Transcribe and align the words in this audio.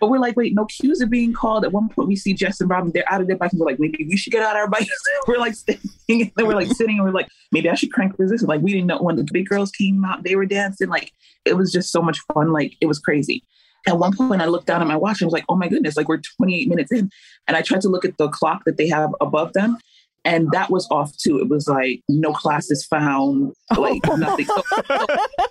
But 0.00 0.08
we're 0.10 0.18
like, 0.18 0.36
wait, 0.36 0.54
no 0.54 0.64
cues 0.66 1.02
are 1.02 1.06
being 1.06 1.32
called. 1.32 1.64
At 1.64 1.72
one 1.72 1.88
point, 1.88 2.08
we 2.08 2.16
see 2.16 2.34
Jess 2.34 2.60
and 2.60 2.70
Robin, 2.70 2.92
they're 2.92 3.10
out 3.12 3.20
of 3.20 3.26
their 3.26 3.36
bikes. 3.36 3.52
And 3.52 3.60
we're 3.60 3.66
like, 3.66 3.80
maybe 3.80 4.06
we 4.08 4.16
should 4.16 4.32
get 4.32 4.42
out 4.42 4.56
of 4.56 4.60
our 4.60 4.68
bikes. 4.68 4.88
we're 5.26 5.38
like 5.38 5.54
sitting, 5.54 5.80
and 6.08 6.30
then 6.36 6.46
we're 6.46 6.54
like 6.54 6.68
sitting, 6.68 6.96
and 6.96 7.04
we're 7.04 7.12
like, 7.12 7.28
maybe 7.52 7.68
I 7.68 7.74
should 7.74 7.92
crank 7.92 8.18
resistance. 8.18 8.48
Like, 8.48 8.60
we 8.60 8.72
didn't 8.72 8.86
know 8.86 8.98
when 8.98 9.16
the 9.16 9.26
big 9.30 9.48
girls 9.48 9.70
came 9.70 10.04
out, 10.04 10.22
they 10.22 10.36
were 10.36 10.46
dancing. 10.46 10.88
Like, 10.88 11.12
it 11.44 11.56
was 11.56 11.72
just 11.72 11.90
so 11.90 12.02
much 12.02 12.18
fun. 12.32 12.52
Like, 12.52 12.76
it 12.80 12.86
was 12.86 12.98
crazy. 12.98 13.42
At 13.86 13.98
one 13.98 14.14
point, 14.14 14.42
I 14.42 14.46
looked 14.46 14.66
down 14.66 14.82
at 14.82 14.88
my 14.88 14.96
watch 14.96 15.20
and 15.20 15.26
was 15.26 15.32
like, 15.32 15.44
oh 15.48 15.56
my 15.56 15.68
goodness, 15.68 15.96
like 15.96 16.08
we're 16.08 16.20
28 16.36 16.68
minutes 16.68 16.92
in. 16.92 17.10
And 17.46 17.56
I 17.56 17.62
tried 17.62 17.80
to 17.82 17.88
look 17.88 18.04
at 18.04 18.18
the 18.18 18.28
clock 18.28 18.64
that 18.66 18.76
they 18.76 18.88
have 18.88 19.10
above 19.20 19.52
them. 19.52 19.78
And 20.24 20.50
that 20.52 20.70
was 20.70 20.86
off 20.90 21.16
too. 21.16 21.38
It 21.38 21.48
was 21.48 21.68
like 21.68 22.02
no 22.08 22.32
classes 22.32 22.84
found, 22.84 23.54
like 23.76 24.00
nothing. 24.18 24.46
So, 24.46 24.62
so, 24.86 25.06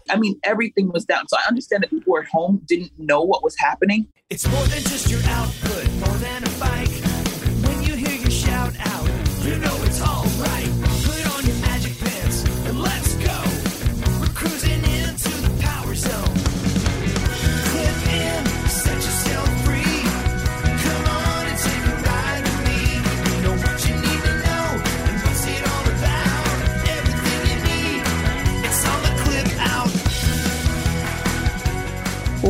I 0.09 0.17
mean, 0.17 0.39
everything 0.43 0.91
was 0.91 1.05
down. 1.05 1.27
So 1.27 1.37
I 1.37 1.47
understand 1.47 1.83
that 1.83 1.89
people 1.89 2.17
at 2.17 2.25
home 2.27 2.61
didn't 2.65 2.91
know 2.97 3.21
what 3.21 3.43
was 3.43 3.55
happening. 3.57 4.07
It's 4.29 4.47
more 4.47 4.63
than 4.65 4.81
just 4.83 5.09
your 5.09 5.21
output, 5.23 5.89
more 5.93 6.17
than 6.17 6.43
a 6.43 6.49
bike. 6.59 6.96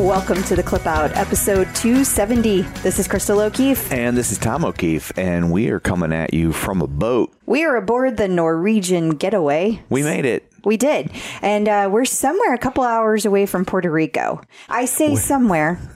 Welcome 0.08 0.42
to 0.44 0.56
the 0.56 0.64
Clip 0.64 0.88
Out, 0.88 1.12
episode 1.18 1.66
270. 1.76 2.62
This 2.82 2.98
is 2.98 3.10
Crystal 3.10 3.42
O'Keefe. 3.42 3.92
And 3.92 4.16
this 4.16 4.32
is 4.32 4.38
Tom 4.38 4.64
O'Keefe, 4.64 5.12
and 5.18 5.52
we 5.52 5.68
are 5.68 5.82
coming 5.82 6.14
at 6.14 6.34
you 6.34 6.54
from 6.54 6.82
a 6.82 6.88
boat. 6.88 7.34
We 7.46 7.66
are 7.66 7.76
aboard 7.76 8.16
the 8.16 8.30
Norwegian 8.30 9.10
Getaway. 9.10 9.82
We 9.90 10.04
made 10.04 10.24
it. 10.24 10.50
We 10.68 10.76
did. 10.78 11.10
And 11.42 11.68
uh, 11.70 11.90
we're 11.92 12.04
somewhere 12.06 12.54
a 12.54 12.58
couple 12.58 12.84
hours 12.84 13.26
away 13.26 13.46
from 13.46 13.64
Puerto 13.64 13.90
Rico. 13.90 14.42
I 14.68 14.84
say 14.86 15.16
somewhere. 15.16 15.80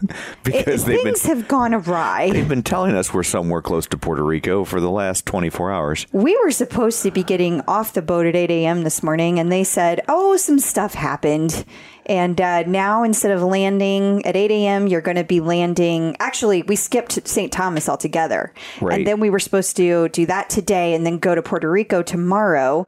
Because 0.44 0.84
It- 0.84 0.86
they've 0.88 1.04
been 1.04 1.14
things 1.14 1.26
have 1.26 1.48
gone 1.48 1.74
awry. 1.74 2.32
they've 2.32 2.48
been 2.48 2.64
telling 2.64 2.96
us 2.96 3.14
we're 3.14 3.22
somewhere 3.24 3.62
close 3.62 3.86
to 3.88 3.98
Puerto 3.98 4.24
Rico 4.24 4.64
for 4.64 4.80
the 4.80 4.90
last 4.90 5.26
24 5.26 5.72
hours. 5.72 6.08
We 6.14 6.38
were 6.44 6.52
supposed 6.52 7.04
to 7.04 7.12
be 7.12 7.22
getting 7.24 7.62
off 7.68 7.94
the 7.94 8.02
boat 8.02 8.26
at 8.26 8.36
8 8.36 8.50
a.m. 8.50 8.84
this 8.84 9.04
morning, 9.04 9.40
and 9.40 9.52
they 9.52 9.64
said, 9.64 10.02
oh, 10.08 10.38
some 10.38 10.58
stuff 10.58 10.94
happened. 10.94 11.66
And 12.08 12.42
uh, 12.42 12.64
now, 12.64 13.04
instead 13.04 13.32
of 13.32 13.44
landing 13.44 14.26
at 14.26 14.36
8 14.36 14.50
a.m., 14.52 14.88
you're 14.88 15.02
going 15.02 15.18
to 15.18 15.24
be 15.24 15.40
landing. 15.40 16.16
Actually, 16.20 16.64
we 16.64 16.76
skipped 16.76 17.28
St. 17.28 17.52
Thomas 17.52 17.88
altogether. 17.88 18.54
Right. 18.82 18.98
And 19.00 19.08
then 19.08 19.20
we 19.20 19.30
were 19.30 19.40
supposed 19.40 19.76
to 19.78 20.10
do 20.10 20.26
that 20.26 20.50
today 20.50 20.94
and 20.96 21.06
then 21.06 21.20
go 21.20 21.36
to 21.36 21.42
Puerto 21.42 21.70
Rico 21.70 22.02
tomorrow. 22.02 22.88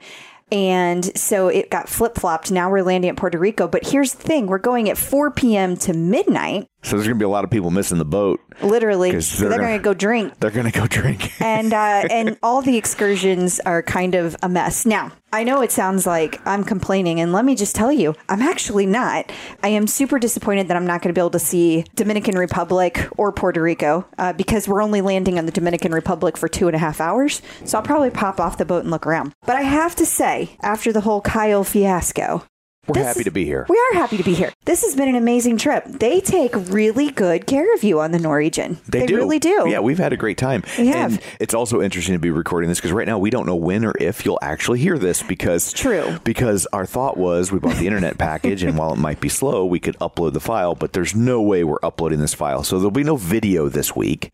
And 0.53 1.18
so 1.18 1.47
it 1.47 1.72
got 1.72 1.90
flip 1.90 2.14
flopped. 2.14 2.52
Now 2.52 2.69
we're 2.69 2.84
landing 2.84 3.09
at 3.09 3.18
Puerto 3.18 3.40
Rico. 3.40 3.68
But 3.68 3.88
here's 3.88 4.14
the 4.14 4.22
thing 4.22 4.46
we're 4.46 4.59
going 4.59 4.88
at 4.88 5.00
4 5.00 5.31
p.m. 5.31 5.75
to 5.78 5.94
midnight, 5.94 6.68
So 6.83 6.97
there's 6.97 7.07
going 7.07 7.17
to 7.17 7.23
be 7.23 7.25
a 7.25 7.29
lot 7.29 7.44
of 7.45 7.49
people 7.49 7.71
missing 7.71 7.97
the 7.97 8.05
boat. 8.05 8.41
literally. 8.61 9.11
they're 9.11 9.21
they're 9.21 9.49
gonna- 9.49 9.63
going 9.63 9.77
to 9.79 9.83
go 9.83 9.94
drink. 9.94 10.33
They're 10.39 10.51
going 10.51 10.69
to 10.69 10.77
go 10.79 10.85
drink. 10.85 11.31
and 11.41 11.73
uh, 11.73 12.07
and 12.11 12.38
all 12.44 12.61
the 12.61 12.75
excursions 12.77 13.59
are 13.61 13.81
kind 13.81 14.16
of 14.16 14.35
a 14.44 14.49
mess. 14.49 14.85
Now, 14.85 15.11
I 15.31 15.44
know 15.44 15.61
it 15.61 15.71
sounds 15.71 16.05
like 16.05 16.45
I'm 16.45 16.63
complaining, 16.63 17.19
and 17.21 17.31
let 17.31 17.45
me 17.45 17.55
just 17.55 17.73
tell 17.75 17.91
you, 17.91 18.13
I'm 18.29 18.41
actually 18.41 18.85
not. 18.85 19.31
I 19.63 19.69
am 19.69 19.88
super 19.88 20.19
disappointed 20.19 20.67
that 20.67 20.77
I'm 20.77 20.85
not 20.85 21.01
going 21.01 21.13
to 21.13 21.17
be 21.17 21.21
able 21.21 21.29
to 21.31 21.39
see 21.39 21.85
Dominican 21.95 22.38
Republic 22.38 23.07
or 23.17 23.31
Puerto 23.31 23.61
Rico 23.61 24.05
uh, 24.17 24.33
because 24.33 24.67
we're 24.67 24.83
only 24.83 25.01
landing 25.01 25.39
on 25.39 25.45
the 25.45 25.51
Dominican 25.51 25.94
Republic 25.94 26.38
for 26.38 26.47
two 26.50 26.67
and 26.67 26.75
a 26.75 26.79
half 26.79 27.00
hours. 27.01 27.41
So 27.65 27.77
I'll 27.77 27.83
probably 27.83 28.11
pop 28.11 28.39
off 28.39 28.57
the 28.57 28.65
boat 28.65 28.83
and 28.83 28.91
look 28.91 29.07
around. 29.07 29.31
But 29.45 29.55
I 29.55 29.61
have 29.61 29.95
to 29.95 30.05
say, 30.05 30.57
after 30.61 30.91
the 30.91 31.01
whole 31.01 31.21
Kyle 31.21 31.63
fiasco, 31.63 32.44
We're 32.88 32.95
this 32.95 33.07
happy 33.07 33.19
is- 33.19 33.25
to 33.25 33.31
be 33.31 33.45
here. 33.45 33.66
We 33.69 33.77
are 33.77 33.97
happy 33.99 34.17
to 34.17 34.23
be 34.23 34.33
here. 34.33 34.51
This 34.66 34.81
has 34.81 34.94
been 34.95 35.07
an 35.07 35.16
amazing 35.16 35.57
trip. 35.57 35.85
They 35.85 36.19
take 36.19 36.51
really 36.69 37.09
good 37.11 37.45
care 37.47 37.73
of 37.75 37.83
you 37.83 38.01
on 38.01 38.11
the 38.11 38.19
Norwegian. 38.19 38.77
They, 38.89 39.05
do. 39.05 39.16
really 39.16 39.39
do. 39.39 39.66
Yeah, 39.67 39.79
we've 39.79 39.97
had 39.97 40.11
a 40.11 40.17
great 40.17 40.38
time. 40.38 40.63
We 40.77 40.88
have. 40.88 41.13
And 41.13 41.21
it's 41.39 41.53
also 41.53 41.81
interesting 41.81 42.13
to 42.13 42.19
be 42.19 42.29
recording 42.29 42.69
this 42.69 42.79
because 42.79 42.91
right 42.91 43.07
now 43.07 43.19
we 43.19 43.29
don't 43.29 43.45
know 43.45 43.55
when 43.55 43.85
or 43.85 43.94
if 43.99 44.25
you'll 44.25 44.39
actually 44.41 44.79
hear 44.79 44.97
this 44.97 45.23
because 45.23 45.71
true. 45.71 46.19
Because 46.25 46.66
our 46.73 46.85
thought 46.85 47.16
was 47.16 47.51
we 47.51 47.59
bought 47.59 47.77
the 47.77 47.88
internet 47.88 48.17
package 48.17 48.63
and 48.63 48.77
while 48.77 48.91
it 48.94 48.97
might 48.97 49.21
be 49.21 49.29
slow, 49.29 49.65
we 49.65 49.79
could 49.79 49.97
upload 50.00 50.33
the 50.33 50.41
file, 50.41 50.75
but 50.75 50.91
there's 50.91 51.15
no 51.15 51.41
way 51.41 51.63
we're 51.63 51.79
uploading 51.83 52.19
this 52.19 52.33
file. 52.33 52.63
So 52.63 52.79
there'll 52.79 52.91
be 52.91 53.03
no 53.03 53.15
video 53.15 53.69
this 53.69 53.95
week. 53.95 54.31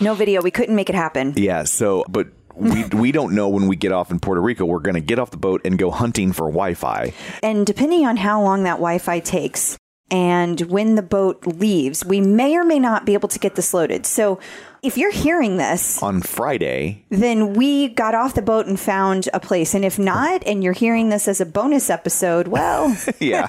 No 0.00 0.14
video. 0.14 0.40
We 0.40 0.50
couldn't 0.50 0.74
make 0.74 0.88
it 0.88 0.94
happen. 0.94 1.34
Yeah, 1.36 1.64
so 1.64 2.04
but 2.08 2.28
we 2.60 2.84
we 2.84 3.12
don't 3.12 3.34
know 3.34 3.48
when 3.48 3.66
we 3.66 3.76
get 3.76 3.92
off 3.92 4.10
in 4.10 4.20
Puerto 4.20 4.40
Rico. 4.40 4.64
We're 4.64 4.80
going 4.80 4.94
to 4.94 5.00
get 5.00 5.18
off 5.18 5.30
the 5.30 5.36
boat 5.36 5.62
and 5.64 5.78
go 5.78 5.90
hunting 5.90 6.32
for 6.32 6.44
Wi-Fi. 6.44 7.12
And 7.42 7.66
depending 7.66 8.06
on 8.06 8.16
how 8.16 8.42
long 8.42 8.64
that 8.64 8.74
Wi 8.74 8.98
Fi 8.98 9.20
takes 9.20 9.79
and 10.10 10.60
when 10.62 10.96
the 10.96 11.02
boat 11.02 11.46
leaves, 11.46 12.04
we 12.04 12.20
may 12.20 12.56
or 12.56 12.64
may 12.64 12.78
not 12.78 13.06
be 13.06 13.14
able 13.14 13.28
to 13.28 13.38
get 13.38 13.54
this 13.54 13.72
loaded. 13.72 14.06
So 14.06 14.40
if 14.82 14.96
you're 14.96 15.12
hearing 15.12 15.58
this, 15.58 16.02
On 16.02 16.22
Friday, 16.22 17.04
then 17.10 17.52
we 17.52 17.88
got 17.88 18.14
off 18.14 18.34
the 18.34 18.42
boat 18.42 18.66
and 18.66 18.80
found 18.80 19.28
a 19.34 19.40
place. 19.40 19.74
And 19.74 19.84
if 19.84 19.98
not, 19.98 20.42
and 20.46 20.64
you're 20.64 20.72
hearing 20.72 21.10
this 21.10 21.28
as 21.28 21.40
a 21.40 21.46
bonus 21.46 21.90
episode, 21.90 22.48
well, 22.48 22.96
yeah, 23.20 23.46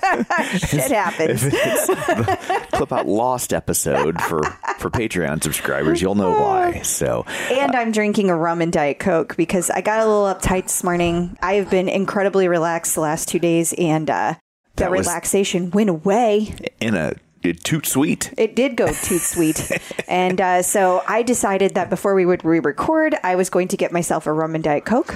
shit 0.58 0.92
happens. 0.92 1.44
clip 2.72 2.92
out 2.92 3.08
lost 3.08 3.54
episode 3.54 4.22
for 4.22 4.44
for 4.80 4.90
Patreon 4.90 5.42
subscribers. 5.42 6.02
You'll 6.02 6.16
know 6.16 6.32
why. 6.32 6.82
So 6.82 7.26
And 7.50 7.76
I'm 7.76 7.92
drinking 7.92 8.30
a 8.30 8.36
rum 8.36 8.62
and 8.62 8.74
Diet 8.74 9.00
Coke 9.00 9.38
because 9.38 9.70
I 9.70 9.82
got 9.82 10.00
a 10.00 10.06
little 10.06 10.26
uptight 10.26 10.64
this 10.64 10.84
morning. 10.84 11.38
I 11.42 11.54
have 11.54 11.70
been 11.70 11.88
incredibly 11.88 12.48
relaxed 12.48 12.96
the 12.96 13.02
last 13.02 13.30
two 13.30 13.40
days, 13.40 13.74
and 13.78 14.10
uh, 14.10 14.36
the 14.82 14.90
That 14.90 15.00
relaxation 15.00 15.72
went 15.72 15.90
away. 15.90 16.54
in 16.80 16.96
a, 16.96 17.14
a 17.44 17.54
toot 17.54 17.86
sweet. 17.86 18.34
It 18.38 18.56
did 18.56 18.76
go 18.76 18.88
too 18.88 19.18
sweet. 19.18 19.72
and 20.08 20.40
uh, 20.42 20.62
so 20.62 21.04
I 21.08 21.24
decided 21.24 21.76
that 21.76 21.90
before 21.90 22.14
we 22.16 22.26
would 22.26 22.44
re 22.44 22.60
record, 22.60 23.16
I 23.24 23.36
was 23.36 23.50
going 23.50 23.68
to 23.70 23.78
get 23.78 23.92
myself 23.92 24.28
a 24.28 24.34
rum 24.34 24.56
and 24.56 24.64
Diet 24.64 24.86
Coke. 24.86 25.16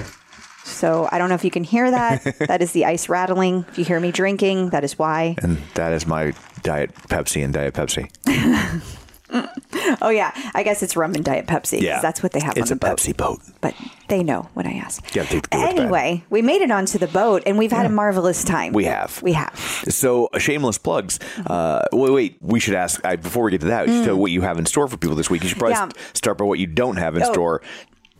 So 0.64 1.08
I 1.12 1.18
don't 1.18 1.28
know 1.28 1.36
if 1.36 1.44
you 1.44 1.50
can 1.52 1.62
hear 1.64 1.90
that. 1.90 2.24
that 2.48 2.60
is 2.60 2.72
the 2.72 2.84
ice 2.86 3.08
rattling. 3.08 3.64
If 3.68 3.78
you 3.78 3.84
hear 3.84 4.00
me 4.00 4.10
drinking, 4.10 4.70
that 4.70 4.82
is 4.82 4.98
why. 4.98 5.36
And 5.42 5.58
that 5.74 5.92
is 5.92 6.06
my 6.06 6.32
Diet 6.62 6.92
Pepsi 7.08 7.44
and 7.44 7.54
Diet 7.54 7.74
Pepsi. 7.74 8.10
Oh 10.00 10.08
yeah, 10.10 10.32
I 10.54 10.62
guess 10.62 10.82
it's 10.82 10.96
rum 10.96 11.14
and 11.14 11.24
diet 11.24 11.46
Pepsi. 11.46 11.80
Yeah. 11.80 12.00
that's 12.00 12.22
what 12.22 12.32
they 12.32 12.40
have 12.40 12.56
It's 12.56 12.70
on 12.70 12.76
a 12.76 12.78
the 12.80 12.86
boat. 12.86 12.98
Pepsi 12.98 13.16
boat. 13.16 13.40
But 13.60 13.74
they 14.08 14.22
know 14.22 14.48
when 14.54 14.66
I 14.66 14.74
ask. 14.74 15.14
Yeah, 15.14 15.24
they 15.24 15.36
with 15.36 15.48
Anyway, 15.52 16.24
we 16.30 16.42
made 16.42 16.62
it 16.62 16.70
onto 16.70 16.98
the 16.98 17.06
boat, 17.08 17.42
and 17.46 17.58
we've 17.58 17.72
had 17.72 17.86
a 17.86 17.88
marvelous 17.90 18.44
time. 18.44 18.72
We 18.72 18.84
have. 18.84 19.20
We 19.22 19.32
have. 19.32 19.56
So, 19.88 20.26
uh, 20.32 20.38
shameless 20.38 20.78
plugs. 20.78 21.18
Uh, 21.46 21.82
wait, 21.92 22.12
wait. 22.12 22.38
We 22.40 22.60
should 22.60 22.74
ask 22.74 23.04
I, 23.04 23.16
before 23.16 23.44
we 23.44 23.50
get 23.50 23.60
to 23.62 23.66
that. 23.68 23.86
Tell 23.86 24.16
what 24.16 24.30
you 24.30 24.42
have 24.42 24.58
in 24.58 24.66
store 24.66 24.86
for 24.88 24.96
people 24.96 25.16
this 25.16 25.28
week. 25.30 25.42
You 25.42 25.48
should 25.48 25.58
probably 25.58 25.76
Mm. 25.76 25.94
Yeah. 25.96 26.02
start 26.14 26.38
by 26.38 26.44
what 26.44 26.58
you 26.58 26.66
don't 26.66 26.96
have 26.96 27.16
in 27.16 27.22
Oh. 27.22 27.32
store. 27.32 27.62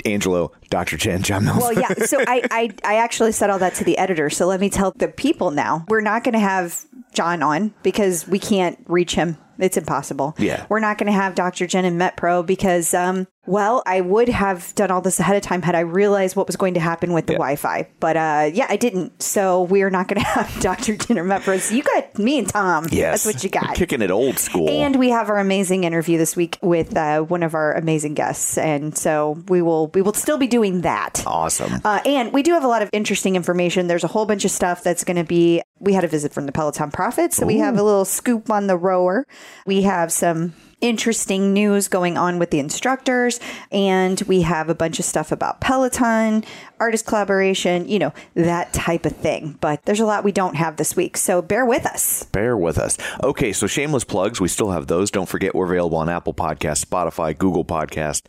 Angelo, 0.04 0.52
Dr. 0.70 0.96
Jen, 0.96 1.22
John 1.22 1.44
Mills. 1.44 1.58
Well, 1.58 1.72
yeah. 1.72 1.88
So 2.04 2.18
I, 2.26 2.42
I, 2.50 2.70
I 2.84 2.96
actually 2.96 3.32
said 3.32 3.50
all 3.50 3.58
that 3.58 3.74
to 3.76 3.84
the 3.84 3.96
editor. 3.98 4.28
So 4.30 4.46
let 4.46 4.60
me 4.60 4.68
tell 4.70 4.92
the 4.96 5.08
people 5.08 5.50
now. 5.50 5.84
We're 5.88 6.00
not 6.02 6.22
going 6.22 6.34
to 6.34 6.38
have 6.38 6.84
John 7.14 7.42
on 7.42 7.74
because 7.82 8.28
we 8.28 8.38
can't 8.38 8.78
reach 8.86 9.14
him. 9.14 9.38
It's 9.58 9.76
impossible. 9.76 10.34
Yeah. 10.38 10.66
We're 10.68 10.80
not 10.80 10.98
going 10.98 11.06
to 11.06 11.12
have 11.12 11.34
Dr. 11.34 11.66
Jen 11.66 11.84
and 11.84 12.00
MetPro 12.00 12.44
because, 12.44 12.92
um, 12.94 13.26
well, 13.46 13.82
I 13.86 14.00
would 14.00 14.28
have 14.28 14.74
done 14.74 14.90
all 14.90 15.00
this 15.00 15.20
ahead 15.20 15.36
of 15.36 15.42
time 15.42 15.62
had 15.62 15.74
I 15.76 15.80
realized 15.80 16.34
what 16.34 16.46
was 16.48 16.56
going 16.56 16.74
to 16.74 16.80
happen 16.80 17.12
with 17.12 17.26
the 17.26 17.34
Yeah. 17.34 17.38
Wi-Fi. 17.38 17.88
But 18.00 18.16
uh, 18.16 18.50
yeah, 18.52 18.66
I 18.68 18.76
didn't. 18.76 19.22
So 19.22 19.62
we're 19.62 19.88
not 19.90 20.08
going 20.08 20.20
to 20.20 20.26
have 20.26 20.60
Dr. 20.60 20.96
Jen 20.96 21.18
or 21.18 21.24
MetPro. 21.24 21.60
So 21.60 21.74
you 21.74 21.82
got 21.84 22.18
me 22.18 22.38
and 22.40 22.48
Tom. 22.48 22.86
yes. 22.90 23.22
That's 23.24 23.34
what 23.36 23.44
you 23.44 23.50
got. 23.50 23.74
Kicking 23.76 24.02
it 24.02 24.10
old 24.10 24.38
school. 24.38 24.68
And 24.68 24.96
we 24.96 25.10
have 25.10 25.28
our 25.30 25.38
amazing 25.38 25.84
interview 25.84 26.18
this 26.18 26.34
week 26.36 26.58
with 26.60 26.96
uh, 26.96 27.20
one 27.22 27.42
of 27.44 27.54
our 27.54 27.72
amazing 27.74 28.14
guests, 28.14 28.58
and 28.58 28.96
so 28.98 29.42
we 29.48 29.62
will 29.62 29.88
we 29.94 30.02
will 30.02 30.14
still 30.14 30.38
be 30.38 30.46
doing 30.48 30.80
that. 30.82 31.22
awesome. 31.26 31.80
Uh, 31.84 32.00
and 32.04 32.32
we 32.32 32.42
do 32.42 32.52
have 32.52 32.64
a 32.64 32.68
lot 32.68 32.82
of 32.82 32.90
interesting 32.92 33.36
information. 33.36 33.86
There's 33.86 34.04
a 34.04 34.08
whole 34.08 34.26
bunch 34.26 34.44
of 34.44 34.50
stuff 34.50 34.82
that's 34.82 35.04
going 35.04 35.16
to 35.16 35.24
be. 35.24 35.62
We 35.78 35.92
had 35.92 36.04
a 36.04 36.08
visit 36.08 36.32
from 36.32 36.46
the 36.46 36.52
Peloton 36.52 36.90
Prophets, 36.90 37.36
so 37.36 37.46
we 37.46 37.58
have 37.58 37.78
a 37.78 37.82
little 37.82 38.04
scoop 38.06 38.50
on 38.50 38.66
the 38.66 38.76
rower. 38.76 39.26
We 39.66 39.82
have 39.82 40.12
some 40.12 40.54
interesting 40.80 41.52
news 41.52 41.88
going 41.88 42.18
on 42.18 42.38
with 42.38 42.50
the 42.50 42.58
instructors, 42.58 43.40
and 43.72 44.20
we 44.22 44.42
have 44.42 44.68
a 44.68 44.74
bunch 44.74 44.98
of 44.98 45.04
stuff 45.04 45.32
about 45.32 45.60
Peloton, 45.60 46.44
artist 46.78 47.06
collaboration, 47.06 47.88
you 47.88 47.98
know, 47.98 48.12
that 48.34 48.72
type 48.72 49.06
of 49.06 49.16
thing. 49.16 49.56
But 49.60 49.84
there's 49.84 50.00
a 50.00 50.06
lot 50.06 50.24
we 50.24 50.32
don't 50.32 50.56
have 50.56 50.76
this 50.76 50.94
week, 50.94 51.16
so 51.16 51.40
bear 51.40 51.64
with 51.64 51.86
us. 51.86 52.24
Bear 52.24 52.56
with 52.56 52.78
us. 52.78 52.98
Okay, 53.22 53.52
so 53.52 53.66
shameless 53.66 54.04
plugs. 54.04 54.40
We 54.40 54.48
still 54.48 54.70
have 54.70 54.86
those. 54.86 55.10
Don't 55.10 55.28
forget 55.28 55.54
we're 55.54 55.66
available 55.66 55.98
on 55.98 56.08
Apple 56.08 56.34
Podcast, 56.34 56.84
Spotify, 56.84 57.36
Google 57.36 57.64
Podcast, 57.64 58.22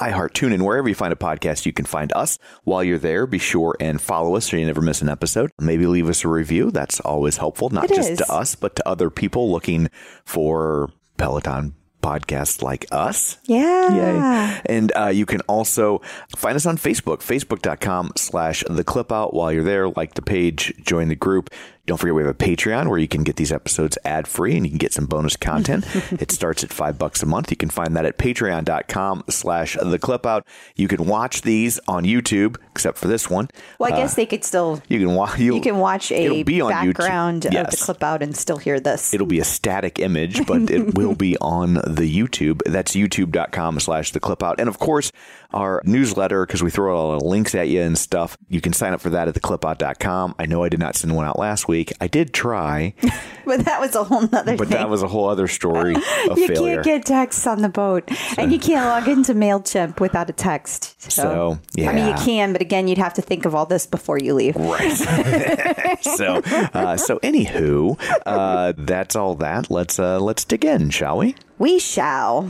iHeart, 0.00 0.30
TuneIn, 0.32 0.62
wherever 0.62 0.88
you 0.88 0.94
find 0.94 1.12
a 1.12 1.16
podcast, 1.16 1.66
you 1.66 1.72
can 1.72 1.84
find 1.84 2.12
us. 2.14 2.38
While 2.64 2.84
you're 2.84 2.98
there, 2.98 3.26
be 3.26 3.38
sure 3.38 3.76
and 3.80 4.00
follow 4.00 4.36
us 4.36 4.50
so 4.50 4.56
you 4.56 4.66
never 4.66 4.80
miss 4.80 5.02
an 5.02 5.08
episode. 5.08 5.50
Maybe 5.58 5.86
leave 5.86 6.08
us 6.08 6.24
a 6.24 6.28
review. 6.28 6.70
That's 6.70 7.00
always 7.00 7.38
helpful, 7.38 7.70
not 7.70 7.90
It 7.90 7.94
just 7.96 8.10
is. 8.10 8.18
to 8.18 8.32
us, 8.32 8.54
but 8.54 8.76
to 8.76 8.88
other 8.88 9.10
people 9.10 9.50
looking 9.50 9.88
for 10.24 10.90
Peloton 11.16 11.74
podcasts 12.02 12.62
like 12.62 12.86
us. 12.92 13.38
Yeah. 13.44 14.52
Yay. 14.54 14.60
And 14.66 14.92
uh, 14.96 15.08
you 15.08 15.26
can 15.26 15.40
also 15.42 16.00
find 16.36 16.54
us 16.54 16.64
on 16.64 16.76
Facebook, 16.76 17.18
facebook.com 17.18 18.12
slash 18.16 18.62
the 18.70 18.84
clip 18.84 19.10
out. 19.10 19.34
While 19.34 19.52
you're 19.52 19.64
there, 19.64 19.88
like 19.88 20.14
the 20.14 20.22
page, 20.22 20.72
join 20.84 21.08
the 21.08 21.16
group. 21.16 21.50
Don't 21.88 21.96
forget 21.96 22.14
we 22.14 22.22
have 22.22 22.30
a 22.30 22.34
Patreon 22.34 22.88
where 22.88 22.98
you 22.98 23.08
can 23.08 23.24
get 23.24 23.36
these 23.36 23.50
episodes 23.50 23.96
ad 24.04 24.28
free 24.28 24.54
and 24.54 24.66
you 24.66 24.70
can 24.70 24.76
get 24.76 24.92
some 24.92 25.06
bonus 25.06 25.36
content. 25.36 25.86
it 26.12 26.30
starts 26.30 26.62
at 26.62 26.70
five 26.70 26.98
bucks 26.98 27.22
a 27.22 27.26
month. 27.26 27.50
You 27.50 27.56
can 27.56 27.70
find 27.70 27.96
that 27.96 28.04
at 28.04 28.18
patreon.com 28.18 29.24
slash 29.30 29.74
the 29.80 29.98
clip 29.98 30.26
out. 30.26 30.46
You 30.76 30.86
can 30.86 31.06
watch 31.06 31.40
these 31.40 31.80
on 31.88 32.04
YouTube, 32.04 32.58
except 32.72 32.98
for 32.98 33.08
this 33.08 33.30
one. 33.30 33.48
Well, 33.78 33.90
I 33.90 33.96
guess 33.96 34.12
uh, 34.12 34.16
they 34.16 34.26
could 34.26 34.44
still. 34.44 34.82
You 34.88 34.98
can 34.98 35.14
watch. 35.14 35.38
You 35.38 35.62
can 35.62 35.78
watch 35.78 36.12
a 36.12 36.42
be 36.42 36.60
on 36.60 36.72
YouTube. 36.72 36.96
background 36.98 37.46
of 37.46 37.52
the 37.52 37.76
clip 37.80 38.02
out 38.02 38.22
and 38.22 38.36
still 38.36 38.58
hear 38.58 38.78
this. 38.78 39.14
It'll 39.14 39.26
be 39.26 39.40
a 39.40 39.44
static 39.44 39.98
image, 39.98 40.46
but 40.46 40.70
it 40.70 40.94
will 40.98 41.14
be 41.14 41.38
on 41.38 41.74
the 41.74 42.14
YouTube. 42.14 42.60
That's 42.66 42.94
youtube.com 42.94 43.80
slash 43.80 44.12
the 44.12 44.20
clip 44.20 44.42
out. 44.42 44.60
And 44.60 44.68
of 44.68 44.78
course, 44.78 45.10
our 45.54 45.80
newsletter, 45.86 46.44
because 46.44 46.62
we 46.62 46.70
throw 46.70 46.94
a 46.94 47.00
lot 47.00 47.14
of 47.16 47.22
links 47.22 47.54
at 47.54 47.68
you 47.68 47.80
and 47.80 47.96
stuff. 47.96 48.36
You 48.48 48.60
can 48.60 48.74
sign 48.74 48.92
up 48.92 49.00
for 49.00 49.08
that 49.10 49.26
at 49.28 49.34
theclipout.com. 49.34 50.34
I 50.38 50.44
know 50.44 50.62
I 50.62 50.68
did 50.68 50.80
not 50.80 50.94
send 50.96 51.16
one 51.16 51.24
out 51.24 51.38
last 51.38 51.66
week. 51.66 51.77
I 52.00 52.06
did 52.08 52.32
try, 52.32 52.94
but 53.44 53.64
that 53.64 53.80
was 53.80 53.94
a 53.94 54.04
whole 54.04 54.22
nother 54.22 54.56
but 54.56 54.68
thing. 54.68 54.76
that 54.76 54.88
was 54.88 55.02
a 55.02 55.08
whole 55.08 55.28
other 55.28 55.48
story 55.48 55.94
of 56.30 56.38
you 56.38 56.48
failure. 56.48 56.82
can't 56.82 56.84
get 56.84 57.04
texts 57.04 57.46
on 57.46 57.62
the 57.62 57.68
boat, 57.68 58.08
and 58.36 58.52
you 58.52 58.58
can't 58.58 58.86
log 58.86 59.08
into 59.08 59.34
Mailchimp 59.34 60.00
without 60.00 60.28
a 60.30 60.32
text. 60.32 61.00
So, 61.00 61.58
So, 61.76 61.86
I 61.86 61.92
mean, 61.92 62.06
you 62.08 62.14
can, 62.14 62.52
but 62.52 62.60
again, 62.62 62.88
you'd 62.88 62.98
have 62.98 63.14
to 63.14 63.22
think 63.22 63.44
of 63.44 63.54
all 63.54 63.66
this 63.66 63.86
before 63.86 64.18
you 64.18 64.34
leave. 64.34 64.56
Right. 64.56 64.92
so, 66.02 66.42
uh, 66.74 66.96
so 66.96 67.18
anywho, 67.20 67.98
uh, 68.26 68.72
that's 68.76 69.16
all 69.16 69.34
that. 69.36 69.70
Let's 69.70 69.98
uh, 69.98 70.18
let's 70.20 70.44
dig 70.44 70.64
in, 70.64 70.90
shall 70.90 71.18
we? 71.18 71.34
We 71.58 71.78
shall. 71.78 72.48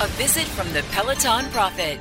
A 0.00 0.06
visit 0.16 0.44
from 0.44 0.72
the 0.72 0.82
Peloton 0.90 1.44
Prophet. 1.52 1.98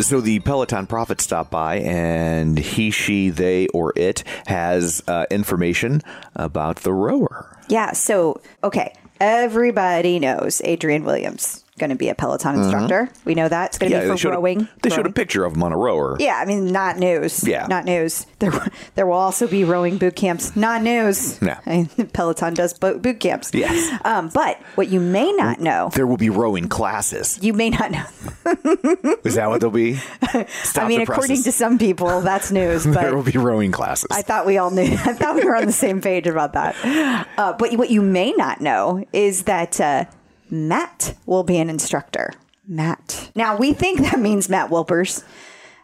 So 0.00 0.20
the 0.20 0.40
Peloton 0.40 0.86
Prophet 0.86 1.20
stopped 1.20 1.50
by, 1.50 1.76
and 1.76 2.58
he, 2.58 2.90
she, 2.90 3.28
they, 3.28 3.66
or 3.68 3.92
it 3.96 4.24
has 4.46 5.02
uh, 5.06 5.26
information 5.30 6.00
about 6.34 6.76
the 6.76 6.92
rower. 6.92 7.58
Yeah. 7.68 7.92
So, 7.92 8.40
okay, 8.64 8.94
everybody 9.20 10.18
knows 10.18 10.62
Adrian 10.64 11.04
Williams 11.04 11.64
going 11.80 11.90
to 11.90 11.96
be 11.96 12.08
a 12.08 12.14
Peloton 12.14 12.54
instructor. 12.62 13.10
We 13.24 13.34
know 13.34 13.48
that 13.48 13.70
it's 13.70 13.78
going 13.78 13.90
to 13.90 13.96
Mm-hmm. 13.96 14.00
Yeah, 14.00 14.00
be 14.04 14.08
they 14.10 14.14
for 14.14 14.18
showed, 14.18 14.30
rowing. 14.34 14.68
they 14.82 14.90
showed 14.90 15.06
a 15.06 15.12
picture 15.12 15.44
of 15.44 15.54
him 15.54 15.62
on 15.64 15.72
a 15.72 15.76
rower. 15.76 16.16
Yeah, 16.20 16.36
I 16.36 16.44
mean, 16.44 16.66
not 16.70 16.96
news. 16.98 17.42
Yeah. 17.42 17.66
not 17.66 17.84
news. 17.84 18.24
There, 18.38 18.52
there 18.94 19.04
will 19.06 19.14
also 19.18 19.48
be 19.48 19.64
rowing 19.64 19.98
boot 19.98 20.14
camps. 20.14 20.54
Not 20.54 20.82
news. 20.82 21.40
Yeah. 21.42 21.58
I 21.66 21.70
mean, 21.70 21.86
Peloton 22.12 22.54
does 22.54 22.72
boot 22.78 23.18
camps. 23.18 23.50
Yes. 23.52 23.98
Um, 24.04 24.30
but 24.32 24.58
what 24.76 24.88
you 24.88 25.00
may 25.00 25.32
not 25.32 25.60
know, 25.60 25.90
There 25.92 26.06
will 26.06 26.16
be 26.16 26.30
rowing 26.30 26.68
classes. 26.68 27.38
you 27.42 27.52
may 27.52 27.70
not 27.70 27.90
know. 27.90 28.04
Is 29.24 29.34
that 29.34 29.48
what 29.48 29.60
they'll 29.60 29.70
be? 29.70 29.98
I 30.22 30.86
mean, 30.86 31.00
according 31.00 31.42
to 31.42 31.52
some 31.52 31.78
people, 31.78 32.20
that's 32.20 32.50
news. 32.52 32.84
there 32.84 33.14
will 33.16 33.22
be 33.24 33.38
rowing 33.38 33.72
classes. 33.72 34.06
I 34.10 34.22
thought 34.22 34.46
we 34.46 34.58
all 34.58 34.70
knew. 34.70 34.82
I 34.84 35.12
thought 35.14 35.34
we 35.34 35.44
were 35.44 35.56
on 35.56 35.66
the 35.66 35.72
same 35.72 36.00
page 36.00 36.26
about 36.26 36.52
that. 36.52 36.76
Uh, 37.36 37.52
but 37.54 37.72
what 37.76 37.90
you 37.90 38.02
may 38.02 38.32
not 38.32 38.60
know 38.60 39.04
is 39.12 39.44
that 39.44 39.80
uh, 39.80 40.04
Matt 40.50 41.16
will 41.26 41.42
be 41.44 41.58
an 41.58 41.70
instructor. 41.70 42.32
Matt. 42.66 43.30
Now 43.34 43.56
we 43.56 43.72
think 43.72 44.00
that 44.00 44.18
means 44.20 44.48
Matt 44.48 44.70
Wilpers. 44.70 45.24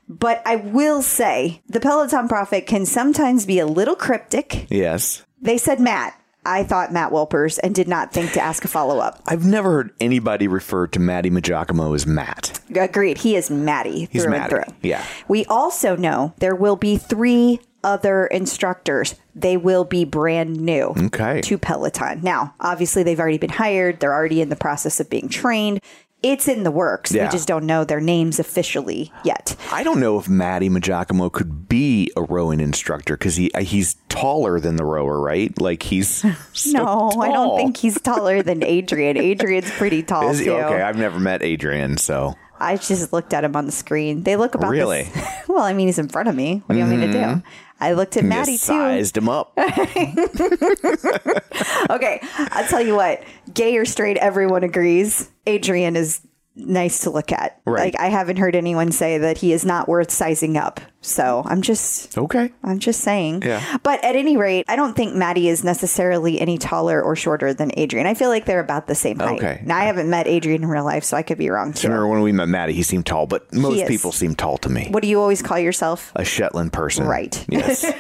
But 0.09 0.41
I 0.47 0.57
will 0.57 1.03
say 1.03 1.63
the 1.69 1.81
Peloton 1.81 2.29
Prophet 2.29 2.67
can 2.67 2.87
sometimes 2.87 3.45
be 3.45 3.59
a 3.59 3.67
little 3.67 3.97
cryptic. 3.97 4.67
yes. 4.71 5.25
They 5.41 5.59
said 5.59 5.81
Matt. 5.81 6.19
I 6.45 6.63
thought 6.63 6.93
Matt 6.93 7.11
Wilpers 7.11 7.59
and 7.63 7.75
did 7.75 7.89
not 7.89 8.13
think 8.13 8.33
to 8.33 8.41
ask 8.41 8.65
a 8.65 8.69
follow 8.69 9.01
up. 9.01 9.21
I've 9.27 9.45
never 9.45 9.71
heard 9.73 9.91
anybody 10.01 10.47
refer 10.47 10.87
to 10.87 11.01
Matty 11.01 11.29
Maggiacomo 11.29 11.93
as 11.95 12.07
Matt. 12.07 12.61
Agreed. 12.75 13.19
He 13.19 13.35
is 13.35 13.51
Maddie 13.51 14.07
He's 14.13 14.23
through 14.23 14.31
Matty, 14.31 14.55
and 14.55 14.65
through. 14.67 14.75
yeah. 14.83 15.05
We 15.27 15.45
also 15.47 15.97
know 15.97 16.35
there 16.39 16.55
will 16.55 16.77
be 16.77 16.97
three 16.99 17.59
other 17.87 18.27
instructors. 18.27 19.15
They 19.35 19.57
will 19.57 19.85
be 19.85 20.05
brand 20.05 20.57
new 20.61 20.93
Okay. 21.07 21.41
to 21.43 21.57
Peloton. 21.57 22.21
Now, 22.23 22.55
obviously, 22.61 23.03
they've 23.03 23.19
already 23.21 23.39
been 23.39 23.51
hired. 23.51 24.01
They're 24.01 24.13
already 24.15 24.41
in 24.41 24.49
the 24.49 24.57
process 24.57 24.99
of 25.01 25.09
being 25.09 25.29
trained. 25.29 25.81
It's 26.23 26.49
in 26.49 26.65
the 26.65 26.71
works. 26.71 27.13
Yeah. 27.13 27.27
We 27.27 27.31
just 27.31 27.47
don't 27.47 27.67
know 27.67 27.85
their 27.85 28.01
names 28.01 28.39
officially 28.41 29.13
yet. 29.23 29.55
I 29.71 29.85
don't 29.85 30.01
know 30.01 30.19
if 30.19 30.29
Matty 30.29 30.69
Maggiacomo 30.69 31.31
could 31.31 31.69
be 31.69 32.11
a 32.17 32.23
rowing 32.23 32.59
instructor 32.59 33.17
because 33.17 33.37
he 33.37 33.53
uh, 33.53 33.61
he's 33.61 33.95
taller 34.09 34.59
than 34.59 34.77
the 34.77 34.85
rower, 34.85 35.21
right? 35.21 35.57
Like 35.61 35.83
he's 35.85 36.25
so 36.55 36.71
No, 36.83 37.13
I 37.21 37.29
don't 37.29 37.57
think 37.59 37.77
he's 37.77 38.01
taller 38.01 38.43
than 38.43 38.65
Adrian. 38.77 39.17
Adrian's 39.19 39.71
pretty 39.73 40.03
tall 40.03 40.31
Is 40.31 40.39
he? 40.41 40.47
too. 40.47 40.53
Okay, 40.55 40.81
I've 40.83 40.97
never 40.99 41.21
met 41.21 41.43
Adrian, 41.43 41.99
so 41.99 42.35
I 42.59 42.77
just 42.79 43.13
looked 43.13 43.35
at 43.35 43.45
him 43.45 43.55
on 43.55 43.67
the 43.67 43.73
screen. 43.73 44.23
They 44.23 44.37
look 44.37 44.55
about 44.55 44.71
Really? 44.71 45.03
Mm-hmm. 45.05 45.21
This. 45.21 45.29
well, 45.49 45.63
I 45.63 45.75
mean, 45.75 45.87
he's 45.89 45.99
in 45.99 46.09
front 46.09 46.29
of 46.31 46.35
me. 46.35 46.63
What 46.67 46.73
do 46.75 46.81
you 46.81 46.87
want 46.87 46.99
me 46.99 47.07
to 47.09 47.13
do? 47.13 47.43
I 47.79 47.93
looked 47.93 48.17
at 48.17 48.25
Maddie 48.25 48.53
just 48.53 48.65
too. 48.67 48.73
sized 48.73 49.17
him 49.17 49.29
up. 49.29 49.53
Okay, 51.91 52.21
I'll 52.39 52.67
tell 52.69 52.81
you 52.81 52.95
what. 52.97 53.23
Gay 53.55 53.77
or 53.77 53.85
straight, 53.85 54.17
everyone 54.19 54.65
agrees. 54.65 55.31
Adrian 55.47 55.97
is 55.97 56.21
nice 56.55 57.01
to 57.01 57.11
look 57.11 57.33
at. 57.33 57.61
Right. 57.65 57.95
Like 57.95 58.01
I 58.01 58.09
haven't 58.09 58.37
heard 58.39 58.57
anyone 58.57 58.93
say 58.93 59.19
that 59.19 59.39
he 59.39 59.53
is 59.53 59.65
not 59.65 59.89
worth 59.89 60.11
sizing 60.11 60.57
up. 60.57 60.81
So 61.07 61.43
I'm 61.47 61.63
just 61.63 62.17
okay. 62.19 62.53
I'm 62.63 62.79
just 62.79 63.01
saying. 63.01 63.43
Yeah. 63.43 63.79
But 63.83 64.03
at 64.05 64.17
any 64.17 64.37
rate, 64.37 64.65
I 64.69 64.77
don't 64.77 64.95
think 64.95 65.15
Maddie 65.15 65.49
is 65.49 65.65
necessarily 65.65 66.41
any 66.41 66.59
taller 66.59 67.03
or 67.03 67.17
shorter 67.17 67.55
than 67.55 67.71
Adrian. 67.77 68.07
I 68.07 68.15
feel 68.15 68.29
like 68.29 68.45
they're 68.45 68.61
about 68.61 68.87
the 68.87 68.95
same 68.95 69.19
height. 69.19 69.39
Okay. 69.39 69.63
Now 69.65 69.77
I 69.79 69.85
haven't 69.85 70.11
met 70.11 70.27
Adrian 70.27 70.63
in 70.63 70.69
real 70.69 70.85
life, 70.85 71.05
so 71.05 71.17
I 71.17 71.23
could 71.23 71.39
be 71.39 71.51
wrong 71.51 71.73
too. 71.73 71.89
remember 71.89 72.09
when 72.09 72.23
we 72.23 72.33
met 72.33 72.49
Maddie? 72.49 72.73
he 72.73 72.83
seemed 72.83 73.07
tall, 73.07 73.27
but 73.27 73.53
most 73.55 73.87
people 73.87 74.13
seem 74.13 74.35
tall 74.35 74.59
to 74.59 74.69
me. 74.69 74.89
What 74.91 75.03
do 75.03 75.09
you 75.09 75.21
always 75.21 75.43
call 75.43 75.59
yourself? 75.59 76.13
A 76.15 76.25
Shetland 76.25 76.73
person. 76.73 77.07
Right. 77.07 77.45
Yes. 77.49 77.85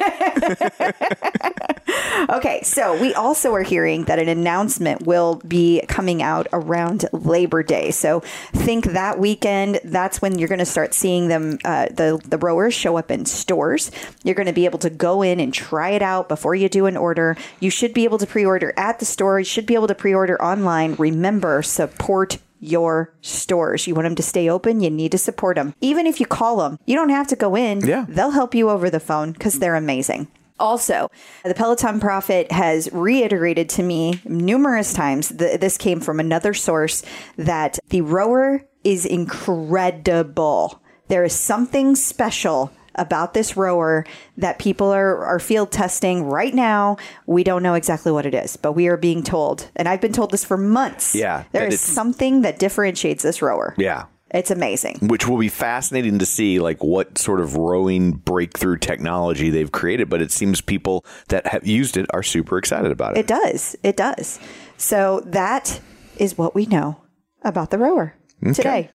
Okay, 2.29 2.61
so 2.63 3.01
we 3.01 3.15
also 3.15 3.55
are 3.55 3.63
hearing 3.63 4.05
that 4.05 4.19
an 4.19 4.29
announcement 4.29 5.07
will 5.07 5.37
be 5.47 5.83
coming 5.87 6.23
out 6.23 6.49
around 6.53 7.05
Labor 7.13 7.63
Day. 7.63 7.91
So 7.91 8.21
think 8.53 8.87
that 8.87 9.19
weekend. 9.19 9.81
That's 9.85 10.21
when 10.21 10.39
you're 10.39 10.49
going 10.49 10.59
to 10.59 10.65
start 10.67 10.93
seeing 10.95 11.29
them. 11.29 11.59
Uh, 11.65 11.87
the 11.87 12.21
the 12.27 12.39
rowers 12.39 12.75
show 12.75 12.96
up 12.97 13.11
in 13.11 13.27
stores. 13.27 13.91
You're 14.25 14.35
going 14.35 14.47
to 14.47 14.53
be 14.53 14.65
able 14.65 14.79
to 14.81 14.91
go 14.91 15.23
in 15.23 15.41
and 15.41 15.53
try 15.53 15.91
it 15.91 16.03
out 16.03 16.29
before 16.29 16.55
you 16.55 16.69
do 16.69 16.87
an 16.87 16.97
order. 16.97 17.37
You 17.61 17.71
should 17.71 17.95
be 17.95 18.05
able 18.05 18.19
to 18.19 18.27
pre-order 18.27 18.73
at 18.77 18.99
the 18.99 19.05
store. 19.05 19.39
You 19.39 19.45
should 19.45 19.67
be 19.67 19.75
able 19.75 19.89
to 19.89 19.95
pre-order 19.95 20.41
online. 20.43 20.95
Remember, 20.95 21.63
support 21.63 22.39
your 22.61 23.13
stores. 23.21 23.87
You 23.87 23.95
want 23.95 24.07
them 24.07 24.15
to 24.17 24.23
stay 24.23 24.49
open, 24.49 24.81
you 24.81 24.91
need 24.91 25.13
to 25.13 25.19
support 25.19 25.57
them. 25.57 25.75
Even 25.81 26.07
if 26.07 26.21
you 26.21 26.27
call 26.27 26.57
them, 26.57 26.79
you 26.87 26.97
don't 26.97 27.11
have 27.11 27.27
to 27.29 27.37
go 27.37 27.57
in. 27.57 27.81
Yeah. 27.81 28.07
They'll 28.09 28.31
help 28.31 28.55
you 28.55 28.71
over 28.71 28.91
the 28.91 29.01
phone 29.01 29.33
because 29.33 29.59
they're 29.59 29.77
amazing. 29.77 30.29
Also, 30.59 31.11
the 31.45 31.55
Peloton 31.55 32.01
Prophet 32.01 32.51
has 32.51 32.91
reiterated 32.93 33.69
to 33.71 33.83
me 33.83 34.21
numerous 34.25 34.95
times, 34.95 35.29
th- 35.37 35.61
this 35.61 35.77
came 35.77 36.01
from 36.01 36.19
another 36.19 36.55
source, 36.55 37.03
that 37.37 37.79
the 37.91 38.01
rower 38.01 38.65
is 38.83 39.05
incredible. 39.05 40.81
There 41.09 41.25
is 41.25 41.35
something 41.35 41.95
special 41.95 42.73
about 42.97 43.35
this 43.35 43.57
rower 43.57 44.05
that 44.37 44.59
people 44.59 44.93
are, 44.93 45.25
are 45.25 45.39
field 45.39 45.71
testing 45.71 46.25
right 46.25 46.55
now. 46.55 46.97
We 47.27 47.45
don't 47.45 47.63
know 47.63 47.75
exactly 47.75 48.13
what 48.13 48.27
it 48.27 48.35
is, 48.35 48.57
but 48.57 48.73
we 48.73 48.89
are 48.89 48.97
being 48.97 49.23
told, 49.23 49.71
and 49.77 49.89
I've 49.89 50.01
been 50.01 50.13
told 50.13 50.31
this 50.31 50.45
for 50.45 50.57
months. 50.57 51.15
Yeah, 51.15 51.45
There 51.53 51.63
that 51.63 51.69
is 51.69 51.75
it's- 51.83 51.95
something 51.95 52.43
that 52.43 52.59
differentiates 52.59 53.23
this 53.23 53.41
rower. 53.43 53.75
Yeah. 53.79 54.05
It's 54.33 54.51
amazing. 54.51 54.99
Which 55.03 55.29
will 55.29 55.39
be 55.39 55.49
fascinating 55.49 56.19
to 56.19 56.27
see, 56.27 56.59
like 56.59 56.83
what 56.83 57.17
sort 57.17 57.41
of 57.41 57.55
rowing 57.57 58.11
breakthrough 58.13 58.77
technology 58.77 59.51
they've 59.51 59.71
created. 59.71 60.11
But 60.11 60.21
it 60.21 60.33
seems 60.33 60.61
people 60.61 61.05
that 61.29 61.47
have 61.47 61.65
used 61.65 61.97
it 61.97 62.07
are 62.13 62.25
super 62.25 62.59
excited 62.59 62.91
about 62.91 63.17
it. 63.17 63.21
It 63.21 63.27
does. 63.29 63.77
It 63.85 63.97
does. 63.97 64.41
So 64.77 65.21
that 65.27 65.81
is 66.17 66.37
what 66.37 66.57
we 66.57 66.67
know 66.67 67.01
about 67.43 67.71
the 67.71 67.79
rower 67.79 68.17
today. 68.53 68.91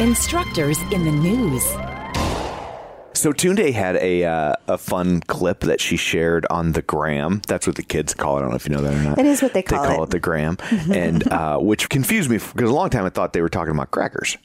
Instructors 0.00 0.78
in 0.92 1.04
the 1.04 1.10
news. 1.10 1.64
So 3.16 3.32
Tunde 3.32 3.72
had 3.72 3.96
a 3.96 4.24
uh, 4.24 4.54
a 4.68 4.78
fun 4.78 5.20
clip 5.20 5.60
that 5.60 5.80
she 5.80 5.96
shared 5.96 6.46
on 6.50 6.72
the 6.72 6.82
gram. 6.82 7.40
That's 7.48 7.66
what 7.66 7.76
the 7.76 7.82
kids 7.82 8.14
call 8.14 8.36
it. 8.36 8.38
I 8.38 8.42
don't 8.42 8.50
know 8.50 8.56
if 8.56 8.68
you 8.68 8.74
know 8.74 8.82
that 8.82 8.94
or 8.94 9.02
not. 9.02 9.18
It 9.18 9.26
is 9.26 9.42
what 9.42 9.54
they 9.54 9.62
call 9.62 9.82
it. 9.84 9.88
they 9.88 9.94
call 9.94 10.02
it. 10.04 10.08
it 10.08 10.10
the 10.10 10.20
gram, 10.20 10.56
and 10.92 11.26
uh, 11.32 11.58
which 11.58 11.88
confused 11.88 12.30
me 12.30 12.36
because 12.38 12.70
a 12.70 12.74
long 12.74 12.90
time 12.90 13.04
I 13.04 13.10
thought 13.10 13.32
they 13.32 13.42
were 13.42 13.48
talking 13.48 13.74
about 13.74 13.90
crackers. 13.90 14.36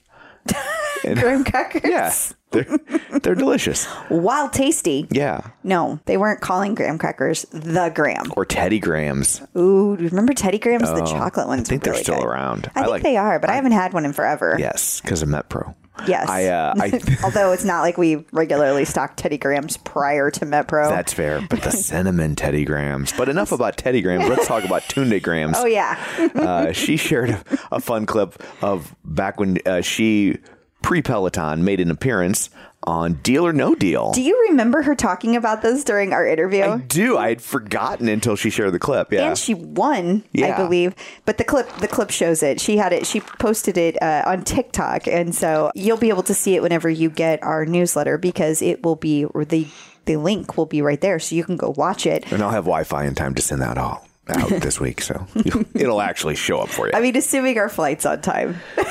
And- 1.03 1.19
Graham 1.19 1.43
crackers. 1.43 1.81
yeah, 1.83 2.13
they're, 2.51 2.77
they're 3.23 3.33
delicious. 3.33 3.85
While 4.09 4.49
tasty. 4.49 5.07
Yeah, 5.09 5.49
No, 5.63 5.99
they 6.05 6.15
weren't 6.15 6.41
calling 6.41 6.75
graham 6.75 6.99
crackers 6.99 7.41
the 7.51 7.89
graham. 7.89 8.31
or 8.37 8.45
Teddy 8.45 8.79
Grahams. 8.79 9.41
Ooh, 9.57 9.95
remember 9.95 10.35
Teddy 10.35 10.59
Grahams? 10.59 10.83
the 10.83 11.03
chocolate 11.05 11.47
ones. 11.47 11.61
Oh, 11.61 11.63
I 11.63 11.69
think 11.69 11.83
they're 11.83 11.93
really 11.93 12.03
still 12.03 12.19
good. 12.19 12.27
around. 12.27 12.69
I, 12.75 12.85
think 12.85 13.01
they 13.01 13.17
are, 13.17 13.39
but 13.39 13.49
I, 13.49 13.55
haven't 13.55 13.71
had 13.71 13.93
one 13.93 14.05
in 14.05 14.13
forever. 14.13 14.55
Yes, 14.59 15.01
because 15.01 15.23
of 15.23 15.29
MetPro. 15.29 15.73
Yes. 16.07 16.29
I, 16.29 16.45
uh, 16.45 16.73
I 16.79 17.01
Although 17.23 17.51
it's 17.51 17.65
not 17.65 17.81
like 17.81 17.97
we 17.97 18.25
regularly 18.31 18.85
stocked 18.85 19.17
Teddy 19.17 19.37
Grahams 19.37 19.77
prior 19.77 20.31
to 20.31 20.45
MetPro. 20.45 20.89
That's 20.89 21.13
fair, 21.13 21.41
but 21.49 21.61
the 21.61 21.71
cinnamon 21.71 22.35
Teddy 22.35 22.65
Grahams. 22.65 23.13
But 23.13 23.29
enough 23.29 23.51
about 23.51 23.77
Teddy 23.77 24.01
Grahams. 24.01 24.27
Let's 24.27 24.47
talk 24.47 24.63
about 24.63 24.83
Tunde 24.83 25.21
Grahams. 25.21 25.57
oh 25.57 25.65
yeah. 25.65 25.99
uh, 26.35 26.71
she 26.71 26.97
shared 26.97 27.31
a, 27.31 27.43
a 27.73 27.79
fun 27.79 28.05
clip 28.05 28.41
of 28.61 28.95
back 29.03 29.39
when 29.39 29.59
uh, 29.65 29.81
she 29.81 30.37
pre 30.81 31.01
Peloton 31.01 31.63
made 31.63 31.79
an 31.79 31.91
appearance 31.91 32.49
on 32.83 33.13
Deal 33.15 33.45
or 33.45 33.53
No 33.53 33.75
Deal. 33.75 34.11
Do 34.11 34.21
you 34.21 34.47
remember 34.49 34.81
her 34.81 34.95
talking 34.95 35.35
about 35.35 35.61
this 35.61 35.83
during 35.83 36.13
our 36.13 36.25
interview? 36.27 36.63
I 36.63 36.77
do. 36.79 37.17
I 37.17 37.29
had 37.29 37.41
forgotten 37.41 38.07
until 38.07 38.35
she 38.35 38.49
shared 38.49 38.73
the 38.73 38.79
clip. 38.79 39.11
Yeah. 39.11 39.27
and 39.29 39.37
she 39.37 39.53
won, 39.53 40.23
I 40.35 40.55
believe. 40.55 40.95
But 41.25 41.37
the 41.37 41.43
clip, 41.43 41.69
the 41.77 41.87
clip 41.87 42.09
shows 42.09 42.41
it. 42.43 42.59
She 42.59 42.77
had 42.77 42.93
it. 42.93 43.05
She 43.05 43.19
posted 43.21 43.77
it 43.77 44.01
uh, 44.01 44.23
on 44.25 44.43
TikTok, 44.43 45.07
and 45.07 45.35
so 45.35 45.71
you'll 45.75 45.97
be 45.97 46.09
able 46.09 46.23
to 46.23 46.33
see 46.33 46.55
it 46.55 46.61
whenever 46.61 46.89
you 46.89 47.09
get 47.09 47.41
our 47.43 47.65
newsletter 47.65 48.17
because 48.17 48.61
it 48.61 48.83
will 48.83 48.95
be 48.95 49.25
or 49.25 49.45
the 49.45 49.67
the 50.05 50.15
link 50.17 50.57
will 50.57 50.65
be 50.65 50.81
right 50.81 50.99
there, 50.99 51.19
so 51.19 51.35
you 51.35 51.43
can 51.43 51.57
go 51.57 51.75
watch 51.77 52.07
it. 52.07 52.31
and 52.31 52.41
I'll 52.41 52.49
have 52.49 52.63
Wi 52.65 52.83
Fi 52.83 53.05
in 53.05 53.13
time 53.13 53.35
to 53.35 53.41
send 53.43 53.61
that 53.61 53.77
all 53.77 54.07
out 54.27 54.49
this 54.61 54.79
week. 54.79 55.01
So 55.01 55.27
it'll 55.75 56.01
actually 56.01 56.35
show 56.35 56.57
up 56.59 56.69
for 56.69 56.87
you. 56.87 56.93
I 56.95 57.01
mean, 57.01 57.15
assuming 57.15 57.59
our 57.59 57.69
flight's 57.69 58.05
on 58.07 58.21
time. 58.21 58.59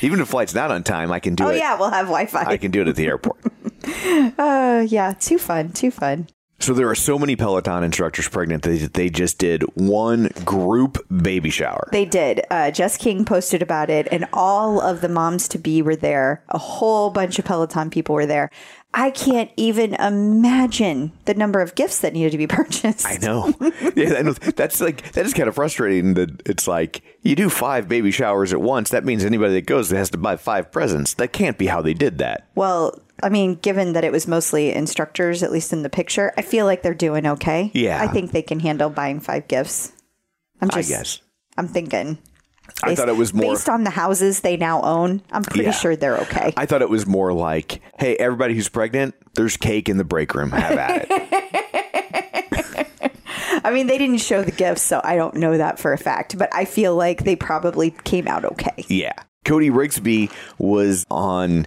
Even 0.02 0.20
if 0.20 0.28
flight's 0.28 0.54
not 0.54 0.70
on 0.70 0.82
time, 0.82 1.12
I 1.12 1.20
can 1.20 1.34
do 1.34 1.44
Oh 1.44 1.48
it. 1.48 1.52
Oh 1.52 1.56
yeah, 1.56 1.78
we'll 1.78 1.90
have 1.90 2.06
Wi-Fi. 2.06 2.44
I 2.44 2.56
can 2.56 2.70
do 2.70 2.82
it 2.82 2.88
at 2.88 2.96
the 2.96 3.06
airport. 3.06 3.40
Uh, 4.38 4.84
yeah, 4.88 5.14
too 5.18 5.38
fun, 5.38 5.72
too 5.72 5.90
fun. 5.90 6.28
So 6.62 6.74
there 6.74 6.90
are 6.90 6.94
so 6.94 7.18
many 7.18 7.36
Peloton 7.36 7.82
instructors 7.82 8.28
pregnant 8.28 8.64
that 8.64 8.92
they 8.92 9.08
just 9.08 9.38
did 9.38 9.62
one 9.76 10.28
group 10.44 10.98
baby 11.08 11.48
shower. 11.48 11.88
They 11.90 12.04
did. 12.04 12.42
Uh, 12.50 12.70
Jess 12.70 12.98
King 12.98 13.24
posted 13.24 13.62
about 13.62 13.88
it, 13.88 14.06
and 14.12 14.26
all 14.34 14.78
of 14.78 15.00
the 15.00 15.08
moms 15.08 15.48
to 15.48 15.58
be 15.58 15.80
were 15.80 15.96
there. 15.96 16.44
A 16.50 16.58
whole 16.58 17.08
bunch 17.08 17.38
of 17.38 17.46
Peloton 17.46 17.88
people 17.88 18.14
were 18.14 18.26
there. 18.26 18.50
I 18.92 19.10
can't 19.10 19.50
even 19.56 19.94
imagine 19.94 21.12
the 21.24 21.34
number 21.34 21.60
of 21.60 21.76
gifts 21.76 22.00
that 22.00 22.12
needed 22.12 22.32
to 22.32 22.38
be 22.38 22.46
purchased. 22.48 23.06
I 23.06 23.18
know. 23.18 23.54
yeah, 23.94 24.14
I 24.18 24.22
know. 24.22 24.32
That's 24.32 24.80
like 24.80 25.12
that 25.12 25.24
is 25.24 25.34
kind 25.34 25.48
of 25.48 25.54
frustrating. 25.54 26.14
That 26.14 26.42
it's 26.46 26.66
like 26.66 27.02
you 27.22 27.36
do 27.36 27.48
five 27.48 27.88
baby 27.88 28.10
showers 28.10 28.52
at 28.52 28.60
once. 28.60 28.90
That 28.90 29.04
means 29.04 29.24
anybody 29.24 29.54
that 29.54 29.66
goes 29.66 29.90
has 29.90 30.10
to 30.10 30.18
buy 30.18 30.36
five 30.36 30.72
presents. 30.72 31.14
That 31.14 31.32
can't 31.32 31.56
be 31.56 31.66
how 31.66 31.82
they 31.82 31.94
did 31.94 32.18
that. 32.18 32.48
Well, 32.54 32.98
I 33.22 33.28
mean, 33.28 33.56
given 33.56 33.92
that 33.92 34.04
it 34.04 34.12
was 34.12 34.26
mostly 34.26 34.72
instructors, 34.72 35.42
at 35.42 35.52
least 35.52 35.72
in 35.72 35.82
the 35.82 35.90
picture, 35.90 36.32
I 36.36 36.42
feel 36.42 36.66
like 36.66 36.82
they're 36.82 36.94
doing 36.94 37.26
okay. 37.26 37.70
Yeah. 37.74 38.02
I 38.02 38.08
think 38.08 38.32
they 38.32 38.42
can 38.42 38.60
handle 38.60 38.90
buying 38.90 39.20
five 39.20 39.46
gifts. 39.46 39.92
I'm 40.60 40.68
I 40.72 40.76
just, 40.76 40.88
guess. 40.88 41.20
I'm 41.56 41.68
thinking. 41.68 42.18
I 42.82 42.94
thought 42.94 43.08
it 43.08 43.16
was 43.16 43.32
more. 43.34 43.52
based 43.54 43.68
on 43.68 43.84
the 43.84 43.90
houses 43.90 44.40
they 44.40 44.56
now 44.56 44.82
own. 44.82 45.22
I'm 45.32 45.42
pretty 45.42 45.64
Yeah. 45.64 45.70
sure 45.72 45.96
they're 45.96 46.18
okay. 46.18 46.52
I 46.56 46.66
thought 46.66 46.82
it 46.82 46.90
was 46.90 47.06
more 47.06 47.32
like, 47.32 47.80
hey, 47.98 48.16
everybody 48.16 48.54
who's 48.54 48.68
pregnant, 48.68 49.14
there's 49.34 49.56
cake 49.56 49.88
in 49.88 49.96
the 49.96 50.04
break 50.04 50.34
room. 50.34 50.50
Have 50.50 50.78
at 50.78 51.06
it. 51.10 51.26
I 53.62 53.72
mean, 53.72 53.86
they 53.88 53.98
didn't 53.98 54.18
show 54.18 54.42
the 54.42 54.52
gifts, 54.52 54.82
so 54.82 55.00
I 55.04 55.16
don't 55.16 55.34
know 55.36 55.56
that 55.58 55.78
for 55.78 55.92
a 55.92 55.98
fact, 55.98 56.38
but 56.38 56.48
I 56.54 56.64
feel 56.64 56.94
like 56.96 57.24
they 57.24 57.36
probably 57.36 57.90
came 58.04 58.26
out 58.26 58.44
okay. 58.44 58.84
yeah. 58.88 59.12
Cody 59.44 59.70
Rigsby 59.70 60.30
was 60.58 61.04
on 61.10 61.66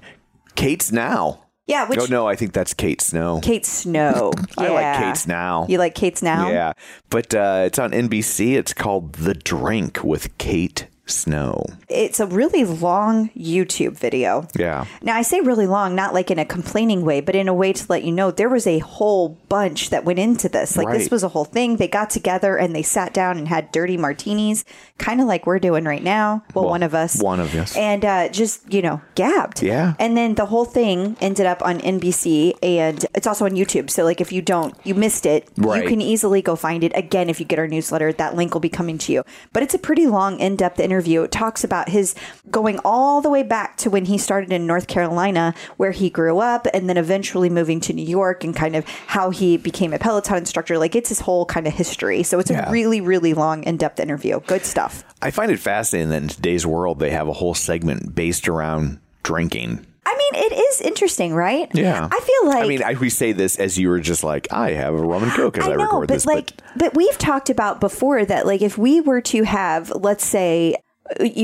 Kate's 0.55 0.91
Now. 0.91 1.39
Yeah, 1.65 1.87
which 1.87 1.99
oh 1.99 2.05
no, 2.09 2.27
I 2.27 2.35
think 2.35 2.51
that's 2.51 2.73
Kate 2.73 2.99
Snow. 2.99 3.39
Kate 3.41 3.65
Snow. 3.65 4.33
I 4.57 4.67
like 4.67 4.97
Kate's 5.01 5.27
Now. 5.27 5.65
You 5.69 5.77
like 5.77 5.95
Kate's 5.95 6.21
Now? 6.21 6.49
Yeah, 6.51 6.73
but 7.09 7.33
uh, 7.33 7.63
it's 7.65 7.79
on 7.79 7.91
NBC. 7.91 8.55
It's 8.57 8.73
called 8.73 9.13
The 9.13 9.33
Drink 9.33 10.03
with 10.03 10.37
Kate 10.37 10.87
Snow. 11.05 11.65
It's 11.89 12.19
a 12.21 12.25
really 12.25 12.63
long 12.63 13.29
YouTube 13.31 13.97
video. 13.97 14.47
Yeah. 14.57 14.85
Now, 15.01 15.15
I 15.17 15.21
say 15.21 15.41
really 15.41 15.67
long, 15.67 15.95
not 15.95 16.13
like 16.13 16.31
in 16.31 16.39
a 16.39 16.45
complaining 16.45 17.03
way, 17.03 17.19
but 17.19 17.35
in 17.35 17.49
a 17.49 17.53
way 17.53 17.73
to 17.73 17.85
let 17.89 18.03
you 18.05 18.11
know 18.13 18.31
there 18.31 18.47
was 18.47 18.65
a 18.65 18.79
whole 18.79 19.37
bunch 19.49 19.89
that 19.89 20.05
went 20.05 20.17
into 20.19 20.47
this. 20.47 20.77
Like, 20.77 20.87
Right. 20.87 20.97
this 20.99 21.11
was 21.11 21.21
a 21.23 21.27
whole 21.27 21.43
thing. 21.43 21.75
They 21.75 21.89
got 21.89 22.09
together 22.09 22.55
and 22.55 22.73
they 22.73 22.83
sat 22.83 23.13
down 23.13 23.37
and 23.37 23.49
had 23.49 23.69
dirty 23.73 23.97
martinis, 23.97 24.63
kind 24.97 25.19
of 25.19 25.27
like 25.27 25.45
we're 25.45 25.59
doing 25.59 25.83
right 25.83 26.01
now. 26.03 26.43
Well, 26.53 26.63
Well, 26.63 26.71
one 26.71 26.83
of 26.83 26.95
us. 26.95 27.21
one 27.21 27.41
of 27.41 27.53
us. 27.53 27.75
And 27.75 28.05
uh, 28.05 28.29
just, 28.29 28.73
you 28.73 28.81
know, 28.81 29.01
gabbed. 29.15 29.61
Yeah. 29.61 29.95
And 29.99 30.15
then 30.15 30.35
the 30.35 30.45
whole 30.45 30.65
thing 30.65 31.17
ended 31.19 31.45
up 31.45 31.61
on 31.65 31.79
NBC 31.81 32.53
and 32.63 33.05
it's 33.13 33.27
also 33.27 33.43
on 33.43 33.51
YouTube. 33.51 33.89
So, 33.89 34.05
like, 34.05 34.21
if 34.21 34.31
you 34.31 34.41
don't, 34.41 34.73
you 34.85 34.95
missed 34.95 35.25
it, 35.25 35.49
Right. 35.57 35.83
you 35.83 35.89
can 35.89 35.99
easily 35.99 36.41
go 36.41 36.55
find 36.55 36.81
it. 36.81 36.93
Again, 36.95 37.29
if 37.29 37.41
you 37.41 37.45
get 37.45 37.59
our 37.59 37.67
newsletter, 37.67 38.13
that 38.13 38.35
link 38.37 38.53
will 38.53 38.61
be 38.61 38.69
coming 38.69 38.97
to 38.99 39.11
you. 39.11 39.23
But 39.51 39.63
it's 39.63 39.73
a 39.73 39.79
pretty 39.79 40.07
long, 40.07 40.39
in 40.39 40.55
depth 40.55 40.79
interview. 40.79 40.92
It 40.99 41.31
talks 41.31 41.63
about 41.63 41.89
his 41.89 42.15
going 42.49 42.79
all 42.85 43.21
the 43.21 43.29
way 43.29 43.43
back 43.43 43.77
to 43.77 43.89
when 43.89 44.05
he 44.05 44.17
started 44.17 44.51
in 44.51 44.67
North 44.67 44.87
Carolina, 44.87 45.53
where 45.77 45.91
he 45.91 46.09
grew 46.09 46.39
up, 46.39 46.67
and 46.73 46.89
then 46.89 46.97
eventually 46.97 47.49
moving 47.49 47.79
to 47.81 47.93
New 47.93 48.05
York 48.05 48.43
and 48.43 48.55
kind 48.55 48.75
of 48.75 48.87
how 49.07 49.29
he 49.29 49.57
became 49.57 49.93
a 49.93 49.99
Peloton 49.99 50.37
instructor. 50.37 50.77
Like, 50.77 50.95
it's 50.95 51.09
his 51.09 51.21
whole 51.21 51.45
kind 51.45 51.67
of 51.67 51.73
history. 51.73 52.23
So, 52.23 52.39
it's 52.39 52.51
Yeah. 52.51 52.67
a 52.67 52.71
really, 52.71 53.01
really 53.01 53.33
long, 53.33 53.63
in 53.63 53.77
depth 53.77 53.99
interview. 53.99 54.39
Good 54.47 54.65
stuff. 54.65 55.03
I 55.21 55.31
find 55.31 55.51
it 55.51 55.59
fascinating 55.59 56.09
that 56.09 56.21
in 56.21 56.27
today's 56.27 56.65
world 56.65 56.99
they 56.99 57.11
have 57.11 57.27
a 57.27 57.33
whole 57.33 57.53
segment 57.53 58.13
based 58.15 58.47
around 58.47 58.99
drinking. 59.23 59.85
I 60.05 60.15
mean, 60.17 60.43
it 60.43 60.53
is 60.53 60.81
interesting, 60.81 61.33
right? 61.33 61.69
Yeah. 61.73 62.09
I 62.11 62.19
feel 62.19 62.49
like. 62.49 62.63
I 62.63 62.67
mean, 62.67 62.83
I, 62.83 62.93
we 62.95 63.09
say 63.09 63.31
this 63.31 63.57
as 63.57 63.77
you 63.79 63.87
were 63.89 64.01
just 64.01 64.21
like, 64.23 64.51
I 64.51 64.71
have 64.71 64.93
a 64.93 64.97
rum 65.01 65.23
and 65.23 65.31
coke 65.31 65.57
as 65.57 65.63
I, 65.65 65.71
I 65.71 65.75
know, 65.77 65.83
record 65.85 66.07
but 66.07 66.13
this, 66.13 66.25
like, 66.25 66.51
but, 66.75 66.93
we've 66.93 67.17
talked 67.17 67.49
about 67.49 67.79
before 67.79 68.25
that, 68.25 68.45
like, 68.45 68.61
if 68.61 68.77
we 68.77 68.99
were 68.99 69.21
to 69.21 69.43
have, 69.43 69.91
let's 69.91 70.25
say, 70.25 70.75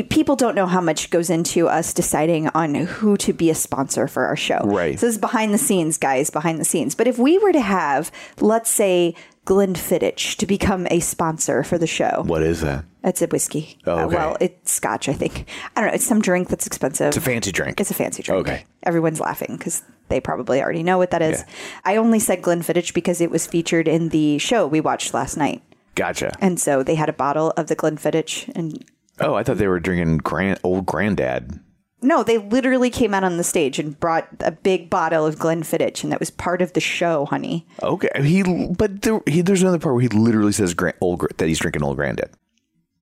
people 0.09 0.35
don't 0.35 0.55
know 0.55 0.65
how 0.67 0.81
much 0.81 1.09
goes 1.09 1.29
into 1.29 1.67
us 1.67 1.93
deciding 1.93 2.47
on 2.49 2.75
who 2.75 3.17
to 3.17 3.33
be 3.33 3.49
a 3.49 3.55
sponsor 3.55 4.07
for 4.07 4.25
our 4.25 4.35
show. 4.37 4.59
Right. 4.63 4.97
So 4.99 5.05
this 5.05 5.15
is 5.15 5.21
behind 5.21 5.53
the 5.53 5.57
scenes, 5.57 5.97
guys, 5.97 6.29
behind 6.29 6.59
the 6.59 6.65
scenes. 6.65 6.95
But 6.95 7.07
if 7.07 7.17
we 7.17 7.37
were 7.37 7.51
to 7.51 7.61
have, 7.61 8.11
let's 8.39 8.69
say, 8.69 9.15
Glenfiddich 9.45 10.37
to 10.37 10.45
become 10.45 10.87
a 10.91 10.99
sponsor 10.99 11.63
for 11.63 11.77
the 11.77 11.87
show, 11.87 12.23
what 12.25 12.43
is 12.43 12.61
that? 12.61 12.85
it's 13.03 13.21
a 13.21 13.27
whiskey. 13.27 13.79
Oh, 13.85 14.03
Uh, 14.03 14.07
well, 14.07 14.37
it's 14.39 14.71
scotch, 14.71 15.09
I 15.09 15.13
think. 15.13 15.47
I 15.75 15.81
don't 15.81 15.89
know. 15.89 15.95
It's 15.95 16.05
some 16.05 16.21
drink 16.21 16.49
that's 16.49 16.67
expensive. 16.67 17.07
It's 17.07 17.17
a 17.17 17.21
fancy 17.21 17.51
drink. 17.51 17.79
It's 17.81 17.91
a 17.91 17.95
fancy 17.95 18.21
drink. 18.23 18.47
Okay. 18.47 18.65
Everyone's 18.83 19.19
laughing 19.19 19.55
because 19.57 19.81
they 20.09 20.19
probably 20.19 20.61
already 20.61 20.83
know 20.83 20.97
what 20.97 21.11
that 21.11 21.21
is. 21.21 21.39
Yeah. 21.47 21.53
I 21.85 21.95
only 21.97 22.19
said 22.19 22.41
Glenfiddich 22.41 22.93
because 22.93 23.21
it 23.21 23.31
was 23.31 23.47
featured 23.47 23.87
in 23.87 24.09
the 24.09 24.37
show 24.37 24.67
we 24.67 24.81
watched 24.81 25.13
last 25.13 25.35
night. 25.37 25.63
Gotcha. 25.95 26.31
And 26.39 26.59
so 26.59 26.83
they 26.83 26.95
had 26.95 27.09
a 27.09 27.13
bottle 27.13 27.51
of 27.57 27.67
the 27.67 27.75
Glenfiddich. 27.75 28.49
And 28.55 28.85
Oh, 29.21 29.33
I 29.35 29.43
thought 29.43 29.57
they 29.57 29.67
were 29.67 29.79
drinking 29.79 30.17
grand, 30.19 30.59
old 30.63 30.85
granddad. 30.85 31.59
no, 32.01 32.23
they 32.23 32.37
literally 32.37 32.89
came 32.89 33.13
out 33.13 33.23
on 33.25 33.37
the 33.37 33.43
stage 33.43 33.77
and 33.79 33.99
brought 33.99 34.27
a 34.39 34.51
big 34.51 34.89
bottle 34.89 35.25
of 35.25 35.35
Glenfiddich. 35.37 36.03
And 36.03 36.11
that 36.11 36.19
was 36.19 36.31
part 36.31 36.61
of 36.61 36.73
the 36.73 36.79
show, 36.79 37.25
honey. 37.25 37.67
Okay, 37.83 38.09
he 38.23 38.43
but 38.69 39.01
there, 39.01 39.19
he, 39.27 39.41
there's 39.41 39.61
another 39.61 39.79
part 39.79 39.95
where 39.95 40.01
he 40.01 40.07
literally 40.07 40.53
says 40.53 40.73
grand, 40.73 40.95
old 41.01 41.25
that 41.37 41.47
he's 41.47 41.59
drinking 41.59 41.83
old 41.83 41.97
granddad. 41.97 42.31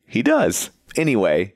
He 0.08 0.24
does. 0.24 0.70
Anyway, 0.96 1.54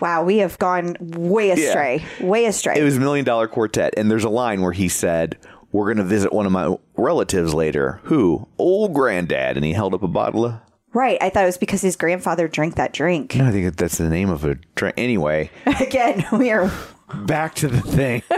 Wow, 0.00 0.24
we 0.24 0.38
have 0.38 0.58
gone 0.58 0.96
way 1.00 1.50
astray. 1.50 2.04
Way 2.20 2.46
astray. 2.46 2.76
It 2.78 2.82
was 2.82 2.98
Million 2.98 3.24
Dollar 3.24 3.46
Quartet, 3.46 3.94
and 3.96 4.10
there's 4.10 4.24
a 4.24 4.28
line 4.30 4.60
where 4.62 4.72
he 4.72 4.88
said, 4.88 5.36
"We're 5.70 5.84
going 5.84 5.98
to 5.98 6.04
visit 6.04 6.32
one 6.32 6.46
of 6.46 6.50
my 6.50 6.76
relatives 6.96 7.54
later." 7.54 8.00
Who? 8.04 8.48
Old 8.58 8.94
granddad, 8.94 9.56
and 9.56 9.64
he 9.64 9.74
held 9.74 9.94
up 9.94 10.02
a 10.02 10.08
bottle 10.08 10.46
of. 10.46 10.54
Right. 10.92 11.18
I 11.20 11.30
thought 11.30 11.42
it 11.44 11.46
was 11.46 11.58
because 11.58 11.80
his 11.82 11.96
grandfather 11.96 12.48
drank 12.48 12.76
that 12.76 12.92
drink. 12.92 13.36
I 13.36 13.50
think 13.50 13.76
that's 13.76 13.98
the 13.98 14.08
name 14.08 14.30
of 14.30 14.44
a 14.44 14.56
drink. 14.74 14.94
Anyway, 14.98 15.50
Again, 15.80 16.24
we 16.32 16.50
are 16.50 16.70
back 17.14 17.54
to 17.56 17.68
the 17.68 17.80
thing. 17.80 18.22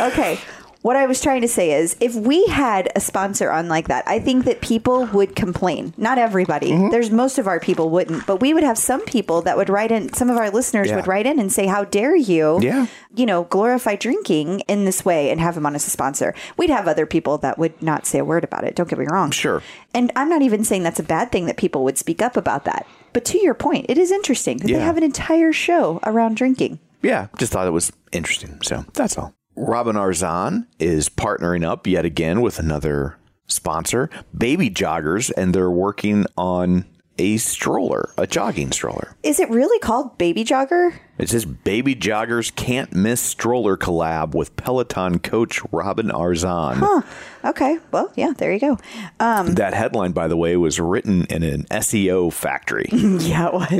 Okay. 0.00 0.38
What 0.84 0.96
I 0.96 1.06
was 1.06 1.18
trying 1.22 1.40
to 1.40 1.48
say 1.48 1.72
is 1.72 1.96
if 1.98 2.14
we 2.14 2.44
had 2.44 2.92
a 2.94 3.00
sponsor 3.00 3.50
on 3.50 3.68
like 3.68 3.88
that, 3.88 4.04
I 4.06 4.18
think 4.20 4.44
that 4.44 4.60
people 4.60 5.06
would 5.14 5.34
complain. 5.34 5.94
Not 5.96 6.18
everybody. 6.18 6.72
Mm-hmm. 6.72 6.90
There's 6.90 7.10
most 7.10 7.38
of 7.38 7.46
our 7.46 7.58
people 7.58 7.88
wouldn't, 7.88 8.26
but 8.26 8.42
we 8.42 8.52
would 8.52 8.64
have 8.64 8.76
some 8.76 9.02
people 9.06 9.40
that 9.42 9.56
would 9.56 9.70
write 9.70 9.90
in, 9.90 10.12
some 10.12 10.28
of 10.28 10.36
our 10.36 10.50
listeners 10.50 10.88
Yeah. 10.90 10.96
would 10.96 11.06
write 11.06 11.24
in 11.24 11.38
and 11.40 11.50
say, 11.50 11.64
How 11.64 11.84
dare 11.84 12.14
you, 12.14 12.58
Yeah. 12.60 12.86
you 13.14 13.24
know, 13.24 13.44
glorify 13.44 13.96
drinking 13.96 14.60
in 14.68 14.84
this 14.84 15.06
way 15.06 15.30
and 15.30 15.40
have 15.40 15.56
him 15.56 15.64
on 15.64 15.74
as 15.74 15.86
a 15.86 15.90
sponsor. 15.90 16.34
We'd 16.58 16.68
have 16.68 16.86
other 16.86 17.06
people 17.06 17.38
that 17.38 17.58
would 17.58 17.80
not 17.82 18.04
say 18.04 18.18
a 18.18 18.24
word 18.26 18.44
about 18.44 18.64
it. 18.64 18.76
Don't 18.76 18.86
get 18.90 18.98
me 18.98 19.06
wrong. 19.08 19.30
Sure. 19.30 19.62
And 19.94 20.12
I'm 20.14 20.28
not 20.28 20.42
even 20.42 20.64
saying 20.64 20.82
that's 20.82 21.00
a 21.00 21.02
bad 21.02 21.32
thing 21.32 21.46
that 21.46 21.56
people 21.56 21.82
would 21.84 21.96
speak 21.96 22.20
up 22.20 22.36
about 22.36 22.66
that. 22.66 22.86
But 23.14 23.24
to 23.24 23.38
your 23.38 23.54
point, 23.54 23.86
it 23.88 23.96
is 23.96 24.12
interesting 24.12 24.58
that 24.58 24.68
Yeah. 24.68 24.80
they 24.80 24.84
have 24.84 24.98
an 24.98 25.02
entire 25.02 25.54
show 25.54 25.98
around 26.04 26.36
drinking. 26.36 26.78
Yeah, 27.00 27.28
just 27.38 27.52
thought 27.52 27.66
it 27.66 27.70
was 27.70 27.90
interesting. 28.12 28.58
So 28.62 28.84
that's 28.92 29.16
all. 29.16 29.32
Robin 29.56 29.96
Arzon 29.96 30.66
is 30.78 31.08
partnering 31.08 31.64
up 31.64 31.86
yet 31.86 32.04
again 32.04 32.40
with 32.40 32.58
another 32.58 33.16
sponsor, 33.46 34.10
Baby 34.36 34.70
Joggers, 34.70 35.30
and 35.36 35.54
they're 35.54 35.70
working 35.70 36.26
on 36.36 36.84
a 37.16 37.36
stroller, 37.36 38.10
a 38.18 38.26
jogging 38.26 38.72
stroller. 38.72 39.14
Is 39.22 39.38
it 39.38 39.48
really 39.48 39.78
called 39.78 40.18
Baby 40.18 40.44
Jogger? 40.44 40.98
It 41.16 41.28
says 41.28 41.44
Baby 41.44 41.94
Joggers 41.94 42.52
can't 42.52 42.92
miss 42.92 43.20
stroller 43.20 43.76
collab 43.76 44.34
with 44.34 44.56
Peloton 44.56 45.20
coach 45.20 45.60
Robin 45.70 46.08
Arzon. 46.08 47.04
Okay. 47.44 47.78
Well, 47.92 48.10
yeah, 48.16 48.32
there 48.36 48.52
you 48.52 48.58
go. 48.58 48.78
Um, 49.20 49.54
that 49.54 49.74
headline, 49.74 50.10
by 50.10 50.26
the 50.26 50.36
way, 50.36 50.56
was 50.56 50.80
written 50.80 51.26
in 51.26 51.44
an 51.44 51.66
SEO 51.70 52.32
factory. 52.32 52.88
Yeah, 52.92 53.48
it 53.48 53.54
was. 53.54 53.70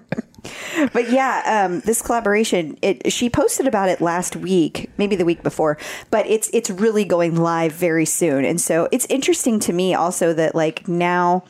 but 0.92 1.10
yeah, 1.10 1.66
um, 1.66 1.80
this 1.80 2.02
collaboration, 2.02 2.78
it 2.82 3.12
she 3.12 3.28
posted 3.28 3.66
about 3.66 3.88
it 3.88 4.00
last 4.00 4.36
week, 4.36 4.90
maybe 4.96 5.16
the 5.16 5.24
week 5.24 5.42
before, 5.42 5.78
but 6.10 6.26
it's 6.26 6.50
it's 6.52 6.70
really 6.70 7.04
going 7.04 7.36
live 7.36 7.72
very 7.72 8.04
soon. 8.04 8.44
And 8.44 8.60
so 8.60 8.88
it's 8.92 9.06
interesting 9.06 9.58
to 9.60 9.72
me 9.72 9.94
also 9.94 10.32
that 10.32 10.54
like 10.54 10.86
now 10.88 11.44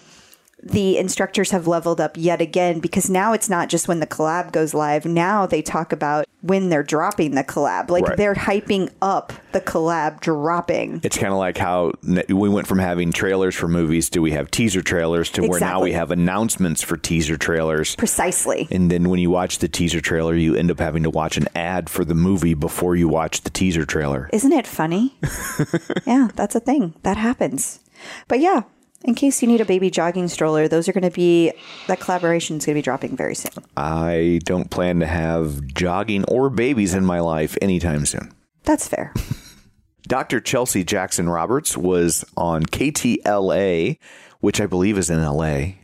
the 0.62 0.98
instructors 0.98 1.50
have 1.52 1.66
leveled 1.66 2.00
up 2.00 2.16
yet 2.16 2.40
again 2.40 2.80
because 2.80 3.08
now 3.08 3.32
it's 3.32 3.48
not 3.48 3.68
just 3.68 3.86
when 3.86 4.00
the 4.00 4.06
collab 4.06 4.50
goes 4.52 4.74
live. 4.74 5.04
Now 5.06 5.46
they 5.46 5.62
talk 5.62 5.92
about 5.92 6.26
when 6.40 6.68
they're 6.68 6.82
dropping 6.82 7.34
the 7.34 7.44
collab. 7.44 7.90
Like 7.90 8.04
Right. 8.04 8.16
they're 8.16 8.34
hyping 8.34 8.90
up 9.00 9.32
the 9.52 9.60
collab 9.60 10.20
dropping. 10.20 11.00
It's 11.04 11.16
kind 11.16 11.32
of 11.32 11.38
like 11.38 11.58
how 11.58 11.92
we 12.28 12.48
went 12.48 12.66
from 12.66 12.78
having 12.80 13.12
trailers 13.12 13.54
for 13.54 13.68
movies 13.68 14.10
to 14.10 14.20
we 14.20 14.32
have 14.32 14.50
teaser 14.50 14.82
trailers 14.82 15.30
to 15.30 15.46
where 15.46 15.60
now 15.60 15.80
we 15.80 15.92
have 15.92 16.10
announcements 16.10 16.82
for 16.82 16.96
teaser 16.96 17.36
trailers. 17.36 17.94
Precisely. 17.96 18.66
And 18.70 18.90
then 18.90 19.08
when 19.08 19.20
you 19.20 19.30
watch 19.30 19.58
the 19.58 19.68
teaser 19.68 20.00
trailer, 20.00 20.34
you 20.34 20.54
end 20.56 20.70
up 20.70 20.80
having 20.80 21.04
to 21.04 21.10
watch 21.10 21.36
an 21.36 21.46
ad 21.54 21.88
for 21.88 22.04
the 22.04 22.14
movie 22.14 22.54
before 22.54 22.96
you 22.96 23.08
watch 23.08 23.42
the 23.42 23.50
teaser 23.50 23.84
trailer. 23.84 24.28
Isn't 24.32 24.52
it 24.52 24.66
funny? 24.66 25.16
yeah, 26.06 26.28
that's 26.34 26.54
a 26.54 26.60
thing. 26.60 26.94
That 27.04 27.16
happens. 27.16 27.80
But 28.28 28.40
yeah, 28.40 28.62
in 29.04 29.14
case 29.14 29.40
you 29.42 29.48
need 29.48 29.60
a 29.60 29.64
baby 29.64 29.90
jogging 29.90 30.28
stroller, 30.28 30.68
those 30.68 30.88
are 30.88 30.92
going 30.92 31.04
to 31.04 31.10
be, 31.10 31.52
that 31.86 32.00
collaboration 32.00 32.56
is 32.56 32.66
going 32.66 32.74
to 32.74 32.78
be 32.78 32.82
dropping 32.82 33.16
very 33.16 33.34
soon. 33.34 33.52
I 33.76 34.40
don't 34.44 34.70
plan 34.70 35.00
to 35.00 35.06
have 35.06 35.66
jogging 35.66 36.24
or 36.24 36.50
babies 36.50 36.94
in 36.94 37.04
my 37.04 37.20
life 37.20 37.56
anytime 37.62 38.06
soon. 38.06 38.32
That's 38.64 38.88
fair. 38.88 39.14
Dr. 40.02 40.40
Chelsea 40.40 40.84
Jackson 40.84 41.28
Roberts 41.28 41.76
was 41.76 42.24
on 42.36 42.64
KTLA, 42.64 43.98
which 44.40 44.60
I 44.60 44.66
believe 44.66 44.98
is 44.98 45.10
in 45.10 45.22
LA. 45.22 45.74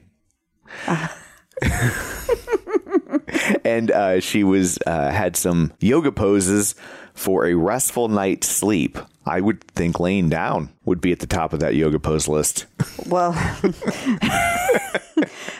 and 3.64 3.90
uh, 3.90 4.20
she 4.20 4.44
was 4.44 4.78
uh, 4.86 5.10
had 5.10 5.36
some 5.36 5.72
yoga 5.80 6.10
poses 6.10 6.74
for 7.14 7.46
a 7.46 7.54
restful 7.54 8.08
night's 8.08 8.48
sleep. 8.48 8.98
I 9.26 9.40
would 9.40 9.64
think 9.68 9.98
laying 9.98 10.28
down 10.28 10.68
would 10.84 11.00
be 11.00 11.10
at 11.12 11.20
the 11.20 11.26
top 11.26 11.54
of 11.54 11.60
that 11.60 11.74
yoga 11.74 11.98
pose 11.98 12.28
list. 12.28 12.66
Well, 13.06 13.32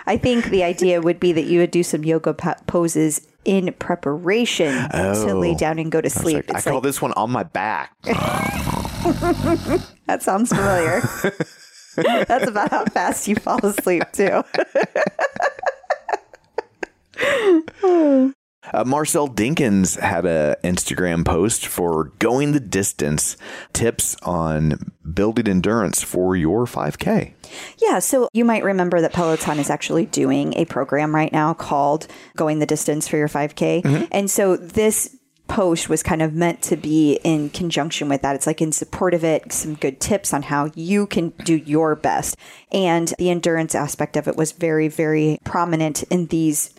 I 0.06 0.18
think 0.20 0.46
the 0.46 0.62
idea 0.64 1.00
would 1.00 1.18
be 1.18 1.32
that 1.32 1.44
you 1.44 1.60
would 1.60 1.70
do 1.70 1.82
some 1.82 2.04
yoga 2.04 2.34
po- 2.34 2.56
poses 2.66 3.26
in 3.44 3.72
preparation 3.74 4.88
to 4.90 5.34
lay 5.34 5.52
oh. 5.52 5.58
down 5.58 5.78
and 5.78 5.90
go 5.90 6.00
to 6.00 6.10
sleep. 6.10 6.44
I 6.50 6.56
It's 6.56 6.64
call 6.64 6.74
like, 6.74 6.82
this 6.82 7.00
one 7.00 7.12
on 7.12 7.30
my 7.30 7.42
back. 7.42 7.94
that 10.06 10.20
sounds 10.20 10.50
familiar. 10.50 11.00
That's 12.26 12.48
about 12.48 12.70
how 12.70 12.84
fast 12.86 13.28
you 13.28 13.36
fall 13.36 13.64
asleep, 13.64 14.02
too. 14.12 14.42
Uh, 18.72 18.84
Marcel 18.84 19.28
Dinkins 19.28 19.98
had 19.98 20.24
an 20.24 20.56
Instagram 20.64 21.24
post 21.24 21.66
for 21.66 22.12
going 22.18 22.52
the 22.52 22.60
distance, 22.60 23.36
tips 23.72 24.16
on 24.22 24.92
building 25.12 25.48
endurance 25.48 26.02
for 26.02 26.34
your 26.34 26.64
5K. 26.64 27.34
Yeah, 27.78 27.98
so 27.98 28.28
you 28.32 28.44
might 28.44 28.64
remember 28.64 29.00
that 29.00 29.12
Peloton 29.12 29.58
is 29.58 29.70
actually 29.70 30.06
doing 30.06 30.54
a 30.54 30.64
program 30.64 31.14
right 31.14 31.32
now 31.32 31.54
called 31.54 32.06
Going 32.36 32.58
the 32.58 32.66
Distance 32.66 33.06
for 33.06 33.16
Your 33.16 33.28
5K. 33.28 34.08
And 34.10 34.30
so 34.30 34.56
this 34.56 35.16
post 35.46 35.90
was 35.90 36.02
kind 36.02 36.22
of 36.22 36.32
meant 36.32 36.62
to 36.62 36.76
be 36.76 37.20
in 37.22 37.50
conjunction 37.50 38.08
with 38.08 38.22
that. 38.22 38.34
It's 38.34 38.46
like 38.46 38.62
in 38.62 38.72
support 38.72 39.12
of 39.12 39.22
it, 39.22 39.52
some 39.52 39.74
good 39.74 40.00
tips 40.00 40.32
on 40.32 40.42
how 40.42 40.70
you 40.74 41.06
can 41.06 41.30
do 41.44 41.54
your 41.54 41.94
best. 41.94 42.36
And 42.72 43.12
the 43.18 43.28
endurance 43.30 43.74
aspect 43.74 44.16
of 44.16 44.26
it 44.26 44.36
was 44.36 44.52
very, 44.52 44.88
very 44.88 45.38
prominent 45.44 46.02
in 46.04 46.26
these 46.26 46.72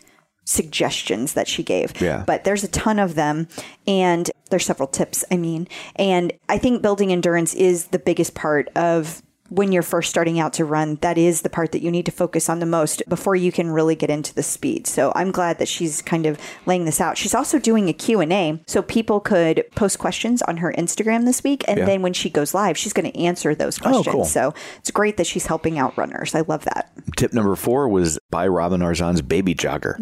suggestions 0.45 1.33
that 1.33 1.47
she 1.47 1.63
gave. 1.63 1.99
Yeah. 1.99 2.23
But 2.25 2.43
there's 2.43 2.63
a 2.63 2.69
ton 2.69 2.99
of 2.99 3.15
them 3.15 3.47
and 3.85 4.29
there's 4.49 4.65
several 4.65 4.87
tips, 4.87 5.25
I 5.31 5.37
mean. 5.37 5.67
And 5.95 6.31
I 6.47 6.57
think 6.57 6.81
building 6.81 7.11
endurance 7.11 7.53
is 7.53 7.87
the 7.87 7.99
biggest 7.99 8.35
part 8.35 8.69
of 8.75 9.21
when 9.49 9.71
you're 9.71 9.83
first 9.83 10.09
starting 10.09 10.39
out 10.39 10.53
to 10.53 10.65
run, 10.65 10.95
that 11.01 11.17
is 11.17 11.41
the 11.43 11.49
part 11.49 11.71
that 11.71 11.81
you 11.83 11.91
need 11.91 12.05
to 12.07 12.11
focus 12.11 12.49
on 12.49 12.59
the 12.59 12.65
most 12.65 13.03
before 13.07 13.35
you 13.35 13.51
can 13.51 13.69
really 13.69 13.95
get 13.95 14.09
into 14.09 14.33
the 14.33 14.41
speed. 14.43 14.87
So 14.87 15.11
I'm 15.15 15.31
glad 15.31 15.59
that 15.59 15.67
she's 15.67 16.01
kind 16.01 16.25
of 16.25 16.39
laying 16.65 16.85
this 16.85 16.99
out. 16.99 17.17
She's 17.17 17.35
also 17.35 17.59
doing 17.59 17.87
a 17.87 17.93
Q&A 17.93 18.59
so 18.65 18.81
people 18.81 19.19
could 19.19 19.63
post 19.75 19.99
questions 19.99 20.41
on 20.43 20.57
her 20.57 20.73
Instagram 20.77 21.25
this 21.25 21.43
week 21.43 21.63
and 21.67 21.77
Yeah. 21.79 21.85
then 21.85 22.01
when 22.01 22.13
she 22.13 22.29
goes 22.29 22.53
live, 22.55 22.75
she's 22.77 22.91
going 22.93 23.11
to 23.11 23.19
answer 23.19 23.53
those 23.53 23.77
Oh, 23.79 23.89
questions. 23.89 24.13
cool. 24.13 24.25
So 24.25 24.53
it's 24.79 24.89
great 24.91 25.17
that 25.17 25.27
she's 25.27 25.45
helping 25.45 25.77
out 25.77 25.95
runners. 25.97 26.33
I 26.33 26.41
love 26.41 26.65
that. 26.65 26.91
Tip 27.15 27.31
number 27.33 27.55
four 27.55 27.87
was 27.87 28.17
buy 28.31 28.47
Robin 28.47 28.81
Arzon's 28.81 29.21
baby 29.21 29.53
jogger. 29.55 29.95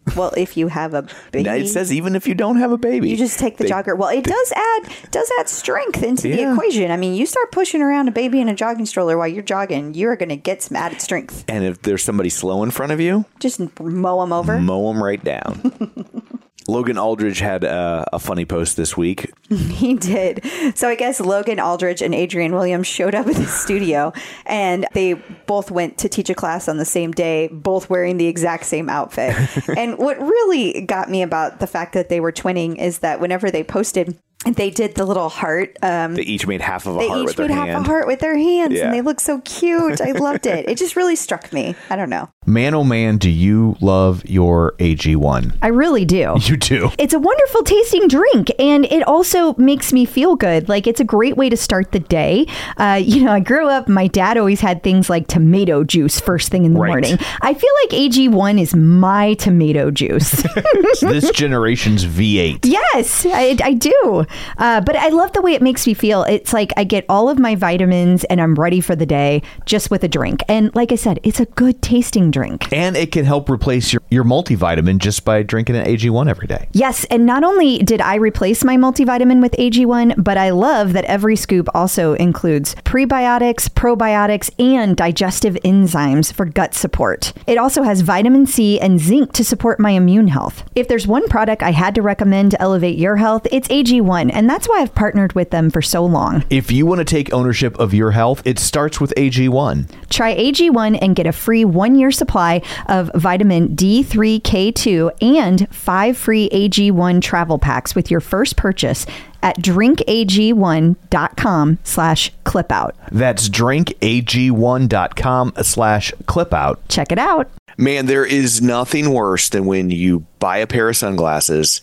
Well, 0.16 0.32
if 0.36 0.56
you 0.56 0.66
have 0.66 0.92
a 0.92 1.06
baby 1.30 1.48
it 1.48 1.68
says 1.68 1.92
even 1.92 2.16
if 2.16 2.26
you 2.26 2.34
don't 2.34 2.56
have 2.56 2.72
a 2.72 2.76
baby, 2.76 3.10
You 3.10 3.16
just 3.16 3.38
take 3.38 3.58
the 3.58 3.62
They- 3.64 3.70
jogger. 3.70 3.96
Well, 3.96 4.08
it 4.08 4.24
does 4.24 4.52
add 4.56 4.88
does 5.12 5.30
add 5.38 5.48
strength 5.48 6.02
into 6.02 6.22
the 6.22 6.50
equation. 6.52 6.90
I 6.90 6.96
mean, 6.96 7.14
you 7.14 7.26
start 7.26 7.52
pushing 7.52 7.80
around 7.80 8.08
a 8.08 8.10
baby 8.10 8.40
in 8.40 8.48
a 8.48 8.54
jogging 8.80 8.86
stroller 8.86 9.18
while 9.18 9.28
you're 9.28 9.42
jogging, 9.42 9.94
you're 9.94 10.16
going 10.16 10.30
to 10.30 10.36
get 10.36 10.62
some 10.62 10.76
added 10.76 11.00
strength. 11.00 11.44
And 11.48 11.64
if 11.64 11.82
there's 11.82 12.02
somebody 12.02 12.30
slow 12.30 12.62
in 12.62 12.70
front 12.70 12.92
of 12.92 13.00
you, 13.00 13.24
Just 13.38 13.60
mow 13.80 14.20
them 14.20 14.32
over. 14.32 14.58
mow 14.58 14.92
them 14.92 15.02
right 15.02 15.22
down. 15.22 16.06
Logan 16.68 16.98
Aldridge 16.98 17.40
had 17.40 17.64
uh, 17.64 18.04
a 18.12 18.18
funny 18.20 18.44
post 18.44 18.76
this 18.76 18.96
week. 18.96 19.32
He 19.50 19.94
did. 19.94 20.44
So 20.76 20.88
I 20.88 20.94
guess 20.94 21.20
Logan 21.20 21.58
Aldridge 21.58 22.02
and 22.02 22.14
Adrian 22.14 22.52
Williams 22.52 22.86
showed 22.86 23.14
up 23.14 23.26
at 23.26 23.34
the 23.34 23.46
studio 23.46 24.12
and 24.46 24.86
they 24.92 25.14
both 25.46 25.70
went 25.70 25.98
to 25.98 26.08
teach 26.08 26.30
a 26.30 26.34
class 26.34 26.68
on 26.68 26.76
the 26.76 26.84
same 26.84 27.10
day, 27.12 27.48
both 27.48 27.90
wearing 27.90 28.16
the 28.18 28.26
exact 28.28 28.66
same 28.66 28.88
outfit. 28.88 29.34
and 29.76 29.98
what 29.98 30.20
really 30.20 30.82
got 30.82 31.10
me 31.10 31.22
about 31.22 31.58
the 31.60 31.66
fact 31.66 31.94
that 31.94 32.08
they 32.10 32.20
were 32.20 32.30
twinning 32.30 32.76
is 32.76 32.98
that 32.98 33.20
whenever 33.20 33.50
they 33.50 33.64
posted, 33.64 34.16
they 34.46 34.70
did 34.70 34.94
the 34.94 35.04
little 35.04 35.28
heart. 35.28 35.76
Um, 35.82 36.14
They 36.14 36.22
each 36.22 36.46
made 36.46 36.62
half 36.62 36.86
of 36.86 36.96
a 36.96 36.98
they 36.98 37.08
heart 37.08 37.20
each 37.20 37.26
with 37.26 37.36
their 37.36 37.48
half 37.48 37.68
hand. 37.68 37.84
a 37.84 37.88
heart 37.88 38.06
with 38.06 38.20
their 38.20 38.36
hands 38.38 38.72
Yeah. 38.74 38.86
and 38.86 38.94
they 38.94 39.02
look 39.02 39.20
so 39.20 39.40
cute. 39.40 40.00
I 40.00 40.12
loved 40.12 40.46
it. 40.46 40.66
It 40.68 40.78
just 40.78 40.96
really 40.96 41.14
struck 41.16 41.52
me. 41.52 41.74
I 41.90 41.96
don't 41.96 42.08
know. 42.10 42.30
Man, 42.46 42.74
oh 42.74 42.82
man, 42.82 43.18
do 43.18 43.28
you 43.30 43.76
love 43.82 44.24
your 44.28 44.72
AG1? 44.78 45.56
I 45.62 45.68
really 45.68 46.04
do. 46.06 46.34
You 46.50 46.56
do. 46.56 46.90
It's 46.98 47.12
a 47.14 47.18
wonderful 47.18 47.62
tasting 47.62 48.08
drink, 48.08 48.50
and 48.58 48.86
it 48.86 49.06
also 49.06 49.54
makes 49.54 49.92
me 49.92 50.04
feel 50.06 50.34
good. 50.36 50.68
Like 50.68 50.86
it's 50.88 50.98
a 51.00 51.04
great 51.04 51.36
way 51.36 51.48
to 51.50 51.56
start 51.56 51.92
the 51.92 52.00
day. 52.00 52.46
Uh, 52.76 52.98
you 53.00 53.22
know, 53.22 53.30
I 53.32 53.40
grew 53.40 53.68
up. 53.68 53.88
My 53.88 54.06
dad 54.08 54.36
always 54.38 54.60
had 54.60 54.82
things 54.82 55.08
like 55.10 55.28
tomato 55.28 55.84
juice 55.84 56.18
first 56.18 56.50
thing 56.50 56.64
in 56.64 56.72
the 56.72 56.80
Right. 56.80 56.88
morning. 56.88 57.18
I 57.42 57.54
feel 57.54 57.70
like 57.84 57.90
AG1 57.90 58.58
is 58.60 58.74
my 58.74 59.34
tomato 59.34 59.90
juice. 59.92 60.42
this 61.02 61.30
generation's 61.32 62.04
V8. 62.06 62.60
yes, 62.64 63.26
I, 63.26 63.56
I 63.62 63.74
do. 63.74 64.24
Uh, 64.58 64.80
but 64.80 64.96
I 64.96 65.08
love 65.08 65.32
the 65.32 65.42
way 65.42 65.54
it 65.54 65.62
makes 65.62 65.86
me 65.86 65.94
feel. 65.94 66.24
It's 66.24 66.52
like 66.52 66.72
I 66.76 66.84
get 66.84 67.04
all 67.08 67.28
of 67.28 67.38
my 67.38 67.54
vitamins 67.54 68.24
and 68.24 68.40
I'm 68.40 68.54
ready 68.54 68.80
for 68.80 68.96
the 68.96 69.06
day 69.06 69.42
just 69.66 69.90
with 69.90 70.04
a 70.04 70.08
drink. 70.08 70.42
And 70.48 70.74
like 70.74 70.92
I 70.92 70.96
said, 70.96 71.20
it's 71.22 71.40
a 71.40 71.46
good 71.46 71.82
tasting 71.82 72.30
drink. 72.30 72.72
And 72.72 72.96
it 72.96 73.12
can 73.12 73.24
help 73.24 73.48
replace 73.48 73.92
your, 73.92 74.02
your 74.10 74.24
multivitamin 74.24 74.98
just 74.98 75.24
by 75.24 75.42
drinking 75.42 75.76
an 75.76 75.86
AG1 75.86 76.28
every 76.28 76.46
day. 76.46 76.68
Yes, 76.72 77.04
and 77.04 77.26
not 77.26 77.44
only 77.44 77.78
did 77.78 78.00
I 78.00 78.16
replace 78.16 78.64
my 78.64 78.76
multivitamin 78.76 79.40
with 79.40 79.52
AG1, 79.52 80.22
but 80.22 80.36
I 80.36 80.50
love 80.50 80.92
that 80.92 81.04
every 81.04 81.36
scoop 81.36 81.68
also 81.74 82.14
includes 82.14 82.74
prebiotics, 82.76 83.68
probiotics, 83.68 84.50
and 84.58 84.96
digestive 84.96 85.54
enzymes 85.64 86.32
for 86.32 86.44
gut 86.44 86.74
support. 86.74 87.32
It 87.46 87.58
also 87.58 87.82
has 87.82 88.00
vitamin 88.02 88.46
C 88.46 88.78
and 88.80 89.00
zinc 89.00 89.32
to 89.32 89.44
support 89.44 89.80
my 89.80 89.90
immune 89.92 90.28
health. 90.28 90.64
If 90.74 90.88
there's 90.88 91.06
one 91.06 91.28
product 91.28 91.62
I 91.62 91.72
had 91.72 91.94
to 91.94 92.02
recommend 92.02 92.50
to 92.52 92.60
elevate 92.60 92.98
your 92.98 93.16
health, 93.16 93.46
it's 93.50 93.68
AG1, 93.68 94.19
and 94.28 94.50
that's 94.50 94.68
why 94.68 94.80
I've 94.80 94.94
partnered 94.94 95.32
with 95.34 95.50
them 95.50 95.70
for 95.70 95.80
so 95.80 96.04
long. 96.04 96.44
If 96.50 96.72
you 96.72 96.84
want 96.84 96.98
to 96.98 97.04
take 97.04 97.32
ownership 97.32 97.78
of 97.78 97.94
your 97.94 98.10
health, 98.10 98.42
it 98.44 98.58
starts 98.58 99.00
with 99.00 99.14
AG1. 99.16 99.88
Try 100.10 100.36
AG1 100.36 100.98
and 101.00 101.16
get 101.16 101.26
a 101.26 101.32
free 101.32 101.64
one 101.64 101.94
year 101.94 102.10
supply 102.10 102.60
of 102.86 103.10
vitamin 103.14 103.76
D3K2 103.76 105.22
and 105.22 105.72
five 105.74 106.16
free 106.16 106.48
AG1 106.50 107.22
travel 107.22 107.58
packs 107.58 107.94
with 107.94 108.10
your 108.10 108.20
first 108.20 108.56
purchase 108.56 109.06
at 109.42 109.56
drinkag1.com 109.58 111.78
slash 111.84 112.32
clipout. 112.44 112.92
That's 113.10 113.48
drinkag1.com 113.48 115.52
slash 115.62 116.12
clipout. 116.24 116.76
Check 116.88 117.12
it 117.12 117.18
out. 117.18 117.50
Man, 117.76 118.06
there 118.06 118.26
is 118.26 118.60
nothing 118.60 119.10
worse 119.10 119.48
than 119.48 119.64
when 119.64 119.90
you 119.90 120.26
buy 120.38 120.58
a 120.58 120.66
pair 120.66 120.90
of 120.90 120.96
sunglasses 120.96 121.82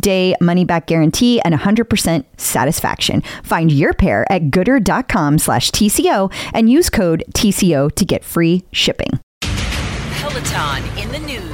day 0.00 0.34
money 0.40 0.64
back 0.64 0.86
guarantee 0.86 1.40
and 1.40 1.54
100% 1.54 2.24
satisfaction. 2.36 3.22
Find 3.42 3.72
your 3.72 3.92
pair 3.92 4.30
at 4.30 4.44
goodr.com 4.44 5.38
slash 5.38 5.70
TCO 5.70 6.32
and 6.52 6.70
use 6.70 6.90
code 6.90 7.24
TCO 7.34 7.92
to 7.94 8.04
get 8.04 8.24
free 8.24 8.64
shipping. 8.72 9.20
Peloton 9.40 10.84
in 10.98 11.10
the 11.12 11.18
news. 11.20 11.53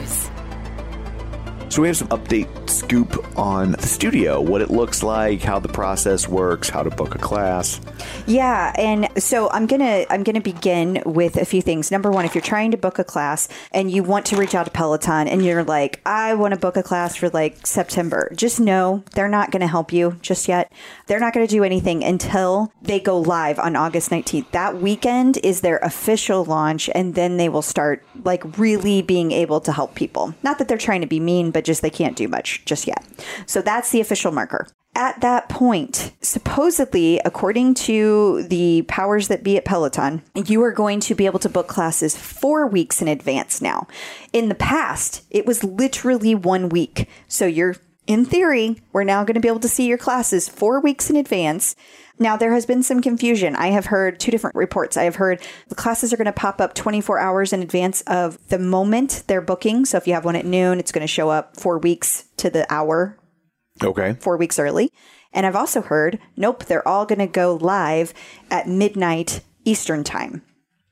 So 1.70 1.82
we 1.82 1.86
have 1.86 1.96
some 1.96 2.08
update 2.08 2.68
scoop 2.68 3.38
on 3.38 3.72
the 3.72 3.86
studio, 3.86 4.40
what 4.40 4.60
it 4.60 4.70
looks 4.70 5.04
like, 5.04 5.40
how 5.40 5.60
the 5.60 5.68
process 5.68 6.26
works, 6.26 6.68
how 6.68 6.82
to 6.82 6.90
book 6.90 7.14
a 7.14 7.18
class. 7.18 7.80
Yeah, 8.26 8.72
and 8.76 9.08
so 9.22 9.48
I'm 9.50 9.66
gonna 9.66 10.04
I'm 10.10 10.24
gonna 10.24 10.40
begin 10.40 11.00
with 11.06 11.36
a 11.36 11.44
few 11.44 11.62
things. 11.62 11.92
Number 11.92 12.10
one, 12.10 12.24
if 12.24 12.34
you're 12.34 12.42
trying 12.42 12.72
to 12.72 12.76
book 12.76 12.98
a 12.98 13.04
class 13.04 13.46
and 13.70 13.88
you 13.88 14.02
want 14.02 14.26
to 14.26 14.36
reach 14.36 14.52
out 14.52 14.64
to 14.64 14.72
Peloton 14.72 15.28
and 15.28 15.44
you're 15.44 15.62
like, 15.62 16.00
I 16.04 16.34
want 16.34 16.54
to 16.54 16.58
book 16.58 16.76
a 16.76 16.82
class 16.82 17.14
for 17.14 17.30
like 17.30 17.64
September, 17.64 18.32
just 18.34 18.58
know 18.58 19.04
they're 19.12 19.28
not 19.28 19.52
gonna 19.52 19.68
help 19.68 19.92
you 19.92 20.16
just 20.22 20.48
yet. 20.48 20.72
They're 21.10 21.18
not 21.18 21.32
gonna 21.32 21.48
do 21.48 21.64
anything 21.64 22.04
until 22.04 22.72
they 22.80 23.00
go 23.00 23.18
live 23.18 23.58
on 23.58 23.74
August 23.74 24.10
19th. 24.10 24.52
That 24.52 24.80
weekend 24.80 25.38
is 25.38 25.60
their 25.60 25.78
official 25.78 26.44
launch, 26.44 26.88
and 26.94 27.16
then 27.16 27.36
they 27.36 27.48
will 27.48 27.62
start 27.62 28.04
like 28.22 28.56
really 28.56 29.02
being 29.02 29.32
able 29.32 29.60
to 29.62 29.72
help 29.72 29.96
people. 29.96 30.36
Not 30.44 30.58
that 30.58 30.68
they're 30.68 30.78
trying 30.78 31.00
to 31.00 31.08
be 31.08 31.18
mean, 31.18 31.50
but 31.50 31.64
just 31.64 31.82
they 31.82 31.90
can't 31.90 32.14
do 32.16 32.28
much 32.28 32.64
just 32.64 32.86
yet. 32.86 33.04
So 33.46 33.60
that's 33.60 33.90
the 33.90 34.00
official 34.00 34.30
marker. 34.30 34.68
At 34.94 35.20
that 35.20 35.48
point, 35.48 36.12
supposedly, 36.20 37.20
according 37.24 37.74
to 37.74 38.44
the 38.44 38.82
powers 38.82 39.26
that 39.26 39.42
be 39.42 39.56
at 39.56 39.64
Peloton, 39.64 40.22
you 40.34 40.62
are 40.62 40.70
going 40.70 41.00
to 41.00 41.16
be 41.16 41.26
able 41.26 41.40
to 41.40 41.48
book 41.48 41.66
classes 41.66 42.16
four 42.16 42.68
weeks 42.68 43.02
in 43.02 43.08
advance 43.08 43.60
now. 43.60 43.88
In 44.32 44.48
the 44.48 44.54
past, 44.54 45.24
it 45.28 45.44
was 45.44 45.64
literally 45.64 46.36
one 46.36 46.68
week. 46.68 47.08
So 47.26 47.46
you're, 47.46 47.76
in 48.10 48.24
theory, 48.24 48.76
we're 48.92 49.04
now 49.04 49.22
going 49.22 49.34
to 49.34 49.40
be 49.40 49.46
able 49.46 49.60
to 49.60 49.68
see 49.68 49.86
your 49.86 49.96
classes 49.96 50.48
four 50.48 50.80
weeks 50.80 51.08
in 51.10 51.14
advance. 51.14 51.76
Now, 52.18 52.36
there 52.36 52.52
has 52.52 52.66
been 52.66 52.82
some 52.82 53.00
confusion. 53.00 53.54
I 53.54 53.68
have 53.68 53.86
heard 53.86 54.18
two 54.18 54.32
different 54.32 54.56
reports. 54.56 54.96
I 54.96 55.04
have 55.04 55.14
heard 55.14 55.40
the 55.68 55.76
classes 55.76 56.12
are 56.12 56.16
going 56.16 56.24
to 56.26 56.32
pop 56.32 56.60
up 56.60 56.74
24 56.74 57.20
hours 57.20 57.52
in 57.52 57.62
advance 57.62 58.00
of 58.08 58.36
the 58.48 58.58
moment 58.58 59.22
they're 59.28 59.40
booking. 59.40 59.84
So 59.84 59.96
if 59.96 60.08
you 60.08 60.14
have 60.14 60.24
one 60.24 60.34
at 60.34 60.44
noon, 60.44 60.80
it's 60.80 60.90
going 60.90 61.02
to 61.02 61.06
show 61.06 61.30
up 61.30 61.56
four 61.56 61.78
weeks 61.78 62.24
to 62.38 62.50
the 62.50 62.66
hour 62.68 63.16
Okay. 63.80 64.14
four 64.18 64.36
weeks 64.36 64.58
early. 64.58 64.90
And 65.32 65.46
I've 65.46 65.54
also 65.54 65.80
heard, 65.80 66.18
nope, 66.36 66.64
they're 66.64 66.86
all 66.86 67.06
going 67.06 67.20
to 67.20 67.28
go 67.28 67.54
live 67.54 68.12
at 68.50 68.66
midnight 68.66 69.42
Eastern 69.64 70.02
time 70.02 70.42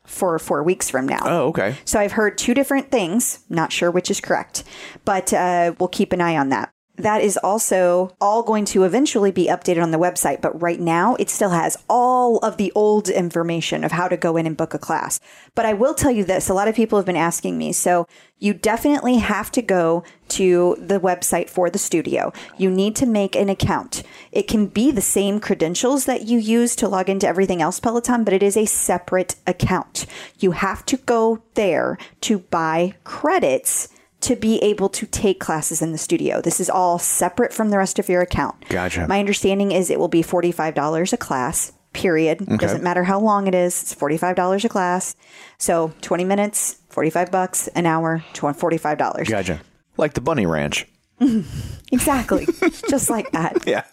for 0.05 0.39
four 0.39 0.63
weeks 0.63 0.89
from 0.89 1.09
now. 1.09 1.19
Oh, 1.25 1.49
okay. 1.49 1.75
So 1.85 1.99
I've 1.99 2.13
heard 2.13 2.39
two 2.39 2.55
different 2.55 2.93
things, 2.93 3.41
not 3.49 3.73
sure 3.73 3.91
which 3.91 4.09
is 4.09 4.21
correct, 4.21 4.63
but 5.05 5.33
uh, 5.33 5.73
we'll 5.81 5.89
keep 5.89 6.13
an 6.13 6.21
eye 6.21 6.37
on 6.37 6.51
that. 6.51 6.71
That 6.99 7.23
is 7.23 7.37
also 7.37 8.15
all 8.21 8.43
going 8.43 8.65
to 8.67 8.83
eventually 8.83 9.31
be 9.31 9.47
updated 9.47 9.83
on 9.83 9.93
the 9.93 9.99
website, 9.99 10.41
but 10.41 10.61
right 10.61 10.81
now 10.81 11.15
it 11.17 11.31
still 11.31 11.51
has 11.51 11.77
all 11.89 12.39
of 12.39 12.57
the 12.57 12.73
old 12.75 13.09
information 13.09 13.85
of 13.85 13.93
how 13.93 14.09
to 14.09 14.17
go 14.17 14.37
in 14.37 14.47
and 14.47 14.57
book 14.57 14.75
a 14.75 14.79
class. 14.79 15.21
But 15.55 15.65
I 15.65 15.75
will 15.75 15.95
tell 15.95 16.11
you 16.11 16.25
this 16.25 16.49
a 16.49 16.55
lot 16.55 16.69
of 16.69 16.75
people 16.75 16.99
have 16.99 17.07
been 17.07 17.17
asking 17.17 17.57
me. 17.57 17.73
So 17.73 18.07
you 18.41 18.53
definitely 18.55 19.17
have 19.19 19.51
to 19.53 19.63
go 19.63 20.05
to 20.29 20.77
the 20.79 21.01
website 21.01 21.49
for 21.49 21.71
the 21.71 21.79
studio. 21.79 22.33
You 22.57 22.71
need 22.71 22.95
to 22.97 23.07
make 23.07 23.35
an 23.35 23.49
account. 23.49 24.03
It 24.33 24.49
can 24.49 24.67
be 24.67 24.91
the 24.91 25.01
same 25.01 25.41
credentials 25.41 26.05
that 26.05 26.27
you 26.27 26.39
use 26.39 26.77
to 26.77 26.89
log 26.89 27.09
into 27.09 27.27
everything 27.27 27.63
else 27.63 27.81
Peloton, 27.81 28.25
but 28.25 28.35
it 28.35 28.43
is 28.43 28.57
a 28.57 28.67
separate 28.67 29.37
account. 29.47 30.07
You 30.39 30.53
have 30.53 30.85
to 30.87 30.97
go 30.97 31.43
there 31.55 31.99
to 32.23 32.41
buy 32.41 32.95
credits 33.05 33.89
to 34.21 34.35
be 34.37 34.59
able 34.59 34.89
to 34.89 35.07
take 35.07 35.39
classes 35.41 35.81
in 35.81 35.93
the 35.93 35.99
studio. 35.99 36.41
This 36.41 36.61
is 36.61 36.69
all 36.69 36.99
separate 36.99 37.53
from 37.53 37.71
the 37.71 37.79
rest 37.79 37.99
of 37.99 38.09
your 38.09 38.21
account. 38.23 38.69
Gotcha. 38.69 39.07
My 39.09 39.21
understanding 39.21 39.71
is 39.73 39.91
it 39.91 40.01
will 40.01 40.09
be 40.09 40.23
$45 40.23 41.13
a 41.13 41.17
class, 41.17 41.73
period. 41.93 42.45
Doesn't 42.59 42.83
matter 42.83 43.05
how 43.05 43.21
long 43.21 43.47
it 43.47 43.55
is, 43.55 43.81
it's 43.83 43.95
$45 43.95 44.65
a 44.65 44.69
class. 44.69 45.15
So 45.59 45.93
20 46.01 46.25
minutes, 46.25 46.79
45 46.91 47.31
bucks 47.31 47.69
an 47.69 47.87
hour, 47.87 48.25
tw- 48.33 48.41
$45. 48.59 49.29
Gotcha. 49.29 49.61
Like 49.97 50.15
the 50.15 50.21
Bunny 50.21 50.47
Ranch. 50.47 50.87
Exactly. 51.91 52.47
Just 52.89 53.11
like 53.11 53.31
that. 53.33 53.57
Yeah. 53.67 53.85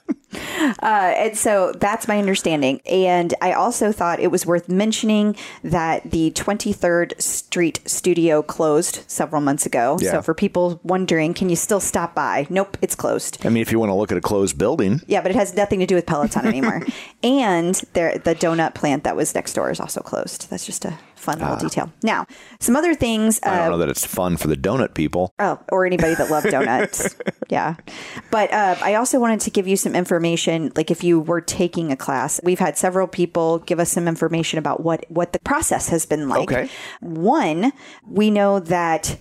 Uh, 0.84 1.14
and 1.16 1.38
so 1.38 1.72
that's 1.78 2.10
my 2.10 2.20
understanding. 2.20 2.82
And 2.86 3.34
I 3.42 3.54
also 3.54 3.94
thought 3.94 4.20
it 4.20 4.32
was 4.32 4.46
worth 4.46 4.68
mentioning 4.68 5.38
that 5.64 6.12
the 6.12 6.32
23rd 6.32 7.22
Street 7.22 7.80
studio 7.86 8.42
closed 8.42 9.10
several 9.10 9.42
months 9.42 9.66
ago. 9.66 9.98
Yeah. 10.02 10.12
So 10.12 10.22
for 10.22 10.34
people 10.34 10.82
wondering, 10.84 11.34
can 11.34 11.50
you 11.50 11.56
still 11.56 11.80
stop 11.80 12.16
by? 12.16 12.48
Nope, 12.50 12.78
it's 12.82 12.96
closed. 12.96 13.46
I 13.46 13.50
mean, 13.50 13.62
if 13.62 13.72
you 13.72 13.80
want 13.80 13.92
to 13.92 13.94
look 13.94 14.12
at 14.12 14.18
a 14.18 14.22
closed 14.22 14.58
building, 14.58 15.02
Yeah, 15.08 15.22
but 15.22 15.32
it 15.32 15.36
has 15.36 15.56
nothing 15.56 15.80
to 15.80 15.86
do 15.86 15.96
with 15.96 16.06
Peloton 16.06 16.46
anymore. 16.46 16.82
and 17.24 17.76
there, 17.94 18.18
the 18.18 18.36
donut 18.36 18.76
plant 18.76 19.06
that 19.06 19.16
was 19.16 19.34
next 19.36 19.54
door 19.54 19.72
is 19.72 19.80
also 19.80 20.02
closed. 20.02 20.50
That's 20.50 20.66
just 20.66 20.84
a 20.84 20.98
fun 21.26 21.40
little 21.40 21.58
detail. 21.58 21.92
Now, 22.04 22.26
some 22.60 22.76
other 22.76 22.94
things. 22.94 23.40
I 23.44 23.58
don't 23.58 23.68
uh, 23.68 23.70
know 23.72 23.78
that 23.80 23.90
it's 23.90 24.06
fun 24.06 24.38
for 24.38 24.48
the 24.48 24.56
donut 24.56 24.94
people. 24.94 25.34
Oh, 25.40 25.60
or 25.72 25.86
anybody 25.86 26.16
that 26.16 26.30
loved 26.30 26.50
donuts. 26.50 27.16
yeah. 27.50 27.76
But 28.32 28.52
uh, 28.54 28.76
I 28.82 28.96
also 28.96 29.20
wanted 29.20 29.42
to 29.42 29.50
give 29.50 29.68
you 29.68 29.76
some 29.76 29.96
information. 29.96 30.72
Like 30.76 30.92
if 30.92 31.04
you 31.04 31.20
were 31.20 31.42
taking 31.42 31.92
a 31.92 31.98
class, 31.98 32.40
we've 32.44 32.60
had 32.60 32.78
several 32.78 33.08
people 33.08 33.60
give 33.60 33.80
us 33.80 33.92
some 33.92 34.08
information 34.08 34.60
about 34.60 34.84
what, 34.84 35.06
what 35.10 35.34
the 35.34 35.40
process 35.40 35.90
has 35.90 36.06
been 36.06 36.30
like. 36.30 36.52
Okay. 36.52 36.70
One, 37.02 37.74
we 38.08 38.32
know 38.32 38.60
that 38.60 39.18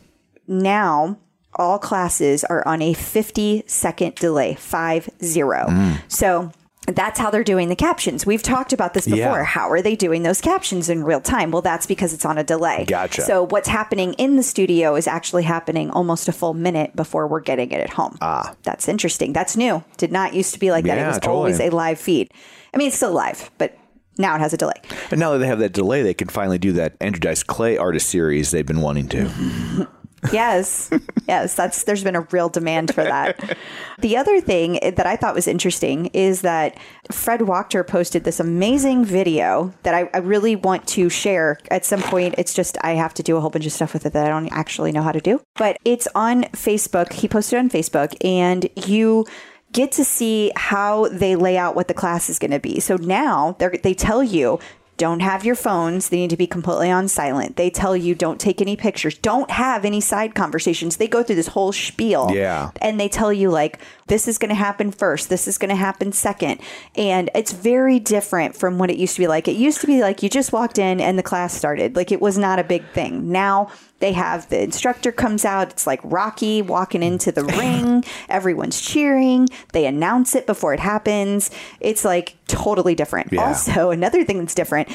now 0.47 1.19
all 1.57 1.79
classes 1.79 2.45
are 2.45 2.67
on 2.67 2.83
a 2.83 2.93
50 2.93 3.65
second 3.67 4.15
delay, 4.17 4.55
five 4.55 5.09
zero. 5.23 5.97
So 6.09 6.53
that's 6.87 7.19
how 7.19 7.31
they're 7.31 7.45
doing 7.45 7.69
the 7.69 7.77
captions. 7.77 8.27
We've 8.27 8.43
talked 8.43 8.73
about 8.73 8.95
this 8.95 9.07
before. 9.07 9.19
Yeah. 9.19 9.45
How 9.45 9.71
are 9.71 9.81
they 9.81 9.97
doing 9.97 10.23
those 10.23 10.41
captions 10.41 10.89
in 10.89 11.05
real 11.05 11.21
time? 11.21 11.51
Well, 11.51 11.63
that's 11.63 11.87
because 11.87 12.13
it's 12.13 12.25
on 12.25 12.39
a 12.39 12.45
delay. 12.45 12.85
Gotcha. 12.87 13.23
So 13.23 13.47
what's 13.47 13.69
happening 13.69 14.13
in 14.15 14.37
the 14.37 14.43
studio 14.43 14.95
is 14.95 15.07
actually 15.07 15.45
happening 15.45 15.91
almost 15.91 16.29
a 16.29 16.33
full 16.33 16.55
minute 16.55 16.95
before 16.95 17.27
we're 17.27 17.41
getting 17.41 17.71
it 17.71 17.81
at 17.81 17.91
home. 17.91 18.19
Ah. 18.21 18.55
That's 18.65 18.89
interesting. 18.89 19.33
That's 19.33 19.57
new. 19.57 19.83
Did 19.97 20.13
not 20.13 20.35
used 20.35 20.53
to 20.55 20.61
be 20.61 20.71
like 20.71 20.85
that. 20.85 20.99
It 20.99 21.07
was 21.07 21.17
totally. 21.17 21.37
always 21.37 21.61
a 21.61 21.71
live 21.71 21.99
feed. 21.99 22.31
I 22.73 22.77
mean, 22.77 22.89
it's 22.89 22.97
still 22.97 23.13
live, 23.13 23.51
but 23.57 23.77
now 24.19 24.35
it 24.37 24.41
has 24.41 24.53
a 24.53 24.57
delay. 24.57 24.81
And 25.11 25.21
now 25.21 25.33
that 25.33 25.39
they 25.39 25.47
have 25.47 25.59
that 25.61 25.73
delay, 25.73 26.03
they 26.03 26.15
can 26.15 26.29
finally 26.29 26.59
do 26.59 26.73
that 26.73 26.97
Andrew 27.01 27.21
Dice 27.21 27.43
Clay 27.43 27.77
artist 27.77 28.09
series 28.09 28.51
they've 28.51 28.67
been 28.67 28.81
wanting 28.81 29.09
to. 29.09 29.89
Yes. 30.33 30.91
yes, 31.29 31.55
that's 31.55 31.85
there's 31.85 32.05
been 32.05 32.17
a 32.17 32.23
real 32.31 32.49
demand 32.49 32.95
for 32.95 33.05
that. 33.05 33.57
the 33.99 34.17
other 34.17 34.41
thing 34.41 34.79
that 34.83 35.07
I 35.07 35.17
thought 35.17 35.35
was 35.35 35.47
interesting 35.47 36.07
is 36.07 36.43
that 36.43 36.79
Fred 37.11 37.41
Wachter 37.41 37.87
posted 37.87 38.25
this 38.25 38.41
amazing 38.41 39.05
video 39.05 39.73
that 39.83 39.95
I, 39.95 40.11
I 40.15 40.19
really 40.19 40.57
want 40.57 40.87
to 40.89 41.09
share 41.09 41.59
at 41.71 41.85
some 41.85 42.03
point. 42.03 42.35
It's 42.39 42.55
just 42.55 42.77
I 42.83 42.93
have 42.93 43.15
to 43.15 43.23
do 43.23 43.37
a 43.37 43.41
whole 43.41 43.51
bunch 43.51 43.67
of 43.67 43.73
stuff 43.73 43.93
with 43.93 44.07
it 44.07 44.13
that 44.13 44.27
I 44.27 44.29
don't 44.29 44.53
actually 44.53 44.93
know 44.93 45.03
how 45.03 45.13
to 45.13 45.21
do. 45.21 45.41
But 45.57 45.79
it's 45.85 46.09
on 46.15 46.45
Facebook. 46.45 47.13
He 47.13 47.29
posted 47.29 47.59
on 47.59 47.69
Facebook 47.69 48.15
and 48.25 48.69
you 48.87 49.27
get 49.73 49.93
to 49.93 50.05
see 50.05 50.53
how 50.57 51.09
they 51.09 51.37
lay 51.37 51.59
out 51.59 51.75
what 51.75 51.89
the 51.89 51.95
class 51.95 52.31
is 52.31 52.39
going 52.39 52.53
to 52.53 52.61
be. 52.61 52.81
So 52.81 52.97
now 52.97 53.57
they 53.59 53.93
tell 53.93 54.23
you 54.23 54.61
don't 54.97 55.21
have 55.21 55.45
your 55.45 55.55
phones. 55.55 56.09
They 56.09 56.19
need 56.19 56.31
to 56.31 56.37
be 56.37 56.47
completely 56.47 56.91
on 56.91 57.09
silent. 57.09 57.57
They 57.57 57.69
tell 57.71 57.97
you 57.97 58.15
don't 58.15 58.41
take 58.41 58.61
any 58.61 58.77
pictures. 58.77 59.19
Don't 59.19 59.51
have 59.51 59.85
any 59.85 60.01
side 60.01 60.35
conversations. 60.35 60.97
They 60.97 61.09
go 61.09 61.23
through 61.23 61.37
this 61.37 61.49
whole 61.49 61.73
spiel. 61.73 62.31
Yeah. 62.33 62.71
And 62.81 63.01
they 63.01 63.09
tell 63.09 63.33
you 63.33 63.51
like 63.51 63.81
this 64.07 64.29
is 64.29 64.39
going 64.39 64.51
to 64.51 64.55
happen 64.55 64.93
first. 64.93 65.29
This 65.29 65.49
is 65.49 65.59
going 65.59 65.71
to 65.71 65.77
happen 65.77 66.13
second. 66.13 66.61
And 66.95 67.31
it's 67.35 67.53
very 67.53 67.99
different 67.99 68.55
from 68.55 68.79
what 68.79 68.91
it 68.91 68.97
used 68.97 69.15
to 69.15 69.21
be 69.21 69.27
like. 69.27 69.49
It 69.49 69.57
used 69.57 69.81
to 69.81 69.87
be 69.87 70.01
like 70.01 70.23
you 70.23 70.29
just 70.29 70.53
walked 70.53 70.79
in 70.79 71.01
and 71.01 71.19
the 71.19 71.23
class 71.23 71.55
started. 71.55 71.97
Like 71.97 72.13
it 72.13 72.21
was 72.21 72.39
not 72.39 72.59
a 72.59 72.65
big 72.65 72.87
thing. 72.91 73.33
Now 73.33 73.71
they 74.01 74.13
have 74.13 74.49
the 74.49 74.61
instructor 74.61 75.13
comes 75.13 75.45
out. 75.45 75.71
It's 75.71 75.87
like 75.87 76.01
Rocky 76.03 76.63
walking 76.63 77.03
into 77.03 77.33
the 77.33 77.45
ring. 77.59 78.05
Everyone's 78.29 78.81
cheering. 78.81 79.49
They 79.73 79.87
announce 79.87 80.35
it 80.35 80.47
before 80.47 80.75
it 80.75 80.81
happens. 80.81 81.51
It's 81.81 82.05
like 82.05 82.37
totally 82.47 82.95
different. 82.95 83.33
Yeah. 83.33 83.47
Also, 83.47 83.91
another 83.91 84.25
thing 84.25 84.39
that's 84.39 84.55
different 84.55 84.89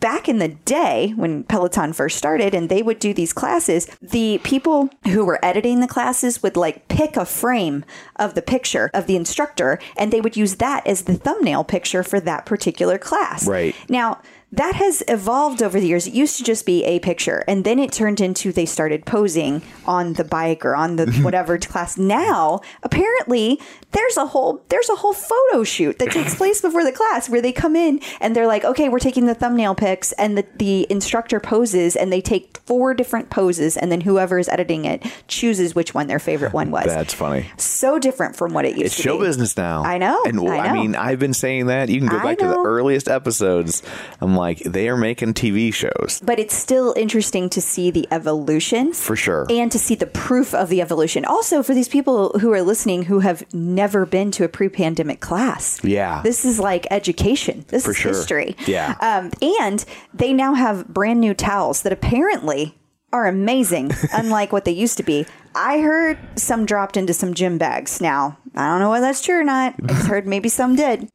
back 0.00 0.28
in 0.28 0.38
the 0.38 0.48
day 0.48 1.12
when 1.16 1.44
Peloton 1.44 1.92
first 1.92 2.16
started 2.16 2.54
and 2.54 2.68
they 2.68 2.82
would 2.82 2.98
do 2.98 3.12
these 3.12 3.32
classes, 3.32 3.86
the 4.00 4.38
people 4.44 4.88
who 5.08 5.24
were 5.24 5.44
editing 5.44 5.80
the 5.80 5.88
classes 5.88 6.42
would 6.42 6.56
like 6.56 6.88
pick 6.88 7.16
a 7.16 7.24
frame 7.24 7.84
of 8.16 8.34
the 8.34 8.42
picture 8.42 8.90
of 8.94 9.06
the 9.06 9.16
instructor 9.16 9.78
and 9.96 10.12
they 10.12 10.20
would 10.20 10.36
use 10.36 10.56
that 10.56 10.86
as 10.86 11.02
the 11.02 11.14
thumbnail 11.14 11.64
picture 11.64 12.02
for 12.02 12.20
that 12.20 12.46
particular 12.46 12.98
class. 12.98 13.46
Right. 13.46 13.74
Now, 13.88 14.20
that 14.56 14.74
has 14.76 15.02
evolved 15.08 15.62
over 15.62 15.80
the 15.80 15.86
years. 15.86 16.06
It 16.06 16.14
used 16.14 16.36
to 16.38 16.44
just 16.44 16.64
be 16.66 16.84
a 16.84 16.98
picture, 17.00 17.44
and 17.48 17.64
then 17.64 17.78
it 17.78 17.92
turned 17.92 18.20
into 18.20 18.52
they 18.52 18.66
started 18.66 19.04
posing 19.06 19.62
on 19.86 20.14
the 20.14 20.24
bike 20.24 20.64
or 20.64 20.74
on 20.76 20.96
the 20.96 21.10
whatever 21.22 21.58
class. 21.58 21.98
Now, 21.98 22.60
apparently, 22.82 23.60
there's 23.92 24.16
a 24.16 24.26
whole 24.26 24.62
there's 24.68 24.88
a 24.88 24.94
whole 24.96 25.12
photo 25.12 25.64
shoot 25.64 25.98
that 25.98 26.10
takes 26.10 26.34
place 26.34 26.60
before 26.60 26.84
the 26.84 26.92
class 26.92 27.28
where 27.28 27.40
they 27.42 27.52
come 27.52 27.76
in 27.76 28.00
and 28.20 28.34
they're 28.34 28.46
like, 28.46 28.64
okay, 28.64 28.88
we're 28.88 28.98
taking 28.98 29.26
the 29.26 29.34
thumbnail 29.34 29.74
pics, 29.74 30.12
and 30.12 30.38
the, 30.38 30.46
the 30.56 30.86
instructor 30.90 31.40
poses, 31.40 31.96
and 31.96 32.12
they 32.12 32.20
take 32.20 32.58
four 32.66 32.94
different 32.94 33.30
poses, 33.30 33.76
and 33.76 33.90
then 33.90 34.00
whoever 34.02 34.38
is 34.38 34.48
editing 34.48 34.84
it 34.84 35.02
chooses 35.28 35.74
which 35.74 35.94
one 35.94 36.06
their 36.06 36.18
favorite 36.18 36.52
one 36.52 36.70
was. 36.70 36.86
That's 36.86 37.14
funny. 37.14 37.50
so 37.56 37.98
different 37.98 38.36
from 38.36 38.52
what 38.52 38.64
it 38.64 38.76
used 38.76 38.84
It's 38.86 38.96
to 38.96 39.02
be. 39.02 39.08
It's 39.08 39.16
show 39.16 39.18
business 39.18 39.56
now. 39.56 39.82
I 39.82 39.98
know, 39.98 40.22
And 40.26 40.38
I 40.40 40.56
I, 40.58 40.66
know. 40.68 40.74
mean, 40.74 40.94
I've 40.96 41.18
been 41.18 41.34
saying 41.34 41.66
that. 41.66 41.88
You 41.88 41.98
can 41.98 42.08
go 42.08 42.20
back 42.22 42.38
to 42.38 42.46
the 42.46 42.58
earliest 42.58 43.08
episodes. 43.08 43.82
I'm 44.20 44.34
like, 44.36 44.43
they 44.52 44.88
are 44.88 44.96
making 44.96 45.34
TV 45.34 45.72
shows. 45.72 46.20
But 46.24 46.38
it's 46.38 46.54
still 46.54 46.94
interesting 46.96 47.48
to 47.50 47.60
see 47.60 47.90
the 47.90 48.06
evolution. 48.10 48.92
For 48.92 49.16
sure. 49.16 49.46
And 49.50 49.70
to 49.72 49.78
see 49.78 49.94
the 49.94 50.06
proof 50.06 50.54
of 50.54 50.68
the 50.68 50.80
evolution. 50.80 51.24
Also, 51.24 51.62
for 51.62 51.74
these 51.74 51.88
people 51.88 52.38
who 52.38 52.52
are 52.52 52.62
listening 52.62 53.04
who 53.04 53.20
have 53.20 53.42
never 53.54 54.06
been 54.06 54.30
to 54.32 54.44
a 54.44 54.48
pre 54.48 54.68
pandemic 54.68 55.20
class. 55.20 55.82
Yeah. 55.82 56.22
This 56.22 56.44
is 56.44 56.58
like 56.58 56.86
education. 56.90 57.64
This 57.68 57.84
For 57.84 57.90
is 57.90 57.96
sure. 57.96 58.12
history. 58.12 58.56
Yeah. 58.66 58.94
Um, 59.00 59.30
and 59.42 59.84
they 60.12 60.32
now 60.32 60.54
have 60.54 60.88
brand 60.88 61.20
new 61.20 61.34
towels 61.34 61.82
that 61.82 61.92
apparently 61.92 62.74
are 63.12 63.26
amazing, 63.26 63.92
unlike 64.12 64.52
what 64.52 64.64
they 64.64 64.72
used 64.72 64.96
to 64.98 65.02
be. 65.02 65.26
I 65.54 65.80
heard 65.80 66.18
some 66.36 66.66
dropped 66.66 66.96
into 66.96 67.14
some 67.14 67.32
gym 67.32 67.58
bags. 67.58 68.00
Now, 68.00 68.38
I 68.56 68.66
don't 68.66 68.80
know 68.80 68.90
whether 68.90 69.06
that's 69.06 69.22
true 69.22 69.38
or 69.40 69.44
not. 69.44 69.74
I 69.88 69.92
heard 70.08 70.26
maybe 70.26 70.48
some 70.48 70.74
did. 70.74 71.08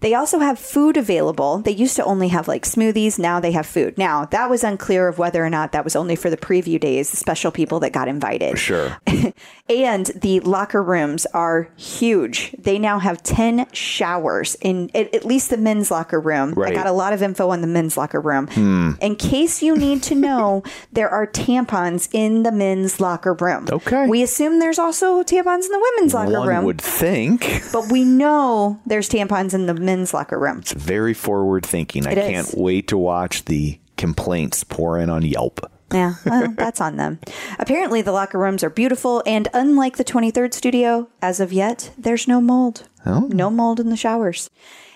They 0.00 0.14
also 0.14 0.38
have 0.38 0.58
food 0.58 0.96
available. 0.96 1.58
They 1.58 1.72
used 1.72 1.96
to 1.96 2.04
only 2.04 2.28
have 2.28 2.48
like 2.48 2.64
smoothies. 2.64 3.18
Now 3.18 3.40
they 3.40 3.52
have 3.52 3.66
food. 3.66 3.98
Now, 3.98 4.24
that 4.26 4.48
was 4.50 4.64
unclear 4.64 5.08
of 5.08 5.18
whether 5.18 5.44
or 5.44 5.50
not 5.50 5.72
that 5.72 5.84
was 5.84 5.94
only 5.96 6.16
for 6.16 6.30
the 6.30 6.36
preview 6.36 6.80
days, 6.80 7.10
the 7.10 7.16
special 7.16 7.50
people 7.50 7.80
that 7.80 7.92
got 7.92 8.08
invited. 8.08 8.58
Sure. 8.58 8.98
And 9.70 10.06
the 10.16 10.40
locker 10.40 10.82
rooms 10.82 11.26
are 11.26 11.68
huge. 11.76 12.52
They 12.58 12.76
now 12.76 12.98
have 12.98 13.22
10 13.22 13.68
showers 13.72 14.56
in 14.56 14.90
at, 14.96 15.14
at 15.14 15.24
least 15.24 15.50
the 15.50 15.56
men's 15.56 15.92
locker 15.92 16.18
room. 16.18 16.60
I 16.60 16.72
got 16.72 16.88
a 16.88 16.92
lot 16.92 17.12
of 17.12 17.22
info 17.22 17.50
on 17.50 17.60
the 17.60 17.68
men's 17.68 17.96
locker 17.96 18.20
room. 18.20 18.48
Hmm. 18.48 18.92
In 19.00 19.14
case 19.14 19.62
you 19.62 19.76
need 19.76 20.02
to 20.04 20.16
know, 20.16 20.64
there 20.92 21.08
are 21.08 21.24
tampons 21.24 22.08
in 22.12 22.42
the 22.42 22.50
men's 22.50 22.98
locker 22.98 23.34
room. 23.34 23.68
Okay. 23.70 24.08
We 24.08 24.24
assume 24.24 24.58
there's 24.58 24.80
also 24.80 25.22
tampons 25.22 25.66
in 25.66 25.70
the 25.70 25.92
women's 25.94 26.14
locker 26.14 26.38
One 26.40 26.48
room. 26.48 26.64
would 26.64 26.80
think. 26.80 27.62
but 27.72 27.92
we 27.92 28.04
know 28.04 28.80
there's 28.86 29.08
tampons 29.08 29.54
in 29.54 29.66
the 29.66 29.74
men's 29.74 29.89
locker 30.14 30.38
room. 30.38 30.58
It's 30.58 30.72
very 30.72 31.14
forward 31.14 31.64
thinking. 31.66 32.06
I 32.06 32.12
It 32.12 32.18
is. 32.18 32.28
can't 32.30 32.54
wait 32.58 32.88
to 32.88 32.98
watch 32.98 33.44
the 33.44 33.78
complaints 33.96 34.64
pour 34.64 34.98
in 34.98 35.10
on 35.10 35.22
Yelp. 35.22 35.60
Yeah, 35.92 36.14
well, 36.24 36.48
that's 36.56 36.80
on 36.80 36.96
them. 36.96 37.18
Apparently, 37.58 38.00
the 38.02 38.12
locker 38.12 38.38
rooms 38.38 38.62
are 38.62 38.70
beautiful, 38.70 39.22
and 39.26 39.48
unlike 39.52 39.96
the 39.96 40.04
23rd 40.04 40.54
studio, 40.54 41.08
as 41.20 41.40
of 41.40 41.52
yet, 41.52 41.90
there's 41.98 42.28
no 42.28 42.40
mold. 42.40 42.88
Oh. 43.04 43.28
No 43.32 43.50
mold 43.50 43.80
in 43.80 43.90
the 43.90 43.96
showers. 43.96 44.50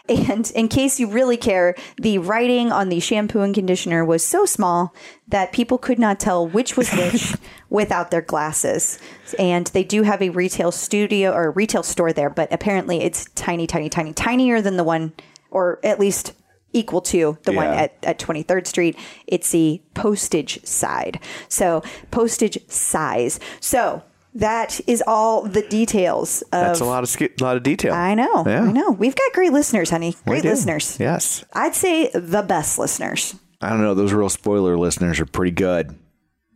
And 0.07 0.51
in 0.51 0.69
case 0.69 1.01
you 1.01 1.07
really 1.07 1.39
care, 1.39 1.75
the 1.97 2.19
writing 2.19 2.71
on 2.71 2.91
the 2.91 3.01
shampoo 3.01 3.41
and 3.41 3.55
conditioner 3.55 4.05
was 4.05 4.25
so 4.25 4.45
small 4.45 4.95
that 5.29 5.53
people 5.53 5.79
could 5.79 5.99
not 5.99 6.21
tell 6.21 6.47
which 6.47 6.77
was 6.77 6.91
which 6.93 7.35
without 7.71 8.11
their 8.11 8.21
glasses. 8.21 8.99
And 9.39 9.67
they 9.69 9.83
do 9.83 10.03
have 10.03 10.21
a 10.21 10.29
retail 10.29 10.73
studio 10.73 11.33
or 11.33 11.51
retail 11.53 11.83
store 11.83 12.13
there, 12.13 12.29
but 12.29 12.53
apparently 12.53 13.01
it's 13.01 13.25
tiny, 13.35 13.67
tiny, 13.67 13.89
tiny, 13.89 14.13
tinier 14.13 14.61
than 14.61 14.77
the 14.77 14.85
one, 14.85 15.15
or 15.51 15.81
at 15.83 15.99
least 15.99 16.35
equal 16.75 17.01
to 17.01 17.39
the 17.45 17.53
one 17.53 17.69
at, 17.69 17.97
at 18.03 18.19
23rd 18.19 18.67
Street. 18.67 18.99
It's 19.27 19.53
the 19.53 19.81
postage 19.95 20.63
side. 20.67 21.19
So, 21.49 21.83
postage 22.11 22.59
size. 22.69 23.41
So, 23.61 24.03
that 24.35 24.81
is 24.87 25.03
all 25.07 25.43
the 25.43 25.63
details 25.63 26.43
of. 26.43 26.51
That's 26.51 26.81
a 26.81 26.85
lot 26.85 27.03
of 27.03 27.09
sk- 27.09 27.41
lot 27.41 27.57
of 27.57 27.63
detail. 27.63 27.95
I 27.95 28.15
know. 28.15 28.45
Yeah. 28.47 28.63
I 28.63 28.73
know. 28.73 28.91
We've 28.91 29.15
got 29.15 29.33
great 29.33 29.53
listeners, 29.53 29.91
honey. 29.91 30.17
Great 30.27 30.43
do. 30.43 30.51
listeners. 30.51 30.99
Yes. 30.99 31.45
I'd 31.53 31.75
say 31.75 32.11
the 32.11 32.43
best 32.43 32.79
listeners. 32.79 33.37
I 33.61 33.71
don't 33.71 33.81
know. 33.81 33.95
Those 33.95 34.13
real 34.13 34.29
spoiler 34.29 34.77
listeners 34.77 35.21
are 35.21 35.27
pretty 35.27 35.53
good. 35.53 35.97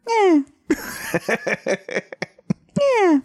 Yeah. 0.09 0.41
yeah. 2.81 3.21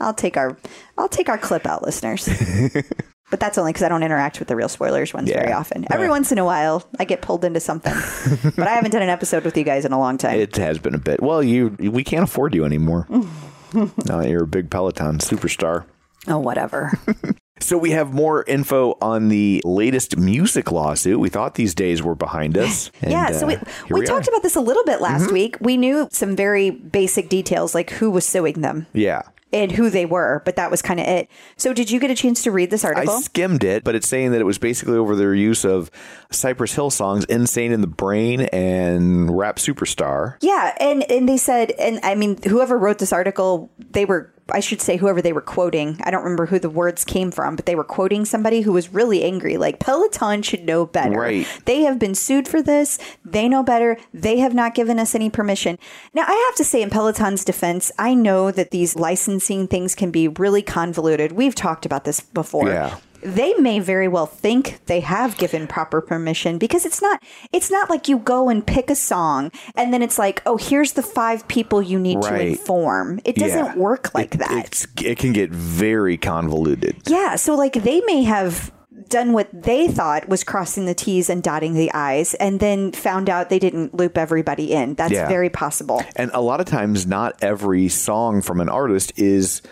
I'll 0.00 0.14
take 0.14 0.36
our 0.36 0.56
I'll 0.98 1.08
take 1.08 1.28
our 1.28 1.38
clip 1.38 1.66
out 1.66 1.82
listeners. 1.82 2.28
but 3.34 3.40
that's 3.40 3.58
only 3.58 3.72
because 3.72 3.82
I 3.82 3.88
don't 3.88 4.04
interact 4.04 4.38
with 4.38 4.46
the 4.46 4.54
real 4.54 4.68
spoilers 4.68 5.12
ones 5.12 5.28
very 5.28 5.48
Yeah. 5.48 5.58
often. 5.58 5.84
Every 5.90 6.08
once 6.08 6.30
in 6.30 6.38
a 6.38 6.44
while, 6.44 6.84
I 7.00 7.04
get 7.04 7.20
pulled 7.20 7.44
into 7.44 7.58
something, 7.58 7.92
but 8.56 8.68
I 8.68 8.74
haven't 8.74 8.92
done 8.92 9.02
an 9.02 9.08
episode 9.08 9.44
with 9.44 9.56
you 9.56 9.64
guys 9.64 9.84
in 9.84 9.90
a 9.92 9.98
long 9.98 10.18
time. 10.18 10.38
It 10.38 10.54
has 10.54 10.78
been 10.78 10.94
a 10.94 10.98
bit. 10.98 11.20
Well, 11.20 11.42
you 11.42 11.70
we 11.80 12.04
can't 12.04 12.22
afford 12.22 12.54
you 12.54 12.64
anymore. 12.64 13.08
now 14.06 14.20
you're 14.20 14.44
a 14.44 14.46
big 14.46 14.70
Peloton 14.70 15.18
superstar. 15.18 15.84
oh, 16.28 16.38
whatever. 16.38 16.92
So 17.60 17.78
we 17.78 17.92
have 17.92 18.12
more 18.12 18.42
info 18.48 18.98
on 19.00 19.28
the 19.28 19.62
latest 19.64 20.16
music 20.18 20.72
lawsuit. 20.72 21.20
We 21.20 21.28
thought 21.28 21.54
these 21.54 21.72
days 21.72 22.02
were 22.02 22.16
behind 22.16 22.58
us. 22.58 22.90
and, 23.00 23.12
yeah, 23.12 23.30
so 23.30 23.46
we, 23.46 23.54
uh, 23.54 23.60
we, 23.88 24.00
are. 24.02 24.04
talked 24.04 24.26
about 24.26 24.42
this 24.42 24.56
a 24.56 24.60
little 24.60 24.84
bit 24.84 25.00
last 25.00 25.26
Mm-hmm. 25.26 25.32
week. 25.32 25.56
We 25.60 25.76
knew 25.76 26.08
some 26.10 26.34
very 26.34 26.70
basic 26.70 27.28
details, 27.28 27.72
like 27.72 27.90
who 27.90 28.10
was 28.10 28.26
suing 28.26 28.60
them 28.60 28.86
Yeah. 28.92 29.22
And 29.54 29.70
who 29.70 29.88
they 29.88 30.04
were, 30.04 30.42
but 30.44 30.56
that 30.56 30.70
was 30.70 30.82
kind 30.82 30.98
of 30.98 31.06
it. 31.06 31.30
So, 31.56 31.72
did 31.72 31.90
you 31.90 32.00
get 32.00 32.10
a 32.10 32.14
chance 32.14 32.42
to 32.42 32.50
read 32.50 32.70
this 32.70 32.84
article? 32.84 33.14
I 33.14 33.20
skimmed 33.20 33.62
it, 33.62 33.84
but 33.84 33.94
it's 33.94 34.08
saying 34.08 34.32
that 34.32 34.40
it 34.40 34.44
was 34.44 34.58
basically 34.58 34.96
over 34.96 35.14
their 35.14 35.32
use 35.32 35.64
of 35.64 35.90
Cypress 36.30 36.74
Hill 36.74 36.90
songs, 36.90 37.24
Insane 37.26 37.70
in 37.70 37.80
the 37.80 37.86
Brain 37.86 38.42
and 38.42 39.34
Rap 39.34 39.56
Superstar. 39.56 40.36
Yeah, 40.40 40.74
and 40.80 41.08
and 41.10 41.28
they 41.28 41.36
said, 41.36 41.70
and 41.78 42.00
I 42.02 42.16
mean, 42.16 42.42
whoever 42.42 42.76
wrote 42.76 42.98
this 42.98 43.12
article, 43.12 43.70
they 43.78 44.04
were, 44.04 44.33
I 44.50 44.60
should 44.60 44.80
say, 44.80 44.96
whoever 44.96 45.22
they 45.22 45.32
were 45.32 45.40
quoting. 45.40 45.98
I 46.04 46.10
don't 46.10 46.22
remember 46.22 46.46
who 46.46 46.58
the 46.58 46.68
words 46.68 47.04
came 47.04 47.30
from, 47.30 47.56
but 47.56 47.66
they 47.66 47.74
were 47.74 47.84
quoting 47.84 48.24
somebody 48.24 48.60
who 48.60 48.72
was 48.72 48.92
really 48.92 49.24
angry. 49.24 49.56
Like 49.56 49.80
Peloton 49.80 50.42
should 50.42 50.64
know 50.64 50.84
better. 50.84 51.18
Right. 51.18 51.46
They 51.64 51.82
have 51.82 51.98
been 51.98 52.14
sued 52.14 52.46
for 52.46 52.60
this. 52.60 52.98
They 53.24 53.48
know 53.48 53.62
better. 53.62 53.96
They 54.12 54.38
have 54.38 54.54
not 54.54 54.74
given 54.74 54.98
us 54.98 55.14
any 55.14 55.30
permission. 55.30 55.78
Now, 56.12 56.24
I 56.26 56.46
have 56.48 56.56
to 56.56 56.64
say, 56.64 56.82
in 56.82 56.90
Peloton's 56.90 57.44
defense, 57.44 57.90
I 57.98 58.14
know 58.14 58.50
that 58.50 58.70
these 58.70 58.96
licensing 58.96 59.66
things 59.66 59.94
can 59.94 60.10
be 60.10 60.28
really 60.28 60.62
convoluted. 60.62 61.32
We've 61.32 61.54
talked 61.54 61.86
about 61.86 62.04
this 62.04 62.20
before. 62.20 62.68
Yeah. 62.68 62.98
They 63.24 63.54
may 63.54 63.78
very 63.80 64.06
well 64.08 64.26
think 64.26 64.80
they 64.86 65.00
have 65.00 65.36
given 65.38 65.66
proper 65.66 66.00
permission 66.00 66.58
because 66.58 66.84
it's 66.84 67.00
not 67.02 67.22
it's 67.52 67.70
not 67.70 67.88
like 67.90 68.08
you 68.08 68.18
go 68.18 68.48
and 68.48 68.66
pick 68.66 68.90
a 68.90 68.94
song 68.94 69.50
and 69.76 69.92
then 69.92 70.02
it's 70.02 70.18
like, 70.18 70.42
"Oh, 70.46 70.56
here's 70.56 70.92
the 70.92 71.02
five 71.02 71.48
people 71.48 71.80
you 71.82 71.98
need 71.98 72.20
to 72.22 72.40
inform." 72.40 73.20
It 73.24 73.36
doesn't 73.36 73.64
Yeah. 73.64 73.76
work 73.76 74.14
like 74.14 74.34
It- 74.34 74.38
that. 74.38 74.66
It's, 74.66 74.86
it 75.02 75.18
can 75.18 75.32
get 75.32 75.50
very 75.50 76.16
convoluted. 76.16 76.96
Yeah, 77.06 77.36
so 77.36 77.54
like 77.54 77.72
they 77.82 78.00
may 78.06 78.22
have 78.24 78.70
done 79.08 79.32
what 79.32 79.48
they 79.52 79.86
thought 79.88 80.28
was 80.28 80.44
crossing 80.44 80.86
the 80.86 80.94
T's 80.94 81.28
and 81.28 81.42
dotting 81.42 81.74
the 81.74 81.92
I's 81.92 82.34
and 82.34 82.60
then 82.60 82.92
found 82.92 83.28
out 83.28 83.48
they 83.50 83.58
didn't 83.58 83.94
loop 83.94 84.16
everybody 84.16 84.72
in. 84.72 84.94
That's 84.94 85.12
Yeah. 85.12 85.28
very 85.28 85.50
possible. 85.50 86.02
And 86.16 86.30
a 86.32 86.40
lot 86.40 86.60
of 86.60 86.66
times, 86.66 87.06
not 87.06 87.34
every 87.42 87.88
song 87.88 88.40
from 88.40 88.60
an 88.60 88.68
artist 88.68 89.12
is 89.16 89.62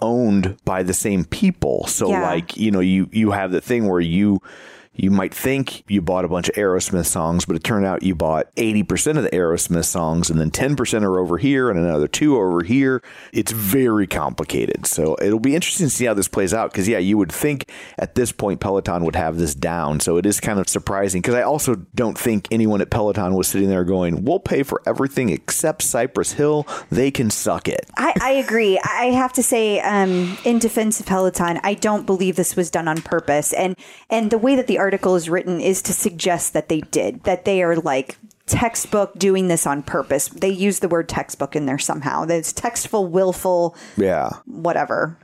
owned 0.00 0.56
by 0.64 0.82
the 0.82 0.94
same 0.94 1.24
people. 1.24 1.86
So, 1.86 2.08
Yeah. 2.10 2.22
like 2.22 2.56
you 2.56 2.70
know, 2.70 2.80
you 2.80 3.08
you 3.12 3.30
have 3.32 3.50
the 3.52 3.60
thing 3.60 3.88
where 3.88 4.00
you 4.00 4.40
you 5.02 5.10
might 5.10 5.32
think 5.32 5.82
you 5.88 6.02
bought 6.02 6.26
a 6.26 6.28
bunch 6.28 6.50
of 6.50 6.54
Aerosmith 6.56 7.06
songs, 7.06 7.46
but 7.46 7.56
it 7.56 7.64
turned 7.64 7.86
out 7.86 8.02
you 8.02 8.14
bought 8.14 8.48
eighty 8.58 8.82
percent 8.82 9.16
of 9.16 9.24
the 9.24 9.30
Aerosmith 9.30 9.86
songs, 9.86 10.28
and 10.28 10.38
then 10.38 10.50
ten 10.50 10.76
percent 10.76 11.04
are 11.04 11.18
over 11.18 11.38
here, 11.38 11.70
and 11.70 11.78
another 11.78 12.06
two 12.06 12.36
over 12.36 12.62
here. 12.62 13.02
It's 13.32 13.50
very 13.50 14.06
complicated. 14.06 14.86
So 14.86 15.16
it'll 15.22 15.40
be 15.40 15.54
interesting 15.54 15.86
to 15.86 15.90
see 15.90 16.04
how 16.04 16.12
this 16.12 16.28
plays 16.28 16.52
out. 16.52 16.70
Because 16.70 16.86
yeah, 16.86 16.98
you 16.98 17.16
would 17.16 17.32
think 17.32 17.70
at 17.98 18.14
this 18.14 18.30
point 18.30 18.60
Peloton 18.60 19.04
would 19.04 19.16
have 19.16 19.38
this 19.38 19.54
down. 19.54 20.00
So 20.00 20.18
it 20.18 20.26
is 20.26 20.38
kind 20.38 20.58
of 20.58 20.68
surprising. 20.68 21.22
Because 21.22 21.34
I 21.34 21.42
also 21.42 21.76
don't 21.94 22.18
think 22.18 22.46
anyone 22.50 22.82
at 22.82 22.90
Peloton 22.90 23.34
was 23.34 23.48
sitting 23.48 23.70
there 23.70 23.84
going, 23.84 24.24
"We'll 24.24 24.38
pay 24.38 24.62
for 24.62 24.82
everything 24.84 25.30
except 25.30 25.82
Cypress 25.82 26.32
Hill. 26.32 26.66
They 26.90 27.10
can 27.10 27.30
suck 27.30 27.68
it." 27.68 27.88
I, 27.96 28.12
I 28.20 28.30
agree. 28.32 28.78
I 28.84 29.06
have 29.06 29.32
to 29.34 29.42
say, 29.42 29.80
um, 29.80 30.36
in 30.44 30.58
defense 30.58 31.00
of 31.00 31.06
Peloton, 31.06 31.58
I 31.62 31.74
don't 31.74 32.04
believe 32.04 32.36
this 32.36 32.54
was 32.54 32.70
done 32.70 32.86
on 32.86 33.00
purpose. 33.00 33.54
And 33.54 33.76
and 34.10 34.30
the 34.30 34.38
way 34.38 34.56
that 34.56 34.66
the 34.66 34.78
article 34.90 35.14
is 35.14 35.30
written 35.30 35.60
is 35.60 35.80
to 35.82 35.92
suggest 35.92 36.52
that 36.52 36.68
they 36.68 36.80
did, 36.80 37.22
that 37.22 37.44
they 37.44 37.62
are 37.62 37.76
like 37.76 38.16
textbook 38.46 39.16
doing 39.16 39.46
this 39.46 39.64
on 39.64 39.84
purpose. 39.84 40.26
They 40.26 40.48
use 40.48 40.80
the 40.80 40.88
word 40.88 41.08
textbook 41.08 41.54
in 41.54 41.66
there 41.66 41.78
somehow. 41.78 42.24
That 42.24 42.38
it's 42.38 42.52
textful, 42.52 43.06
willful, 43.06 43.76
Yeah. 43.96 44.30
whatever. 44.46 45.16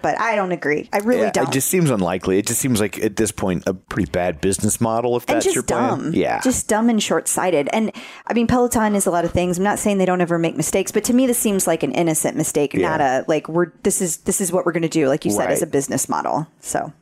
But 0.00 0.18
I 0.18 0.34
don't 0.36 0.52
agree. 0.52 0.88
I 0.90 0.98
really 1.00 1.20
Yeah, 1.24 1.30
don't. 1.32 1.48
it 1.48 1.52
just 1.52 1.68
seems 1.68 1.90
unlikely. 1.90 2.38
It 2.38 2.46
just 2.46 2.58
seems 2.58 2.80
like 2.80 2.98
at 3.04 3.16
this 3.16 3.30
point 3.30 3.64
a 3.66 3.74
pretty 3.74 4.10
bad 4.10 4.40
business 4.40 4.80
model 4.80 5.14
if 5.18 5.24
and 5.28 5.36
that's 5.36 5.44
just 5.44 5.54
your 5.54 5.62
plan. 5.62 5.88
dumb. 5.98 6.12
Yeah. 6.14 6.40
Just 6.40 6.66
dumb 6.66 6.88
and 6.88 7.02
short 7.02 7.28
sighted. 7.28 7.68
And 7.74 7.92
I 8.26 8.32
mean, 8.32 8.46
Peloton 8.46 8.94
is 8.94 9.04
a 9.06 9.10
lot 9.10 9.26
of 9.26 9.32
things. 9.32 9.58
I'm 9.58 9.64
not 9.64 9.78
saying 9.78 9.98
they 9.98 10.06
don't 10.06 10.22
ever 10.22 10.38
make 10.38 10.56
mistakes, 10.56 10.90
but 10.90 11.04
to 11.04 11.12
me, 11.12 11.26
this 11.26 11.38
seems 11.38 11.66
like 11.66 11.82
an 11.82 11.92
innocent 11.92 12.34
mistake, 12.38 12.72
Yeah. 12.72 12.88
not 12.88 13.00
a 13.02 13.24
like 13.28 13.46
we're 13.46 13.72
this 13.82 14.00
is 14.00 14.16
this 14.18 14.40
is 14.40 14.50
what 14.50 14.64
we're 14.64 14.72
going 14.72 14.82
to 14.84 14.88
do, 14.88 15.06
like 15.06 15.26
you 15.26 15.30
said, 15.32 15.50
as 15.50 15.60
a 15.60 15.66
business 15.66 16.08
model. 16.08 16.46
So 16.60 16.92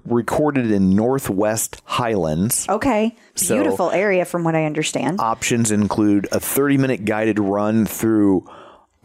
recorded 0.51 0.71
in 0.71 0.95
Northwest 0.95 1.81
Highlands. 1.85 2.65
okay, 2.67 3.15
So- 3.35 3.55
beautiful 3.55 3.89
area 3.91 4.25
from 4.25 4.43
what 4.43 4.55
I 4.55 4.65
understand. 4.65 5.19
Options 5.19 5.71
include 5.71 6.27
a 6.31 6.39
30 6.39 6.77
minute 6.77 7.05
guided 7.05 7.39
run 7.39 7.85
through 7.85 8.43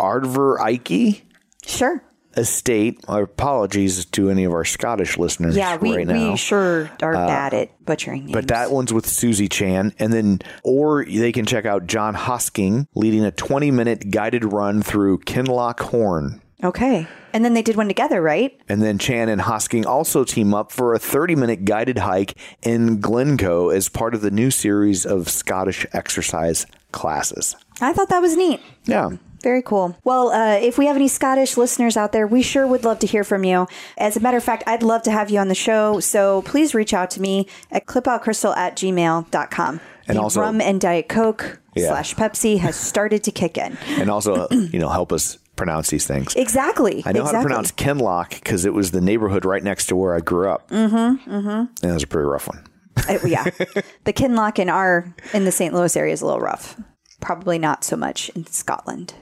Ardverikie 0.00 1.22
sure. 1.64 2.02
Estate. 2.36 3.00
Our 3.08 3.22
apologies 3.22 4.04
to 4.06 4.28
any 4.28 4.44
of 4.44 4.52
our 4.52 4.64
Scottish 4.64 5.16
listeners 5.16 5.56
Yeah, 5.56 5.76
we, 5.76 5.96
right 5.96 6.06
now. 6.06 6.32
we 6.32 6.36
sure 6.36 6.90
are 7.00 7.14
uh, 7.14 7.26
bad 7.26 7.54
at 7.54 7.84
butchering 7.86 8.22
names. 8.26 8.32
But 8.32 8.48
that 8.48 8.70
one's 8.70 8.92
with 8.92 9.06
Susie 9.06 9.48
Chan. 9.48 9.94
And 9.98 10.12
then, 10.12 10.40
or 10.62 11.04
they 11.06 11.32
can 11.32 11.46
check 11.46 11.64
out 11.64 11.86
John 11.86 12.14
Hosking 12.14 12.88
leading 12.94 13.24
a 13.24 13.30
20 13.30 13.70
minute 13.70 14.10
guided 14.10 14.44
run 14.52 14.82
through 14.82 15.20
Kinloch 15.20 15.94
Hourn. 15.94 16.42
Okay. 16.64 17.06
And 17.32 17.44
then 17.44 17.54
they 17.54 17.62
did 17.62 17.76
one 17.76 17.88
together, 17.88 18.22
right? 18.22 18.58
And 18.68 18.82
then 18.82 18.98
Chan 18.98 19.28
and 19.28 19.42
Hosking 19.42 19.84
also 19.84 20.24
team 20.24 20.54
up 20.54 20.72
for 20.72 20.94
a 20.94 20.98
30 20.98 21.34
minute 21.36 21.64
guided 21.64 21.98
hike 21.98 22.34
in 22.62 23.00
Glencoe 23.00 23.68
as 23.68 23.88
part 23.88 24.14
of 24.14 24.22
the 24.22 24.30
new 24.30 24.50
series 24.50 25.04
of 25.04 25.28
Scottish 25.28 25.86
exercise 25.92 26.66
classes. 26.92 27.56
I 27.80 27.92
thought 27.92 28.08
that 28.08 28.20
was 28.22 28.36
neat. 28.36 28.60
Yeah. 28.86 29.10
Very 29.42 29.60
cool. 29.62 29.96
Well, 30.02 30.30
uh, 30.30 30.56
if 30.56 30.78
we 30.78 30.86
have 30.86 30.96
any 30.96 31.08
Scottish 31.08 31.56
listeners 31.58 31.96
out 31.96 32.10
there, 32.12 32.26
we 32.26 32.42
sure 32.42 32.66
would 32.66 32.84
love 32.84 32.98
to 33.00 33.06
hear 33.06 33.22
from 33.22 33.44
you. 33.44 33.68
As 33.98 34.16
a 34.16 34.20
matter 34.20 34.38
of 34.38 34.42
fact, 34.42 34.64
I'd 34.66 34.82
love 34.82 35.02
to 35.02 35.10
have 35.10 35.30
you 35.30 35.38
on 35.38 35.48
the 35.48 35.54
show. 35.54 36.00
So 36.00 36.40
please 36.42 36.74
reach 36.74 36.94
out 36.94 37.10
to 37.10 37.20
me 37.20 37.46
at 37.70 37.84
clipoutcrystal 37.86 38.56
at 38.56 38.76
gmail.com. 38.76 39.80
And 40.08 40.16
the 40.16 40.22
also- 40.22 40.40
rum 40.40 40.60
and 40.60 40.80
Diet 40.80 41.08
Coke 41.08 41.60
Yeah. 41.74 41.88
slash 41.88 42.14
Pepsi 42.14 42.58
has 42.58 42.76
started 42.76 43.22
to 43.24 43.30
kick 43.30 43.58
in. 43.58 43.76
And 43.98 44.10
also, 44.10 44.48
you 44.50 44.78
know, 44.78 44.88
help 44.88 45.12
us 45.12 45.38
pronounce 45.56 45.90
these 45.90 46.06
things. 46.06 46.34
Exactly. 46.34 47.02
I 47.04 47.12
know 47.12 47.20
exactly. 47.20 47.24
how 47.24 47.32
to 47.32 47.46
pronounce 47.46 47.72
Kinloch 47.72 48.30
because 48.30 48.64
it 48.64 48.74
was 48.74 48.90
the 48.90 49.00
neighborhood 49.00 49.44
right 49.44 49.62
next 49.62 49.86
to 49.86 49.96
where 49.96 50.14
I 50.14 50.20
grew 50.20 50.48
up. 50.48 50.68
Mm-hmm. 50.70 51.30
Mm-hmm. 51.30 51.48
And 51.48 51.84
it 51.84 51.92
was 51.92 52.02
a 52.02 52.06
pretty 52.06 52.26
rough 52.26 52.48
one. 52.48 52.64
Uh, 53.08 53.18
yeah. 53.26 53.44
the 54.04 54.12
Kinloch 54.12 54.58
in 54.58 54.68
our 54.68 55.14
in 55.32 55.44
the 55.44 55.52
St. 55.52 55.74
Louis 55.74 55.96
area 55.96 56.12
is 56.12 56.22
a 56.22 56.26
little 56.26 56.40
rough. 56.40 56.80
Probably 57.20 57.58
not 57.58 57.84
so 57.84 57.96
much 57.96 58.28
in 58.30 58.46
Scotland. 58.46 59.14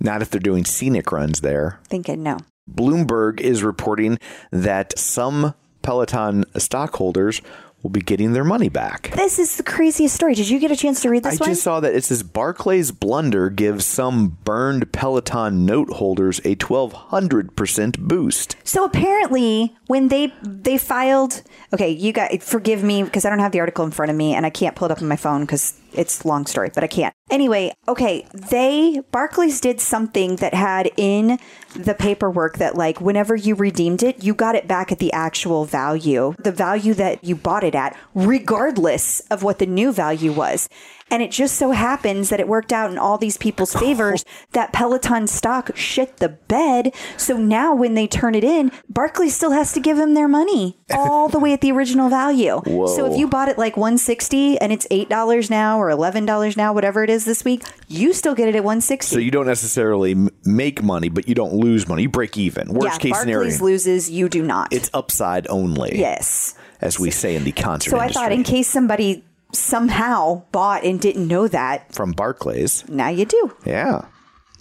Not 0.00 0.22
if 0.22 0.30
they're 0.30 0.40
doing 0.40 0.64
scenic 0.64 1.10
runs 1.12 1.40
there. 1.40 1.80
Thinking 1.84 2.22
no. 2.22 2.38
Bloomberg 2.70 3.40
is 3.40 3.62
reporting 3.62 4.18
that 4.50 4.98
some 4.98 5.54
Peloton 5.82 6.44
stockholders 6.56 7.40
will 7.86 7.90
be 7.90 8.00
getting 8.00 8.32
their 8.32 8.42
money 8.42 8.68
back. 8.68 9.12
This 9.14 9.38
is 9.38 9.58
the 9.58 9.62
craziest 9.62 10.12
story. 10.12 10.34
Did 10.34 10.48
you 10.48 10.58
get 10.58 10.72
a 10.72 10.76
chance 10.76 11.02
to 11.02 11.08
read 11.08 11.22
this 11.22 11.38
one? 11.38 11.46
I 11.46 11.50
one? 11.50 11.54
just 11.54 11.62
saw 11.62 11.78
that 11.78 11.94
it 11.94 12.02
says 12.02 12.24
Barclays 12.24 12.90
blunder 12.90 13.48
gives 13.48 13.84
some 13.84 14.38
burned 14.42 14.90
Peloton 14.90 15.64
note 15.64 15.90
holders 15.90 16.40
a 16.40 16.56
1200% 16.56 17.98
boost. 18.00 18.56
So 18.64 18.84
apparently, 18.84 19.76
when 19.86 20.08
they 20.08 20.32
they 20.42 20.78
filed, 20.78 21.42
okay, 21.72 21.90
you 21.90 22.12
guys 22.12 22.38
forgive 22.42 22.82
me 22.82 23.04
because 23.04 23.24
I 23.24 23.30
don't 23.30 23.38
have 23.38 23.52
the 23.52 23.60
article 23.60 23.84
in 23.84 23.92
front 23.92 24.10
of 24.10 24.16
me 24.16 24.34
and 24.34 24.44
I 24.44 24.50
can't 24.50 24.74
pull 24.74 24.86
it 24.86 24.90
up 24.90 25.00
on 25.00 25.06
my 25.06 25.14
phone 25.14 25.42
because 25.42 25.74
it's 25.96 26.24
long 26.24 26.46
story, 26.46 26.70
but 26.74 26.84
I 26.84 26.86
can't. 26.86 27.14
Anyway, 27.30 27.72
okay, 27.88 28.26
they 28.32 29.00
Barclays 29.10 29.60
did 29.60 29.80
something 29.80 30.36
that 30.36 30.54
had 30.54 30.90
in 30.96 31.38
the 31.74 31.94
paperwork 31.94 32.58
that 32.58 32.76
like 32.76 33.00
whenever 33.00 33.34
you 33.34 33.54
redeemed 33.54 34.02
it, 34.02 34.22
you 34.22 34.34
got 34.34 34.54
it 34.54 34.68
back 34.68 34.92
at 34.92 34.98
the 34.98 35.12
actual 35.12 35.64
value, 35.64 36.34
the 36.38 36.52
value 36.52 36.94
that 36.94 37.24
you 37.24 37.34
bought 37.34 37.64
it 37.64 37.74
at, 37.74 37.96
regardless 38.14 39.20
of 39.30 39.42
what 39.42 39.58
the 39.58 39.66
new 39.66 39.92
value 39.92 40.32
was. 40.32 40.68
And 41.10 41.22
it 41.22 41.30
just 41.30 41.56
so 41.56 41.70
happens 41.70 42.30
that 42.30 42.40
it 42.40 42.48
worked 42.48 42.72
out 42.72 42.90
in 42.90 42.98
all 42.98 43.16
these 43.16 43.36
people's 43.36 43.74
oh. 43.76 43.78
favors 43.78 44.24
that 44.52 44.72
Peloton 44.72 45.26
stock 45.26 45.70
shit 45.76 46.16
the 46.16 46.28
bed. 46.28 46.94
So 47.16 47.36
now 47.36 47.74
when 47.74 47.94
they 47.94 48.06
turn 48.06 48.34
it 48.34 48.42
in, 48.42 48.72
Barclays 48.88 49.34
still 49.34 49.52
has 49.52 49.72
to 49.74 49.80
give 49.80 49.96
them 49.96 50.14
their 50.14 50.28
money 50.28 50.78
all 50.90 51.28
the 51.28 51.38
way 51.38 51.52
at 51.52 51.60
the 51.60 51.72
original 51.72 52.08
value. 52.08 52.62
So 52.86 53.10
if 53.10 53.18
you 53.18 53.26
bought 53.26 53.48
it 53.48 53.58
like 53.58 53.76
160 53.76 54.58
and 54.58 54.72
it's 54.72 54.86
$8 54.88 55.50
now 55.50 55.78
or 55.78 55.88
$11 55.88 56.56
now, 56.56 56.72
whatever 56.72 57.02
it 57.02 57.10
is 57.10 57.24
this 57.24 57.44
week, 57.44 57.62
you 57.88 58.12
still 58.12 58.34
get 58.34 58.48
it 58.48 58.54
at 58.54 58.64
160. 58.64 59.14
So 59.14 59.18
you 59.18 59.30
don't 59.30 59.46
necessarily 59.46 60.14
make 60.44 60.82
money, 60.82 61.08
but 61.08 61.28
you 61.28 61.34
don't 61.34 61.54
lose 61.54 61.88
money. 61.88 62.02
You 62.02 62.08
break 62.08 62.38
even. 62.38 62.72
Worst 62.72 62.94
yeah, 62.94 62.98
case 62.98 63.12
Barclays 63.12 63.56
scenario. 63.56 63.64
loses, 63.64 64.10
you 64.10 64.28
do 64.28 64.42
not. 64.42 64.72
it's 64.72 64.90
upside 64.94 65.46
only. 65.48 65.98
yes. 65.98 66.54
As 66.80 67.00
we 67.00 67.10
say 67.10 67.34
in 67.34 67.44
the 67.44 67.52
concert 67.52 67.90
So 67.90 67.98
I 67.98 68.08
thought 68.08 68.32
in 68.32 68.44
case 68.44 68.68
somebody 68.68 69.24
somehow 69.58 70.42
bought 70.52 70.84
and 70.84 71.00
didn't 71.00 71.26
know 71.28 71.48
that, 71.48 71.94
From 71.94 72.12
Barclays. 72.12 72.84
now 72.88 73.08
you 73.08 73.24
do. 73.24 73.54
Yeah. 73.64 74.06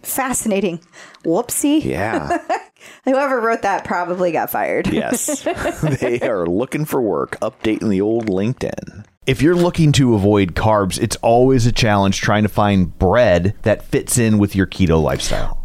Fascinating. 0.04 0.80
Whoopsie. 1.24 1.84
Yeah. 1.84 2.38
Whoever 3.06 3.42
wrote 3.42 3.64
that 3.64 3.84
probably 3.86 4.32
got 4.32 4.52
fired. 4.52 4.88
yes. 4.88 5.42
they 6.00 6.20
are 6.22 6.46
looking 6.46 6.86
for 6.86 7.02
work, 7.02 7.40
updating 7.42 7.90
the 7.90 8.02
old 8.02 8.28
LinkedIn. 8.28 9.06
If 9.26 9.42
you're 9.42 9.56
looking 9.56 9.92
to 9.94 10.14
avoid 10.14 10.54
carbs, 10.54 11.02
it's 11.02 11.16
always 11.18 11.66
a 11.66 11.72
challenge 11.72 12.22
trying 12.22 12.44
to 12.44 12.50
find 12.50 12.96
bread 13.00 13.56
that 13.64 13.82
fits 13.84 14.20
in 14.20 14.38
with 14.38 14.56
your 14.56 14.68
keto 14.68 15.02
lifestyle. 15.02 15.65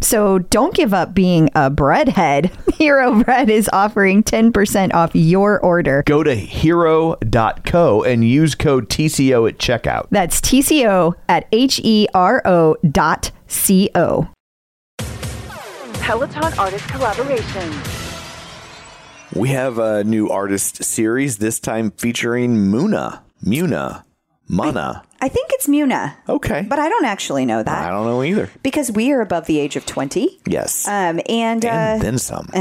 So 0.00 0.38
don't 0.38 0.74
give 0.74 0.94
up 0.94 1.14
being 1.14 1.48
a 1.54 1.70
breadhead. 1.70 2.50
Hero 2.74 3.22
Bread 3.22 3.50
is 3.50 3.68
offering 3.72 4.22
10% 4.22 4.94
off 4.94 5.10
your 5.14 5.58
order. 5.60 6.02
Go 6.06 6.22
to 6.22 6.34
hero.co 6.34 8.02
and 8.04 8.24
use 8.24 8.54
code 8.54 8.88
TCO 8.88 9.48
at 9.48 9.58
checkout. 9.58 10.06
That's 10.10 10.40
TCO 10.40 11.14
at 11.28 11.46
H 11.52 11.80
E 11.82 12.06
R 12.14 12.42
O 12.44 12.76
dot 12.90 13.30
C 13.48 13.90
O. 13.94 14.28
Peloton 15.94 16.58
artist 16.58 16.88
collaboration. 16.88 17.74
We 19.34 19.50
have 19.50 19.78
a 19.78 20.04
new 20.04 20.30
artist 20.30 20.82
series, 20.82 21.36
this 21.36 21.60
time 21.60 21.90
featuring 21.90 22.56
Muna. 22.56 23.20
Muna. 23.44 24.04
Mana. 24.48 25.02
I 25.20 25.28
think 25.28 25.50
it's 25.54 25.66
Muna, 25.66 26.14
Okay. 26.28 26.64
but 26.68 26.78
I 26.78 26.88
don't 26.88 27.04
actually 27.04 27.44
know 27.44 27.62
that. 27.62 27.84
I 27.86 27.90
don't 27.90 28.06
know 28.06 28.22
either. 28.22 28.50
because 28.62 28.90
we 28.92 29.10
are 29.12 29.20
above 29.20 29.46
the 29.46 29.58
age 29.58 29.74
of 29.76 29.84
20. 29.84 30.40
Yes. 30.46 30.86
Um, 30.86 31.20
and, 31.28 31.64
uh, 31.64 31.68
and 31.68 32.02
then 32.02 32.18
some. 32.18 32.48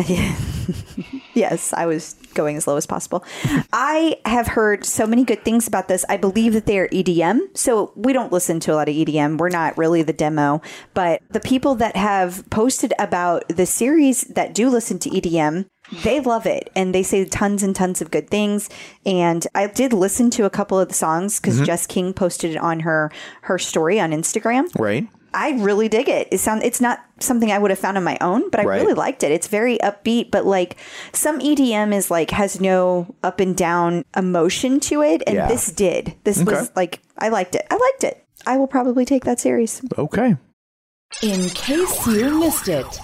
Yes, 1.34 1.72
I 1.72 1.86
was 1.86 2.16
going 2.34 2.58
as 2.58 2.66
low 2.68 2.78
as 2.78 2.88
possible. 2.88 3.24
I 3.72 4.18
have 4.26 4.48
heard 4.48 4.84
so 4.84 5.06
many 5.06 5.24
good 5.24 5.46
things 5.46 5.68
about 5.68 5.88
this. 5.88 6.04
I 6.10 6.18
believe 6.18 6.54
that 6.54 6.66
they 6.66 6.80
are 6.80 6.88
EDM. 6.88 7.56
So 7.56 7.92
we 7.96 8.12
don't 8.12 8.32
listen 8.32 8.60
to 8.62 8.74
a 8.74 8.76
lot 8.76 8.90
of 8.90 8.96
EDM. 8.96 9.38
We're 9.38 9.50
not 9.50 9.78
really 9.78 10.02
the 10.02 10.14
demo. 10.14 10.62
But 10.96 11.22
the 11.30 11.40
people 11.40 11.76
that 11.76 11.96
have 11.96 12.44
posted 12.50 12.92
about 12.98 13.48
the 13.50 13.68
series 13.68 14.22
that 14.24 14.56
do 14.56 14.68
listen 14.70 14.98
to 15.00 15.10
EDM, 15.12 15.68
they 16.04 16.20
love 16.20 16.46
it 16.46 16.70
and 16.76 16.94
they 16.94 17.04
say 17.04 17.26
tons 17.26 17.64
and 17.64 17.76
tons 17.76 18.02
of 18.02 18.12
good 18.12 18.30
things. 18.30 18.70
And 19.06 19.46
I 19.56 19.68
did 19.68 19.94
listen 19.94 20.30
to 20.32 20.46
a 20.46 20.50
couple 20.50 20.80
of 20.80 20.88
the 20.88 20.94
songs 20.94 21.40
because 21.40 21.56
mm-hmm. 21.56 21.66
Jess 21.66 21.88
King 21.88 22.14
posted 22.14 22.52
it 22.52 22.58
on 22.58 22.82
her 22.82 23.12
her 23.44 23.58
story 23.58 24.00
on 24.00 24.12
Instagram. 24.12 24.68
right? 24.78 25.08
I 25.34 25.52
really 25.52 25.88
dig 25.88 26.10
it. 26.10 26.30
It 26.32 26.40
sound 26.40 26.64
it's 26.64 26.82
not 26.82 27.00
something 27.20 27.52
I 27.52 27.60
would 27.60 27.70
have 27.70 27.80
found 27.80 27.98
on 27.98 28.04
my 28.04 28.18
own, 28.22 28.50
but 28.50 28.60
I 28.60 28.64
Right. 28.64 28.82
really 28.82 28.94
liked 28.94 29.24
it. 29.24 29.32
It's 29.32 29.48
very 29.48 29.78
upbeat, 29.80 30.32
but 30.32 30.46
like 30.46 30.78
some 31.14 31.40
EDM 31.40 31.94
is 31.94 32.10
like 32.10 32.32
has 32.32 32.60
no 32.60 33.14
up 33.24 33.40
and 33.40 33.56
down 33.56 34.04
emotion 34.16 34.80
to 34.82 35.02
it, 35.04 35.22
and 35.28 35.36
Yeah. 35.36 35.48
this 35.48 35.72
did. 35.72 36.16
This 36.24 36.42
was 36.42 36.72
like 36.76 37.02
I 37.18 37.30
liked 37.30 37.56
it. 37.56 37.68
I 37.70 37.76
liked 37.76 38.04
it. 38.04 38.24
I 38.46 38.58
will 38.58 38.68
probably 38.68 39.06
take 39.06 39.26
that 39.26 39.40
series. 39.40 39.82
Okay. 39.98 40.38
In 41.22 41.50
case 41.50 42.08
you 42.08 42.40
missed 42.40 42.68
it. 42.68 43.00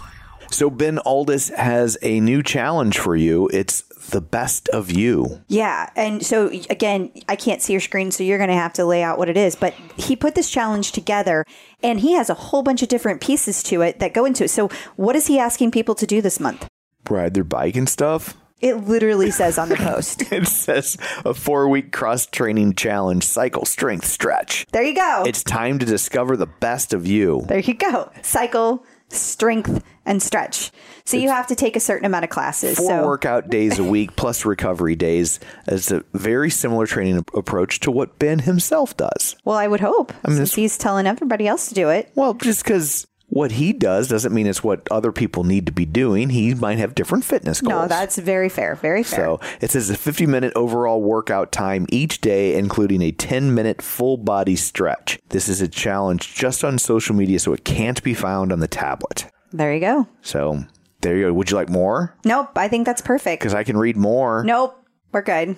So 0.53 0.69
Ben 0.69 0.99
Alldis 1.03 1.53
has 1.55 1.97
a 2.03 2.19
new 2.19 2.43
challenge 2.43 2.99
for 2.99 3.15
you. 3.15 3.49
It's 3.51 3.81
the 4.11 4.21
best 4.21 4.69
of 4.69 4.91
you. 4.91 5.41
Yeah, 5.47 5.89
and 5.95 6.23
so 6.23 6.47
again, 6.69 7.11
I 7.27 7.35
can't 7.35 7.59
see 7.59 7.73
your 7.73 7.79
screen, 7.79 8.11
so 8.11 8.23
you're 8.23 8.37
going 8.37 8.51
to 8.51 8.55
have 8.55 8.73
to 8.73 8.85
lay 8.85 9.01
out 9.01 9.17
what 9.17 9.29
it 9.29 9.35
is. 9.35 9.55
But 9.55 9.73
he 9.97 10.15
put 10.15 10.35
this 10.35 10.51
challenge 10.51 10.91
together, 10.91 11.43
and 11.81 11.99
he 11.99 12.13
has 12.13 12.29
a 12.29 12.35
whole 12.35 12.61
bunch 12.61 12.83
of 12.83 12.87
different 12.87 13.19
pieces 13.19 13.63
to 13.63 13.81
it 13.81 13.99
that 13.99 14.13
go 14.13 14.25
into 14.25 14.43
it. 14.43 14.49
So, 14.49 14.69
what 14.95 15.15
is 15.15 15.25
he 15.25 15.39
asking 15.39 15.71
people 15.71 15.95
to 15.95 16.05
do 16.05 16.21
this 16.21 16.39
month? 16.39 16.67
Ride 17.09 17.33
their 17.33 17.43
bike 17.43 17.75
and 17.75 17.89
stuff. 17.89 18.37
It 18.63 18.87
literally 18.87 19.31
says 19.31 19.57
on 19.57 19.69
the 19.69 19.75
post. 19.91 20.31
It 20.31 20.47
says 20.47 20.97
a 21.25 21.33
four 21.33 21.67
week 21.67 21.91
cross 21.91 22.27
training 22.27 22.75
challenge, 22.75 23.23
cycle, 23.25 23.65
strength, 23.65 24.05
stretch. 24.05 24.65
There 24.71 24.83
you 24.83 24.95
go. 24.95 25.23
It's 25.25 25.43
time 25.43 25.79
to 25.79 25.85
discover 25.85 26.37
the 26.37 26.45
best 26.45 26.93
of 26.93 27.07
you. 27.07 27.43
There 27.47 27.59
you 27.59 27.73
go. 27.73 28.11
Cycle, 28.21 28.85
strength, 29.15 29.83
and 30.05 30.21
stretch. 30.21 30.71
So 31.05 31.17
you 31.17 31.29
have 31.29 31.47
to 31.47 31.55
take 31.55 31.75
a 31.75 31.79
certain 31.79 32.05
amount 32.05 32.23
of 32.23 32.29
classes. 32.29 32.77
Four 32.77 32.87
so 32.87 33.05
workout 33.05 33.49
days 33.49 33.79
a 33.79 33.83
week 33.83 34.15
plus 34.15 34.45
recovery 34.45 34.95
days. 34.95 35.39
It's 35.67 35.91
a 35.91 36.03
very 36.13 36.49
similar 36.49 36.85
training 36.85 37.25
approach 37.33 37.79
to 37.81 37.91
what 37.91 38.19
Ben 38.19 38.39
himself 38.39 38.95
does. 38.95 39.35
well, 39.43 39.57
I 39.57 39.67
would 39.67 39.81
hope 39.81 40.13
I 40.23 40.29
mean, 40.29 40.37
since 40.37 40.55
he's 40.55 40.77
telling 40.77 41.07
everybody 41.07 41.47
else 41.47 41.69
to 41.69 41.75
do 41.75 41.89
it. 41.89 42.11
Well, 42.15 42.33
just 42.33 42.63
because 42.63 43.07
what 43.33 43.53
he 43.53 43.73
does 43.73 44.07
doesn't 44.07 44.31
mean 44.31 44.45
it's 44.45 44.63
what 44.63 44.87
other 44.91 45.11
people 45.11 45.43
need 45.43 45.65
to 45.65 45.71
be 45.71 45.85
doing. 45.85 46.29
He 46.29 46.53
might 46.53 46.77
have 46.77 46.93
different 46.93 47.25
fitness 47.25 47.61
goals. 47.61 47.71
No, 47.73 47.87
that's 47.87 48.17
very 48.19 48.47
fair. 48.47 48.75
Very 48.75 49.01
fair. 49.01 49.19
So 49.25 49.39
it 49.59 49.71
says 49.71 49.89
a 49.89 49.97
50 49.97 50.27
minute 50.27 50.53
overall 50.55 51.01
workout 51.01 51.51
time 51.51 51.87
each 51.89 52.21
day, 52.21 52.55
including 52.55 53.01
a 53.01 53.11
10 53.11 53.55
minute 53.55 53.81
full 53.81 54.17
body 54.17 54.55
stretch. 54.55 55.17
This 55.29 55.49
is 55.49 55.61
a 55.61 55.67
challenge 55.67 56.35
just 56.35 56.63
on 56.63 56.77
social 56.77 57.15
media, 57.15 57.39
so 57.39 57.53
it 57.53 57.65
can't 57.65 58.03
be 58.03 58.13
found 58.13 58.51
on 58.51 58.59
the 58.59 58.67
tablet. 58.67 59.25
there 59.51 59.73
you 59.73 59.79
go. 59.79 60.07
So 60.21 60.63
there 61.01 61.17
you 61.17 61.23
go. 61.25 61.33
Would 61.33 61.49
you 61.49 61.57
like 61.57 61.69
more? 61.69 62.15
Nope, 62.23 62.55
I 62.55 62.67
think 62.67 62.85
that's 62.85 63.01
perfect. 63.01 63.41
Because 63.41 63.55
I 63.55 63.63
can 63.63 63.77
read 63.77 63.97
more. 63.97 64.43
Nope, 64.43 64.79
we're 65.11 65.23
good. 65.23 65.55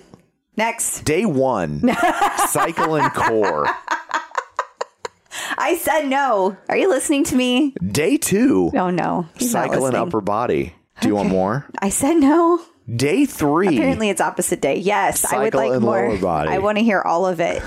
Next. 0.56 1.02
Day 1.02 1.26
one, 1.26 1.82
cycle 2.48 2.96
and 2.96 3.12
core. 3.12 3.66
I 5.58 5.76
said 5.80 6.06
no. 6.08 6.56
Are 6.68 6.76
you 6.76 6.88
listening 6.88 7.24
to 7.24 7.36
me? 7.36 7.74
Day 7.86 8.16
two, 8.16 8.70
Oh 8.74 8.90
no. 8.90 9.28
He's 9.36 9.50
cycle 9.50 9.86
and 9.86 9.96
upper 9.96 10.20
body. 10.20 10.74
Do 11.00 11.08
you 11.08 11.14
want 11.14 11.28
more? 11.28 11.66
I 11.80 11.88
said 11.90 12.14
no. 12.14 12.60
Day 12.94 13.26
three, 13.26 13.68
Apparently 13.76 14.08
it's 14.10 14.20
opposite 14.20 14.60
day. 14.60 14.76
Yes, 14.76 15.24
I 15.24 15.38
would 15.38 15.52
Cycle 15.52 15.60
like 15.60 15.72
and 15.72 15.82
more. 15.82 16.08
lower 16.08 16.18
body. 16.18 16.50
I 16.50 16.58
want 16.58 16.78
to 16.78 16.84
hear 16.84 17.02
all 17.02 17.26
of 17.26 17.40
it. 17.40 17.62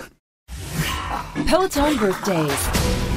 Peloton 1.47 1.97
birthdays. 1.97 3.08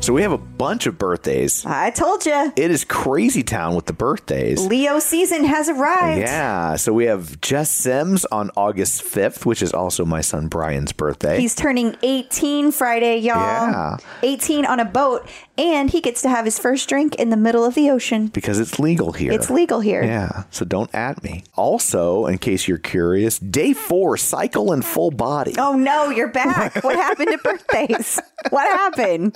So 0.00 0.12
we 0.14 0.22
have 0.22 0.32
a 0.32 0.38
bunch 0.38 0.86
of 0.86 0.96
birthdays. 0.96 1.66
I 1.66 1.90
told 1.90 2.24
you. 2.24 2.52
It 2.56 2.70
is 2.70 2.84
crazy 2.84 3.42
town 3.42 3.74
with 3.74 3.86
the 3.86 3.92
birthdays. 3.92 4.64
Leo 4.66 5.00
season 5.00 5.44
has 5.44 5.68
arrived. 5.68 6.20
Yeah, 6.20 6.76
so 6.76 6.92
we 6.92 7.06
have 7.06 7.40
Jess 7.40 7.70
Sims 7.70 8.24
on 8.26 8.50
August 8.56 9.02
5th, 9.02 9.44
which 9.44 9.60
is 9.60 9.72
also 9.72 10.04
my 10.04 10.20
son 10.20 10.48
Brian's 10.48 10.92
birthday. 10.92 11.38
He's 11.40 11.54
turning 11.54 11.96
18 12.02 12.70
Friday, 12.72 13.18
y'all. 13.18 13.34
Yeah. 13.36 13.96
18 14.22 14.64
on 14.64 14.80
a 14.80 14.84
boat, 14.84 15.28
and 15.58 15.90
he 15.90 16.00
gets 16.00 16.22
to 16.22 16.28
have 16.28 16.44
his 16.44 16.58
first 16.58 16.88
drink 16.88 17.16
in 17.16 17.30
the 17.30 17.36
middle 17.36 17.64
of 17.64 17.74
the 17.74 17.90
ocean. 17.90 18.28
because 18.28 18.58
it's 18.60 18.78
legal 18.78 19.12
here. 19.12 19.32
It's 19.32 19.50
legal 19.50 19.80
here. 19.80 20.02
Yeah, 20.02 20.44
so 20.50 20.64
don't 20.64 20.94
at 20.94 21.22
me. 21.22 21.44
Also, 21.56 22.26
in 22.26 22.38
case 22.38 22.66
you're 22.66 22.78
curious, 22.78 23.38
day 23.38 23.72
four, 23.74 24.16
cycle 24.16 24.72
and 24.72 24.84
full 24.84 25.10
body. 25.10 25.54
Oh 25.58 25.74
no, 25.76 26.08
you're 26.10 26.28
back. 26.32 26.82
what 26.84 26.96
happened 26.96 27.28
to 27.32 27.38
birthdays? 27.38 28.20
What 28.50 28.68
happened? 28.68 29.34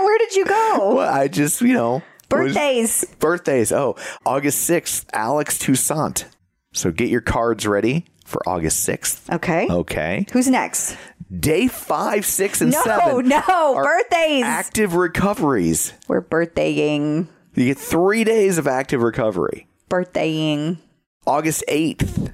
Where, 0.00 0.04
where 0.04 0.18
did 0.18 0.34
you 0.34 0.44
go? 0.44 0.94
Well, 0.96 1.08
I 1.14 1.28
just, 1.28 1.60
you 1.60 1.74
know. 1.74 1.92
was- 1.94 2.02
Birthdays. 2.28 3.04
Birthdays. 3.18 3.72
Oh, 3.72 3.96
August 4.24 4.68
6th, 4.68 5.06
Alex 5.12 5.58
Toussaint. 5.58 6.26
So 6.72 6.90
get 6.92 7.08
your 7.08 7.20
cards 7.20 7.66
ready 7.66 8.06
for 8.24 8.40
August 8.48 8.88
6th. 8.88 9.34
Okay. 9.36 9.66
Okay. 9.68 10.26
Who's 10.32 10.48
next? 10.48 10.96
Day 11.38 11.68
five, 11.68 12.24
six, 12.26 12.60
and 12.60 12.72
No, 12.72 12.82
seven. 12.82 13.28
no, 13.28 13.40
are 13.48 13.84
birthdays. 13.84 14.42
Active 14.44 14.94
recoveries. 14.94 15.92
We're 16.08 16.22
birthdaying. 16.22 17.28
You 17.54 17.64
get 17.66 17.78
three 17.78 18.24
days 18.24 18.58
of 18.58 18.66
active 18.66 19.00
recovery. 19.02 19.68
Birthdaying. 19.88 20.78
August 21.26 21.62
8th, 21.68 22.32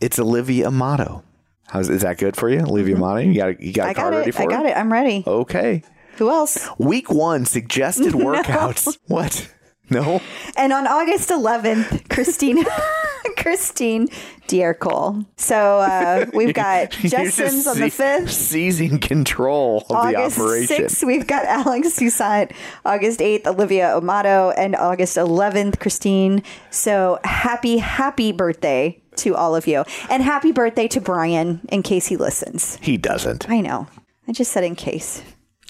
it's 0.00 0.18
Olivia 0.18 0.66
Amato. 0.66 1.22
How's 1.68 1.88
is 1.88 2.02
that 2.02 2.18
good 2.18 2.36
for 2.36 2.48
you, 2.50 2.60
Olivia 2.60 2.96
Amato? 2.96 3.20
You 3.20 3.34
got 3.34 3.60
you 3.60 3.72
got 3.72 3.88
a 3.88 3.90
Mm-hmm. 3.90 3.90
I 3.90 3.94
card 3.94 4.12
got 4.12 4.18
ready 4.18 4.30
it. 4.30 4.36
I 4.40 4.46
got 4.46 4.66
it. 4.66 4.76
I'm 4.76 4.92
ready. 4.92 5.24
Okay. 5.26 5.82
Who 6.18 6.30
else? 6.30 6.68
Week 6.78 7.10
one 7.10 7.44
suggested 7.44 8.12
workouts. 8.14 8.98
What? 9.06 9.50
No. 9.88 10.20
And 10.56 10.72
on 10.72 10.86
August 10.86 11.28
11th, 11.28 12.08
Christine, 12.08 12.64
Christine 13.36 14.08
D'Ercole. 14.48 15.24
So 15.36 15.56
uh, 15.78 16.26
we've 16.34 16.54
got 16.66 16.90
Jess 16.90 17.34
Sims 17.34 17.66
on 17.68 17.78
the 17.78 17.86
5th. 17.86 18.28
seizing 18.30 18.98
control 18.98 19.86
of 19.88 19.96
August 19.96 20.38
the 20.38 20.42
operation. 20.42 20.84
6th, 20.86 21.06
we've 21.06 21.26
got 21.26 21.44
Alex 21.44 21.94
Toussaint. 21.96 22.50
August 22.84 23.20
8th, 23.20 23.46
Olivia 23.46 23.96
Amato. 23.96 24.50
And 24.50 24.74
August 24.74 25.16
11th, 25.16 25.78
Christine. 25.78 26.42
So 26.70 27.20
happy, 27.22 27.78
happy 27.78 28.32
birthday 28.32 29.00
to 29.16 29.36
all 29.36 29.54
of 29.54 29.68
you. 29.68 29.84
And 30.10 30.20
happy 30.22 30.50
birthday 30.50 30.88
to 30.88 31.00
Brian 31.00 31.60
in 31.68 31.84
case 31.84 32.06
he 32.06 32.16
listens. 32.16 32.76
He 32.82 32.96
doesn't. 32.96 33.48
I 33.48 33.60
know. 33.60 33.86
I 34.26 34.32
just 34.32 34.50
said 34.50 34.64
in 34.64 34.74
case. 34.74 35.22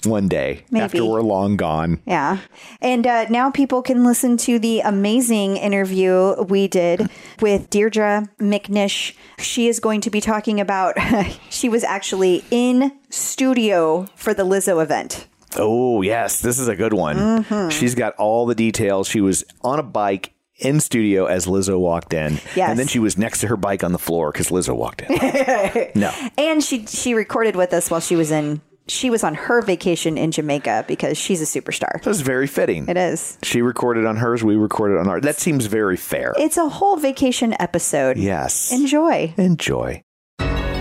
One 0.05 0.27
day 0.27 0.63
Maybe. 0.69 0.83
after 0.83 1.05
we're 1.05 1.21
long 1.21 1.57
gone. 1.57 2.01
Yeah. 2.05 2.39
And 2.81 3.07
uh, 3.07 3.25
now 3.29 3.49
people 3.49 3.81
can 3.81 4.03
listen 4.03 4.37
to 4.37 4.59
the 4.59 4.81
amazing 4.81 5.57
interview 5.57 6.35
we 6.43 6.67
did 6.67 7.09
with 7.41 7.69
Deidra 7.69 8.29
McNish. 8.39 9.15
She 9.39 9.67
is 9.67 9.79
going 9.79 10.01
to 10.01 10.09
be 10.09 10.21
talking 10.21 10.59
about, 10.59 10.95
she 11.49 11.67
was 11.67 11.83
actually 11.83 12.45
in 12.51 12.91
studio 13.09 14.07
for 14.15 14.33
the 14.33 14.43
Lizzo 14.43 14.81
event. 14.81 15.27
Oh, 15.55 16.01
yes. 16.01 16.41
This 16.41 16.59
is 16.59 16.67
a 16.67 16.75
good 16.75 16.93
one. 16.93 17.17
Mm-hmm. 17.17 17.69
She's 17.69 17.95
got 17.95 18.13
all 18.15 18.45
the 18.45 18.55
details. 18.55 19.07
She 19.07 19.21
was 19.21 19.43
on 19.61 19.79
a 19.79 19.83
bike 19.83 20.33
in 20.59 20.79
studio 20.79 21.25
as 21.25 21.45
Lizzo 21.45 21.79
walked 21.79 22.13
in. 22.13 22.39
Yes. 22.55 22.69
And 22.69 22.79
then 22.79 22.87
she 22.87 22.99
was 22.99 23.17
next 23.17 23.41
to 23.41 23.47
her 23.47 23.57
bike 23.57 23.83
on 23.83 23.91
the 23.91 23.99
floor 23.99 24.31
because 24.31 24.49
Lizzo 24.49 24.75
walked 24.75 25.01
in. 25.01 25.91
no. 25.95 26.11
And 26.37 26.63
she 26.63 26.85
she 26.85 27.13
recorded 27.13 27.55
with 27.55 27.73
us 27.73 27.89
while 27.91 27.99
she 27.99 28.15
was 28.15 28.31
in 28.31 28.61
she 28.87 29.09
was 29.09 29.23
on 29.23 29.33
her 29.35 29.61
vacation 29.61 30.17
in 30.17 30.31
Jamaica 30.31 30.85
because 30.87 31.17
she's 31.17 31.41
a 31.41 31.45
superstar. 31.61 32.01
That's 32.03 32.21
very 32.21 32.47
fitting. 32.47 32.87
It 32.87 32.97
is. 32.97 33.37
She 33.43 33.61
recorded 33.61 34.05
on 34.05 34.15
hers. 34.17 34.43
We 34.43 34.55
recorded 34.55 34.97
on 34.97 35.07
ours. 35.07 35.21
That 35.23 35.37
seems 35.37 35.65
very 35.65 35.97
fair. 35.97 36.33
It's 36.37 36.57
a 36.57 36.67
whole 36.69 36.97
vacation 36.97 37.55
episode. 37.59 38.17
yes. 38.17 38.71
Enjoy. 38.71 39.33
Enjoy. 39.37 40.03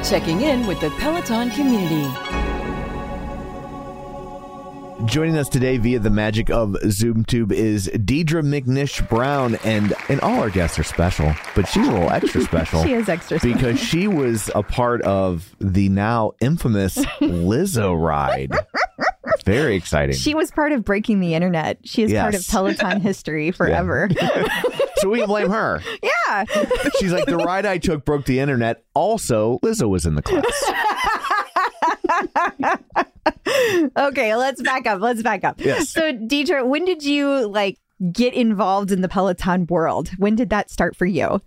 Checking 0.05 0.41
in 0.43 0.67
with 0.67 0.81
the 0.81 0.91
Peloton 0.91 1.51
community. 1.51 2.05
Joining 5.05 5.37
us 5.37 5.49
today 5.49 5.77
via 5.77 5.99
the 5.99 6.11
magic 6.11 6.49
of 6.51 6.71
ZoomTube 6.71 7.53
is 7.53 7.89
Deidra 7.95 8.43
McNish 8.43 9.07
Brown, 9.09 9.57
and 9.63 9.95
and 10.09 10.21
all 10.23 10.41
our 10.41 10.49
guests 10.51 10.79
are 10.79 10.83
special, 10.85 11.33
but 11.55 11.69
she's 11.69 11.87
a 11.87 11.93
little 11.93 12.11
extra 12.11 12.41
special. 12.43 12.83
She 12.83 12.95
is 12.95 13.09
extra 13.09 13.39
special. 13.39 13.55
because 13.55 13.79
she 13.79 14.09
was 14.09 14.51
a 14.55 14.63
part 14.63 15.03
of 15.03 15.55
the 15.61 15.91
now 15.91 16.33
infamous 16.41 16.97
Lizzo 17.21 17.95
ride. 18.01 18.53
Very 19.45 19.77
exciting. 19.77 20.17
She 20.17 20.35
was 20.35 20.51
part 20.51 20.73
of 20.73 20.85
breaking 20.85 21.21
the 21.21 21.35
internet. 21.35 21.79
She 21.85 22.03
is 22.03 22.13
part 22.13 22.35
of 22.35 22.47
Peloton 22.49 23.01
history 23.01 23.51
forever. 23.53 24.09
so 24.97 25.11
we 25.11 25.19
can 25.19 25.29
blame 25.29 25.51
her. 25.51 25.83
yeah. 26.03 26.45
She's 26.99 27.13
like 27.13 27.27
the 27.27 27.37
ride 27.37 27.67
I 27.67 27.79
took 27.79 28.05
broke 28.05 28.25
the 28.25 28.41
internet. 28.41 28.83
Also, 28.95 29.59
Lizzo 29.63 29.89
was 29.89 30.07
in 30.07 30.15
the 30.15 30.23
class. 30.23 30.45
Okay, 33.97 34.37
let's 34.37 34.62
back 34.62 34.87
up. 34.87 35.01
Let's 35.01 35.22
back 35.22 35.45
up. 35.45 35.61
Yes. 35.61 35.91
So, 35.91 36.12
Deidra, 36.12 36.66
when 36.66 36.85
did 36.85 37.03
you 37.03 37.49
like 37.49 37.79
get 38.12 38.35
involved 38.35 38.93
in 38.93 39.01
the 39.01 39.09
Peloton 39.09 39.66
world? 39.66 40.11
When 40.18 40.35
did 40.35 40.51
that 40.51 40.70
start 40.70 40.97
for 40.97 41.07
you? 41.07 41.41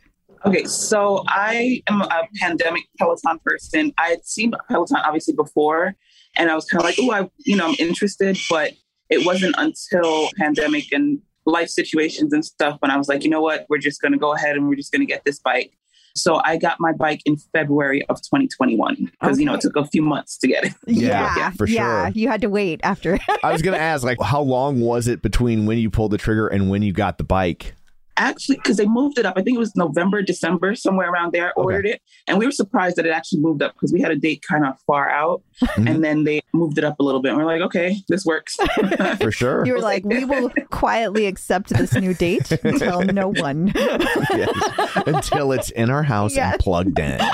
Okay, 0.46 0.64
so 0.64 1.24
I 1.28 1.82
am 1.88 2.02
a 2.02 2.28
pandemic 2.40 2.84
Peloton 2.98 3.40
person. 3.46 3.94
I 3.98 4.10
had 4.10 4.26
seen 4.26 4.54
Peloton 4.70 4.98
obviously 4.98 5.34
before, 5.34 5.96
and 6.38 6.50
I 6.50 6.56
was 6.56 6.66
kind 6.66 6.82
of 6.82 6.86
like, 6.86 6.96
oh, 7.00 7.12
I, 7.12 7.30
you 7.46 7.58
know, 7.58 7.68
I'm 7.68 7.76
interested, 7.78 8.38
but 8.50 8.72
it 9.10 9.26
wasn't 9.26 9.56
until 9.58 10.30
pandemic 10.38 10.92
and 10.92 11.20
life 11.46 11.70
situations 11.70 12.32
and 12.32 12.46
stuff 12.46 12.78
when 12.80 12.92
I 12.92 12.98
was 12.98 13.10
like, 13.10 13.24
you 13.24 13.30
know 13.30 13.42
what, 13.42 13.66
we're 13.70 13.80
just 13.80 14.02
going 14.02 14.14
to 14.14 14.18
go 14.18 14.34
ahead 14.34 14.56
and 14.56 14.68
we're 14.68 14.76
just 14.76 14.92
going 14.92 15.02
to 15.02 15.06
get 15.06 15.26
this 15.26 15.40
bike. 15.40 15.74
So 16.16 16.42
I 16.44 16.58
got 16.58 16.78
my 16.80 16.92
bike 16.92 17.22
in 17.26 17.38
February 17.38 18.06
of 18.08 18.22
2021 18.22 19.12
because 19.20 19.40
you 19.40 19.46
know 19.46 19.54
it 19.54 19.62
took 19.62 19.76
a 19.76 19.86
few 19.86 20.02
months 20.02 20.38
to 20.40 20.48
get 20.48 20.66
it. 20.66 20.74
Yeah, 20.88 21.52
for 21.52 21.66
sure. 21.68 21.76
Yeah, 21.76 22.06
sure. 22.06 22.12
you 22.14 22.28
had 22.28 22.42
to 22.42 22.50
wait 22.50 22.82
after. 22.84 23.20
I 23.44 23.52
was 23.52 23.62
going 23.62 23.74
to 23.78 23.82
ask, 23.82 24.04
like, 24.04 24.22
how 24.22 24.42
long 24.42 24.82
was 24.82 25.08
it 25.08 25.22
between 25.22 25.66
when 25.66 25.78
you 25.78 25.90
pulled 25.90 26.12
the 26.12 26.18
trigger 26.18 26.48
and 26.48 26.70
when 26.70 26.82
you 26.82 26.92
got 26.92 27.18
the 27.18 27.24
bike? 27.24 27.76
Actually 28.20 28.58
because 28.58 28.78
they 28.78 28.86
moved 28.86 29.18
it 29.18 29.26
up 29.26 29.34
i 29.38 29.42
think 29.42 29.56
it 29.56 29.60
was 29.60 29.76
november 29.76 30.22
december 30.22 30.76
somewhere 30.76 31.12
around 31.12 31.32
there 31.34 31.48
I 31.48 31.52
ordered 31.56 31.86
it 31.86 32.02
and 32.28 32.38
we 32.38 32.46
were 32.46 32.52
surprised 32.52 32.98
that 32.98 33.06
it 33.06 33.12
actually 33.12 33.42
moved 33.42 33.62
up 33.62 33.74
because 33.74 33.92
we 33.92 34.02
had 34.02 34.12
a 34.12 34.16
date 34.16 34.44
kind 34.48 34.66
of 34.66 34.80
far 34.86 35.10
out 35.10 35.42
mm-hmm. 35.62 35.88
and 35.88 36.04
then 36.04 36.24
they 36.24 36.42
moved 36.54 36.78
it 36.78 36.84
up 36.84 37.00
a 37.00 37.04
little 37.04 37.22
bit 37.22 37.30
and 37.30 37.38
we're 37.38 37.46
like 37.46 37.62
okay 37.62 37.98
this 38.08 38.26
works 38.26 38.58
For 39.22 39.32
sure. 39.32 39.66
you 39.66 39.74
were 39.74 39.80
like, 39.80 40.04
we 40.06 40.26
will 40.26 40.50
quietly 40.70 41.26
accept 41.26 41.70
this 41.70 41.94
new 41.94 42.14
date 42.14 42.52
until 42.64 43.02
no 43.02 43.28
one. 43.36 43.72
Yes. 43.76 45.04
Until 45.06 45.52
it's 45.52 45.70
in 45.72 45.90
our 45.90 46.04
house 46.04 46.36
Yes. 46.36 46.54
and 46.54 46.62
plugged 46.62 47.00
in. 47.00 47.20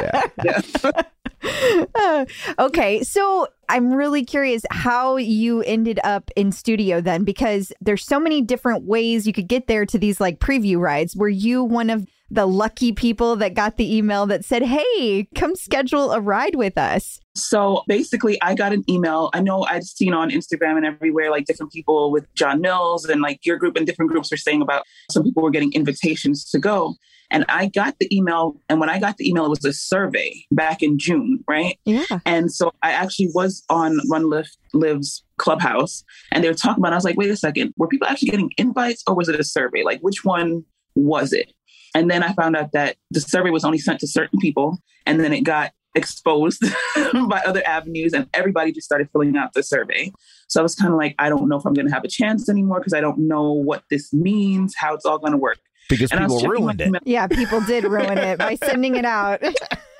Yeah. 0.00 0.22
yeah. 0.44 1.02
okay, 2.58 3.02
so 3.02 3.48
I'm 3.68 3.92
really 3.92 4.24
curious 4.24 4.62
how 4.70 5.16
you 5.16 5.62
ended 5.62 6.00
up 6.04 6.30
in 6.36 6.52
studio 6.52 7.00
then, 7.00 7.24
because 7.24 7.72
there's 7.80 8.04
so 8.04 8.18
many 8.18 8.40
different 8.42 8.84
ways 8.84 9.26
you 9.26 9.32
could 9.32 9.48
get 9.48 9.66
there 9.66 9.86
to 9.86 9.98
these 9.98 10.20
like 10.20 10.40
preview 10.40 10.78
rides. 10.78 11.14
Were 11.14 11.28
you 11.28 11.62
one 11.62 11.90
of 11.90 12.06
the 12.30 12.46
lucky 12.46 12.92
people 12.92 13.36
that 13.36 13.54
got 13.54 13.76
the 13.76 13.96
email 13.96 14.26
that 14.26 14.44
said, 14.44 14.62
"Hey, 14.62 15.28
come 15.34 15.54
schedule 15.54 16.12
a 16.12 16.20
ride 16.20 16.54
with 16.54 16.76
us"? 16.76 17.20
So 17.34 17.82
basically, 17.86 18.40
I 18.42 18.54
got 18.54 18.72
an 18.72 18.84
email. 18.88 19.30
I 19.32 19.40
know 19.40 19.64
I'd 19.64 19.84
seen 19.84 20.12
on 20.12 20.30
Instagram 20.30 20.76
and 20.76 20.84
everywhere, 20.84 21.30
like 21.30 21.46
different 21.46 21.72
people 21.72 22.10
with 22.10 22.32
John 22.34 22.60
Mills 22.60 23.04
and 23.04 23.22
like 23.22 23.46
your 23.46 23.56
group 23.56 23.76
and 23.76 23.86
different 23.86 24.10
groups 24.10 24.30
were 24.30 24.36
saying 24.36 24.62
about 24.62 24.82
some 25.10 25.22
people 25.22 25.42
were 25.42 25.50
getting 25.50 25.72
invitations 25.72 26.44
to 26.50 26.58
go. 26.58 26.94
And 27.30 27.44
I 27.48 27.66
got 27.66 27.98
the 27.98 28.14
email. 28.14 28.56
And 28.68 28.80
when 28.80 28.88
I 28.88 28.98
got 28.98 29.16
the 29.16 29.28
email, 29.28 29.44
it 29.44 29.50
was 29.50 29.64
a 29.64 29.72
survey 29.72 30.44
back 30.50 30.82
in 30.82 30.98
June, 30.98 31.44
right? 31.46 31.78
Yeah. 31.84 32.04
And 32.24 32.50
so 32.52 32.72
I 32.82 32.92
actually 32.92 33.30
was 33.34 33.64
on 33.68 33.98
Run 34.10 34.30
Lift 34.30 34.56
Lives 34.72 35.24
Clubhouse 35.36 36.04
and 36.32 36.42
they 36.42 36.48
were 36.48 36.54
talking 36.54 36.80
about, 36.80 36.92
it. 36.92 36.94
I 36.94 36.96
was 36.96 37.04
like, 37.04 37.16
wait 37.16 37.30
a 37.30 37.36
second, 37.36 37.74
were 37.76 37.88
people 37.88 38.08
actually 38.08 38.30
getting 38.30 38.50
invites 38.56 39.02
or 39.06 39.14
was 39.14 39.28
it 39.28 39.38
a 39.38 39.44
survey? 39.44 39.82
Like, 39.84 40.00
which 40.00 40.24
one 40.24 40.64
was 40.94 41.32
it? 41.32 41.52
And 41.94 42.10
then 42.10 42.22
I 42.22 42.32
found 42.32 42.56
out 42.56 42.72
that 42.72 42.96
the 43.10 43.20
survey 43.20 43.50
was 43.50 43.64
only 43.64 43.78
sent 43.78 44.00
to 44.00 44.06
certain 44.06 44.38
people 44.38 44.78
and 45.06 45.20
then 45.20 45.32
it 45.32 45.42
got 45.42 45.72
exposed 45.94 46.62
by 47.28 47.42
other 47.44 47.62
avenues 47.66 48.12
and 48.12 48.28
everybody 48.34 48.72
just 48.72 48.86
started 48.86 49.08
filling 49.10 49.36
out 49.36 49.52
the 49.52 49.62
survey. 49.62 50.12
So 50.48 50.60
I 50.60 50.62
was 50.62 50.74
kind 50.74 50.92
of 50.92 50.98
like, 50.98 51.14
I 51.18 51.28
don't 51.28 51.48
know 51.48 51.56
if 51.56 51.66
I'm 51.66 51.74
going 51.74 51.88
to 51.88 51.92
have 51.92 52.04
a 52.04 52.08
chance 52.08 52.48
anymore 52.48 52.80
because 52.80 52.94
I 52.94 53.00
don't 53.00 53.18
know 53.18 53.52
what 53.52 53.84
this 53.90 54.12
means, 54.12 54.74
how 54.76 54.94
it's 54.94 55.04
all 55.04 55.18
going 55.18 55.32
to 55.32 55.38
work. 55.38 55.58
Because 55.88 56.10
And 56.12 56.20
people 56.20 56.40
ruined 56.40 56.80
it. 56.80 56.92
Yeah, 57.04 57.26
people 57.26 57.60
did 57.62 57.84
ruin 57.84 58.18
it 58.18 58.38
by 58.38 58.56
sending 58.56 58.96
it 58.96 59.04
out. 59.04 59.42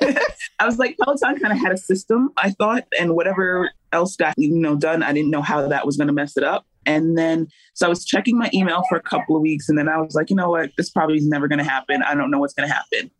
I 0.60 0.66
was 0.66 0.78
like, 0.78 0.96
Peloton 0.98 1.38
kind 1.38 1.52
of 1.52 1.58
had 1.58 1.72
a 1.72 1.76
system, 1.76 2.30
I 2.36 2.50
thought, 2.50 2.84
and 2.98 3.14
whatever 3.14 3.70
else 3.92 4.16
got 4.16 4.34
you 4.36 4.50
know 4.50 4.76
done, 4.76 5.02
I 5.02 5.12
didn't 5.12 5.30
know 5.30 5.42
how 5.42 5.66
that 5.66 5.86
was 5.86 5.96
going 5.96 6.08
to 6.08 6.12
mess 6.12 6.36
it 6.36 6.44
up. 6.44 6.66
And 6.86 7.18
then, 7.18 7.48
so 7.74 7.86
I 7.86 7.88
was 7.88 8.04
checking 8.04 8.38
my 8.38 8.50
email 8.54 8.82
for 8.88 8.96
a 8.96 9.02
couple 9.02 9.36
of 9.36 9.42
weeks, 9.42 9.68
and 9.68 9.78
then 9.78 9.88
I 9.88 9.98
was 9.98 10.14
like, 10.14 10.30
you 10.30 10.36
know 10.36 10.50
what, 10.50 10.70
this 10.76 10.90
probably 10.90 11.16
is 11.16 11.28
never 11.28 11.48
going 11.48 11.58
to 11.58 11.64
happen. 11.64 12.02
I 12.02 12.14
don't 12.14 12.30
know 12.30 12.38
what's 12.38 12.54
going 12.54 12.68
to 12.68 12.74
happen. 12.74 13.10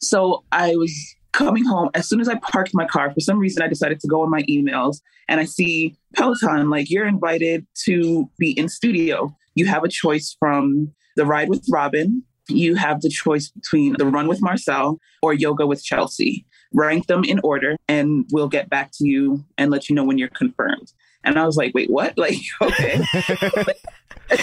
So 0.00 0.44
I 0.52 0.76
was 0.76 0.92
coming 1.32 1.64
home 1.64 1.90
as 1.94 2.08
soon 2.08 2.20
as 2.20 2.28
I 2.28 2.36
parked 2.36 2.70
my 2.72 2.86
car. 2.86 3.12
For 3.12 3.20
some 3.20 3.38
reason, 3.38 3.62
I 3.62 3.68
decided 3.68 4.00
to 4.00 4.08
go 4.08 4.22
on 4.22 4.30
my 4.30 4.42
emails, 4.42 5.00
and 5.28 5.40
I 5.40 5.44
see 5.44 5.96
Peloton 6.14 6.70
like 6.70 6.90
you're 6.90 7.06
invited 7.06 7.66
to 7.84 8.30
be 8.38 8.52
in 8.52 8.68
studio. 8.68 9.34
You 9.56 9.66
have 9.66 9.82
a 9.82 9.88
choice 9.88 10.36
from 10.38 10.92
the 11.16 11.26
ride 11.26 11.48
with 11.48 11.66
Robin. 11.70 12.22
You 12.48 12.76
have 12.76 13.00
the 13.00 13.08
choice 13.08 13.50
between 13.50 13.96
the 13.98 14.06
run 14.06 14.28
with 14.28 14.40
Marcel 14.40 15.00
or 15.22 15.34
yoga 15.34 15.66
with 15.66 15.82
Chelsea. 15.82 16.46
Rank 16.72 17.06
them 17.06 17.24
in 17.24 17.40
order, 17.42 17.76
and 17.88 18.26
we'll 18.30 18.48
get 18.48 18.68
back 18.68 18.92
to 18.98 19.08
you 19.08 19.44
and 19.58 19.70
let 19.70 19.88
you 19.88 19.96
know 19.96 20.04
when 20.04 20.18
you're 20.18 20.28
confirmed. 20.28 20.92
And 21.24 21.38
I 21.38 21.46
was 21.46 21.56
like, 21.56 21.74
wait, 21.74 21.90
what? 21.90 22.14
Like, 22.18 22.38
okay. 22.62 23.02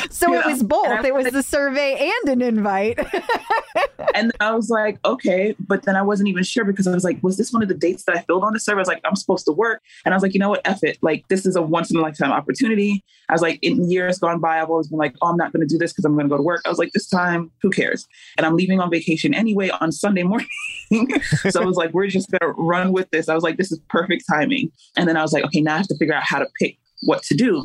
So 0.10 0.34
it 0.34 0.46
was 0.46 0.64
both. 0.64 1.04
It 1.04 1.14
was 1.14 1.24
was 1.24 1.34
the 1.34 1.44
survey 1.44 2.12
and 2.12 2.30
an 2.30 2.42
invite. 2.42 3.00
and 4.16 4.32
I 4.40 4.54
was 4.54 4.70
like, 4.70 5.00
okay. 5.06 5.56
But 5.60 5.84
then 5.84 5.96
I 5.96 6.02
wasn't 6.02 6.30
even 6.30 6.44
sure 6.44 6.66
because 6.66 6.88
I 6.88 6.94
was 6.94 7.04
like, 7.04 7.22
was 7.24 7.38
this 7.38 7.52
one 7.52 7.62
of 7.62 7.70
the 7.70 7.76
dates 7.76 8.04
that 8.06 8.16
I 8.16 8.22
filled 8.22 8.44
on 8.44 8.54
the 8.54 8.60
survey? 8.60 8.78
I 8.78 8.82
was 8.82 8.88
like, 8.88 9.02
I'm 9.06 9.16
supposed 9.16 9.46
to 9.46 9.52
work. 9.52 9.82
And 10.06 10.14
I 10.14 10.18
was 10.18 10.24
like, 10.24 10.34
you 10.34 10.40
know 10.40 10.50
what? 10.50 10.62
F 10.66 10.84
it. 10.84 10.98
Like, 11.02 11.28
this 11.30 11.46
is 11.46 11.56
a 11.56 11.62
once 11.62 11.92
in 11.92 11.98
a 11.98 12.02
lifetime 12.02 12.32
opportunity. 12.32 13.04
I 13.30 13.34
was 13.34 13.42
like, 13.42 13.60
in 13.62 13.90
years 13.90 14.20
gone 14.20 14.40
by, 14.40 14.62
I've 14.62 14.70
always 14.70 14.88
been 14.88 15.00
like, 15.00 15.16
oh, 15.22 15.30
I'm 15.30 15.38
not 15.38 15.54
going 15.54 15.68
to 15.68 15.72
do 15.72 15.78
this 15.78 15.94
because 15.94 16.06
I'm 16.06 16.14
going 16.14 16.26
to 16.26 16.30
go 16.30 16.38
to 16.38 16.44
work. 16.44 16.62
I 16.66 16.70
was 16.70 16.78
like, 16.78 16.92
this 16.94 17.08
time, 17.08 17.52
who 17.62 17.70
cares? 17.70 18.08
And 18.38 18.46
I'm 18.46 18.56
leaving 18.56 18.80
on 18.80 18.90
vacation 18.90 19.34
anyway 19.34 19.70
on 19.70 19.92
Sunday 19.92 20.24
morning. 20.24 20.48
so 21.50 21.62
I 21.62 21.66
was 21.66 21.78
like, 21.78 21.94
we're 21.94 22.08
just 22.08 22.30
going 22.32 22.54
to 22.54 22.62
run 22.62 22.92
with 22.92 23.10
this. 23.12 23.30
I 23.30 23.36
was 23.36 23.44
like, 23.44 23.58
this 23.58 23.72
is 23.72 23.80
perfect 23.90 24.26
timing. 24.30 24.72
And 24.98 25.08
then 25.08 25.18
I 25.18 25.22
was 25.22 25.34
like, 25.34 25.44
okay, 25.46 25.62
now 25.62 25.76
I 25.76 25.78
have 25.78 25.88
to 25.88 25.98
figure 25.98 26.14
out 26.14 26.24
how 26.24 26.40
to 26.40 26.48
pick 26.60 26.78
what 27.06 27.24
to 27.24 27.36
do. 27.36 27.64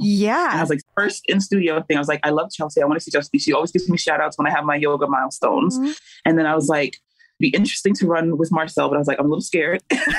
And 0.51 0.59
I 0.59 0.61
was 0.61 0.71
like, 0.71 0.81
first 0.97 1.23
in 1.29 1.41
studio 1.41 1.83
thing, 1.83 1.97
I 1.97 2.01
was 2.01 2.09
like, 2.09 2.21
I 2.23 2.31
love 2.31 2.51
Chelsea. 2.51 2.83
I 2.83 2.87
want 2.87 2.99
to 2.99 3.05
see 3.05 3.11
Chelsea. 3.11 3.39
She 3.39 3.53
always 3.53 3.73
gives 3.73 3.89
me 3.89 3.99
shout 3.99 4.21
outs 4.21 4.39
when 4.39 4.47
I 4.47 4.51
have 4.51 4.65
my 4.65 4.77
yoga 4.77 5.07
milestones. 5.07 5.79
Mhm. 5.79 5.99
And 6.25 6.39
then 6.39 6.47
I 6.47 6.55
was 6.55 6.69
like, 6.69 6.97
be 7.41 7.49
interesting 7.51 7.95
to 7.95 8.07
run 8.07 8.37
with 8.37 8.51
Marcel, 8.51 8.89
but 8.89 8.97
I 8.97 8.99
was 8.99 9.07
like, 9.07 9.19
I'm 9.21 9.27
a 9.27 9.29
little 9.29 9.41
scared. 9.41 9.81
like, 9.93 10.01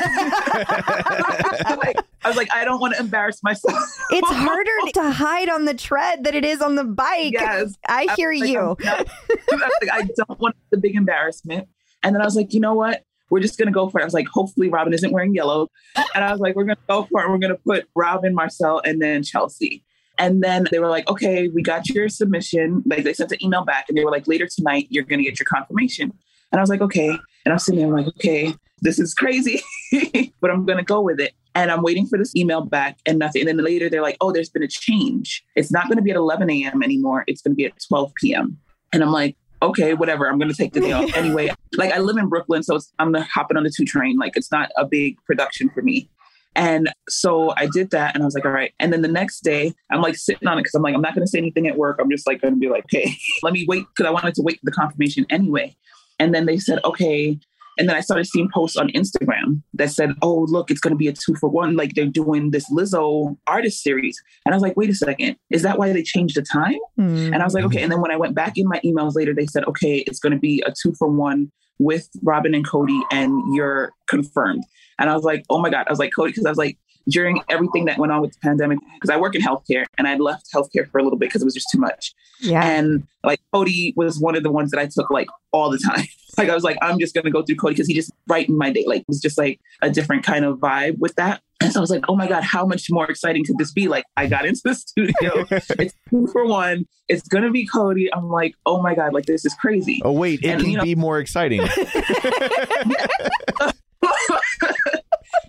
I 2.23 2.27
was 2.27 2.37
like, 2.37 2.49
I 2.53 2.63
don't 2.63 2.79
want 2.79 2.93
to 2.95 2.99
embarrass 3.01 3.43
myself. 3.43 3.77
It's 4.11 4.27
harder 4.31 4.91
to 4.93 5.11
hide 5.11 5.49
on 5.49 5.65
the 5.65 5.73
tread 5.73 6.23
than 6.23 6.33
it 6.35 6.45
is 6.45 6.61
on 6.61 6.75
the 6.75 6.85
bike. 6.85 7.33
Yes. 7.33 7.75
I 7.87 8.07
I 8.09 8.15
hear 8.15 8.31
like, 8.31 8.49
you. 8.49 8.77
Not- 8.79 9.07
I 9.09 9.35
was 9.51 9.61
like, 9.81 9.91
I 9.91 10.07
don't 10.15 10.39
want 10.39 10.55
the 10.71 10.77
big 10.77 10.95
embarrassment. 10.95 11.67
And 12.03 12.15
then 12.15 12.21
I 12.21 12.25
was 12.25 12.35
like, 12.35 12.53
you 12.53 12.61
know 12.61 12.73
what? 12.73 13.03
We're 13.29 13.39
just 13.39 13.57
gonna 13.57 13.71
go 13.71 13.89
for 13.89 13.99
it. 13.99 14.03
I 14.03 14.05
was 14.05 14.13
like, 14.13 14.27
hopefully 14.27 14.69
Robin 14.69 14.93
isn't 14.93 15.11
wearing 15.11 15.33
yellow. 15.33 15.69
And 16.15 16.23
I 16.23 16.31
was 16.31 16.39
like, 16.39 16.55
we're 16.55 16.63
gonna 16.63 16.77
go 16.87 17.03
for 17.03 17.23
it. 17.23 17.29
We're 17.29 17.37
gonna 17.37 17.57
put 17.57 17.87
Robin, 17.95 18.33
Marcel, 18.33 18.81
and 18.85 19.01
then 19.01 19.23
Chelsea. 19.23 19.83
And 20.17 20.43
then 20.43 20.67
they 20.69 20.79
were 20.79 20.89
like, 20.89 21.09
okay, 21.09 21.47
we 21.47 21.63
got 21.63 21.87
your 21.89 22.09
submission. 22.09 22.83
Like 22.85 23.03
they 23.03 23.13
sent 23.13 23.31
an 23.31 23.43
email 23.43 23.63
back 23.63 23.85
and 23.87 23.97
they 23.97 24.03
were 24.03 24.11
like, 24.11 24.27
later 24.27 24.47
tonight, 24.53 24.87
you're 24.89 25.05
gonna 25.05 25.23
get 25.23 25.39
your 25.39 25.45
confirmation. 25.45 26.11
And 26.51 26.59
I 26.59 26.61
was 26.61 26.69
like, 26.69 26.81
okay. 26.81 27.09
And 27.09 27.51
I 27.51 27.53
was 27.53 27.65
sitting 27.65 27.79
there, 27.79 27.87
I'm 27.87 27.95
like, 27.95 28.07
okay, 28.07 28.53
this 28.81 28.99
is 28.99 29.13
crazy, 29.13 29.61
but 30.41 30.51
I'm 30.51 30.65
gonna 30.65 30.83
go 30.83 31.01
with 31.01 31.19
it. 31.19 31.33
And 31.55 31.71
I'm 31.71 31.81
waiting 31.81 32.05
for 32.05 32.17
this 32.17 32.35
email 32.35 32.61
back 32.61 32.99
and 33.05 33.17
nothing. 33.17 33.47
And 33.47 33.59
then 33.59 33.65
later 33.65 33.89
they're 33.89 34.01
like, 34.01 34.17
oh, 34.21 34.31
there's 34.31 34.49
been 34.49 34.63
a 34.63 34.67
change. 34.67 35.43
It's 35.55 35.71
not 35.71 35.87
gonna 35.87 36.01
be 36.01 36.11
at 36.11 36.17
11 36.17 36.49
a.m. 36.49 36.83
anymore. 36.83 37.23
It's 37.27 37.41
gonna 37.41 37.55
be 37.55 37.65
at 37.65 37.73
12 37.87 38.13
p.m. 38.15 38.57
And 38.91 39.03
I'm 39.03 39.11
like, 39.11 39.37
okay, 39.61 39.93
whatever. 39.93 40.27
I'm 40.27 40.39
to 40.39 40.53
take 40.53 40.73
the 40.73 40.79
day 40.79 40.91
off 40.91 41.13
anyway. 41.15 41.49
Like 41.75 41.91
I 41.91 41.99
live 41.99 42.17
in 42.17 42.27
Brooklyn, 42.27 42.63
so 42.63 42.75
it's, 42.75 42.91
I'm 42.99 43.13
hopping 43.13 43.57
on 43.57 43.63
the 43.63 43.73
two 43.75 43.85
train. 43.85 44.17
Like 44.17 44.35
it's 44.35 44.51
not 44.51 44.71
a 44.77 44.85
big 44.85 45.17
production 45.25 45.69
for 45.69 45.81
me. 45.81 46.09
And 46.55 46.91
so 47.07 47.53
I 47.55 47.67
did 47.71 47.91
that, 47.91 48.15
and 48.15 48.23
I 48.23 48.25
was 48.25 48.33
like, 48.33 48.45
all 48.45 48.51
right. 48.51 48.73
And 48.79 48.91
then 48.91 49.01
the 49.01 49.07
next 49.07 49.41
day, 49.41 49.73
I'm 49.91 50.01
like 50.01 50.15
sitting 50.15 50.47
on 50.47 50.57
it 50.57 50.61
because 50.61 50.73
I'm 50.73 50.81
like, 50.81 50.95
I'm 50.95 51.01
not 51.01 51.13
going 51.13 51.25
to 51.25 51.29
say 51.29 51.37
anything 51.37 51.67
at 51.67 51.77
work. 51.77 51.99
I'm 52.01 52.09
just 52.09 52.25
like 52.27 52.41
going 52.41 52.53
to 52.53 52.59
be 52.59 52.69
like, 52.69 52.85
okay, 52.85 53.15
let 53.43 53.53
me 53.53 53.65
wait 53.67 53.85
because 53.95 54.07
I 54.07 54.11
wanted 54.11 54.33
to 54.35 54.41
wait 54.41 54.59
for 54.59 54.65
the 54.65 54.71
confirmation 54.71 55.25
anyway. 55.29 55.75
And 56.17 56.33
then 56.33 56.45
they 56.45 56.57
said, 56.57 56.79
okay. 56.83 57.39
And 57.79 57.87
then 57.87 57.95
I 57.95 58.01
started 58.01 58.27
seeing 58.27 58.49
posts 58.53 58.75
on 58.77 58.89
Instagram 58.89 59.63
that 59.73 59.89
said, 59.89 60.11
oh, 60.21 60.45
look, 60.49 60.69
it's 60.69 60.81
going 60.81 60.91
to 60.91 60.97
be 60.97 61.07
a 61.07 61.13
two 61.13 61.33
for 61.39 61.49
one. 61.49 61.77
Like 61.77 61.95
they're 61.95 62.05
doing 62.05 62.51
this 62.51 62.69
Lizzo 62.69 63.37
artist 63.47 63.81
series. 63.81 64.21
And 64.45 64.53
I 64.53 64.55
was 64.57 64.61
like, 64.61 64.75
wait 64.75 64.89
a 64.89 64.95
second, 64.95 65.37
is 65.49 65.61
that 65.63 65.79
why 65.79 65.93
they 65.93 66.03
changed 66.03 66.35
the 66.35 66.41
time? 66.41 66.77
Hmm. 66.97 67.33
And 67.33 67.37
I 67.37 67.45
was 67.45 67.53
like, 67.53 67.63
okay. 67.63 67.81
And 67.81 67.91
then 67.91 68.01
when 68.01 68.11
I 68.11 68.17
went 68.17 68.35
back 68.35 68.57
in 68.57 68.67
my 68.67 68.81
emails 68.81 69.15
later, 69.15 69.33
they 69.33 69.45
said, 69.45 69.63
okay, 69.65 70.03
it's 70.07 70.19
going 70.19 70.33
to 70.33 70.39
be 70.39 70.61
a 70.67 70.73
two 70.79 70.93
for 70.99 71.07
one 71.07 71.51
with 71.79 72.09
Robin 72.21 72.53
and 72.53 72.67
Cody, 72.67 73.01
and 73.09 73.55
you're 73.55 73.93
confirmed. 74.09 74.65
And 74.99 75.09
I 75.09 75.15
was 75.15 75.23
like, 75.23 75.45
oh 75.49 75.59
my 75.59 75.69
God. 75.69 75.87
I 75.87 75.91
was 75.91 75.99
like, 75.99 76.11
Cody, 76.13 76.31
because 76.31 76.45
I 76.45 76.49
was 76.49 76.57
like, 76.57 76.77
during 77.07 77.41
everything 77.49 77.85
that 77.85 77.97
went 77.97 78.11
on 78.11 78.21
with 78.21 78.33
the 78.33 78.39
pandemic, 78.43 78.77
because 78.95 79.09
I 79.09 79.17
work 79.17 79.33
in 79.33 79.41
healthcare 79.41 79.85
and 79.97 80.07
I 80.07 80.15
left 80.17 80.47
healthcare 80.53 80.87
for 80.91 80.99
a 80.99 81.03
little 81.03 81.17
bit 81.17 81.29
because 81.29 81.41
it 81.41 81.45
was 81.45 81.53
just 81.53 81.67
too 81.71 81.79
much. 81.79 82.13
yeah. 82.41 82.63
And 82.63 83.07
like 83.23 83.39
Cody 83.53 83.93
was 83.95 84.19
one 84.19 84.35
of 84.35 84.43
the 84.43 84.51
ones 84.51 84.71
that 84.71 84.79
I 84.79 84.87
took 84.87 85.09
like 85.09 85.27
all 85.51 85.71
the 85.71 85.79
time. 85.79 86.05
Like 86.37 86.49
I 86.49 86.53
was 86.55 86.63
like, 86.63 86.77
I'm 86.81 86.99
just 86.99 87.13
gonna 87.15 87.31
go 87.31 87.43
through 87.43 87.55
Cody 87.57 87.73
because 87.75 87.87
he 87.87 87.93
just 87.93 88.11
brightened 88.27 88.57
my 88.57 88.71
day. 88.71 88.83
Like 88.87 89.01
it 89.01 89.07
was 89.07 89.19
just 89.21 89.37
like 89.37 89.59
a 89.81 89.89
different 89.89 90.23
kind 90.23 90.45
of 90.45 90.57
vibe 90.59 90.97
with 90.99 91.15
that. 91.15 91.41
And 91.61 91.71
so 91.73 91.79
I 91.79 91.81
was 91.81 91.89
like, 91.89 92.05
oh 92.07 92.15
my 92.15 92.27
God, 92.27 92.43
how 92.43 92.65
much 92.65 92.87
more 92.89 93.09
exciting 93.09 93.43
could 93.45 93.57
this 93.57 93.71
be? 93.71 93.87
Like 93.87 94.05
I 94.17 94.27
got 94.27 94.45
into 94.45 94.61
the 94.63 94.75
studio. 94.75 95.45
it's 95.51 95.93
two 96.09 96.27
for 96.27 96.45
one. 96.45 96.85
It's 97.07 97.27
gonna 97.27 97.51
be 97.51 97.65
Cody. 97.65 98.13
I'm 98.13 98.29
like, 98.29 98.53
oh 98.65 98.81
my 98.81 98.93
God, 98.95 99.13
like 99.13 99.25
this 99.25 99.45
is 99.45 99.53
crazy. 99.55 100.01
Oh 100.05 100.11
wait, 100.11 100.41
it 100.43 100.47
And, 100.49 100.61
can 100.61 100.69
you 100.71 100.77
know- 100.77 100.83
be 100.83 100.95
more 100.95 101.19
exciting. 101.19 101.61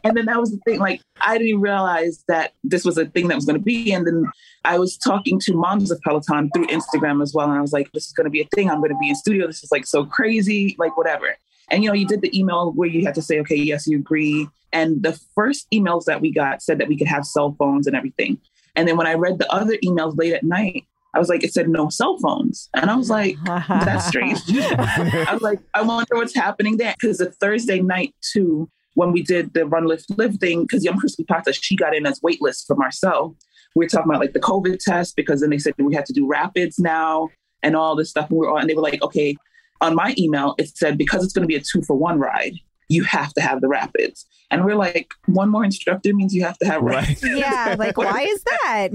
and 0.04 0.16
then 0.16 0.26
that 0.26 0.38
was 0.38 0.50
the 0.50 0.58
thing. 0.58 0.78
Like 0.78 1.00
I 1.20 1.38
didn't 1.38 1.60
realize 1.60 2.24
that 2.28 2.52
this 2.64 2.84
was 2.84 2.98
a 2.98 3.06
thing 3.06 3.28
that 3.28 3.34
was 3.34 3.44
going 3.44 3.58
to 3.58 3.64
be. 3.64 3.92
And 3.92 4.06
then 4.06 4.24
I 4.64 4.78
was 4.78 4.96
talking 4.96 5.38
to 5.40 5.54
moms 5.54 5.90
of 5.90 6.00
Peloton 6.00 6.50
through 6.54 6.66
Instagram 6.66 7.22
as 7.22 7.34
well, 7.34 7.48
and 7.48 7.58
I 7.58 7.60
was 7.60 7.72
like, 7.72 7.90
"This 7.92 8.06
is 8.06 8.12
going 8.12 8.24
to 8.24 8.30
be 8.30 8.40
a 8.40 8.48
thing. 8.54 8.70
I'm 8.70 8.78
going 8.78 8.90
to 8.90 8.98
be 8.98 9.08
in 9.08 9.14
studio. 9.14 9.46
This 9.46 9.62
is 9.62 9.72
like 9.72 9.86
so 9.86 10.04
crazy. 10.04 10.76
Like 10.78 10.96
whatever." 10.96 11.36
And 11.70 11.84
you 11.84 11.90
know, 11.90 11.94
you 11.94 12.06
did 12.06 12.20
the 12.20 12.36
email 12.38 12.72
where 12.72 12.88
you 12.88 13.04
had 13.04 13.14
to 13.14 13.22
say, 13.22 13.40
"Okay, 13.40 13.56
yes, 13.56 13.86
you 13.86 13.98
agree." 13.98 14.48
And 14.72 15.02
the 15.02 15.18
first 15.34 15.66
emails 15.72 16.04
that 16.04 16.20
we 16.20 16.32
got 16.32 16.62
said 16.62 16.78
that 16.78 16.88
we 16.88 16.96
could 16.96 17.08
have 17.08 17.26
cell 17.26 17.56
phones 17.58 17.86
and 17.86 17.96
everything. 17.96 18.38
And 18.76 18.86
then 18.86 18.96
when 18.96 19.06
I 19.06 19.14
read 19.14 19.38
the 19.38 19.52
other 19.52 19.76
emails 19.84 20.16
late 20.16 20.32
at 20.32 20.44
night, 20.44 20.86
I 21.12 21.18
was 21.18 21.28
like, 21.28 21.42
it 21.42 21.52
said 21.52 21.68
no 21.68 21.88
cell 21.88 22.18
phones. 22.18 22.68
And 22.74 22.90
I 22.90 22.94
was 22.94 23.10
like, 23.10 23.36
that's 23.44 24.06
strange. 24.06 24.38
I 24.48 25.30
was 25.32 25.42
like, 25.42 25.58
I 25.74 25.82
wonder 25.82 26.14
what's 26.14 26.34
happening 26.34 26.76
there. 26.76 26.94
Because 27.00 27.18
the 27.18 27.32
Thursday 27.32 27.80
night, 27.80 28.14
too, 28.20 28.70
when 28.94 29.12
we 29.12 29.22
did 29.22 29.54
the 29.54 29.66
run, 29.66 29.86
lift, 29.86 30.06
live 30.16 30.36
thing, 30.36 30.62
because 30.62 30.84
Young 30.84 30.98
Crispy 30.98 31.24
Pata, 31.24 31.52
she 31.52 31.76
got 31.76 31.94
in 31.94 32.06
as 32.06 32.20
waitlist 32.20 32.66
for 32.66 32.76
Marcel. 32.76 33.36
We 33.76 33.84
were 33.84 33.88
talking 33.88 34.10
about 34.10 34.20
like 34.20 34.32
the 34.32 34.40
COVID 34.40 34.78
test 34.80 35.14
because 35.16 35.40
then 35.40 35.50
they 35.50 35.58
said 35.58 35.74
we 35.78 35.94
had 35.94 36.06
to 36.06 36.12
do 36.12 36.26
rapids 36.26 36.78
now 36.78 37.28
and 37.62 37.76
all 37.76 37.94
this 37.94 38.10
stuff. 38.10 38.28
And 38.28 38.38
we 38.38 38.46
were 38.46 38.50
all, 38.50 38.58
and 38.58 38.68
they 38.68 38.74
were 38.74 38.82
like, 38.82 39.02
okay, 39.02 39.36
on 39.80 39.94
my 39.94 40.14
email, 40.18 40.54
it 40.58 40.76
said 40.76 40.98
because 40.98 41.24
it's 41.24 41.32
going 41.32 41.42
to 41.42 41.48
be 41.48 41.56
a 41.56 41.60
two 41.60 41.82
for 41.82 41.96
one 41.96 42.18
ride, 42.18 42.54
you 42.90 43.04
have 43.04 43.32
to 43.34 43.40
have 43.40 43.60
the 43.60 43.68
rapids. 43.68 44.26
And 44.50 44.64
we're 44.64 44.74
like, 44.74 45.12
one 45.26 45.48
more 45.48 45.64
instructor 45.64 46.12
means 46.12 46.34
you 46.34 46.42
have 46.42 46.58
to 46.58 46.66
have 46.66 46.82
Right. 46.82 46.96
rapids. 47.06 47.22
yeah. 47.22 47.76
Like, 47.78 47.96
why 47.96 48.22
is 48.22 48.42
that? 48.42 48.88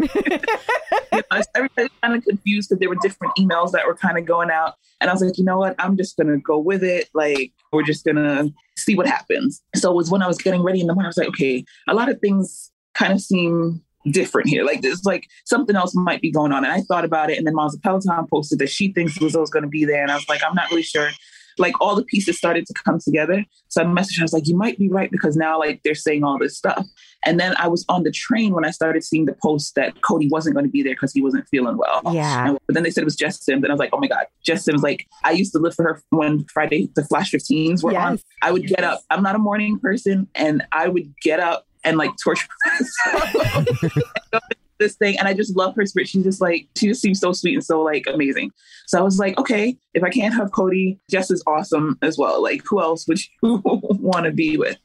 you 1.14 1.22
know, 1.32 1.42
everybody's 1.56 1.90
kind 2.04 2.16
of 2.16 2.24
confused 2.26 2.70
because 2.70 2.80
there 2.80 2.90
were 2.90 2.98
different 3.02 3.34
emails 3.40 3.72
that 3.72 3.88
were 3.88 3.96
kind 3.96 4.18
of 4.18 4.26
going 4.26 4.50
out. 4.52 4.74
And 5.00 5.10
I 5.10 5.14
was 5.14 5.22
like, 5.24 5.38
you 5.38 5.46
know 5.46 5.58
what? 5.58 5.76
I'm 5.80 5.96
just 5.96 6.18
going 6.18 6.28
to 6.28 6.38
go 6.38 6.60
with 6.60 6.84
it. 6.84 7.10
Like, 7.14 7.54
we're 7.72 7.84
just 7.84 8.04
going 8.04 8.18
to 8.18 8.54
see 8.78 8.96
what 8.96 9.08
happens. 9.08 9.62
So 9.76 9.92
it 9.92 9.96
was 9.96 10.12
when 10.12 10.22
I 10.22 10.28
was 10.28 10.38
getting 10.38 10.62
ready 10.62 10.82
in 10.82 10.88
the 10.88 10.94
morning, 10.94 11.08
I 11.08 11.10
was 11.10 11.18
like, 11.18 11.30
okay, 11.30 11.64
a 11.88 11.94
lot 11.94 12.10
of 12.10 12.20
things 12.20 12.72
kind 12.94 13.14
of 13.14 13.22
seem 13.22 13.82
different 14.12 14.50
here. 14.50 14.66
Like, 14.66 14.82
there's 14.82 15.06
like 15.06 15.28
something 15.46 15.76
else 15.76 15.96
might 15.96 16.22
be 16.22 16.32
going 16.32 16.52
on. 16.52 16.66
And 16.66 16.74
I 16.74 16.82
thought 16.82 17.06
about 17.06 17.30
it. 17.30 17.38
And 17.38 17.48
then 17.48 17.56
Miles 17.56 17.78
Peloton 17.78 18.28
posted 18.30 18.60
that 18.60 18.70
she 18.70 18.92
thinks 18.92 19.18
Lizzo's 19.20 19.50
going 19.50 19.64
to 19.64 19.70
be 19.70 19.86
there. 19.86 20.02
And 20.02 20.12
I 20.12 20.16
was 20.16 20.28
like, 20.28 20.42
I'm 20.44 20.54
not 20.54 20.70
really 20.70 20.84
sure. 20.84 21.10
Like, 21.58 21.80
all 21.82 21.96
the 21.96 22.04
pieces 22.06 22.38
started 22.38 22.66
to 22.68 22.74
come 22.84 23.00
together. 23.00 23.46
So 23.70 23.82
I 23.82 23.86
messaged 23.86 24.18
her, 24.18 24.22
I 24.22 24.26
was 24.26 24.34
like, 24.34 24.48
you 24.48 24.56
might 24.58 24.78
be 24.78 24.90
right 24.90 25.10
because 25.12 25.36
now, 25.36 25.58
like, 25.60 25.82
they're 25.84 25.96
saying 25.96 26.24
all 26.24 26.38
this 26.40 26.58
stuff. 26.58 26.86
And 27.26 27.40
then 27.40 27.56
I 27.58 27.68
was 27.68 27.84
on 27.90 28.04
the 28.04 28.12
train 28.12 28.54
when 28.54 28.66
I 28.66 28.72
started 28.72 29.04
seeing 29.04 29.26
the 29.26 29.34
post 29.42 29.76
that 29.76 30.02
Cody 30.02 30.28
wasn't 30.30 30.56
going 30.56 30.66
to 30.66 30.72
be 30.72 30.84
there 30.84 30.94
because 30.94 31.12
he 31.14 31.22
wasn't 31.22 31.48
feeling 31.48 31.78
well. 31.78 32.02
yeah. 32.14 32.50
And- 32.50 32.60
but 32.68 32.74
then 32.76 32.84
they 32.84 32.90
said 32.92 33.02
it 33.02 33.06
was 33.06 33.16
Jess 33.16 33.44
Sims. 33.44 33.64
And 33.64 33.72
I 33.72 33.74
was 33.74 33.80
like, 33.80 33.90
oh 33.94 33.98
my 34.00 34.08
God, 34.08 34.26
Jess 34.44 34.66
Sims. 34.66 34.82
Like, 34.84 35.06
I 35.24 35.32
used 35.32 35.52
to 35.54 35.60
live 35.60 35.74
for 35.76 35.84
her 35.84 36.04
when 36.10 36.46
Friday, 36.54 36.90
the 36.96 37.04
Flash 37.04 37.32
15s 37.32 37.84
were 37.84 37.92
on. 37.98 38.20
I 38.42 38.52
would 38.52 38.68
get 38.68 38.84
up. 38.84 39.02
I'm 39.10 39.24
not 39.24 39.36
a 39.36 39.40
morning 39.40 39.80
person. 39.80 40.28
And 40.36 40.64
I 40.72 40.88
would 40.88 41.14
get 41.22 41.40
up 41.40 41.66
and 41.84 41.98
like 41.98 42.12
torture 42.24 42.48
myself. 42.66 43.94
this 44.80 44.96
thing. 44.96 45.18
And 45.18 45.28
I 45.28 45.34
just 45.34 45.56
love 45.56 45.76
her 45.76 45.86
spirit. 45.86 46.10
She's 46.10 46.24
just 46.24 46.42
like, 46.42 46.68
she 46.76 46.88
just 46.88 47.02
seems 47.02 47.20
so 47.20 47.34
sweet 47.34 47.56
and 47.56 47.64
so 47.64 47.82
like 47.82 48.06
amazing. 48.08 48.52
So 48.88 49.00
I 49.00 49.02
was 49.02 49.20
like, 49.20 49.38
okay, 49.38 49.78
if 49.94 50.04
I 50.04 50.10
can't 50.10 50.34
have 50.34 50.52
Cody, 50.52 51.00
Jess 51.10 51.32
is 51.32 51.44
awesome 51.48 51.98
as 52.02 52.18
well. 52.18 52.42
Like, 52.42 52.62
who 52.66 52.82
else 52.82 53.08
would 53.08 53.20
you 53.44 53.62
want 53.64 54.26
to 54.26 54.32
be 54.32 54.58
with? 54.58 54.78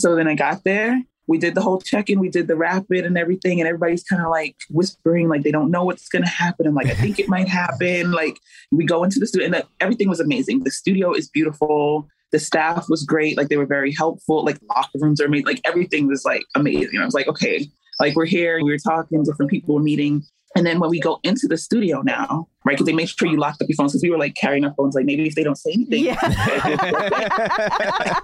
So 0.00 0.14
then 0.14 0.28
I 0.28 0.34
got 0.34 0.64
there. 0.64 1.02
We 1.26 1.36
did 1.36 1.54
the 1.54 1.60
whole 1.60 1.78
check 1.78 2.08
in, 2.08 2.20
we 2.20 2.30
did 2.30 2.48
the 2.48 2.56
rapid 2.56 3.04
and 3.04 3.18
everything, 3.18 3.60
and 3.60 3.68
everybody's 3.68 4.02
kind 4.02 4.22
of 4.22 4.30
like 4.30 4.56
whispering, 4.70 5.28
like 5.28 5.42
they 5.42 5.50
don't 5.50 5.70
know 5.70 5.84
what's 5.84 6.08
going 6.08 6.24
to 6.24 6.30
happen. 6.30 6.66
I'm 6.66 6.74
like, 6.74 6.86
I 6.86 6.94
think 6.94 7.18
it 7.18 7.28
might 7.28 7.48
happen. 7.48 8.12
Like, 8.12 8.38
we 8.72 8.86
go 8.86 9.04
into 9.04 9.20
the 9.20 9.26
studio, 9.26 9.44
and 9.44 9.52
that, 9.52 9.66
everything 9.78 10.08
was 10.08 10.20
amazing. 10.20 10.64
The 10.64 10.70
studio 10.70 11.12
is 11.12 11.28
beautiful. 11.28 12.08
The 12.32 12.38
staff 12.38 12.86
was 12.88 13.04
great. 13.04 13.36
Like, 13.36 13.48
they 13.48 13.58
were 13.58 13.66
very 13.66 13.92
helpful. 13.92 14.42
Like, 14.42 14.58
locker 14.70 14.98
rooms 14.98 15.20
are 15.20 15.26
amazing. 15.26 15.44
Like, 15.44 15.60
everything 15.66 16.06
was 16.06 16.24
like 16.24 16.44
amazing. 16.54 16.98
I 16.98 17.04
was 17.04 17.12
like, 17.12 17.28
okay, 17.28 17.68
like 18.00 18.16
we're 18.16 18.26
here, 18.26 18.62
we're 18.62 18.78
talking, 18.78 19.22
different 19.24 19.50
people 19.50 19.74
were 19.74 19.82
meeting. 19.82 20.24
And 20.56 20.66
then 20.66 20.80
when 20.80 20.90
we 20.90 20.98
go 20.98 21.20
into 21.22 21.46
the 21.46 21.58
studio 21.58 22.00
now, 22.00 22.48
right, 22.64 22.72
because 22.72 22.86
they 22.86 22.92
make 22.92 23.08
sure 23.08 23.28
you 23.28 23.36
locked 23.36 23.60
up 23.60 23.68
your 23.68 23.76
phones 23.76 23.92
because 23.92 24.02
we 24.02 24.10
were 24.10 24.18
like 24.18 24.34
carrying 24.34 24.64
our 24.64 24.72
phones, 24.74 24.94
like 24.94 25.04
maybe 25.04 25.26
if 25.26 25.34
they 25.34 25.44
don't 25.44 25.56
say 25.56 25.72
anything. 25.72 26.04
Yeah. 26.04 26.18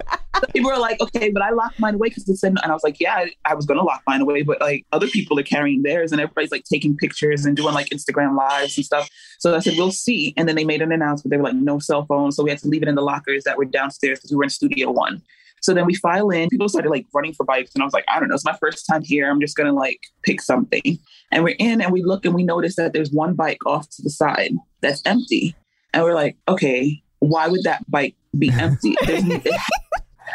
people 0.52 0.70
are 0.70 0.78
like, 0.78 1.00
okay, 1.00 1.30
but 1.30 1.42
I 1.42 1.50
locked 1.50 1.78
mine 1.78 1.94
away 1.94 2.08
because 2.08 2.28
it 2.28 2.36
said, 2.36 2.54
and 2.62 2.70
I 2.70 2.72
was 2.72 2.82
like, 2.82 2.98
yeah, 2.98 3.14
I, 3.14 3.30
I 3.44 3.54
was 3.54 3.66
going 3.66 3.78
to 3.78 3.84
lock 3.84 4.02
mine 4.06 4.22
away, 4.22 4.42
but 4.42 4.60
like 4.60 4.86
other 4.92 5.06
people 5.06 5.38
are 5.38 5.44
carrying 5.44 5.82
theirs 5.82 6.12
and 6.12 6.20
everybody's 6.20 6.50
like 6.50 6.64
taking 6.64 6.96
pictures 6.96 7.44
and 7.44 7.56
doing 7.56 7.74
like 7.74 7.90
Instagram 7.90 8.36
lives 8.36 8.76
and 8.76 8.86
stuff. 8.86 9.08
So 9.38 9.54
I 9.54 9.58
said, 9.58 9.74
we'll 9.76 9.92
see. 9.92 10.32
And 10.36 10.48
then 10.48 10.56
they 10.56 10.64
made 10.64 10.82
an 10.82 10.92
announcement. 10.92 11.30
They 11.30 11.36
were 11.36 11.44
like, 11.44 11.54
no 11.54 11.78
cell 11.78 12.06
phones. 12.06 12.36
So 12.36 12.42
we 12.42 12.50
had 12.50 12.58
to 12.60 12.68
leave 12.68 12.82
it 12.82 12.88
in 12.88 12.94
the 12.94 13.02
lockers 13.02 13.44
that 13.44 13.58
were 13.58 13.66
downstairs 13.66 14.18
because 14.18 14.30
we 14.30 14.36
were 14.36 14.44
in 14.44 14.50
studio 14.50 14.90
one. 14.90 15.22
So 15.64 15.72
then 15.72 15.86
we 15.86 15.94
file 15.94 16.28
in, 16.28 16.50
people 16.50 16.68
started 16.68 16.90
like 16.90 17.06
running 17.14 17.32
for 17.32 17.44
bikes. 17.44 17.70
And 17.74 17.82
I 17.82 17.86
was 17.86 17.94
like, 17.94 18.04
I 18.06 18.20
don't 18.20 18.28
know, 18.28 18.34
it's 18.34 18.44
my 18.44 18.56
first 18.60 18.86
time 18.86 19.02
here. 19.02 19.30
I'm 19.30 19.40
just 19.40 19.56
going 19.56 19.66
to 19.66 19.72
like 19.72 19.98
pick 20.22 20.42
something. 20.42 20.98
And 21.32 21.42
we're 21.42 21.56
in 21.58 21.80
and 21.80 21.90
we 21.90 22.02
look 22.02 22.26
and 22.26 22.34
we 22.34 22.42
notice 22.42 22.76
that 22.76 22.92
there's 22.92 23.10
one 23.10 23.34
bike 23.34 23.64
off 23.64 23.88
to 23.90 24.02
the 24.02 24.10
side 24.10 24.52
that's 24.82 25.00
empty. 25.06 25.56
And 25.94 26.04
we're 26.04 26.14
like, 26.14 26.36
okay, 26.48 27.02
why 27.20 27.48
would 27.48 27.62
that 27.62 27.90
bike 27.90 28.14
be 28.38 28.50
empty? 28.52 28.94
There's, 29.06 29.24
it, 29.24 29.46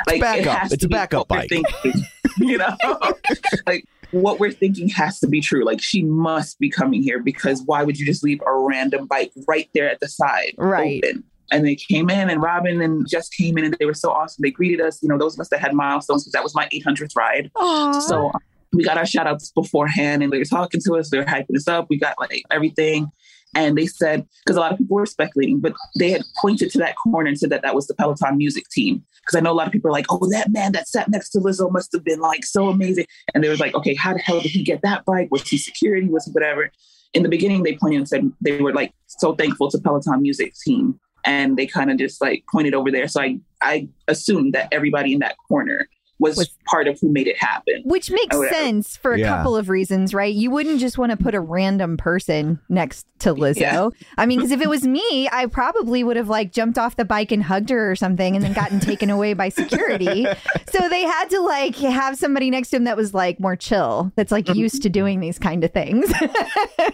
like, 0.07 0.19
backup. 0.19 0.57
has 0.57 0.71
It's 0.73 0.81
to 0.81 0.87
a 0.87 0.89
backup 0.89 1.27
bike. 1.27 1.49
thinking, 1.49 1.93
you 2.39 2.57
know, 2.57 2.75
like 3.67 3.85
what 4.11 4.39
we're 4.39 4.51
thinking 4.51 4.89
has 4.89 5.19
to 5.19 5.27
be 5.27 5.41
true. 5.41 5.63
Like 5.63 5.79
she 5.81 6.01
must 6.03 6.57
be 6.59 6.69
coming 6.71 7.03
here 7.03 7.21
because 7.21 7.61
why 7.65 7.83
would 7.83 7.99
you 7.99 8.05
just 8.05 8.23
leave 8.23 8.41
a 8.47 8.51
random 8.57 9.05
bike 9.05 9.31
right 9.47 9.69
there 9.75 9.89
at 9.91 9.99
the 9.99 10.07
side 10.07 10.53
Right. 10.57 11.03
open? 11.05 11.23
And 11.51 11.65
they 11.65 11.75
came 11.75 12.09
in, 12.09 12.29
and 12.29 12.41
Robin 12.41 12.81
and 12.81 13.07
just 13.09 13.33
came 13.33 13.57
in, 13.57 13.65
and 13.65 13.75
they 13.79 13.85
were 13.85 13.93
so 13.93 14.11
awesome. 14.11 14.41
They 14.41 14.51
greeted 14.51 14.81
us. 14.81 15.01
You 15.01 15.09
know, 15.09 15.17
those 15.17 15.35
of 15.35 15.39
us 15.39 15.49
that 15.49 15.59
had 15.59 15.73
milestones 15.73 16.23
because 16.23 16.33
that 16.33 16.43
was 16.43 16.55
my 16.55 16.67
800th 16.73 17.15
ride. 17.15 17.49
Aw. 17.55 17.99
So 17.99 18.27
um, 18.27 18.41
we 18.73 18.83
got 18.83 18.97
our 18.97 19.05
shout 19.05 19.27
outs 19.27 19.51
beforehand 19.51 20.21
and 20.23 20.31
they 20.31 20.37
were 20.37 20.45
talking 20.45 20.81
to 20.85 20.95
us. 20.95 21.09
They 21.09 21.17
were 21.17 21.25
hyping 21.25 21.55
us 21.55 21.67
up. 21.67 21.87
We 21.89 21.97
got 21.97 22.15
like 22.19 22.43
everything. 22.51 23.11
And 23.55 23.75
they 23.77 23.87
said, 23.87 24.27
because 24.45 24.57
a 24.57 24.59
lot 24.59 24.71
of 24.71 24.77
people 24.77 24.95
were 24.95 25.07
speculating, 25.07 25.59
but 25.59 25.73
they 25.97 26.11
had 26.11 26.21
pointed 26.39 26.69
to 26.71 26.77
that 26.79 26.95
corner 26.95 27.27
and 27.27 27.37
said 27.37 27.49
that 27.49 27.63
that 27.63 27.73
was 27.73 27.87
the 27.87 27.95
Peloton 27.95 28.37
music 28.37 28.69
team. 28.69 29.03
Because 29.21 29.35
I 29.35 29.39
know 29.39 29.51
a 29.51 29.53
lot 29.53 29.65
of 29.65 29.73
people 29.73 29.89
are 29.89 29.93
like, 29.93 30.05
oh, 30.09 30.29
that 30.29 30.51
man 30.51 30.71
that 30.73 30.87
sat 30.87 31.09
next 31.09 31.31
to 31.31 31.39
Lizzo 31.39 31.71
must 31.71 31.91
have 31.93 32.03
been 32.03 32.19
like 32.19 32.45
so 32.45 32.69
amazing. 32.69 33.05
And 33.33 33.43
they 33.43 33.49
was 33.49 33.59
like, 33.59 33.73
okay, 33.73 33.95
how 33.95 34.13
the 34.13 34.19
hell 34.19 34.39
did 34.39 34.51
he 34.51 34.63
get 34.63 34.81
that 34.83 35.03
bike? 35.05 35.29
Was 35.31 35.47
he 35.47 35.57
security? 35.57 36.07
Was 36.07 36.25
he 36.25 36.31
whatever? 36.31 36.71
In 37.13 37.23
the 37.23 37.29
beginning, 37.29 37.63
they 37.63 37.75
pointed 37.75 37.97
and 37.97 38.07
said 38.07 38.31
they 38.39 38.61
were 38.61 38.73
like 38.73 38.93
so 39.07 39.33
thankful 39.33 39.71
to 39.71 39.79
Peloton 39.79 40.21
music 40.21 40.53
team. 40.63 40.99
And 41.25 41.57
they 41.57 41.67
kind 41.67 41.91
of 41.91 41.97
just 41.97 42.21
like 42.21 42.43
pointed 42.51 42.73
over 42.73 42.91
there. 42.91 43.07
So 43.07 43.21
I, 43.21 43.39
I 43.61 43.87
assumed 44.07 44.53
that 44.53 44.69
everybody 44.71 45.13
in 45.13 45.19
that 45.19 45.35
corner 45.47 45.87
was, 46.19 46.35
Was- 46.35 46.49
part 46.67 46.87
of 46.87 46.99
who 46.99 47.09
made 47.11 47.27
it 47.27 47.37
happen. 47.37 47.81
Which 47.85 48.11
makes 48.11 48.35
sense 48.49 48.97
for 48.97 49.13
a 49.13 49.19
Yeah. 49.19 49.37
couple 49.37 49.55
of 49.55 49.69
reasons, 49.69 50.13
right? 50.13 50.33
You 50.33 50.51
wouldn't 50.51 50.79
just 50.79 50.97
want 50.97 51.11
to 51.11 51.17
put 51.17 51.33
a 51.33 51.39
random 51.39 51.95
person 51.95 52.59
next 52.67 53.07
to 53.19 53.33
Lizzo. 53.33 53.59
Yeah. 53.59 53.89
I 54.17 54.25
mean, 54.25 54.39
because 54.39 54.51
if 54.51 54.61
it 54.61 54.69
was 54.69 54.85
me, 54.85 55.29
I 55.31 55.45
probably 55.45 56.03
would 56.03 56.17
have 56.17 56.27
like 56.27 56.51
jumped 56.51 56.77
off 56.77 56.97
the 56.97 57.05
bike 57.05 57.31
and 57.31 57.41
hugged 57.41 57.69
her 57.69 57.89
or 57.89 57.95
something 57.95 58.35
and 58.35 58.43
then 58.43 58.51
gotten 58.53 58.79
taken 58.81 59.09
away 59.09 59.33
by 59.33 59.49
security. 59.49 60.27
So 60.71 60.87
they 60.87 61.01
had 61.01 61.29
to 61.31 61.41
like 61.41 61.75
have 61.77 62.15
somebody 62.15 62.51
next 62.51 62.69
to 62.69 62.75
him 62.77 62.83
that 62.83 62.95
was 62.95 63.13
like 63.13 63.39
more 63.39 63.55
chill, 63.55 64.11
that's 64.15 64.31
like 64.31 64.45
mm-hmm. 64.45 64.59
used 64.59 64.83
to 64.83 64.89
doing 64.89 65.19
these 65.19 65.39
kind 65.39 65.63
of 65.63 65.71
things. 65.73 66.11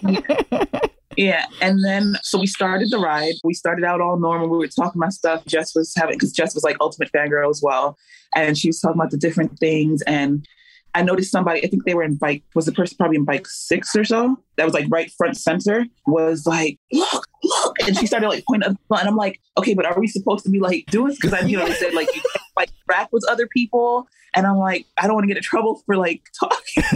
Yeah. 1.17 1.45
And 1.61 1.83
then, 1.83 2.15
so 2.23 2.39
we 2.39 2.47
started 2.47 2.89
the 2.91 2.99
ride. 2.99 3.35
We 3.43 3.53
started 3.53 3.85
out 3.85 4.01
all 4.01 4.17
normal. 4.17 4.49
We 4.49 4.57
were 4.57 4.67
talking 4.67 5.01
about 5.01 5.13
stuff. 5.13 5.45
Jess 5.45 5.75
was 5.75 5.93
having, 5.95 6.15
because 6.15 6.31
Jess 6.31 6.53
was 6.53 6.63
like 6.63 6.77
ultimate 6.79 7.11
fangirl 7.11 7.49
as 7.49 7.61
well. 7.63 7.97
And 8.35 8.57
she 8.57 8.69
was 8.69 8.79
talking 8.79 8.99
about 8.99 9.11
the 9.11 9.17
different 9.17 9.57
things. 9.59 10.01
And 10.03 10.45
I 10.93 11.01
noticed 11.01 11.31
somebody, 11.31 11.63
I 11.63 11.67
think 11.67 11.83
they 11.85 11.93
were 11.93 12.03
in 12.03 12.15
bike, 12.15 12.43
was 12.53 12.65
the 12.65 12.71
person 12.71 12.95
probably 12.97 13.17
in 13.17 13.25
bike 13.25 13.47
six 13.47 13.95
or 13.95 14.05
so, 14.05 14.37
that 14.55 14.63
was 14.63 14.73
like 14.73 14.85
right 14.89 15.11
front 15.17 15.35
center, 15.37 15.85
was 16.07 16.45
like, 16.45 16.79
look, 16.93 17.25
look. 17.43 17.75
And 17.85 17.97
she 17.97 18.07
started 18.07 18.29
like 18.29 18.45
pointing, 18.47 18.77
the 18.89 18.95
and 18.95 19.07
I'm 19.09 19.17
like, 19.17 19.41
okay, 19.57 19.73
but 19.73 19.85
are 19.85 19.99
we 19.99 20.07
supposed 20.07 20.45
to 20.45 20.51
be 20.51 20.59
like 20.59 20.85
doing 20.87 21.07
this? 21.07 21.17
Because 21.19 21.33
I, 21.33 21.41
you 21.41 21.57
know, 21.57 21.65
they 21.65 21.73
said 21.73 21.93
like, 21.93 22.13
you 22.15 22.21
like 22.57 22.71
rap 22.87 23.09
with 23.11 23.23
other 23.29 23.47
people. 23.47 24.07
And 24.33 24.45
I'm 24.45 24.57
like, 24.57 24.85
I 24.97 25.07
don't 25.07 25.13
want 25.13 25.23
to 25.23 25.27
get 25.29 25.37
in 25.37 25.43
trouble 25.43 25.81
for 25.85 25.95
like 25.95 26.29
talking. 26.39 26.83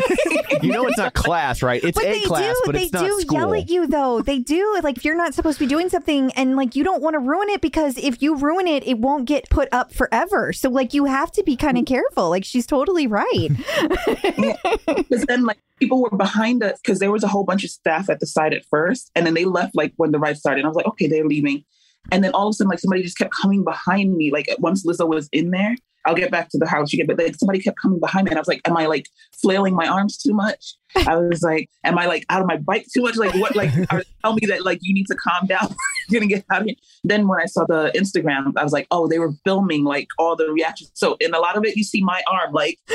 You 0.62 0.74
know 0.74 0.86
it's 0.88 0.98
not 0.98 1.14
class, 1.14 1.64
right? 1.64 1.82
It's 1.82 1.98
but 1.98 2.06
a 2.06 2.20
class, 2.22 2.54
do, 2.54 2.62
but 2.66 2.76
they 2.76 2.84
it's 2.84 2.92
not 2.92 3.06
do 3.06 3.22
school. 3.22 3.38
yell 3.38 3.54
at 3.54 3.70
you 3.70 3.88
though. 3.88 4.22
They 4.22 4.40
do. 4.40 4.78
Like 4.84 4.98
if 4.98 5.06
you're 5.06 5.16
not 5.16 5.34
supposed 5.34 5.58
to 5.58 5.64
be 5.64 5.70
doing 5.70 5.88
something 5.88 6.34
and 6.34 6.58
like 6.58 6.76
you 6.76 6.84
don't 6.84 7.02
want 7.02 7.14
to 7.14 7.20
ruin 7.20 7.48
it 7.48 7.62
because 7.62 7.98
if 7.98 8.22
you 8.22 8.36
ruin 8.36 8.68
it, 8.68 8.86
it 8.86 9.00
won't 9.00 9.24
get 9.24 9.50
put 9.50 9.70
up 9.72 9.94
forever. 9.94 10.52
So 10.52 10.70
like 10.70 10.94
you 10.94 11.06
have 11.06 11.32
to 11.34 11.44
be 11.44 11.56
kind 11.56 11.78
of 11.78 11.86
careful. 11.86 12.30
Like 12.30 12.44
she's 12.44 12.68
totally 12.68 13.08
right. 13.08 13.50
Because 15.10 15.26
then, 15.26 15.46
like, 15.46 15.60
people 15.80 16.02
were 16.02 16.16
behind 16.16 16.64
us 16.64 16.80
because 16.82 17.00
there 17.00 17.12
was 17.12 17.24
a 17.24 17.28
whole 17.28 17.44
bunch 17.44 17.64
of 17.64 17.70
staff 17.70 18.10
at 18.10 18.20
the 18.20 18.26
site 18.26 18.54
at 18.54 18.66
first, 18.66 19.12
and 19.16 19.26
then 19.26 19.34
they 19.34 19.46
left 19.46 19.76
like 19.76 19.94
when 19.98 20.12
the 20.12 20.20
ride 20.20 20.38
started. 20.38 20.66
I 20.66 20.68
was 20.68 20.76
like, 20.76 20.88
okay, 20.88 21.08
they're 21.08 21.26
leaving. 21.26 21.64
And 22.12 22.24
then 22.24 22.32
all 22.34 22.48
of 22.48 22.52
a 22.52 22.54
sudden, 22.54 22.70
like 22.70 22.80
somebody 22.80 23.04
just 23.04 23.18
kept 23.18 23.34
coming 23.34 23.64
behind 23.64 24.16
me. 24.16 24.32
Like 24.32 24.48
once 24.60 24.86
Lizzo 24.86 25.08
was 25.08 25.30
in 25.32 25.52
there, 25.52 25.76
I'll 26.06 26.16
get 26.16 26.32
back 26.32 26.50
to 26.50 26.58
the 26.58 26.68
house. 26.68 26.92
You 26.92 26.98
get, 26.98 27.08
but 27.08 27.24
like 27.24 27.36
somebody 27.36 27.60
kept 27.60 27.80
coming 27.80 28.00
behind 28.00 28.26
me, 28.26 28.32
and 28.32 28.38
I 28.38 28.42
was 28.42 28.48
like, 28.48 28.62
am 28.66 28.78
I 28.78 28.88
like 28.88 29.08
flailing 29.42 29.76
my 29.76 29.88
arms 29.88 30.18
too 30.18 30.34
much? 30.34 30.76
I 30.96 31.16
was 31.18 31.42
like, 31.44 31.70
am 31.84 31.98
I 31.98 32.06
like 32.06 32.26
out 32.30 32.42
of 32.42 32.48
my 32.48 32.58
bike 32.58 32.86
too 32.94 33.02
much? 33.02 33.16
Like 33.16 33.34
what? 33.36 33.56
Like 33.56 33.72
tell 34.22 34.34
me 34.34 34.42
that 34.48 34.66
like 34.66 34.80
you 34.82 34.94
need 34.94 35.08
to 35.08 35.16
calm 35.16 35.48
down. 35.48 35.76
You're 36.10 36.20
gonna 36.20 36.30
get 36.30 36.46
out 36.52 36.62
of 36.62 36.68
here. 36.68 36.76
Then 37.04 37.28
when 37.28 37.40
I 37.40 37.46
saw 37.46 37.66
the 37.66 37.92
Instagram, 37.96 38.54
I 38.58 38.64
was 38.64 38.74
like, 38.74 38.88
oh, 38.92 39.08
they 39.08 39.20
were 39.20 39.34
filming 39.46 39.84
like 39.84 40.08
all 40.18 40.36
the 40.36 40.52
reactions. 40.52 40.92
So 40.96 41.18
in 41.20 41.34
a 41.34 41.40
lot 41.40 41.58
of 41.58 41.66
it, 41.66 41.76
you 41.76 41.84
see 41.84 42.02
my 42.02 42.24
arm 42.32 42.54
like 42.54 42.80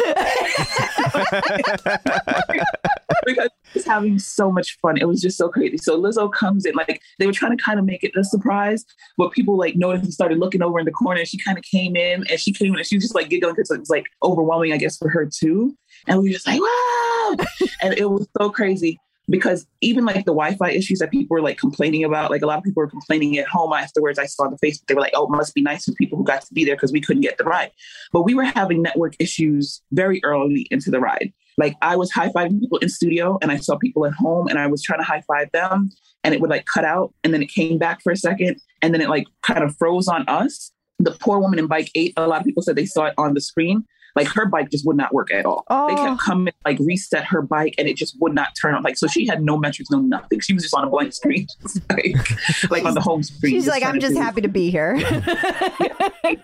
because 3.25 3.51
it's 3.75 3.87
having 3.87 4.19
so 4.19 4.51
much 4.51 4.79
fun. 4.81 4.97
It 4.97 5.07
was 5.07 5.21
just 5.21 5.37
so 5.37 5.49
crazy. 5.49 5.79
So 5.79 6.01
Lizzo 6.01 6.33
comes 6.33 6.67
in, 6.67 6.75
like 6.75 7.01
they 7.19 7.27
were 7.27 7.33
trying 7.33 7.57
to 7.57 7.63
kind 7.63 7.79
of 7.79 7.85
make 7.85 8.03
it 8.05 8.13
a 8.17 8.25
surprise, 8.25 8.85
but 9.17 9.33
people 9.33 9.57
like 9.57 9.77
noticed 9.77 10.05
and 10.05 10.13
started 10.13 10.39
looking 10.39 10.63
over 10.63 10.79
in 10.79 10.85
the 10.85 10.93
corner. 10.93 11.25
She 11.25 11.39
kind 11.39 11.59
of 11.59 11.65
came 11.65 11.97
in 11.97 12.25
and 12.29 12.41
she 12.41 12.53
came 12.53 12.73
in 12.73 12.79
and 12.79 12.87
she 12.87 12.97
was 12.97 13.05
just 13.05 13.15
like 13.15 13.29
giggling 13.29 13.55
because 13.55 13.71
it 13.71 13.79
was 13.79 13.91
like 13.91 14.07
overwhelming, 14.23 14.73
I 14.73 14.77
guess, 14.77 14.97
for 14.99 15.09
her 15.09 15.27
too. 15.27 15.77
And 16.07 16.21
we 16.21 16.29
were 16.29 16.33
just 16.33 16.47
like, 16.47 16.61
wow. 16.61 17.37
and 17.83 17.95
it 17.95 18.11
was 18.11 18.29
so 18.39 18.51
crazy 18.51 19.01
because 19.29 19.67
even 19.81 20.05
like 20.05 20.27
the 20.27 20.33
Wi-Fi 20.33 20.71
issues 20.71 20.99
that 20.99 21.11
people 21.11 21.35
were 21.35 21.43
like 21.43 21.59
complaining 21.59 22.05
about, 22.05 22.31
like 22.31 22.43
a 22.43 22.47
lot 22.47 22.59
of 22.59 22.65
people 22.65 22.83
were 22.83 22.91
complaining 22.91 23.39
at 23.39 23.49
home 23.49 23.73
afterwards. 23.73 24.19
I 24.19 24.27
saw 24.27 24.45
on 24.45 24.51
the 24.51 24.67
Facebook, 24.67 24.87
they 24.87 24.95
were 24.95 25.01
like, 25.01 25.15
oh, 25.17 25.25
it 25.25 25.31
must 25.31 25.55
be 25.55 25.63
nice 25.63 25.85
for 25.85 25.93
people 25.93 26.19
who 26.19 26.25
got 26.25 26.43
to 26.43 26.55
be 26.55 26.65
there 26.65 26.77
because 26.77 26.93
we 26.93 27.01
couldn't 27.01 27.23
get 27.23 27.39
the 27.39 27.45
ride. 27.45 27.71
But 28.13 28.23
we 28.23 28.35
were 28.35 28.45
having 28.45 28.83
network 28.83 29.15
issues 29.19 29.83
very 29.93 30.21
early 30.25 30.67
into 30.71 30.91
the 30.91 31.01
ride. 31.01 31.33
Like 31.57 31.77
I 31.83 31.97
was 31.97 32.11
high 32.11 32.31
fiving 32.31 32.61
people 32.61 32.79
in 32.79 32.89
studio 32.89 33.39
and 33.41 33.51
I 33.51 33.57
saw 33.57 33.77
people 33.77 34.05
at 34.07 34.13
home 34.13 34.49
and 34.49 34.59
I 34.59 34.67
was 34.67 34.83
trying 34.83 35.01
to 35.01 35.05
high 35.05 35.23
five 35.27 35.51
them 35.53 35.91
and 36.23 36.35
it 36.35 36.41
would 36.41 36.51
like 36.51 36.67
cut 36.67 36.85
out 36.85 37.15
and 37.23 37.33
then 37.33 37.43
it 37.43 37.51
came 37.51 37.79
back 37.79 38.03
for 38.03 38.13
a 38.13 38.17
second 38.17 38.61
and 38.83 38.93
then 38.93 39.01
it 39.01 39.09
like 39.09 39.27
kind 39.43 39.63
of 39.63 39.77
froze 39.77 40.09
on 40.09 40.29
us. 40.29 40.73
The 40.99 41.13
poor 41.13 41.39
woman 41.39 41.59
in 41.59 41.67
bike 41.67 41.91
eight, 41.95 42.13
a 42.17 42.27
lot 42.27 42.41
of 42.41 42.47
people 42.47 42.63
said 42.63 42.77
they 42.77 42.87
saw 42.87 43.07
it 43.07 43.15
on 43.19 43.35
the 43.35 43.41
screen. 43.41 43.85
Like 44.17 44.29
her 44.29 44.47
bike 44.47 44.71
just 44.71 44.87
would 44.87 44.97
not 44.97 45.13
work 45.13 45.33
at 45.33 45.45
all. 45.45 45.65
They 45.69 45.75
Oh. 45.75 45.97
kept 45.97 46.21
coming, 46.21 46.55
like 46.65 46.79
reset 46.81 47.25
her 47.25 47.43
bike, 47.43 47.75
and 47.79 47.89
it 47.89 47.97
just 47.97 48.17
would 48.21 48.35
not 48.35 48.49
turn 48.61 48.75
on. 48.75 48.83
Like 48.83 48.97
so, 48.97 49.07
she 49.09 49.27
had 49.27 49.43
no 49.43 49.57
metrics, 49.59 49.91
no 49.91 50.01
nothing. 50.01 50.41
She 50.41 50.53
was 50.55 50.63
just 50.63 50.75
on 50.75 50.85
a 50.85 50.91
blank 50.91 51.13
screen, 51.13 51.47
just 51.63 51.81
like, 51.91 52.71
like 52.71 52.85
on 52.85 52.95
the 52.95 53.01
home 53.01 53.23
screen. 53.23 53.53
She's 53.55 53.67
like, 53.67 53.83
I'm 53.85 53.99
just 54.01 54.15
do- 54.15 54.21
happy 54.21 54.41
to 54.43 54.49
be 54.49 54.71
here. 54.71 55.01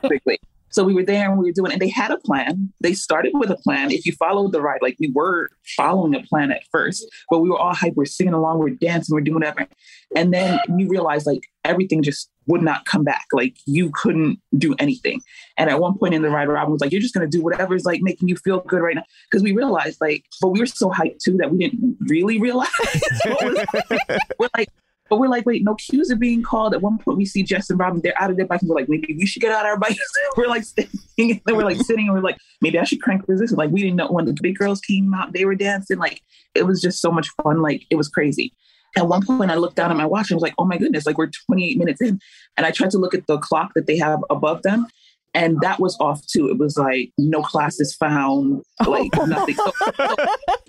quickly. 0.00 0.38
So 0.70 0.84
we 0.84 0.94
were 0.94 1.04
there 1.04 1.28
and 1.28 1.38
we 1.38 1.46
were 1.46 1.52
doing, 1.52 1.72
and 1.72 1.80
they 1.80 1.88
had 1.88 2.10
a 2.10 2.18
plan. 2.18 2.72
They 2.80 2.94
started 2.94 3.32
with 3.34 3.50
a 3.50 3.56
plan. 3.56 3.90
If 3.90 4.06
you 4.06 4.12
followed 4.12 4.52
the 4.52 4.60
ride, 4.60 4.80
like 4.82 4.96
we 5.00 5.10
were 5.12 5.48
following 5.76 6.14
a 6.14 6.22
plan 6.22 6.52
at 6.52 6.62
first, 6.70 7.06
but 7.28 7.40
we 7.40 7.50
were 7.50 7.58
all 7.58 7.74
hype. 7.74 7.94
We're 7.96 8.06
singing 8.06 8.34
along, 8.34 8.58
we're 8.58 8.70
dancing, 8.70 9.14
we're 9.14 9.20
doing 9.20 9.34
whatever. 9.34 9.66
And 10.14 10.32
then 10.32 10.58
you 10.76 10.88
realize 10.88 11.26
like 11.26 11.42
everything 11.64 12.02
just 12.02 12.30
would 12.46 12.62
not 12.62 12.84
come 12.84 13.04
back. 13.04 13.26
Like 13.32 13.56
you 13.66 13.90
couldn't 13.94 14.40
do 14.58 14.74
anything. 14.78 15.20
And 15.56 15.70
at 15.70 15.80
one 15.80 15.96
point 15.98 16.14
in 16.14 16.22
the 16.22 16.30
ride, 16.30 16.48
Robin 16.48 16.72
was 16.72 16.80
like, 16.80 16.90
"You're 16.92 17.00
just 17.00 17.14
gonna 17.14 17.28
do 17.28 17.42
whatever 17.42 17.74
is 17.74 17.84
like 17.84 18.00
making 18.02 18.28
you 18.28 18.36
feel 18.36 18.60
good 18.60 18.80
right 18.80 18.96
now." 18.96 19.04
Because 19.30 19.42
we 19.42 19.52
realized 19.52 20.00
like, 20.00 20.24
but 20.40 20.48
we 20.48 20.60
were 20.60 20.66
so 20.66 20.90
hyped 20.90 21.18
too 21.18 21.36
that 21.38 21.50
we 21.52 21.58
didn't 21.58 21.96
really 22.00 22.40
realize. 22.40 22.68
was- 23.26 23.66
we're 24.38 24.48
like. 24.56 24.68
But 25.10 25.18
we're 25.18 25.28
like, 25.28 25.44
wait, 25.44 25.64
no 25.64 25.74
cues 25.74 26.10
are 26.10 26.16
being 26.16 26.42
called. 26.42 26.72
At 26.72 26.82
one 26.82 26.96
point, 26.96 27.18
we 27.18 27.26
see 27.26 27.42
Jess 27.42 27.68
and 27.68 27.78
Robin, 27.78 28.00
they're 28.00 28.20
out 28.22 28.30
of 28.30 28.36
their 28.36 28.46
bikes, 28.46 28.62
and 28.62 28.70
we're 28.70 28.76
like, 28.76 28.88
maybe 28.88 29.14
we 29.18 29.26
should 29.26 29.42
get 29.42 29.50
out 29.50 29.66
of 29.66 29.70
our 29.70 29.76
bikes. 29.76 29.98
we're 30.36 30.46
like 30.46 30.62
sitting, 30.62 31.42
and 31.46 31.56
we're 31.56 31.64
like 31.64 31.78
sitting, 31.78 32.06
and 32.06 32.14
we're 32.14 32.22
like, 32.22 32.38
maybe 32.62 32.78
I 32.78 32.84
should 32.84 33.02
crank 33.02 33.26
resistance. 33.26 33.58
Like, 33.58 33.70
we 33.70 33.82
didn't 33.82 33.96
know 33.96 34.06
when 34.06 34.24
the 34.24 34.36
big 34.40 34.56
girls 34.56 34.80
came 34.80 35.12
out, 35.12 35.32
they 35.32 35.44
were 35.44 35.56
dancing. 35.56 35.98
Like, 35.98 36.22
it 36.54 36.62
was 36.62 36.80
just 36.80 37.02
so 37.02 37.10
much 37.10 37.28
fun. 37.42 37.60
Like, 37.60 37.84
it 37.90 37.96
was 37.96 38.08
crazy. 38.08 38.52
At 38.96 39.08
one 39.08 39.24
point, 39.26 39.50
I 39.50 39.56
looked 39.56 39.76
down 39.76 39.90
at 39.90 39.96
my 39.96 40.06
watch 40.06 40.30
and 40.30 40.36
was 40.36 40.42
like, 40.42 40.54
oh 40.58 40.64
my 40.64 40.78
goodness, 40.78 41.06
like, 41.06 41.18
we're 41.18 41.30
28 41.46 41.76
minutes 41.76 42.00
in. 42.00 42.20
And 42.56 42.64
I 42.64 42.70
tried 42.70 42.90
to 42.90 42.98
look 42.98 43.14
at 43.14 43.26
the 43.26 43.38
clock 43.38 43.72
that 43.74 43.86
they 43.86 43.98
have 43.98 44.24
above 44.30 44.62
them. 44.62 44.86
And 45.32 45.60
that 45.60 45.78
was 45.78 45.96
off 46.00 46.26
too. 46.26 46.48
It 46.48 46.58
was 46.58 46.76
like 46.76 47.12
no 47.16 47.42
classes 47.42 47.94
found, 47.94 48.62
like 48.86 49.10
oh. 49.16 49.26
nothing. 49.26 49.54
So, 49.54 49.72
so, 49.96 50.16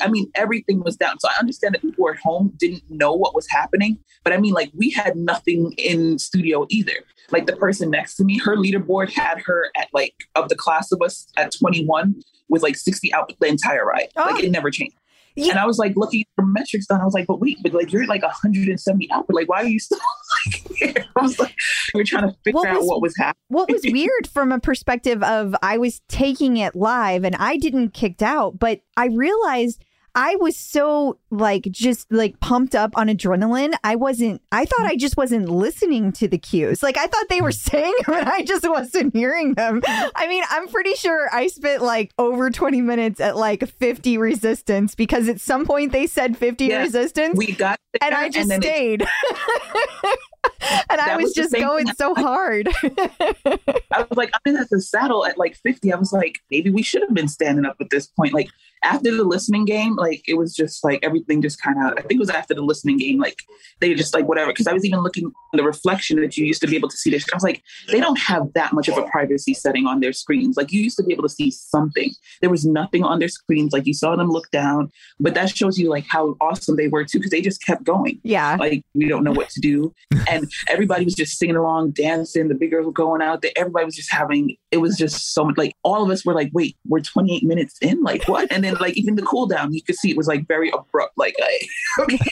I 0.01 0.07
mean, 0.07 0.29
everything 0.35 0.83
was 0.83 0.95
down. 0.95 1.19
So 1.19 1.29
I 1.29 1.39
understand 1.39 1.73
that 1.73 1.81
people 1.81 2.07
at 2.09 2.17
home 2.17 2.53
didn't 2.57 2.83
know 2.89 3.13
what 3.13 3.33
was 3.33 3.47
happening, 3.49 3.97
but 4.23 4.33
I 4.33 4.37
mean, 4.37 4.53
like 4.53 4.71
we 4.75 4.91
had 4.91 5.15
nothing 5.15 5.73
in 5.77 6.19
studio 6.19 6.67
either. 6.69 6.93
Like 7.31 7.47
the 7.47 7.55
person 7.55 7.89
next 7.89 8.17
to 8.17 8.23
me, 8.23 8.37
her 8.39 8.55
leaderboard 8.55 9.11
had 9.11 9.39
her 9.45 9.71
at 9.75 9.87
like 9.93 10.13
of 10.35 10.49
the 10.49 10.55
class 10.55 10.91
of 10.91 11.01
us 11.01 11.27
at 11.37 11.51
21 11.57 12.21
with 12.49 12.61
like 12.61 12.75
60 12.75 13.13
out 13.13 13.33
the 13.39 13.47
entire 13.47 13.85
ride. 13.85 14.09
Like 14.15 14.43
it 14.43 14.47
oh. 14.47 14.51
never 14.51 14.69
changed. 14.69 14.95
Yeah. 15.35 15.51
And 15.51 15.59
I 15.59 15.65
was 15.65 15.77
like 15.77 15.93
looking 15.95 16.21
at 16.21 16.27
the 16.37 16.45
metrics 16.45 16.87
down. 16.87 17.01
I 17.01 17.05
was 17.05 17.13
like, 17.13 17.27
but 17.27 17.39
wait, 17.39 17.57
but 17.63 17.73
like 17.73 17.91
you're 17.93 18.05
like 18.05 18.21
170 18.21 19.11
out. 19.11 19.27
But 19.27 19.35
like, 19.35 19.47
why 19.49 19.61
are 19.61 19.67
you 19.67 19.79
still 19.79 19.99
like 20.45 20.77
here? 20.77 20.93
I 21.15 21.21
was 21.21 21.39
like, 21.39 21.55
we 21.93 22.01
are 22.01 22.03
trying 22.03 22.29
to 22.29 22.35
figure 22.43 22.57
What 22.57 22.67
out 22.67 22.79
was- 22.79 22.87
what 22.87 23.01
was 23.01 23.15
happening. 23.17 23.35
what 23.49 23.69
was 23.71 23.81
weird 23.85 24.27
from 24.27 24.51
a 24.51 24.59
perspective 24.59 25.23
of 25.23 25.55
I 25.61 25.77
was 25.77 26.01
taking 26.09 26.57
it 26.57 26.75
live 26.75 27.23
and 27.23 27.35
I 27.37 27.57
didn't 27.57 27.89
kicked 27.93 28.23
out, 28.23 28.59
but 28.59 28.81
I 28.97 29.07
realized 29.07 29.83
I 30.13 30.35
was 30.37 30.57
so 30.57 31.17
like 31.29 31.63
just 31.71 32.11
like 32.11 32.39
pumped 32.41 32.75
up 32.75 32.97
on 32.97 33.07
adrenaline. 33.07 33.73
I 33.83 33.95
wasn't 33.95 34.41
I 34.51 34.65
thought 34.65 34.85
I 34.85 34.95
just 34.95 35.15
wasn't 35.15 35.47
listening 35.49 36.11
to 36.13 36.27
the 36.27 36.37
cues. 36.37 36.83
Like 36.83 36.97
I 36.97 37.07
thought 37.07 37.29
they 37.29 37.41
were 37.41 37.51
saying 37.53 37.93
them 38.05 38.15
and 38.15 38.29
I 38.29 38.43
just 38.43 38.67
wasn't 38.69 39.15
hearing 39.15 39.53
them. 39.53 39.81
I 39.87 40.27
mean, 40.27 40.43
I'm 40.49 40.67
pretty 40.67 40.95
sure 40.95 41.29
I 41.33 41.47
spent 41.47 41.81
like 41.81 42.11
over 42.17 42.49
20 42.49 42.81
minutes 42.81 43.19
at 43.21 43.37
like 43.37 43.65
50 43.67 44.17
resistance 44.17 44.95
because 44.95 45.29
at 45.29 45.39
some 45.39 45.65
point 45.65 45.91
they 45.93 46.07
said 46.07 46.37
50 46.37 46.65
Yeah. 46.65 46.81
resistance 46.81 47.37
We 47.37 47.53
got 47.53 47.79
and 48.01 48.13
I 48.13 48.29
just 48.29 48.51
it- 48.51 48.61
stayed. 48.61 49.05
and 50.89 50.99
I 51.01 51.15
was 51.15 51.25
was 51.25 51.33
just 51.33 51.53
going 51.53 51.85
thing. 51.85 51.95
so 51.97 52.13
hard. 52.15 52.67
I 52.83 54.05
was 54.09 54.17
like, 54.17 54.31
I'm 54.33 54.53
in 54.55 54.57
at 54.59 54.69
the 54.69 54.81
saddle 54.81 55.25
at 55.25 55.37
like 55.37 55.55
50. 55.57 55.93
I 55.93 55.95
was 55.97 56.11
like, 56.11 56.39
maybe 56.49 56.69
we 56.69 56.81
should 56.83 57.01
have 57.01 57.13
been 57.13 57.27
standing 57.27 57.65
up 57.65 57.77
at 57.79 57.89
this 57.89 58.07
point. 58.07 58.33
Like, 58.33 58.49
after 58.83 59.15
the 59.15 59.23
listening 59.23 59.65
game, 59.65 59.95
like 59.95 60.23
it 60.27 60.35
was 60.35 60.55
just 60.55 60.83
like 60.83 60.99
everything 61.03 61.41
just 61.41 61.61
kind 61.61 61.77
of. 61.77 61.93
I 61.97 62.01
think 62.01 62.13
it 62.13 62.19
was 62.19 62.29
after 62.29 62.53
the 62.53 62.61
listening 62.61 62.97
game, 62.97 63.19
like 63.19 63.37
they 63.79 63.93
just 63.93 64.13
like 64.13 64.27
whatever. 64.27 64.51
Because 64.51 64.67
I 64.67 64.73
was 64.73 64.85
even 64.85 65.01
looking 65.01 65.27
at 65.27 65.57
the 65.57 65.63
reflection 65.63 66.19
that 66.21 66.37
you 66.37 66.45
used 66.45 66.61
to 66.61 66.67
be 66.67 66.75
able 66.75 66.89
to 66.89 66.97
see 66.97 67.09
this. 67.09 67.25
I 67.31 67.35
was 67.35 67.43
like, 67.43 67.63
they 67.91 67.99
don't 67.99 68.19
have 68.19 68.53
that 68.53 68.73
much 68.73 68.87
of 68.87 68.97
a 68.97 69.03
privacy 69.03 69.53
setting 69.53 69.85
on 69.85 69.99
their 69.99 70.13
screens. 70.13 70.57
Like 70.57 70.71
you 70.71 70.81
used 70.81 70.97
to 70.97 71.03
be 71.03 71.13
able 71.13 71.23
to 71.23 71.29
see 71.29 71.51
something. 71.51 72.11
There 72.41 72.49
was 72.49 72.65
nothing 72.65 73.03
on 73.03 73.19
their 73.19 73.27
screens. 73.27 73.73
Like 73.73 73.85
you 73.85 73.93
saw 73.93 74.15
them 74.15 74.29
look 74.29 74.49
down, 74.51 74.91
but 75.19 75.33
that 75.35 75.55
shows 75.55 75.77
you 75.77 75.89
like 75.89 76.05
how 76.07 76.35
awesome 76.41 76.75
they 76.75 76.87
were 76.87 77.05
too, 77.05 77.19
because 77.19 77.31
they 77.31 77.41
just 77.41 77.65
kept 77.65 77.83
going. 77.83 78.19
Yeah. 78.23 78.57
Like 78.59 78.83
we 78.93 79.07
don't 79.07 79.23
know 79.23 79.31
what 79.31 79.49
to 79.49 79.59
do, 79.59 79.93
and 80.29 80.51
everybody 80.67 81.05
was 81.05 81.15
just 81.15 81.37
singing 81.37 81.55
along, 81.55 81.91
dancing. 81.91 82.47
The 82.47 82.55
big 82.55 82.71
girls 82.71 82.85
were 82.85 82.91
going 82.91 83.21
out. 83.21 83.41
There, 83.41 83.51
everybody 83.55 83.85
was 83.85 83.95
just 83.95 84.11
having. 84.11 84.57
It 84.71 84.77
was 84.77 84.97
just 84.97 85.33
so 85.33 85.45
much. 85.45 85.57
Like 85.57 85.75
all 85.83 86.03
of 86.03 86.09
us 86.09 86.25
were 86.25 86.33
like, 86.33 86.49
wait, 86.53 86.77
we're 86.87 87.01
28 87.01 87.43
minutes 87.43 87.77
in. 87.81 88.01
Like 88.01 88.27
what? 88.27 88.51
And 88.51 88.63
then 88.63 88.70
like 88.79 88.97
even 88.97 89.15
the 89.15 89.21
cool 89.23 89.47
down, 89.47 89.73
you 89.73 89.81
could 89.81 89.95
see 89.95 90.09
it 90.11 90.17
was 90.17 90.27
like 90.27 90.47
very 90.47 90.69
abrupt. 90.69 91.17
Like 91.17 91.35
I, 91.41 91.59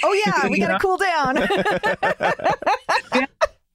Oh 0.04 0.14
yeah, 0.26 0.48
we 0.48 0.60
gotta 0.60 0.74
know? 0.74 0.80
cool 0.80 0.98
down. 0.98 1.38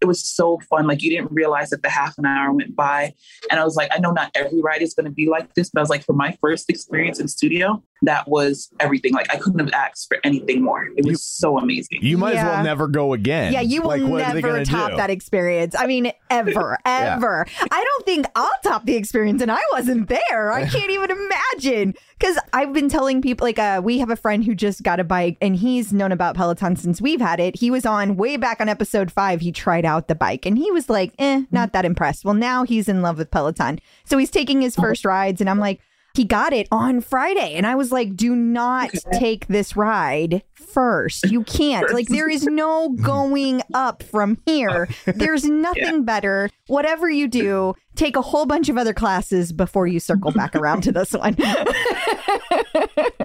it 0.04 0.06
was 0.06 0.22
so 0.22 0.60
fun. 0.70 0.86
Like 0.86 1.02
you 1.02 1.10
didn't 1.10 1.32
realize 1.32 1.70
that 1.70 1.82
the 1.82 1.88
half 1.88 2.18
an 2.18 2.26
hour 2.26 2.52
went 2.52 2.76
by. 2.76 3.14
And 3.50 3.58
I 3.58 3.64
was 3.64 3.74
like, 3.74 3.90
I 3.92 3.98
know 3.98 4.12
not 4.12 4.30
every 4.34 4.60
ride 4.60 4.82
is 4.82 4.92
going 4.92 5.06
to 5.06 5.10
be 5.10 5.28
like 5.28 5.54
this, 5.54 5.70
but 5.70 5.80
I 5.80 5.82
was 5.82 5.88
like, 5.88 6.04
for 6.04 6.12
my 6.12 6.36
first 6.40 6.68
experience 6.68 7.18
in 7.18 7.26
studio, 7.26 7.82
that 8.06 8.28
was 8.28 8.70
everything. 8.80 9.12
Like 9.12 9.32
I 9.32 9.36
couldn't 9.38 9.58
have 9.60 9.72
asked 9.72 10.08
for 10.08 10.18
anything 10.24 10.62
more. 10.62 10.84
It 10.96 11.04
was 11.04 11.12
You- 11.12 11.16
so 11.16 11.58
amazing. 11.58 11.98
You 12.02 12.18
might 12.18 12.36
as 12.36 12.44
well 12.44 12.62
never 12.64 12.86
go 12.88 13.12
again. 13.12 13.52
Yeah, 13.52 13.60
you 13.60 13.82
will 13.82 13.88
Like, 13.88 14.02
what 14.02 14.22
are 14.22 14.34
they 14.34 14.40
never 14.42 14.64
top 14.64 14.90
do? 14.90 14.96
that 14.96 15.10
experience. 15.10 15.74
I 15.78 15.86
mean, 15.86 16.12
ever, 16.30 16.78
ever. 16.84 17.46
I 17.70 17.84
don't 17.84 18.06
think 18.06 18.26
I'll 18.34 18.50
top 18.62 18.84
the 18.86 18.94
experience, 18.96 19.42
and 19.42 19.50
I 19.50 19.60
wasn't 19.72 20.08
there. 20.08 20.52
I 20.52 20.66
can't 20.66 20.90
even 20.90 21.10
imagine. 21.10 21.94
Because 22.18 22.38
I've 22.52 22.72
been 22.72 22.88
telling 22.88 23.20
people, 23.22 23.44
like, 23.46 23.58
uh, 23.58 23.80
we 23.84 23.98
have 23.98 24.08
a 24.08 24.16
friend 24.16 24.44
who 24.44 24.54
just 24.54 24.82
got 24.82 25.00
a 25.00 25.04
bike, 25.04 25.36
and 25.42 25.56
he's 25.56 25.92
known 25.92 26.12
about 26.12 26.36
Peloton 26.36 26.76
since 26.76 27.00
we've 27.00 27.20
had 27.20 27.40
it. 27.40 27.56
He 27.58 27.70
was 27.70 27.84
on 27.84 28.16
way 28.16 28.36
back 28.36 28.60
on 28.60 28.68
episode 28.68 29.10
five. 29.10 29.40
He 29.40 29.52
tried 29.52 29.84
out 29.84 30.08
the 30.08 30.14
bike, 30.14 30.46
and 30.46 30.56
he 30.56 30.70
was 30.70 30.88
like, 30.88 31.12
eh, 31.18 31.42
not 31.50 31.72
that 31.72 31.84
impressed. 31.84 32.24
Well, 32.24 32.34
now 32.34 32.64
he's 32.64 32.88
in 32.88 33.02
love 33.02 33.18
with 33.18 33.30
Peloton. 33.30 33.80
So 34.04 34.16
he's 34.16 34.30
taking 34.30 34.62
his 34.62 34.76
first 34.76 35.04
rides, 35.04 35.40
and 35.40 35.50
I'm 35.50 35.58
like, 35.58 35.80
he 36.14 36.24
got 36.24 36.52
it 36.52 36.68
on 36.70 37.00
Friday. 37.00 37.54
And 37.54 37.66
I 37.66 37.74
was 37.74 37.90
like, 37.90 38.16
do 38.16 38.34
not 38.36 38.90
take 39.12 39.48
this 39.48 39.76
ride 39.76 40.42
first. 40.64 41.30
You 41.30 41.42
can't. 41.44 41.92
Like, 41.92 42.08
there 42.08 42.28
is 42.28 42.44
no 42.44 42.88
going 43.02 43.62
up 43.72 44.02
from 44.02 44.38
here. 44.46 44.88
There's 45.06 45.44
nothing 45.44 46.04
better. 46.04 46.50
Whatever 46.66 47.10
you 47.10 47.28
do, 47.28 47.74
take 47.96 48.16
a 48.16 48.22
whole 48.22 48.46
bunch 48.46 48.68
of 48.68 48.76
other 48.76 48.92
classes 48.92 49.52
before 49.52 49.86
you 49.86 50.00
circle 50.00 50.32
back 50.32 50.56
around 50.56 50.82
to 50.82 50.92
this 50.92 51.12
one. 51.12 51.36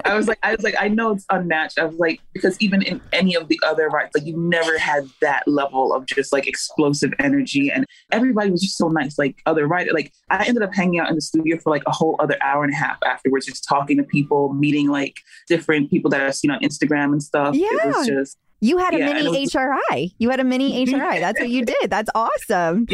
I 0.04 0.14
was 0.14 0.28
like, 0.28 0.38
I 0.42 0.54
was 0.54 0.62
like, 0.62 0.74
I 0.78 0.88
know 0.88 1.12
it's 1.12 1.26
unmatched. 1.30 1.78
I 1.78 1.84
was 1.84 1.96
like, 1.98 2.20
because 2.32 2.56
even 2.60 2.82
in 2.82 3.00
any 3.12 3.34
of 3.34 3.48
the 3.48 3.60
other 3.64 3.88
rides, 3.88 4.10
like 4.14 4.26
you 4.26 4.36
never 4.36 4.78
had 4.78 5.04
that 5.20 5.46
level 5.46 5.92
of 5.92 6.06
just 6.06 6.32
like 6.32 6.46
explosive 6.46 7.12
energy, 7.18 7.70
and 7.70 7.84
everybody 8.10 8.50
was 8.50 8.62
just 8.62 8.76
so 8.76 8.88
nice. 8.88 9.18
Like 9.18 9.40
other 9.46 9.66
rider, 9.66 9.92
like 9.92 10.12
I 10.30 10.44
ended 10.46 10.62
up 10.62 10.74
hanging 10.74 11.00
out 11.00 11.08
in 11.08 11.14
the 11.14 11.20
studio 11.20 11.58
for 11.58 11.70
like 11.70 11.82
a 11.86 11.92
whole 11.92 12.16
other 12.18 12.36
hour 12.42 12.64
and 12.64 12.72
a 12.72 12.76
half 12.76 12.98
afterwards, 13.04 13.46
just 13.46 13.64
talking 13.68 13.96
to 13.98 14.02
people, 14.02 14.52
meeting 14.52 14.88
like 14.88 15.20
different 15.48 15.90
people 15.90 16.10
that 16.10 16.20
I've 16.20 16.34
seen 16.34 16.50
on 16.50 16.60
Instagram 16.60 17.12
and 17.12 17.22
stuff. 17.30 17.54
It 17.54 17.86
was 17.96 18.08
Yeah. 18.08 18.14
just 18.14 18.38
You 18.62 18.76
had 18.76 18.92
a 18.94 18.98
Yeah, 18.98 19.12
mini 19.14 19.28
was- 19.40 19.52
HRI. 19.54 20.12
You 20.18 20.28
had 20.28 20.38
a 20.40 20.44
mini 20.44 20.84
HRI. 20.86 21.18
That's 21.20 21.40
what 21.40 21.48
you 21.48 21.64
did. 21.64 21.88
That's 21.88 22.10
awesome. 22.14 22.86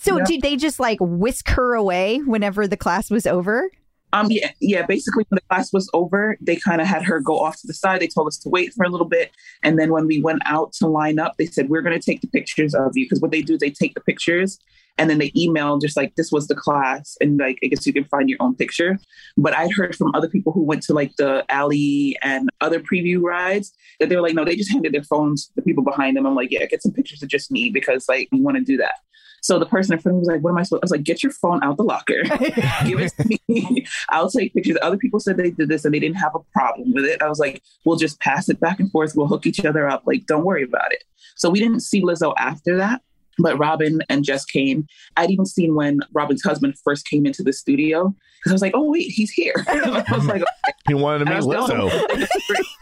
So 0.00 0.18
Yeah. 0.18 0.24
did 0.24 0.42
they 0.42 0.56
just 0.56 0.80
like 0.80 0.98
whisk 1.00 1.48
her 1.50 1.74
away 1.74 2.18
whenever 2.26 2.66
the 2.66 2.76
class 2.76 3.08
was 3.08 3.24
over? 3.26 3.70
Um, 4.14 4.26
yeah, 4.30 4.50
yeah. 4.60 4.84
Basically, 4.84 5.24
when 5.28 5.36
the 5.36 5.42
class 5.48 5.72
was 5.72 5.88
over, 5.94 6.36
they 6.40 6.56
kind 6.56 6.80
of 6.82 6.86
had 6.86 7.02
her 7.04 7.18
go 7.20 7.38
off 7.38 7.56
to 7.60 7.66
the 7.66 7.72
side. 7.72 8.00
They 8.02 8.08
told 8.08 8.26
us 8.28 8.36
to 8.38 8.48
wait 8.50 8.74
for 8.74 8.84
a 8.84 8.88
little 8.90 9.06
bit, 9.08 9.30
and 9.62 9.78
then 9.78 9.90
when 9.90 10.06
we 10.06 10.20
went 10.20 10.42
out 10.44 10.72
to 10.74 10.86
line 10.86 11.18
up, 11.18 11.36
they 11.38 11.46
said 11.46 11.70
we're 11.70 11.80
going 11.80 11.98
to 11.98 12.04
take 12.04 12.20
the 12.20 12.26
pictures 12.26 12.74
of 12.74 12.90
you 12.94 13.04
because 13.06 13.20
what 13.22 13.30
they 13.30 13.40
do 13.40 13.54
is 13.54 13.60
they 13.60 13.70
take 13.70 13.94
the 13.94 14.00
pictures 14.02 14.58
and 14.98 15.08
then 15.08 15.18
they 15.18 15.32
email 15.36 15.78
just 15.78 15.96
like 15.96 16.14
this 16.16 16.30
was 16.30 16.48
the 16.48 16.54
class, 16.54 17.16
and 17.20 17.38
like 17.38 17.58
I 17.62 17.68
guess 17.68 17.86
you 17.86 17.92
can 17.92 18.04
find 18.04 18.28
your 18.28 18.38
own 18.40 18.54
picture. 18.54 18.98
But 19.36 19.56
I'd 19.56 19.72
heard 19.72 19.96
from 19.96 20.14
other 20.14 20.28
people 20.28 20.52
who 20.52 20.62
went 20.62 20.82
to 20.84 20.94
like 20.94 21.16
the 21.16 21.44
alley 21.48 22.16
and 22.22 22.48
other 22.60 22.80
preview 22.80 23.20
rides 23.22 23.72
that 24.00 24.08
they 24.08 24.16
were 24.16 24.22
like, 24.22 24.34
no, 24.34 24.44
they 24.44 24.56
just 24.56 24.70
handed 24.70 24.92
their 24.92 25.04
phones 25.04 25.46
to 25.46 25.52
the 25.56 25.62
people 25.62 25.84
behind 25.84 26.16
them. 26.16 26.26
I'm 26.26 26.34
like, 26.34 26.50
yeah, 26.50 26.66
get 26.66 26.82
some 26.82 26.92
pictures 26.92 27.22
of 27.22 27.28
just 27.28 27.50
me 27.50 27.70
because 27.70 28.06
like 28.08 28.28
we 28.32 28.40
want 28.40 28.56
to 28.56 28.64
do 28.64 28.76
that. 28.78 28.96
So 29.42 29.58
the 29.58 29.66
person 29.66 29.94
in 29.94 29.98
front 29.98 30.14
of 30.14 30.16
me 30.16 30.20
was 30.20 30.28
like, 30.28 30.40
"What 30.40 30.50
am 30.50 30.58
I 30.58 30.62
supposed?" 30.62 30.84
I 30.84 30.86
was 30.86 30.90
like, 30.92 31.02
"Get 31.02 31.22
your 31.22 31.32
phone 31.32 31.62
out 31.64 31.76
the 31.76 31.82
locker, 31.82 32.22
give 32.86 33.00
it 33.00 33.12
to 33.18 33.38
me. 33.48 33.84
I'll 34.08 34.30
take 34.30 34.54
pictures." 34.54 34.78
Other 34.82 34.96
people 34.96 35.18
said 35.18 35.36
they 35.36 35.50
did 35.50 35.68
this 35.68 35.84
and 35.84 35.92
they 35.92 35.98
didn't 35.98 36.18
have 36.18 36.34
a 36.36 36.38
problem 36.52 36.92
with 36.94 37.04
it. 37.04 37.20
I 37.20 37.28
was 37.28 37.40
like, 37.40 37.60
"We'll 37.84 37.96
just 37.96 38.20
pass 38.20 38.48
it 38.48 38.60
back 38.60 38.78
and 38.78 38.90
forth. 38.92 39.14
We'll 39.16 39.26
hook 39.26 39.44
each 39.44 39.64
other 39.64 39.88
up. 39.88 40.04
Like, 40.06 40.26
don't 40.26 40.44
worry 40.44 40.62
about 40.62 40.92
it." 40.92 41.02
So 41.34 41.50
we 41.50 41.58
didn't 41.58 41.80
see 41.80 42.02
Lizzo 42.02 42.32
after 42.38 42.76
that, 42.76 43.02
but 43.38 43.58
Robin 43.58 44.00
and 44.08 44.24
Jess 44.24 44.44
came. 44.44 44.86
I'd 45.16 45.30
even 45.30 45.46
seen 45.46 45.74
when 45.74 46.00
Robin's 46.12 46.42
husband 46.42 46.74
first 46.84 47.06
came 47.06 47.26
into 47.26 47.42
the 47.42 47.52
studio 47.52 48.14
because 48.38 48.52
I 48.52 48.54
was 48.54 48.62
like, 48.62 48.74
"Oh 48.74 48.90
wait, 48.90 49.10
he's 49.10 49.30
here." 49.30 49.54
I 49.68 50.04
was 50.12 50.26
like, 50.26 50.42
He 50.88 50.94
wanted 50.94 51.18
to 51.18 51.22
and 51.26 51.30
I 51.30 51.40
meet 51.40 51.46
was 51.46 51.70
Lizzo. 51.70 51.90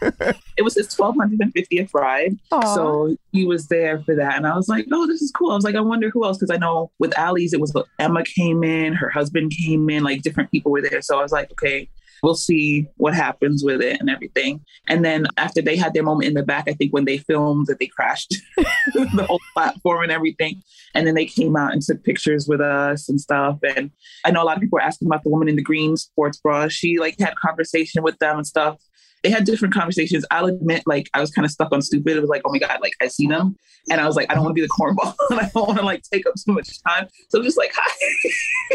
Oh, 0.01 0.33
it 0.57 0.63
was 0.63 0.73
his 0.73 0.87
1250th 0.87 1.93
ride. 1.93 2.37
Aw. 2.51 2.75
So 2.75 3.15
he 3.31 3.45
was 3.45 3.67
there 3.67 4.01
for 4.01 4.15
that. 4.15 4.37
And 4.37 4.47
I 4.47 4.55
was 4.55 4.67
like, 4.67 4.87
oh, 4.91 5.05
this 5.05 5.21
is 5.21 5.31
cool. 5.31 5.51
I 5.51 5.55
was 5.55 5.63
like, 5.63 5.75
I 5.75 5.81
wonder 5.81 6.09
who 6.09 6.25
else. 6.25 6.39
Because 6.39 6.53
I 6.53 6.57
know 6.57 6.91
with 6.97 7.17
Allie's, 7.17 7.53
it 7.53 7.59
was 7.59 7.75
Emma 7.99 8.23
came 8.23 8.63
in, 8.63 8.93
her 8.93 9.09
husband 9.09 9.51
came 9.51 9.87
in, 9.89 10.03
like 10.03 10.23
different 10.23 10.49
people 10.49 10.71
were 10.71 10.81
there. 10.81 11.01
So 11.01 11.19
I 11.19 11.21
was 11.21 11.31
like, 11.31 11.51
okay, 11.51 11.89
we'll 12.21 12.35
see 12.35 12.87
what 12.97 13.13
happens 13.13 13.63
with 13.63 13.81
it 13.81 13.99
and 13.99 14.09
everything. 14.09 14.61
And 14.87 15.03
then 15.03 15.27
after 15.37 15.61
they 15.61 15.75
had 15.75 15.93
their 15.93 16.03
moment 16.03 16.27
in 16.27 16.33
the 16.33 16.43
back, 16.43 16.65
I 16.67 16.73
think 16.73 16.93
when 16.93 17.05
they 17.05 17.17
filmed 17.17 17.67
that 17.67 17.79
they 17.79 17.87
crashed 17.87 18.35
the 18.57 19.25
whole 19.27 19.39
platform 19.53 20.03
and 20.03 20.11
everything. 20.11 20.61
And 20.93 21.07
then 21.07 21.15
they 21.15 21.25
came 21.25 21.55
out 21.55 21.73
and 21.73 21.81
took 21.81 22.03
pictures 22.03 22.47
with 22.47 22.61
us 22.61 23.09
and 23.09 23.19
stuff. 23.19 23.59
And 23.75 23.91
I 24.25 24.31
know 24.31 24.43
a 24.43 24.45
lot 24.45 24.57
of 24.57 24.61
people 24.61 24.77
were 24.77 24.81
asking 24.81 25.07
about 25.07 25.23
the 25.23 25.29
woman 25.29 25.47
in 25.47 25.55
the 25.55 25.61
green 25.61 25.97
sports 25.97 26.37
bra. 26.37 26.67
She 26.67 26.99
like 26.99 27.19
had 27.19 27.35
conversation 27.35 28.03
with 28.03 28.17
them 28.19 28.37
and 28.37 28.47
stuff. 28.47 28.77
They 29.23 29.29
had 29.29 29.45
different 29.45 29.73
conversations. 29.73 30.25
I'll 30.31 30.47
admit, 30.47 30.83
like 30.87 31.07
I 31.13 31.21
was 31.21 31.29
kind 31.31 31.45
of 31.45 31.51
stuck 31.51 31.71
on 31.71 31.81
stupid. 31.83 32.17
It 32.17 32.21
was 32.21 32.29
like, 32.29 32.41
oh 32.43 32.51
my 32.51 32.57
god, 32.57 32.79
like 32.81 32.93
I 33.01 33.07
see 33.07 33.27
them, 33.27 33.55
and 33.89 33.99
I 33.99 34.05
was 34.05 34.15
like, 34.15 34.29
I 34.29 34.35
don't 34.35 34.43
want 34.43 34.55
to 34.55 34.61
be 34.61 34.65
the 34.65 34.69
cornball, 34.69 35.15
and 35.29 35.39
I 35.41 35.49
don't 35.53 35.67
want 35.67 35.79
to 35.79 35.85
like 35.85 36.03
take 36.03 36.25
up 36.27 36.35
too 36.35 36.53
much 36.53 36.81
time. 36.83 37.07
So 37.29 37.39
I'm 37.39 37.43
just 37.43 37.57
like, 37.57 37.71
hi. 37.75 38.29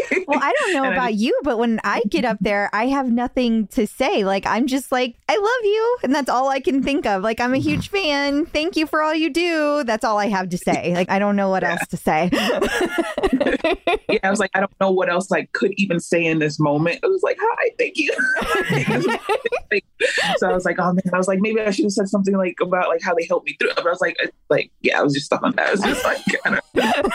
Well, 0.27 0.39
I 0.41 0.53
don't 0.59 0.73
know 0.73 0.83
And 0.83 0.93
about 0.93 1.15
you, 1.15 1.37
but 1.43 1.57
when 1.57 1.79
I 1.83 2.01
get 2.09 2.25
up 2.25 2.37
there, 2.41 2.69
I 2.73 2.87
have 2.87 3.09
nothing 3.09 3.67
to 3.67 3.87
say. 3.87 4.25
Like, 4.25 4.45
I'm 4.45 4.67
just 4.67 4.91
like, 4.91 5.15
I 5.29 5.35
love 5.35 5.63
you. 5.63 5.97
And 6.03 6.13
that's 6.13 6.29
all 6.29 6.49
I 6.49 6.59
can 6.59 6.83
think 6.83 7.05
of. 7.05 7.23
Like, 7.23 7.39
I'm 7.39 7.53
a 7.53 7.59
huge 7.59 7.89
fan. 7.89 8.45
Thank 8.45 8.75
you 8.75 8.87
for 8.87 9.01
all 9.01 9.15
you 9.15 9.29
do. 9.29 9.83
That's 9.85 10.03
all 10.03 10.17
I 10.17 10.27
have 10.27 10.49
to 10.49 10.57
say. 10.57 10.93
Like, 10.93 11.09
I 11.09 11.17
don't 11.17 11.35
know 11.35 11.49
what 11.49 11.63
else 11.63 11.85
to 11.87 11.97
say. 11.97 12.29
yeah, 12.33 14.19
I 14.23 14.29
was 14.29 14.39
like, 14.39 14.51
I 14.53 14.59
don't 14.59 14.71
know 14.81 14.91
what 14.91 15.09
else 15.09 15.31
I 15.31 15.45
could 15.53 15.73
even 15.77 15.99
say 15.99 16.25
in 16.25 16.39
this 16.39 16.59
moment. 16.59 16.99
I 17.03 17.07
was 17.07 17.23
like, 17.23 17.37
hi, 17.39 17.69
thank 17.79 17.97
you. 17.97 18.13
so 20.37 20.49
I 20.49 20.53
was 20.53 20.65
like, 20.65 20.77
oh 20.79 20.93
man, 20.93 21.01
I 21.13 21.17
was 21.17 21.27
like, 21.27 21.39
maybe 21.39 21.61
I 21.61 21.71
should 21.71 21.85
have 21.85 21.93
said 21.93 22.09
something 22.09 22.35
like 22.35 22.57
about 22.61 22.89
like 22.89 23.01
how 23.01 23.13
they 23.13 23.25
helped 23.25 23.45
me 23.45 23.55
through. 23.59 23.71
But 23.75 23.85
I 23.85 23.89
was 23.89 24.01
like, 24.01 24.17
uh, 24.23 24.27
like, 24.49 24.71
yeah, 24.81 24.96
I 24.97 25.03
was 25.03 25.13
just 25.13 25.27
stuck 25.27 25.43
on 25.43 25.53
that. 25.53 25.67
I 25.67 25.71
was 25.71 25.81
just 25.81 26.03
like, 26.03 26.19
kind 26.43 26.59
of, 26.59 27.11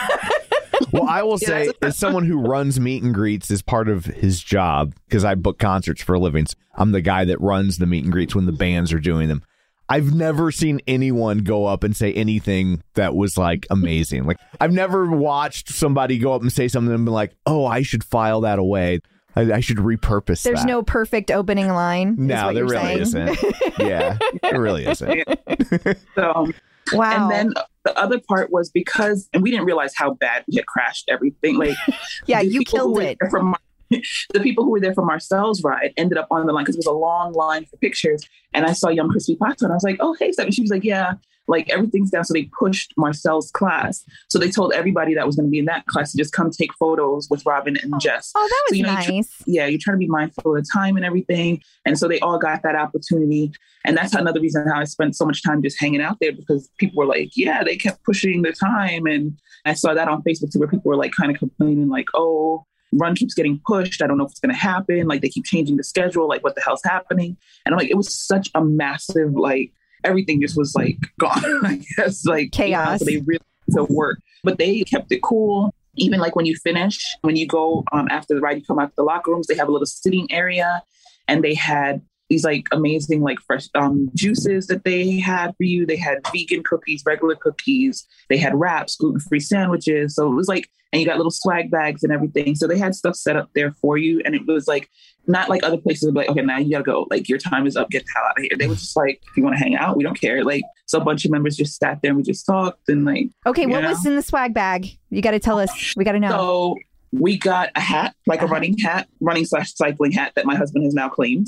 Well, 0.91 1.07
I 1.07 1.23
will 1.23 1.37
say, 1.37 1.67
it's 1.67 1.77
as 1.81 1.97
someone 1.97 2.25
who 2.25 2.39
runs 2.39 2.79
meet 2.79 3.03
and 3.03 3.13
greets 3.13 3.49
as 3.51 3.61
part 3.61 3.89
of 3.89 4.05
his 4.05 4.41
job, 4.41 4.93
because 5.07 5.23
I 5.25 5.35
book 5.35 5.57
concerts 5.59 6.01
for 6.03 6.13
a 6.13 6.19
living, 6.19 6.45
so 6.45 6.55
I'm 6.75 6.91
the 6.91 7.01
guy 7.01 7.25
that 7.25 7.41
runs 7.41 7.77
the 7.77 7.85
meet 7.85 8.03
and 8.03 8.11
greets 8.11 8.35
when 8.35 8.45
the 8.45 8.51
bands 8.51 8.93
are 8.93 8.99
doing 8.99 9.27
them. 9.27 9.43
I've 9.89 10.13
never 10.13 10.51
seen 10.51 10.79
anyone 10.87 11.39
go 11.39 11.65
up 11.65 11.83
and 11.83 11.95
say 11.95 12.13
anything 12.13 12.81
that 12.93 13.15
was 13.15 13.37
like 13.37 13.67
amazing. 13.69 14.25
Like 14.25 14.37
I've 14.59 14.71
never 14.71 15.09
watched 15.11 15.69
somebody 15.69 16.17
go 16.17 16.33
up 16.33 16.41
and 16.41 16.51
say 16.51 16.67
something 16.67 16.93
and 16.93 17.05
be 17.05 17.11
like, 17.11 17.35
"Oh, 17.45 17.65
I 17.65 17.81
should 17.81 18.03
file 18.03 18.41
that 18.41 18.59
away. 18.59 19.01
I, 19.35 19.51
I 19.53 19.59
should 19.59 19.77
repurpose." 19.77 20.43
There's 20.43 20.61
that." 20.61 20.67
no 20.67 20.83
perfect 20.83 21.31
opening 21.31 21.67
line. 21.67 22.15
no, 22.17 22.53
there 22.53 22.65
really 22.65 23.03
saying. 23.05 23.29
isn't. 23.29 23.55
Yeah, 23.79 24.17
there 24.41 24.61
really 24.61 24.85
isn't. 24.85 25.27
so 26.15 26.47
Wow. 26.91 27.29
And 27.29 27.31
then 27.31 27.53
the 27.85 27.97
other 27.97 28.19
part 28.19 28.51
was 28.51 28.69
because, 28.69 29.29
and 29.33 29.43
we 29.43 29.51
didn't 29.51 29.65
realize 29.65 29.93
how 29.95 30.13
bad 30.13 30.43
we 30.47 30.55
had 30.55 30.65
crashed 30.65 31.09
everything. 31.09 31.57
Like, 31.57 31.77
yeah, 32.25 32.41
you 32.41 32.63
killed 32.63 32.99
it. 32.99 33.17
From 33.29 33.55
the 33.89 34.39
people 34.41 34.63
who 34.63 34.71
were 34.71 34.79
there 34.79 34.93
for 34.93 35.05
Marcel's 35.05 35.63
ride 35.63 35.93
ended 35.97 36.17
up 36.17 36.27
on 36.31 36.45
the 36.45 36.53
line 36.53 36.63
because 36.63 36.75
it 36.75 36.79
was 36.79 36.85
a 36.85 36.91
long 36.91 37.33
line 37.33 37.65
for 37.65 37.77
pictures. 37.77 38.23
And 38.53 38.65
I 38.65 38.73
saw 38.73 38.89
young 38.89 39.09
Crispy 39.09 39.35
Pato, 39.35 39.63
and 39.63 39.71
I 39.71 39.75
was 39.75 39.83
like, 39.83 39.97
"Oh, 39.99 40.13
hey, 40.13 40.31
Stephanie." 40.31 40.51
She 40.51 40.61
was 40.61 40.71
like, 40.71 40.83
"Yeah." 40.83 41.13
Like 41.47 41.69
everything's 41.69 42.11
down, 42.11 42.23
so 42.23 42.33
they 42.33 42.49
pushed 42.57 42.93
Marcel's 42.97 43.51
class. 43.51 44.05
So 44.29 44.39
they 44.39 44.49
told 44.49 44.73
everybody 44.73 45.13
that 45.15 45.25
was 45.25 45.35
going 45.35 45.47
to 45.47 45.51
be 45.51 45.59
in 45.59 45.65
that 45.65 45.85
class 45.87 46.11
to 46.11 46.17
just 46.17 46.33
come 46.33 46.49
take 46.51 46.73
photos 46.75 47.27
with 47.29 47.45
Robin 47.45 47.77
and 47.81 47.93
oh, 47.95 47.99
Jess. 47.99 48.31
Oh, 48.35 48.47
that 48.47 48.63
So, 48.69 48.71
was 48.71 48.77
you 48.77 48.83
know, 48.85 48.97
you 48.99 49.03
tr- 49.03 49.11
nice. 49.11 49.43
yeah, 49.45 49.65
you're 49.65 49.79
trying 49.81 49.95
to 49.95 49.99
be 49.99 50.07
mindful 50.07 50.55
of 50.55 50.63
the 50.63 50.69
time 50.71 50.95
and 50.95 51.05
everything. 51.05 51.61
And 51.85 51.99
so 51.99 52.07
they 52.07 52.19
all 52.19 52.39
got 52.39 52.63
that 52.63 52.75
opportunity. 52.75 53.51
And 53.85 53.97
that's 53.97 54.13
another 54.13 54.39
reason 54.39 54.65
how 54.67 54.79
I 54.79 54.85
spent 54.85 55.15
so 55.15 55.25
much 55.25 55.43
time 55.43 55.61
just 55.61 55.79
hanging 55.79 56.01
out 56.01 56.17
there 56.21 56.31
because 56.31 56.69
people 56.77 56.97
were 56.97 57.05
like, 57.05 57.31
yeah, 57.35 57.63
they 57.63 57.75
kept 57.75 58.03
pushing 58.05 58.41
the 58.43 58.53
time. 58.53 59.05
And 59.05 59.37
I 59.65 59.73
saw 59.73 59.93
that 59.93 60.07
on 60.07 60.23
Facebook 60.23 60.51
too, 60.53 60.59
where 60.59 60.69
people 60.69 60.89
were 60.89 60.95
like 60.95 61.11
kind 61.11 61.29
of 61.29 61.37
complaining, 61.37 61.89
like, 61.89 62.07
oh, 62.13 62.65
run 62.93 63.15
keeps 63.15 63.33
getting 63.33 63.59
pushed. 63.65 64.01
I 64.01 64.07
don't 64.07 64.17
know 64.17 64.25
if 64.25 64.31
it's 64.31 64.39
going 64.39 64.53
to 64.53 64.59
happen. 64.59 65.07
Like 65.07 65.21
they 65.21 65.29
keep 65.29 65.45
changing 65.45 65.77
the 65.77 65.83
schedule. 65.83 66.27
Like 66.27 66.43
what 66.43 66.55
the 66.55 66.61
hell's 66.61 66.83
happening? 66.83 67.35
And 67.65 67.73
I'm 67.73 67.79
like, 67.79 67.89
it 67.89 67.97
was 67.97 68.13
such 68.13 68.49
a 68.55 68.63
massive 68.63 69.33
like 69.33 69.73
everything 70.03 70.41
just 70.41 70.57
was 70.57 70.75
like 70.75 70.97
gone. 71.19 71.65
I 71.65 71.81
guess 71.97 72.25
like 72.25 72.57
you 72.57 72.65
know, 72.65 72.75
Chaos. 72.75 72.99
so 72.99 73.05
they 73.05 73.17
really 73.25 73.41
to 73.71 73.85
work, 73.89 74.19
but 74.43 74.57
they 74.57 74.83
kept 74.83 75.11
it 75.11 75.21
cool. 75.21 75.73
Even 75.95 76.19
like 76.19 76.35
when 76.35 76.45
you 76.45 76.55
finish, 76.55 77.15
when 77.21 77.35
you 77.35 77.47
go 77.47 77.83
um, 77.91 78.07
after 78.09 78.33
the 78.33 78.41
ride, 78.41 78.57
you 78.57 78.63
come 78.65 78.79
out 78.79 78.89
to 78.89 78.95
the 78.97 79.03
locker 79.03 79.31
rooms. 79.31 79.47
They 79.47 79.55
have 79.55 79.67
a 79.67 79.71
little 79.71 79.85
sitting 79.85 80.31
area, 80.31 80.81
and 81.27 81.43
they 81.43 81.53
had 81.53 82.01
these 82.33 82.43
like 82.43 82.67
amazing 82.71 83.21
like 83.21 83.39
fresh 83.39 83.67
um, 83.75 84.09
juices 84.15 84.65
that 84.67 84.83
they 84.83 85.19
had 85.19 85.55
for 85.55 85.63
you. 85.63 85.85
They 85.85 85.95
had 85.97 86.17
vegan 86.33 86.63
cookies, 86.63 87.03
regular 87.05 87.35
cookies. 87.35 88.07
They 88.29 88.37
had 88.37 88.55
wraps, 88.55 88.95
gluten 88.95 89.19
free 89.19 89.39
sandwiches. 89.39 90.15
So 90.15 90.31
it 90.31 90.35
was 90.35 90.47
like, 90.47 90.67
and 90.91 90.99
you 91.01 91.07
got 91.07 91.17
little 91.17 91.31
swag 91.31 91.69
bags 91.71 92.03
and 92.03 92.11
everything. 92.11 92.55
So 92.55 92.67
they 92.67 92.77
had 92.77 92.95
stuff 92.95 93.15
set 93.15 93.35
up 93.35 93.49
there 93.55 93.71
for 93.81 93.97
you, 93.97 94.21
and 94.25 94.33
it 94.35 94.45
was 94.47 94.67
like 94.67 94.89
not 95.25 95.47
like 95.49 95.63
other 95.63 95.77
places 95.77 96.05
would 96.05 96.13
be 96.13 96.19
like, 96.21 96.29
okay, 96.29 96.41
now 96.41 96.57
you 96.57 96.71
gotta 96.71 96.83
go. 96.83 97.07
Like 97.09 97.29
your 97.29 97.37
time 97.37 97.65
is 97.67 97.75
up. 97.77 97.89
Get 97.89 98.03
the 98.05 98.11
hell 98.15 98.25
out 98.29 98.37
of 98.37 98.43
here. 98.43 98.57
They 98.57 98.67
were 98.67 98.75
just 98.75 98.95
like, 98.97 99.21
if 99.29 99.37
you 99.37 99.43
want 99.43 99.55
to 99.57 99.63
hang 99.63 99.75
out, 99.75 99.95
we 99.97 100.03
don't 100.03 100.19
care. 100.19 100.43
Like 100.43 100.63
so, 100.85 100.99
a 100.99 101.03
bunch 101.03 101.25
of 101.25 101.31
members 101.31 101.55
just 101.55 101.79
sat 101.79 101.99
there 102.01 102.09
and 102.09 102.17
we 102.17 102.23
just 102.23 102.45
talked 102.45 102.89
and 102.89 103.05
like. 103.05 103.27
Okay, 103.45 103.65
what 103.67 103.83
Yeah. 103.83 103.89
was 103.89 104.05
in 104.05 104.15
the 104.15 104.21
swag 104.21 104.53
bag? 104.53 104.87
You 105.09 105.21
got 105.21 105.31
to 105.31 105.39
tell 105.39 105.59
us. 105.59 105.93
We 105.95 106.03
got 106.03 106.11
to 106.13 106.19
know. 106.19 106.29
So 106.29 106.75
we 107.13 107.37
got 107.37 107.69
a 107.75 107.79
hat, 107.79 108.15
like 108.25 108.41
a 108.41 108.45
Uh-huh. 108.45 108.53
running 108.53 108.77
hat, 108.77 109.07
running 109.21 109.45
slash 109.45 109.73
cycling 109.73 110.11
hat 110.11 110.33
that 110.35 110.45
my 110.45 110.55
husband 110.55 110.83
has 110.83 110.93
now 110.93 111.09
claimed. 111.09 111.47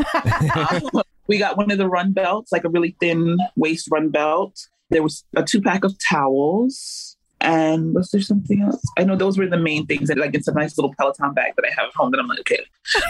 Um, 0.56 1.02
we 1.28 1.38
got 1.38 1.58
one 1.58 1.72
of 1.72 1.78
the 1.78 1.88
run 1.88 2.12
belts, 2.12 2.52
like 2.52 2.64
a 2.64 2.70
really 2.70 2.96
thin 3.00 3.38
waist 3.56 3.88
run 3.92 4.10
belt. 4.10 4.68
There 4.92 5.02
was 5.02 5.24
a 5.36 5.44
two 5.44 5.62
pack 5.62 5.84
of 5.84 5.96
towels. 5.98 7.18
And 7.42 7.94
was 7.94 8.10
there 8.12 8.22
something 8.22 8.62
else? 8.62 8.82
I 8.98 9.04
know 9.04 9.16
those 9.16 9.38
were 9.38 9.48
the 9.48 9.58
main 9.58 9.86
things. 9.86 10.10
And 10.10 10.20
like 10.20 10.34
it's 10.34 10.48
a 10.48 10.54
nice 10.54 10.78
little 10.78 10.94
Peloton 10.98 11.34
bag 11.34 11.54
that 11.56 11.66
I 11.66 11.70
have 11.70 11.90
at 11.90 11.96
home 11.96 12.12
that 12.12 12.20
I'm 12.20 12.28
like, 12.28 12.40
okay, 12.40 12.60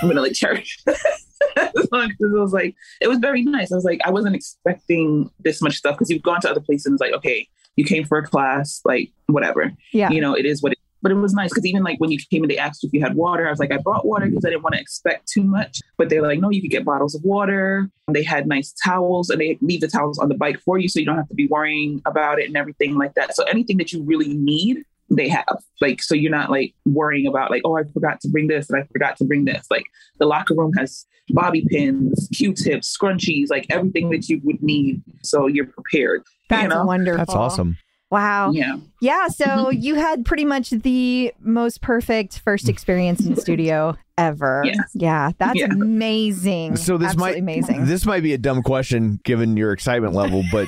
I'm 0.01 0.08
gonna 0.08 0.22
like 0.22 0.34
cherish. 0.34 0.80
As 0.88 1.88
long 1.91 2.10
as 2.10 2.18
it 2.20 2.32
was 2.32 2.51
like 2.51 2.76
it 3.01 3.08
was 3.08 3.20
very 3.20 3.43
nice. 3.43 3.72
I 3.72 3.76
was 3.76 3.86
like, 3.86 4.01
I 4.03 4.10
wasn't 4.10 4.36
expecting 4.36 5.30
this 5.39 5.62
much 5.62 5.76
stuff 5.76 5.95
because 5.95 6.10
you've 6.10 6.24
gone 6.24 6.41
to 6.41 6.49
other 6.49 6.60
places 6.60 6.88
and 6.88 6.95
it's 6.95 7.01
like, 7.01 7.14
okay, 7.14 7.47
you 7.76 7.86
came 7.86 8.03
for 8.03 8.18
a 8.18 8.26
class, 8.26 8.82
like 8.84 9.12
whatever 9.28 9.72
yeah. 9.93 10.10
you 10.10 10.20
know, 10.20 10.34
it 10.34 10.45
is 10.45 10.62
what 10.62 10.72
it 10.74 10.80
but 11.06 11.12
it 11.12 11.16
was 11.18 11.36
nice 11.36 11.51
because 11.51 11.68
even 11.68 11.84
like 11.84 11.99
when 11.99 12.10
you 12.10 12.18
came 12.32 12.41
and 12.41 12.49
they 12.49 12.58
asked 12.58 12.84
if 12.84 12.91
you 12.91 12.99
had 12.99 13.14
water, 13.14 13.45
I 13.45 13.51
was 13.51 13.60
like, 13.60 13.72
I 13.72 13.78
brought 13.78 14.08
water 14.08 14.26
because 14.26 14.43
I 14.43 14.49
didn't 14.49 14.64
want 14.64 14.74
to 14.74 14.82
expect 14.82 15.28
too 15.28 15.43
much. 15.43 15.80
But 15.99 16.10
they're 16.10 16.24
like, 16.24 16.39
no, 16.39 16.49
you 16.49 16.64
could 16.64 16.72
get 16.72 16.84
bottles 16.84 17.14
of 17.14 17.24
water. 17.24 17.91
They 18.12 18.24
had 18.24 18.47
nice 18.47 18.74
towels 18.84 19.30
and 19.30 19.39
they 19.39 19.56
leave 19.62 19.82
the 19.82 19.88
towels 19.88 20.18
on 20.18 20.30
the 20.30 20.36
bike 20.36 20.60
for 20.62 20.80
you 20.80 20.89
so 20.89 20.99
you 20.99 21.06
don't 21.06 21.18
have 21.18 21.28
to 21.28 21.36
be 21.36 21.45
worrying 21.45 22.01
about 22.08 22.39
it 22.39 22.47
and 22.47 22.58
everything 22.58 22.97
like 22.97 23.14
that. 23.14 23.36
So 23.36 23.43
anything 23.43 23.78
that 23.78 23.93
you 23.93 24.01
really 24.01 24.34
need, 24.34 24.84
they 25.12 25.30
have. 25.30 25.60
Like, 25.80 26.01
so 26.01 26.16
you're 26.16 26.32
not 26.32 26.49
like 26.49 26.74
worrying 26.86 27.28
about 27.28 27.51
like, 27.51 27.62
oh, 27.66 27.78
I 27.78 27.84
forgot 27.84 28.20
to 28.22 28.28
bring 28.28 28.47
this 28.47 28.68
and 28.72 28.82
I 28.82 28.88
forgot 28.91 29.16
to 29.18 29.26
bring 29.26 29.45
this. 29.45 29.68
Like 29.70 29.86
the 30.18 30.26
locker 30.26 30.56
room 30.56 30.74
has 30.74 31.06
bobby 31.30 31.68
pins, 31.70 32.28
Q-tips, 32.34 32.97
scrunchies, 32.97 33.51
like 33.51 33.68
everything 33.70 34.10
that 34.10 34.28
you 34.28 34.41
would 34.43 34.64
need. 34.64 35.03
So 35.22 35.45
you're 35.45 35.68
prepared. 35.68 36.24
That's 36.49 36.64
you 36.64 36.70
know? 36.70 36.84
wonderful. 36.84 37.18
That's 37.20 37.36
awesome. 37.36 37.78
Wow. 38.12 38.51
Yeah. 38.51 38.78
Yeah, 39.01 39.28
so 39.28 39.45
mm-hmm. 39.45 39.80
you 39.80 39.95
had 39.95 40.26
pretty 40.26 40.45
much 40.45 40.70
the 40.70 41.34
most 41.39 41.82
perfect 41.82 42.39
first 42.39 42.70
experience 42.70 43.26
in 43.26 43.34
the 43.34 43.41
studio 43.41 43.97
ever. 44.18 44.64
Yes. 44.66 44.78
Yeah, 44.93 45.32
that's 45.38 45.60
Yeah. 45.60 45.68
amazing. 45.72 46.78
So 46.78 46.97
this 46.97 47.10
Absolutely 47.10 47.41
might 47.41 47.58
amazing. 47.58 47.86
this 47.86 48.06
might 48.06 48.24
be 48.24 48.34
a 48.34 48.38
dumb 48.38 48.62
question 48.62 49.20
given 49.24 49.58
your 49.58 49.72
excitement 49.72 50.14
level, 50.14 50.43
but 50.51 50.68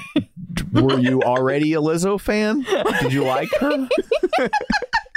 were 0.73 0.99
you 0.99 1.21
already 1.21 1.73
a 1.73 1.79
Lizzo 1.79 2.19
fan? 2.19 2.65
Did 3.01 3.13
you 3.13 3.23
like 3.23 3.49
her? 3.59 3.87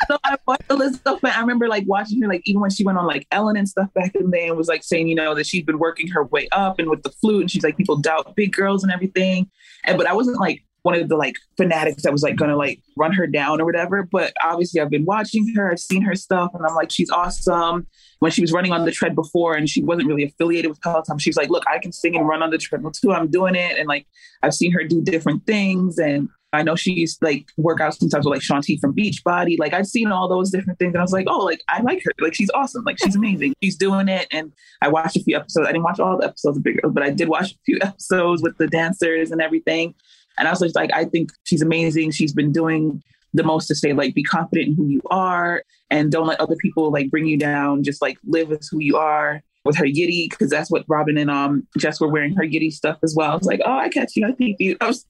So 0.09 0.19
I 0.25 0.39
watched 0.47 0.65
Elizabeth. 0.71 1.25
I 1.25 1.41
remember 1.41 1.69
like 1.69 1.85
watching 1.87 2.21
her, 2.23 2.27
like 2.27 2.43
even 2.45 2.61
when 2.61 2.71
she 2.71 2.83
went 2.83 2.99
on 2.99 3.07
like 3.07 3.29
Ellen 3.31 3.57
and 3.57 3.69
stuff 3.69 3.93
back 3.95 4.13
in 4.17 4.31
the 4.31 4.37
day, 4.37 4.49
and 4.49 4.57
was 4.57 4.67
like 4.67 4.83
saying, 4.83 5.07
you 5.07 5.15
know, 5.15 5.37
that 5.37 5.47
she'd 5.47 5.67
been 5.67 5.79
working 5.79 6.09
her 6.09 6.25
way 6.25 6.49
up 6.51 6.81
and 6.81 6.91
with 6.91 7.05
the 7.05 7.11
flute, 7.11 7.43
and 7.43 7.51
she's 7.51 7.63
like, 7.63 7.77
people 7.77 7.97
doubt 7.97 8.35
big 8.35 8.53
girls 8.53 8.83
and 8.83 8.93
everything. 8.93 9.49
And 9.85 9.97
but 9.99 10.09
I 10.09 10.13
wasn't 10.15 10.41
like 10.41 10.65
one 10.83 10.95
of 10.95 11.09
the 11.09 11.17
like 11.17 11.37
fanatics 11.57 12.03
that 12.03 12.13
was 12.13 12.23
like 12.23 12.37
gonna 12.37 12.57
like 12.57 12.81
run 12.97 13.13
her 13.13 13.27
down 13.27 13.61
or 13.61 13.65
whatever. 13.65 14.03
But 14.11 14.33
obviously, 14.43 14.81
I've 14.81 14.91
been 14.91 15.05
watching 15.05 15.53
her, 15.55 15.71
I've 15.71 15.81
seen 15.81 16.03
her 16.03 16.15
stuff, 16.15 16.51
and 16.55 16.65
I'm 16.67 16.75
like, 16.75 16.91
she's 16.91 17.11
awesome. 17.11 17.87
When 18.21 18.31
she 18.31 18.43
was 18.43 18.53
running 18.53 18.73
on 18.73 18.85
the 18.85 18.93
tread 18.93 19.15
before, 19.15 19.55
and 19.55 19.69
she 19.69 19.83
wasn't 19.83 20.09
really 20.09 20.25
affiliated 20.25 20.71
with 20.71 20.81
Peloton, 20.83 21.19
she 21.19 21.31
was 21.31 21.37
like, 21.37 21.49
look, 21.49 21.65
I 21.73 21.79
can 21.79 21.93
sing 21.93 22.17
and 22.17 22.29
run 22.29 22.43
on 22.43 22.51
the 22.51 22.59
treadmill 22.59 22.93
too. 22.93 23.13
I'm 23.13 23.31
doing 23.31 23.55
it, 23.55 23.79
and 23.79 23.89
like 23.89 24.07
I've 24.43 24.55
seen 24.55 24.73
her 24.73 24.85
do 24.85 25.03
different 25.03 25.47
things 25.47 25.99
and. 25.99 26.29
I 26.53 26.65
know 26.65 26.75
she's 26.75 27.17
like 27.23 27.47
work 27.57 27.81
out 27.81 27.95
sometimes 27.95 28.25
with 28.25 28.33
like 28.33 28.43
Shaun 28.43 28.61
T 28.61 28.77
from 28.79 28.93
Beachbody. 28.93 29.57
Like 29.57 29.73
I've 29.73 29.87
seen 29.87 30.11
all 30.11 30.29
those 30.29 30.51
different 30.51 30.81
things, 30.81 30.95
and 30.95 30.99
I 30.99 31.03
was 31.03 31.13
like, 31.13 31.27
oh, 31.29 31.45
like 31.45 31.63
I 31.69 31.81
like 31.83 32.03
her. 32.05 32.11
Like 32.19 32.35
she's 32.35 32.51
awesome. 32.51 32.83
Like 32.85 32.99
she's 32.99 33.15
amazing. 33.15 33.55
she's 33.63 33.77
doing 33.77 34.09
it. 34.09 34.27
And 34.33 34.53
I 34.83 34.89
watched 34.89 35.17
a 35.17 35.23
few 35.23 35.37
episodes. 35.37 35.69
I 35.69 35.71
didn't 35.71 35.85
watch 35.85 36.01
all 36.01 36.19
the 36.19 36.27
episodes 36.27 36.57
of 36.57 36.65
Big 36.65 36.83
Girls, 36.83 36.93
but 36.93 37.05
I 37.05 37.11
did 37.11 37.29
watch 37.29 37.53
a 37.53 37.59
few 37.65 37.79
episodes 37.83 38.43
with 38.43 38.59
the 38.59 38.67
dancers 38.67 39.31
and 39.31 39.41
everything. 39.41 39.95
And 40.41 40.49
I 40.49 40.51
was 40.53 40.59
just 40.61 40.75
like, 40.75 40.91
I 40.93 41.05
think 41.05 41.31
she's 41.45 41.61
amazing. 41.63 42.11
She's 42.13 42.33
been 42.33 42.51
doing 42.51 43.01
the 43.35 43.45
most 43.45 43.67
to 43.69 43.75
say 43.77 43.93
like 43.93 44.13
be 44.15 44.25
confident 44.25 44.69
in 44.71 44.75
who 44.75 44.87
you 44.89 45.01
are 45.11 45.63
and 45.91 46.11
don't 46.11 46.27
let 46.27 46.41
other 46.41 46.57
people 46.57 46.91
like 46.91 47.11
bring 47.11 47.27
you 47.27 47.37
down. 47.37 47.85
Just 47.85 48.01
like 48.03 48.17
live 48.27 48.51
as 48.51 48.67
who 48.69 48.81
you 48.81 48.97
are. 48.97 49.43
With 49.63 49.77
her 49.77 49.85
yitty, 49.85 50.31
because 50.31 50.49
that's 50.49 50.71
what 50.71 50.87
Robin 50.89 51.19
and 51.19 51.31
um 51.31 51.67
Jess 51.77 52.01
were 52.01 52.09
wearing 52.09 52.35
her 52.35 52.45
yitty 52.45 52.73
stuff 52.73 52.97
as 53.03 53.15
well. 53.15 53.33
I 53.33 53.37
was 53.37 53.45
like, 53.47 53.61
oh, 53.67 53.71
I 53.77 53.91
catch 53.91 54.17
you, 54.17 54.27
I 54.27 54.33
think 54.33 54.57
you. 54.59 54.75
I 54.81 54.87
was, 54.87 55.05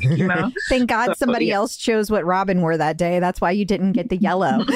you 0.00 0.26
know. 0.26 0.50
Thank 0.70 0.88
God 0.88 1.08
So, 1.08 1.12
somebody 1.18 1.44
yeah. 1.44 1.56
else 1.56 1.76
chose 1.76 2.10
what 2.10 2.24
Robin 2.24 2.62
wore 2.62 2.78
that 2.78 2.96
day. 2.96 3.20
That's 3.20 3.42
why 3.42 3.50
you 3.50 3.66
didn't 3.66 3.92
get 3.92 4.08
the 4.08 4.16
yellow. 4.16 4.64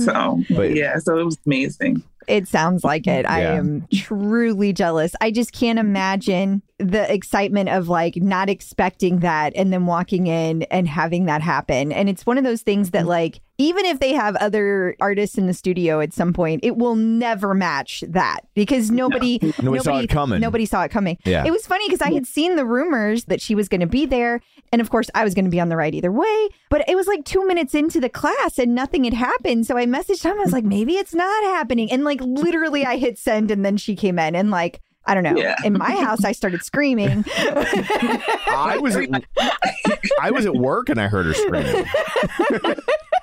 So 0.00 0.40
But- 0.50 0.74
yeah, 0.74 0.98
so 0.98 1.18
it 1.18 1.24
was 1.24 1.38
amazing. 1.46 2.02
It 2.26 2.48
sounds 2.48 2.84
like 2.84 3.06
it. 3.06 3.26
I 3.26 3.40
am 3.40 3.86
truly 3.92 4.72
jealous. 4.72 5.14
I 5.20 5.30
just 5.30 5.52
can't 5.52 5.78
imagine 5.78 6.62
the 6.78 7.12
excitement 7.12 7.68
of 7.68 7.88
like 7.88 8.16
not 8.16 8.48
expecting 8.48 9.20
that 9.20 9.52
and 9.54 9.72
then 9.72 9.86
walking 9.86 10.26
in 10.26 10.62
and 10.64 10.88
having 10.88 11.26
that 11.26 11.40
happen. 11.40 11.92
And 11.92 12.08
it's 12.08 12.26
one 12.26 12.36
of 12.36 12.44
those 12.44 12.62
things 12.62 12.90
that 12.90 13.00
mm-hmm. 13.00 13.08
like 13.08 13.40
even 13.56 13.84
if 13.84 14.00
they 14.00 14.12
have 14.12 14.34
other 14.36 14.96
artists 15.00 15.38
in 15.38 15.46
the 15.46 15.54
studio 15.54 16.00
at 16.00 16.12
some 16.12 16.32
point, 16.32 16.64
it 16.64 16.76
will 16.76 16.96
never 16.96 17.54
match 17.54 18.02
that 18.08 18.40
because 18.54 18.90
nobody 18.90 19.38
Nobody 19.62 19.82
saw 19.82 19.98
it 19.98 20.10
coming. 20.10 20.40
Nobody 20.40 20.66
saw 20.66 20.82
it 20.82 20.90
coming. 20.90 21.18
Yeah. 21.24 21.44
It 21.46 21.52
was 21.52 21.66
funny 21.66 21.86
because 21.86 22.02
I 22.02 22.12
had 22.12 22.26
seen 22.26 22.56
the 22.56 22.64
rumors 22.64 23.26
that 23.26 23.40
she 23.40 23.54
was 23.54 23.68
going 23.68 23.80
to 23.80 23.86
be 23.86 24.06
there. 24.06 24.40
And 24.74 24.80
of 24.80 24.90
course, 24.90 25.08
I 25.14 25.22
was 25.22 25.34
going 25.34 25.44
to 25.44 25.52
be 25.52 25.60
on 25.60 25.68
the 25.68 25.76
right 25.76 25.94
either 25.94 26.10
way. 26.10 26.48
But 26.68 26.88
it 26.88 26.96
was 26.96 27.06
like 27.06 27.24
two 27.24 27.46
minutes 27.46 27.76
into 27.76 28.00
the 28.00 28.08
class 28.08 28.58
and 28.58 28.74
nothing 28.74 29.04
had 29.04 29.14
happened. 29.14 29.68
So 29.68 29.78
I 29.78 29.86
messaged 29.86 30.24
him. 30.24 30.32
I 30.32 30.42
was 30.42 30.50
like, 30.50 30.64
maybe 30.64 30.94
it's 30.94 31.14
not 31.14 31.44
happening. 31.44 31.92
And 31.92 32.02
like 32.02 32.20
literally, 32.20 32.84
I 32.84 32.96
hit 32.96 33.16
send 33.16 33.52
and 33.52 33.64
then 33.64 33.76
she 33.76 33.94
came 33.94 34.18
in. 34.18 34.34
And 34.34 34.50
like, 34.50 34.80
I 35.06 35.14
don't 35.14 35.22
know. 35.22 35.36
Yeah. 35.36 35.54
In 35.62 35.74
my 35.74 35.92
house, 35.92 36.24
I 36.24 36.32
started 36.32 36.64
screaming. 36.64 37.24
I 37.36 38.78
was 38.80 38.96
at, 38.96 39.24
I 40.20 40.32
was 40.32 40.44
at 40.44 40.56
work 40.56 40.88
and 40.88 41.00
I 41.00 41.06
heard 41.06 41.26
her 41.26 41.34
screaming. 41.34 41.84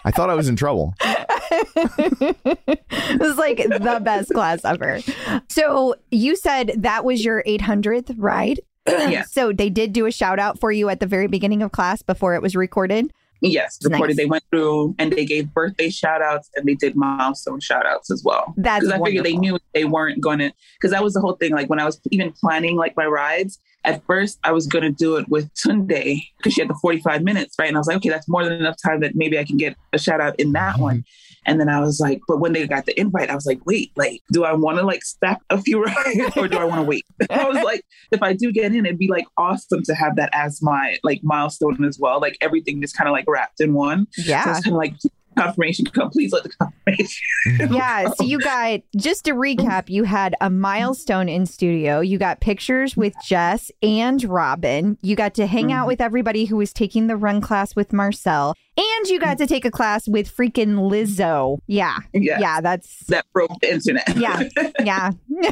I 0.05 0.11
thought 0.11 0.29
I 0.29 0.35
was 0.35 0.47
in 0.47 0.55
trouble. 0.55 0.93
it 1.01 3.19
was 3.19 3.37
like 3.37 3.57
the 3.57 3.99
best 4.01 4.33
class 4.33 4.63
ever. 4.63 5.01
So 5.49 5.95
you 6.11 6.37
said 6.37 6.71
that 6.77 7.03
was 7.03 7.25
your 7.25 7.43
800th 7.45 8.15
ride. 8.17 8.61
Yeah. 8.87 9.23
So 9.31 9.51
they 9.51 9.69
did 9.69 9.93
do 9.93 10.05
a 10.05 10.11
shout 10.11 10.39
out 10.39 10.59
for 10.59 10.71
you 10.71 10.89
at 10.89 10.99
the 10.99 11.05
very 11.05 11.27
beginning 11.27 11.61
of 11.61 11.71
class 11.71 12.01
before 12.01 12.35
it 12.35 12.41
was 12.41 12.55
recorded. 12.55 13.11
Yes, 13.41 13.79
Nice. 13.83 14.15
they 14.15 14.27
went 14.27 14.43
through 14.51 14.93
and 14.99 15.11
they 15.11 15.25
gave 15.25 15.51
birthday 15.51 15.89
shout 15.89 16.21
outs 16.21 16.49
and 16.55 16.67
they 16.67 16.75
did 16.75 16.95
milestone 16.95 17.59
shout 17.59 17.87
outs 17.87 18.11
as 18.11 18.23
well. 18.23 18.53
That's 18.55 18.85
Because 18.85 19.01
I 19.01 19.03
figured 19.03 19.25
they 19.25 19.35
knew 19.35 19.57
they 19.73 19.85
weren't 19.85 20.21
going 20.21 20.39
to, 20.39 20.53
because 20.75 20.91
that 20.91 21.03
was 21.03 21.15
the 21.15 21.21
whole 21.21 21.33
thing. 21.33 21.51
Like 21.51 21.67
when 21.67 21.79
I 21.79 21.85
was 21.85 21.99
even 22.11 22.31
planning 22.33 22.75
like 22.75 22.95
my 22.95 23.05
rides, 23.05 23.57
at 23.83 24.05
first 24.05 24.37
I 24.43 24.51
was 24.51 24.67
going 24.67 24.83
to 24.83 24.91
do 24.91 25.15
it 25.15 25.27
with 25.27 25.51
Tunde 25.55 26.21
because 26.37 26.53
she 26.53 26.61
had 26.61 26.69
the 26.69 26.75
45 26.75 27.23
minutes, 27.23 27.55
right? 27.57 27.67
And 27.67 27.77
I 27.77 27.79
was 27.79 27.87
like, 27.87 27.97
okay, 27.97 28.09
that's 28.09 28.29
more 28.29 28.43
than 28.43 28.53
enough 28.53 28.77
time 28.83 28.99
that 28.99 29.15
maybe 29.15 29.39
I 29.39 29.43
can 29.43 29.57
get 29.57 29.75
a 29.91 29.97
shout 29.97 30.21
out 30.21 30.39
in 30.39 30.51
that 30.51 30.73
mm-hmm. 30.73 30.83
one. 30.83 31.05
And 31.45 31.59
then 31.59 31.69
I 31.69 31.79
was 31.79 31.99
like, 31.99 32.21
but 32.27 32.39
when 32.39 32.53
they 32.53 32.67
got 32.67 32.85
the 32.85 32.99
invite, 32.99 33.29
I 33.29 33.35
was 33.35 33.45
like, 33.45 33.65
wait, 33.65 33.91
like, 33.95 34.21
do 34.31 34.43
I 34.43 34.53
want 34.53 34.77
to 34.77 34.85
like 34.85 35.03
stack 35.03 35.39
a 35.49 35.59
few 35.59 35.81
rides 35.83 36.37
or 36.37 36.47
do 36.47 36.57
I 36.57 36.65
want 36.65 36.81
to 36.81 36.87
wait? 36.87 37.05
I 37.29 37.47
was 37.47 37.63
like, 37.63 37.83
if 38.11 38.21
I 38.21 38.33
do 38.33 38.51
get 38.51 38.73
in, 38.73 38.85
it'd 38.85 38.99
be 38.99 39.07
like 39.07 39.25
awesome 39.37 39.81
to 39.83 39.95
have 39.95 40.15
that 40.17 40.29
as 40.33 40.61
my 40.61 40.97
like 41.03 41.21
milestone 41.23 41.83
as 41.83 41.97
well. 41.99 42.21
Like 42.21 42.37
everything 42.41 42.81
just 42.81 42.95
kind 42.95 43.07
of 43.07 43.13
like 43.13 43.25
wrapped 43.27 43.59
in 43.59 43.73
one. 43.73 44.07
So 44.11 44.23
Yeah. 44.29 44.49
it's 44.49 44.63
kind 44.63 44.75
of 44.75 44.79
like 44.79 44.95
confirmation 45.37 45.85
come. 45.85 46.09
Please 46.09 46.31
let 46.31 46.43
the 46.43 46.49
confirmation. 46.49 47.07
Mm-hmm. 47.47 47.73
Yeah. 47.73 48.11
So 48.11 48.23
you 48.23 48.39
got, 48.39 48.81
just 48.95 49.25
to 49.25 49.31
recap, 49.33 49.89
you 49.89 50.03
had 50.03 50.35
a 50.41 50.49
milestone 50.49 51.27
in 51.27 51.45
studio. 51.47 51.99
You 51.99 52.19
got 52.19 52.39
pictures 52.39 52.95
with 52.95 53.13
Jess 53.25 53.71
and 53.81 54.23
Robin. 54.23 54.97
You 55.01 55.15
got 55.15 55.33
to 55.35 55.47
hang 55.47 55.71
out 55.71 55.81
mm-hmm. 55.81 55.87
with 55.87 56.01
everybody 56.01 56.45
who 56.45 56.57
was 56.57 56.71
taking 56.71 57.07
the 57.07 57.17
run 57.17 57.41
class 57.41 57.75
with 57.75 57.93
Marcel. 57.93 58.53
And 58.81 59.07
you 59.07 59.19
got 59.19 59.37
to 59.37 59.45
take 59.45 59.63
a 59.63 59.69
class 59.71 60.07
with 60.07 60.35
freaking 60.35 60.89
Lizzo. 60.89 61.59
Yeah. 61.67 61.99
Yeah. 62.13 62.39
Yeah. 62.39 62.61
That's, 62.61 63.05
that 63.07 63.25
broke 63.31 63.51
the 63.61 63.71
internet. 63.73 64.15
yeah. 64.17 64.43
Yeah. 64.83 65.11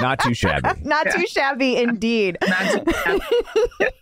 Not 0.00 0.18
too 0.20 0.32
shabby. 0.32 0.70
Not 0.82 1.06
too 1.10 1.26
shabby 1.26 1.76
indeed. 1.76 2.38
Not 2.48 2.84
to- 2.86 3.92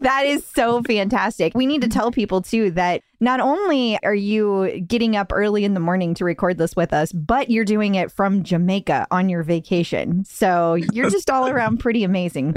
that 0.00 0.26
is 0.26 0.44
so 0.44 0.82
fantastic. 0.82 1.54
We 1.54 1.66
need 1.66 1.80
to 1.82 1.88
tell 1.88 2.10
people 2.10 2.42
too 2.42 2.72
that 2.72 3.02
not 3.20 3.38
only 3.40 3.96
are 4.02 4.14
you 4.14 4.80
getting 4.86 5.16
up 5.16 5.30
early 5.32 5.64
in 5.64 5.72
the 5.74 5.80
morning 5.80 6.12
to 6.14 6.24
record 6.24 6.58
this 6.58 6.74
with 6.74 6.92
us, 6.92 7.12
but 7.12 7.48
you're 7.50 7.64
doing 7.64 7.94
it 7.94 8.10
from 8.10 8.42
Jamaica 8.42 9.06
on 9.12 9.28
your 9.28 9.44
vacation. 9.44 10.24
So 10.24 10.74
you're 10.74 11.08
just 11.18 11.30
all 11.30 11.48
around 11.48 11.78
pretty 11.78 12.02
amazing. 12.04 12.54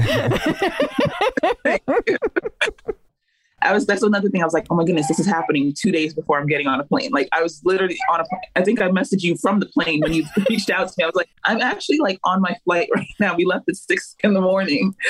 I 3.67 3.73
was 3.73 3.85
that's 3.85 4.03
another 4.03 4.29
thing. 4.29 4.41
I 4.41 4.45
was 4.45 4.53
like, 4.53 4.65
oh 4.69 4.75
my 4.75 4.85
goodness, 4.85 5.07
this 5.07 5.19
is 5.19 5.25
happening 5.25 5.73
two 5.73 5.91
days 5.91 6.13
before 6.13 6.39
I'm 6.39 6.47
getting 6.47 6.67
on 6.67 6.79
a 6.79 6.83
plane. 6.83 7.11
Like 7.11 7.27
I 7.33 7.43
was 7.43 7.61
literally 7.65 7.97
on 8.11 8.21
a 8.21 8.25
plane. 8.25 8.41
I 8.55 8.63
think 8.63 8.81
I 8.81 8.87
messaged 8.87 9.23
you 9.23 9.35
from 9.35 9.59
the 9.59 9.65
plane 9.65 10.01
when 10.01 10.13
you 10.13 10.25
reached 10.49 10.69
out 10.69 10.87
to 10.87 10.93
me. 10.97 11.03
I 11.03 11.07
was 11.07 11.15
like, 11.15 11.29
I'm 11.43 11.61
actually 11.61 11.99
like 11.99 12.19
on 12.23 12.41
my 12.41 12.55
flight 12.63 12.89
right 12.95 13.07
now. 13.19 13.35
We 13.35 13.45
left 13.45 13.67
at 13.67 13.75
six 13.75 14.15
in 14.21 14.33
the 14.33 14.41
morning. 14.41 14.95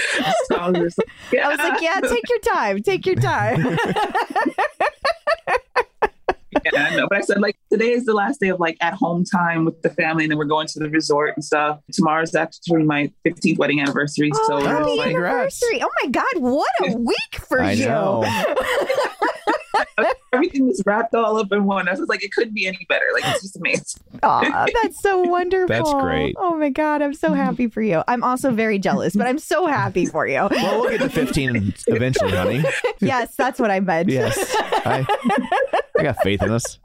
So 0.48 0.56
I 0.56 0.70
was, 0.70 0.80
just 0.80 0.98
like, 0.98 1.08
yeah. 1.32 1.48
I 1.48 1.50
was 1.50 1.60
like, 1.60 1.82
yeah, 1.82 2.00
take 2.02 2.30
your 2.30 2.40
time. 2.40 2.82
Take 2.82 3.06
your 3.06 3.16
time. 3.16 3.78
Yeah, 6.66 6.88
I 6.90 6.96
know. 6.96 7.08
But 7.08 7.20
I 7.20 7.22
said 7.22 7.40
like 7.40 7.58
today 7.72 7.92
is 7.92 8.06
the 8.06 8.14
last 8.14 8.40
day 8.40 8.50
of 8.50 8.60
like 8.60 8.78
at 8.82 8.94
home 8.94 9.24
time 9.24 9.66
with 9.66 9.82
the 9.82 9.90
family, 9.90 10.24
and 10.24 10.32
then 10.32 10.38
we're 10.38 10.46
going 10.46 10.68
to 10.68 10.80
the 10.80 10.90
resort 10.90 11.34
and 11.36 11.44
stuff. 11.44 11.80
Tomorrow's 11.92 12.36
actually 12.36 12.84
my 12.84 13.12
15th 13.26 13.58
wedding 13.58 13.82
anniversary. 13.82 14.32
Oh, 14.34 14.48
so 14.48 14.66
happy 14.66 14.90
it's 14.90 14.98
like, 14.98 15.08
anniversary. 15.16 15.82
Oh 15.84 15.90
my 16.04 16.10
God, 16.10 16.26
what 16.38 16.70
a 16.86 16.96
week 16.96 17.36
for 17.48 17.62
I 17.62 17.72
you. 17.72 17.88
know. 20.60 20.66
everything 20.66 20.68
was 20.68 20.84
wrapped 20.86 21.16
all 21.16 21.38
up 21.38 21.52
in 21.52 21.66
one. 21.66 21.88
I 21.88 21.94
was 21.94 22.08
like, 22.10 22.24
it 22.24 22.32
couldn't 22.32 22.54
be 22.54 22.68
any 22.68 22.86
better. 22.90 23.06
Like 23.14 23.24
it's 23.28 23.42
just 23.42 23.58
amazing. 23.58 24.02
Aw, 24.24 24.68
that's 24.84 25.02
so 25.02 25.20
wonderful. 25.22 25.68
That's 25.68 25.94
great. 25.94 26.36
Oh 26.38 26.56
my 26.56 26.70
God, 26.70 27.02
I'm 27.02 27.14
so 27.14 27.34
happy 27.34 27.68
for 27.68 27.82
you. 27.82 28.04
I'm 28.08 28.24
also 28.24 28.52
very 28.52 28.80
jealous, 28.80 29.16
but 29.16 29.28
I'm 29.28 29.40
so 29.40 29.68
happy 29.68 30.06
for 30.06 30.28
you. 30.28 30.48
Well, 30.50 30.82
we'll 30.82 30.90
get 30.90 31.02
to 31.02 31.10
15 31.10 31.74
eventually, 31.88 32.32
honey. 32.32 32.64
yes, 33.00 33.36
that's 33.36 33.60
what 33.60 33.72
I 33.72 33.80
meant. 33.80 34.10
Yes. 34.10 34.38
I, 34.60 35.06
I 35.98 36.04
got 36.04 36.18
faith 36.24 36.42
in 36.42 36.52
us. 36.52 36.80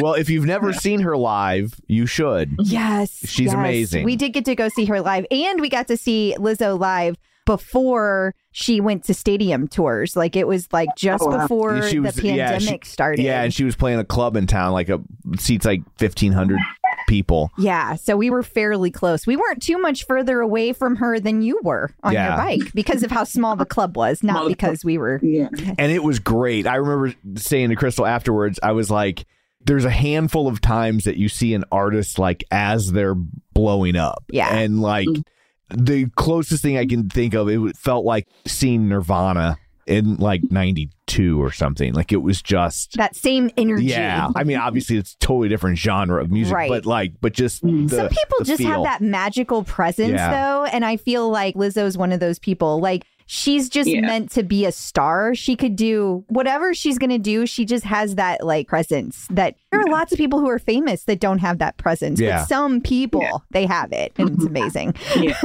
well, 0.00 0.14
if 0.14 0.28
you've 0.28 0.44
never 0.44 0.72
seen 0.72 1.00
her 1.00 1.16
live, 1.16 1.80
you 1.86 2.06
should. 2.06 2.56
Yes. 2.60 3.20
She's 3.24 3.46
yes. 3.46 3.54
amazing. 3.54 4.04
We 4.04 4.16
did 4.16 4.30
get 4.30 4.44
to 4.46 4.54
go 4.54 4.68
see 4.68 4.86
her 4.86 5.00
live, 5.00 5.26
and 5.30 5.60
we 5.60 5.68
got 5.68 5.88
to 5.88 5.96
see 5.96 6.34
Lizzo 6.38 6.78
live 6.78 7.16
before 7.50 8.32
she 8.52 8.80
went 8.80 9.02
to 9.04 9.14
stadium 9.14 9.66
tours. 9.66 10.14
Like 10.16 10.36
it 10.36 10.46
was 10.46 10.68
like 10.72 10.88
just 10.96 11.22
Oh, 11.24 11.28
wow. 11.30 11.42
before 11.42 11.82
She 11.88 11.98
was- 11.98 12.14
the 12.14 12.28
yeah, 12.28 12.50
pandemic 12.52 12.84
she- 12.84 12.90
started. 12.90 13.22
Yeah, 13.22 13.42
and 13.42 13.52
she 13.52 13.64
was 13.64 13.74
playing 13.74 13.98
a 13.98 14.04
club 14.04 14.36
in 14.36 14.46
town, 14.46 14.72
like 14.72 14.88
a 14.88 15.00
seats 15.38 15.64
like 15.66 15.82
1,500 15.98 16.58
people. 17.08 17.50
Yeah, 17.58 17.96
so 17.96 18.16
we 18.16 18.30
were 18.30 18.42
fairly 18.44 18.90
close. 18.92 19.26
We 19.26 19.36
weren't 19.36 19.62
too 19.62 19.78
much 19.78 20.06
further 20.06 20.40
away 20.40 20.72
from 20.72 20.96
her 20.96 21.18
than 21.18 21.42
you 21.42 21.58
were 21.62 21.92
on 22.04 22.12
Yeah. 22.12 22.28
your 22.28 22.36
bike 22.58 22.72
because 22.72 23.02
of 23.02 23.10
how 23.10 23.24
small 23.24 23.56
the 23.56 23.66
club 23.66 23.96
was, 23.96 24.22
not 24.22 24.46
because 24.46 24.84
we 24.84 24.96
were. 24.96 25.18
Yeah. 25.22 25.48
and 25.78 25.90
it 25.92 26.04
was 26.04 26.18
great. 26.20 26.66
I 26.68 26.76
remember 26.76 27.12
saying 27.36 27.70
to 27.70 27.76
Crystal 27.76 28.06
afterwards, 28.06 28.60
I 28.62 28.72
was 28.72 28.90
like, 28.92 29.24
there's 29.64 29.84
a 29.84 29.90
handful 29.90 30.46
of 30.48 30.60
times 30.60 31.04
that 31.04 31.16
you 31.16 31.28
see 31.28 31.52
an 31.54 31.64
artist 31.70 32.18
like 32.18 32.44
as 32.50 32.92
they're 32.92 33.16
blowing 33.52 33.96
up. 33.96 34.24
Yeah. 34.30 34.54
And 34.54 34.80
like 34.80 35.06
mm-hmm. 35.08 35.20
The 35.70 36.08
closest 36.16 36.62
thing 36.62 36.76
I 36.76 36.86
can 36.86 37.08
think 37.08 37.34
of, 37.34 37.48
it 37.48 37.76
felt 37.76 38.04
like 38.04 38.26
seeing 38.46 38.88
Nirvana 38.88 39.58
in 39.86 40.16
like 40.16 40.42
92 40.50 41.42
or 41.42 41.50
something. 41.50 41.92
Like 41.94 42.12
it 42.12 42.18
was 42.18 42.40
just. 42.40 42.96
That 42.96 43.16
same 43.16 43.50
energy. 43.56 43.86
Yeah, 43.86 44.28
I 44.36 44.44
mean, 44.44 44.58
obviously 44.58 44.96
it's 44.96 45.14
a 45.14 45.18
totally 45.18 45.48
different 45.48 45.78
genre 45.78 46.22
of 46.22 46.30
music, 46.30 46.54
Right. 46.54 46.68
but 46.68 46.86
like, 46.86 47.14
but 47.20 47.32
just 47.32 47.62
hmm. 47.62 47.86
the, 47.86 47.96
Some 47.96 48.08
people 48.08 48.38
the 48.38 48.44
just 48.44 48.62
have 48.62 48.84
that 48.84 49.00
magical 49.00 49.64
presence, 49.64 50.12
Yeah. 50.12 50.30
though. 50.30 50.64
And 50.64 50.84
I 50.84 50.96
feel 50.96 51.28
like 51.28 51.56
Lizzo's 51.56 51.98
one 51.98 52.12
of 52.12 52.20
those 52.20 52.38
people. 52.38 52.80
Like, 52.80 53.04
she's 53.32 53.68
just 53.68 53.88
Yeah. 53.88 54.00
meant 54.00 54.32
to 54.32 54.42
be 54.42 54.64
a 54.66 54.72
star. 54.72 55.36
She 55.36 55.54
could 55.54 55.76
do 55.76 56.24
whatever 56.26 56.74
she's 56.74 56.98
going 56.98 57.10
to 57.10 57.18
do. 57.18 57.46
She 57.46 57.64
just 57.64 57.84
has 57.84 58.16
that, 58.16 58.44
like, 58.44 58.66
presence 58.66 59.28
that 59.30 59.54
there 59.70 59.80
are 59.80 59.86
lots 59.86 60.10
of 60.10 60.18
people 60.18 60.40
who 60.40 60.48
are 60.50 60.58
famous 60.58 61.04
that 61.04 61.20
don't 61.20 61.38
have 61.38 61.58
that 61.58 61.76
presence. 61.76 62.18
Yeah. 62.20 62.40
But 62.40 62.48
some 62.48 62.80
people, 62.80 63.22
Yeah. 63.22 63.38
they 63.52 63.66
have 63.66 63.92
it. 63.92 64.12
And 64.18 64.30
it's 64.30 64.44
amazing. 64.52 64.94
Yeah. 65.16 65.38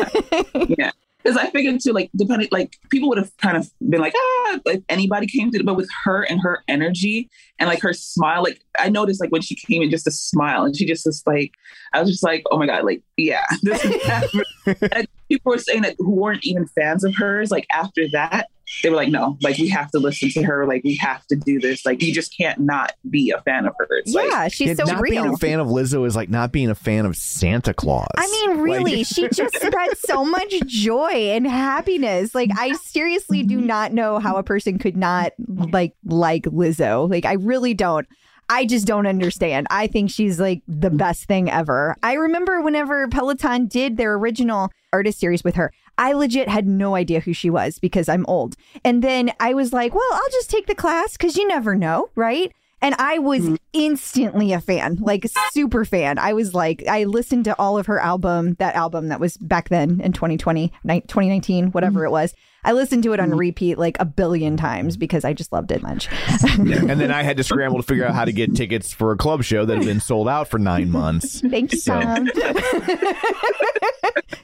yeah. 0.68 0.92
Because 1.26 1.38
I 1.40 1.50
figured 1.50 1.82
too, 1.82 1.92
like, 1.92 2.12
depending, 2.16 2.48
like, 2.52 2.78
people 2.92 3.10
would 3.10 3.18
have 3.18 3.36
kind 3.38 3.58
of 3.58 3.72
been 3.90 4.00
like, 4.00 4.14
ah, 4.16 4.60
if 4.68 4.84
anybody 4.90 5.26
came 5.26 5.50
to 5.50 5.58
it, 5.58 5.66
but 5.66 5.76
with 5.76 5.90
her 6.04 6.22
and 6.22 6.40
her 6.42 6.64
energy 6.68 7.32
and 7.58 7.68
like 7.68 7.82
her 7.82 7.94
smile, 7.94 8.44
like, 8.44 8.62
I 8.78 8.90
noticed, 8.90 9.20
like, 9.20 9.32
when 9.32 9.42
she 9.42 9.56
came 9.56 9.82
in, 9.82 9.90
just 9.90 10.06
a 10.06 10.12
smile, 10.12 10.66
and 10.66 10.78
she 10.78 10.86
just 10.86 11.04
was 11.04 11.24
like, 11.26 11.54
I 11.94 12.00
was 12.00 12.12
just 12.12 12.22
like, 12.22 12.44
oh 12.52 12.60
my 12.60 12.68
God, 12.68 12.86
like, 12.86 13.02
yeah, 13.18 13.44
this 13.64 13.84
is 13.84 14.46
and 14.92 15.08
people 15.28 15.52
were 15.52 15.58
saying 15.58 15.82
that 15.82 15.96
who 15.98 16.12
weren't 16.12 16.46
even 16.46 16.68
fans 16.68 17.04
of 17.04 17.16
hers, 17.16 17.50
like, 17.50 17.66
after 17.74 18.08
that, 18.10 18.50
they 18.82 18.90
were 18.90 18.96
like, 18.96 19.10
no, 19.10 19.38
like, 19.42 19.58
we 19.58 19.68
have 19.70 19.92
to 19.92 20.00
listen 20.00 20.30
to 20.32 20.44
her, 20.44 20.66
like, 20.66 20.84
we 20.84 20.96
have 20.98 21.26
to 21.28 21.36
do 21.36 21.60
this, 21.60 21.86
like, 21.86 22.02
you 22.02 22.14
just 22.14 22.36
can't 22.36 22.60
not 22.60 22.94
be 23.10 23.32
a 23.32 23.42
fan 23.42 23.66
of 23.66 23.74
hers. 23.78 24.14
Like, 24.14 24.30
yeah, 24.30 24.48
she's 24.48 24.70
Yeah, 24.70 24.86
so 24.86 24.92
not 24.92 25.04
being 25.04 25.24
real. 25.24 25.34
a 25.34 25.38
fan 25.38 25.60
of 25.60 25.68
Lizzo 25.68 26.06
is 26.06 26.16
like 26.16 26.30
not 26.30 26.52
being 26.52 26.70
a 26.70 26.76
fan 26.76 27.06
of 27.06 27.16
Santa 27.16 27.74
Claus. 27.74 28.08
I 28.18 28.28
mean, 28.28 28.60
really, 28.60 28.98
Like- 28.98 29.08
she 29.08 29.28
just 29.30 29.56
spreads 29.56 30.00
so 30.06 30.26
much 30.26 30.54
joy 30.66 31.12
and 31.12 31.48
happiness. 31.48 32.34
Like, 32.36 32.50
I 32.58 32.74
seriously 32.74 33.44
do 33.44 33.58
mm-hmm. 33.58 33.68
not 33.68 33.94
know 33.94 34.20
how 34.20 34.38
a 34.38 34.44
person 34.44 34.78
could 34.78 34.98
not 34.98 35.34
like 35.48 35.94
like 36.06 36.44
Lizzo. 36.44 37.10
Like, 37.10 37.26
I 37.26 37.34
really 37.34 37.74
don't. 37.74 38.08
I 38.50 38.66
just 38.66 38.86
don't 38.86 39.08
understand. 39.08 39.66
I 39.72 39.88
think 39.88 40.12
she's 40.12 40.40
like 40.40 40.62
the 40.68 40.92
best 40.92 41.26
thing 41.26 41.50
ever. 41.50 41.96
I 42.04 42.14
remember 42.14 42.62
whenever 42.62 43.08
Peloton 43.08 43.66
did 43.68 43.98
their 43.98 44.14
original 44.14 44.70
artist 44.94 45.20
series 45.20 45.44
with 45.44 45.56
her, 45.56 45.74
I 45.98 46.14
legit 46.14 46.50
had 46.50 46.68
no 46.68 46.96
idea 46.96 47.20
who 47.20 47.34
she 47.34 47.50
was 47.50 47.80
because 47.80 48.10
I'm 48.10 48.26
old. 48.28 48.56
And 48.84 49.04
then 49.04 49.32
I 49.40 49.54
was 49.54 49.74
like, 49.74 49.94
well, 49.94 50.10
I'll 50.12 50.30
just 50.32 50.50
take 50.50 50.68
the 50.68 50.76
class 50.76 51.14
because 51.14 51.38
you 51.38 51.48
never 51.48 51.76
know, 51.76 52.10
right? 52.16 52.52
And 52.82 52.94
I 53.00 53.18
was 53.20 53.42
mm-hmm. 53.42 53.56
instantly 53.74 54.52
a 54.52 54.62
fan, 54.62 54.98
like 55.02 55.26
super 55.52 55.86
fan. 55.86 56.20
I 56.20 56.34
was 56.34 56.54
like, 56.54 56.84
I 56.88 57.06
listened 57.06 57.46
to 57.46 57.58
all 57.58 57.78
of 57.78 57.88
her 57.88 58.00
album, 58.00 58.56
that 58.60 58.76
album 58.76 59.08
that 59.08 59.20
was 59.20 59.38
back 59.38 59.70
then 59.70 60.02
in 60.02 60.14
2020, 60.14 60.68
2019, 60.68 61.72
whatever 61.72 62.02
mm-hmm. 62.02 62.08
it 62.08 62.12
was. 62.12 62.36
I 62.66 62.72
listened 62.74 63.04
to 63.04 63.14
it 63.14 63.20
on 63.20 63.30
repeat 63.30 63.78
like 63.78 63.96
a 64.00 64.06
billion 64.06 64.58
times 64.58 64.98
because 64.98 65.24
I 65.24 65.34
just 65.34 65.54
loved 65.54 65.72
it 65.72 65.82
much. 65.84 66.10
and 66.58 67.00
then 67.00 67.12
I 67.12 67.22
had 67.24 67.38
to 67.38 67.44
scramble 67.44 67.78
to 67.78 67.84
figure 67.84 68.06
out 68.06 68.16
how 68.16 68.26
to 68.26 68.34
get 68.34 68.56
tickets 68.56 68.92
for 68.92 69.12
a 69.12 69.18
club 69.18 69.44
show 69.44 69.64
that 69.66 69.78
had 69.78 69.86
been 69.86 70.00
sold 70.02 70.28
out 70.28 70.48
for 70.50 70.58
nine 70.60 70.90
months. 70.92 71.42
Thank 71.50 71.72
you, 71.74 71.78
So- 71.80 72.02
Tom. 72.02 72.26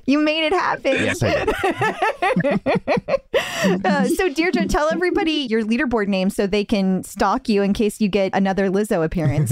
you 0.05 0.19
made 0.19 0.45
it 0.45 0.53
happen. 0.53 0.91
Yes, 0.93 1.23
I 1.23 1.45
did. 1.45 1.49
Uh, 3.85 4.05
so, 4.07 4.29
Deidra, 4.29 4.67
tell 4.69 4.91
everybody 4.91 5.31
your 5.31 5.63
leaderboard 5.63 6.07
name 6.07 6.29
so 6.29 6.45
they 6.47 6.63
can 6.65 7.03
stalk 7.03 7.47
you 7.49 7.61
in 7.63 7.73
case 7.73 7.99
you 8.01 8.07
get 8.07 8.33
another 8.35 8.69
Lizzo 8.69 9.03
appearance. 9.03 9.49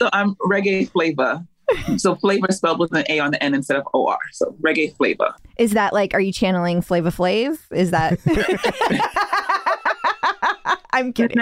So 0.00 0.08
I'm 0.12 0.34
reggae 0.36 0.88
flavor. 0.90 1.44
So 1.98 2.14
flavor 2.16 2.46
spelled 2.50 2.78
with 2.78 2.94
an 2.94 3.04
A 3.08 3.18
on 3.18 3.32
the 3.32 3.42
end 3.42 3.54
instead 3.54 3.76
of 3.76 3.86
OR. 3.92 4.18
So 4.32 4.56
reggae 4.60 4.96
flavor. 4.96 5.34
Is 5.58 5.72
that 5.72 5.92
like, 5.92 6.14
are 6.14 6.20
you 6.20 6.32
channeling 6.32 6.80
Flava 6.80 7.10
Flav? 7.10 7.58
Is 7.72 7.90
that? 7.90 8.18
I'm 10.92 11.12
kidding. 11.12 11.38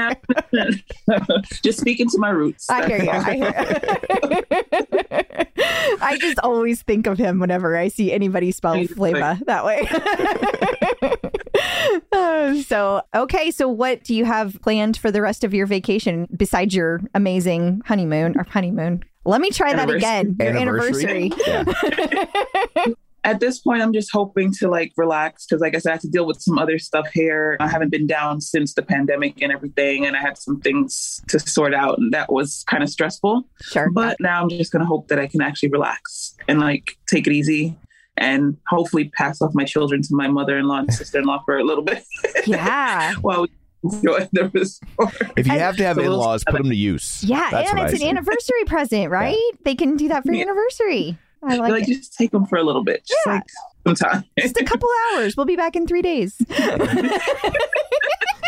Just 1.62 1.81
speaking 1.81 2.09
to 2.11 2.18
my 2.18 2.29
roots. 2.31 2.68
I 2.68 2.87
hear 2.87 3.03
you. 3.03 3.11
I 3.11 3.35
hear. 3.35 3.47
you. 4.22 4.43
I 6.01 6.18
just 6.20 6.39
always 6.41 6.83
think 6.83 7.07
of 7.07 7.18
him 7.18 7.39
whenever 7.39 7.77
I 7.77 7.89
see 7.89 8.12
anybody 8.12 8.53
spell 8.53 8.85
flavor 8.87 9.39
that 9.47 9.64
way. 9.64 9.87
So 12.62 13.03
okay, 13.14 13.51
so 13.51 13.68
what 13.68 14.05
do 14.05 14.14
you 14.14 14.24
have 14.24 14.61
planned 14.62 14.97
for 14.97 15.11
the 15.11 15.22
rest 15.22 15.45
of 15.45 15.55
your 15.55 15.66
vacation 15.66 16.29
besides 16.37 16.74
your 16.74 17.01
amazing 17.14 17.83
honeymoon 17.87 18.37
or 18.37 18.45
honeymoon? 18.45 19.05
Let 19.27 19.41
me 19.41 19.51
try 19.51 19.74
that 19.74 19.91
again. 19.91 20.37
Your 20.39 20.57
anniversary. 20.57 21.33
Yeah. 21.47 21.64
At 23.24 23.41
this 23.41 23.59
point, 23.59 23.83
I'm 23.83 23.93
just 23.93 24.11
hoping 24.12 24.53
to 24.61 24.68
like 24.68 24.93
relax 24.97 25.47
because, 25.47 25.61
like 25.61 25.74
I 25.74 25.79
said, 25.79 25.91
I 25.91 25.93
have 25.95 26.01
to 26.03 26.09
deal 26.09 26.29
with 26.29 26.41
some 26.41 26.59
other 26.59 26.79
stuff 26.79 27.09
here. 27.12 27.57
I 27.59 27.66
haven't 27.66 27.91
been 27.91 28.07
down 28.07 28.41
since 28.41 28.74
the 28.74 28.83
pandemic 28.83 29.43
and 29.43 29.51
everything, 29.51 30.07
and 30.07 30.16
I 30.16 30.20
had 30.20 30.39
some 30.39 30.61
things 30.61 31.20
to 31.27 31.41
sort 31.41 31.74
out, 31.74 31.99
and 31.99 32.12
that 32.12 32.33
was 32.33 32.62
kind 32.68 32.85
of 32.85 32.89
stressful. 32.89 33.43
Sure. 33.62 33.91
But 33.91 34.18
now 34.20 34.43
I'm 34.43 34.49
just 34.49 34.70
gonna 34.70 34.87
hope 34.87 35.09
that 35.09 35.18
I 35.18 35.27
can 35.27 35.41
actually 35.41 35.70
relax 35.70 36.37
and 36.47 36.61
like 36.61 36.97
take 37.09 37.27
it 37.27 37.33
easy, 37.33 37.77
and 38.16 38.57
hopefully 38.68 39.11
pass 39.16 39.43
off 39.43 39.51
my 39.55 39.64
children 39.64 40.03
to 40.03 40.09
my 40.12 40.29
mother-in-law 40.29 40.79
and 40.79 40.95
sister-in-law 40.95 41.43
for 41.45 41.59
a 41.59 41.64
little 41.64 41.83
bit 41.83 42.05
yeah. 42.47 43.12
while 43.22 43.43
we 43.43 43.49
enjoy 43.93 44.28
the 44.32 44.49
resort. 44.53 45.14
If 45.37 45.47
you 45.47 45.53
have 45.59 45.76
to 45.76 45.84
have 45.84 45.99
in-laws, 45.99 46.45
put 46.45 46.57
them 46.59 46.68
to 46.70 46.76
use. 46.76 47.22
Yeah, 47.24 47.49
That's 47.51 47.70
and 47.70 47.78
it's 47.80 47.93
I 47.93 47.95
an 47.95 47.99
say. 48.01 48.09
anniversary 48.09 48.64
present, 48.66 49.11
right? 49.11 49.37
They 49.64 49.75
can 49.75 49.96
do 49.96 50.08
that 50.08 50.25
for 50.25 50.33
your 50.33 50.37
Yeah. 50.46 50.50
anniversary. 50.50 51.18
I 51.42 51.57
like 51.57 51.71
like 51.71 51.83
it. 51.88 51.95
just 51.95 52.14
take 52.14 52.30
them 52.33 52.46
for 52.46 52.57
a 52.58 52.63
little 52.64 52.83
bit, 52.83 53.04
just 53.07 53.21
Yeah. 53.26 53.33
like 53.34 53.42
some 53.87 53.95
time. 53.95 54.25
Just 54.38 54.57
a 54.61 54.64
couple 54.64 54.88
hours. 55.14 55.37
We'll 55.37 55.46
be 55.46 55.54
back 55.57 55.76
in 55.76 55.87
three 55.87 56.03
days. 56.03 56.34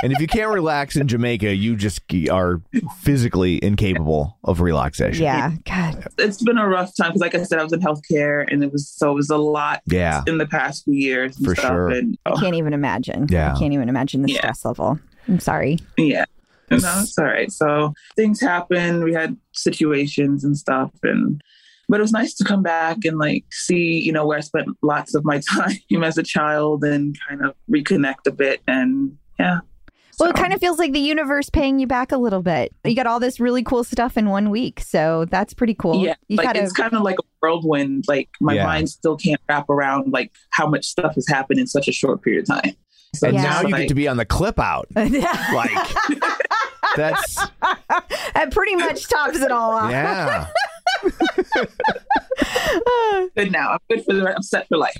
And 0.04 0.12
if 0.12 0.20
you 0.20 0.28
can't 0.28 0.52
relax 0.52 0.94
in 0.94 1.08
Jamaica, 1.08 1.56
you 1.56 1.74
just 1.74 2.02
are 2.30 2.62
physically 3.00 3.58
incapable 3.64 4.38
of 4.44 4.60
relaxation. 4.60 5.24
Yeah. 5.24 5.50
God, 5.64 6.06
It's 6.18 6.40
been 6.40 6.56
a 6.56 6.68
rough 6.68 6.94
time 6.96 7.08
because, 7.08 7.20
like 7.20 7.34
I 7.34 7.42
said, 7.42 7.58
I 7.58 7.64
was 7.64 7.72
in 7.72 7.80
healthcare, 7.80 8.44
and 8.48 8.62
it 8.62 8.70
was 8.70 8.88
so 8.88 9.10
it 9.10 9.14
was 9.14 9.28
a 9.28 9.36
lot 9.36 9.82
Yeah. 9.86 10.22
in 10.28 10.38
the 10.38 10.46
past 10.46 10.84
few 10.84 10.94
years 10.94 11.36
and 11.36 11.46
For 11.46 11.56
stuff. 11.56 11.70
sure. 11.72 11.88
And 11.88 12.16
I 12.26 12.30
oh, 12.30 12.36
can't 12.36 12.54
even 12.54 12.74
imagine. 12.74 13.26
Yeah. 13.28 13.52
I 13.54 13.58
can't 13.58 13.72
even 13.72 13.88
imagine 13.88 14.22
the 14.22 14.30
Yeah. 14.30 14.38
stress 14.38 14.64
level. 14.64 15.00
I'm 15.28 15.40
sorry. 15.40 15.78
yeah, 15.96 16.24
no, 16.70 16.76
it's 16.78 17.18
all 17.18 17.24
right. 17.26 17.50
So 17.52 17.92
things 18.16 18.40
happen. 18.40 19.04
We 19.04 19.12
had 19.12 19.36
situations 19.52 20.44
and 20.44 20.56
stuff, 20.56 20.90
and 21.02 21.40
but 21.88 22.00
it 22.00 22.02
was 22.02 22.12
nice 22.12 22.34
to 22.34 22.44
come 22.44 22.62
back 22.62 22.98
and 23.04 23.18
like 23.18 23.44
see, 23.50 23.98
you 24.00 24.12
know, 24.12 24.26
where 24.26 24.38
I 24.38 24.40
spent 24.42 24.68
lots 24.82 25.14
of 25.14 25.24
my 25.24 25.40
time 25.56 26.02
as 26.02 26.18
a 26.18 26.22
child 26.22 26.84
and 26.84 27.16
kind 27.28 27.44
of 27.44 27.54
reconnect 27.70 28.26
a 28.26 28.30
bit. 28.32 28.60
And 28.66 29.16
yeah. 29.38 29.60
Well, 30.18 30.30
it 30.30 30.34
kind 30.36 30.52
of 30.52 30.58
feels 30.58 30.80
like 30.80 30.92
the 30.92 30.98
universe 30.98 31.48
paying 31.48 31.78
you 31.78 31.86
back 31.86 32.10
a 32.10 32.16
little 32.16 32.42
bit. 32.42 32.74
You 32.84 32.96
got 32.96 33.06
all 33.06 33.20
this 33.20 33.38
really 33.38 33.62
cool 33.62 33.84
stuff 33.84 34.16
in 34.16 34.28
one 34.30 34.50
week, 34.50 34.80
so 34.80 35.26
that's 35.30 35.54
pretty 35.54 35.74
cool. 35.74 36.04
Yeah, 36.04 36.14
you 36.26 36.36
like 36.38 36.44
gotta, 36.46 36.60
it's 36.64 36.72
kind 36.72 36.92
of 36.92 37.02
like 37.02 37.18
a 37.20 37.22
whirlwind. 37.40 38.04
Like 38.08 38.28
my 38.40 38.54
Yeah. 38.54 38.64
mind 38.64 38.90
still 38.90 39.16
can't 39.16 39.40
wrap 39.48 39.70
around 39.70 40.12
like 40.12 40.32
how 40.50 40.66
much 40.68 40.86
stuff 40.86 41.14
has 41.14 41.28
happened 41.28 41.60
in 41.60 41.68
such 41.68 41.86
a 41.86 41.92
short 41.92 42.20
period 42.22 42.48
of 42.50 42.62
time. 42.62 42.74
So 43.14 43.28
And 43.28 43.36
Yeah. 43.36 43.42
now 43.44 43.60
you 43.62 43.68
like- 43.68 43.82
get 43.82 43.88
to 43.88 43.94
be 43.94 44.06
on 44.08 44.16
the 44.16 44.26
clip 44.26 44.58
out. 44.58 44.86
Like 44.94 45.70
that's 46.96 47.34
that 48.34 48.48
pretty 48.50 48.74
much 48.76 49.08
tops 49.08 49.38
it 49.40 49.50
all 49.52 49.72
off. 49.72 49.90
yeah. 49.90 50.46
good 53.36 53.52
now. 53.52 53.72
I'm 53.72 53.78
good 53.90 54.04
for 54.04 54.14
the. 54.14 54.34
I'm 54.34 54.42
set 54.42 54.66
for 54.68 54.76
life. 54.78 54.96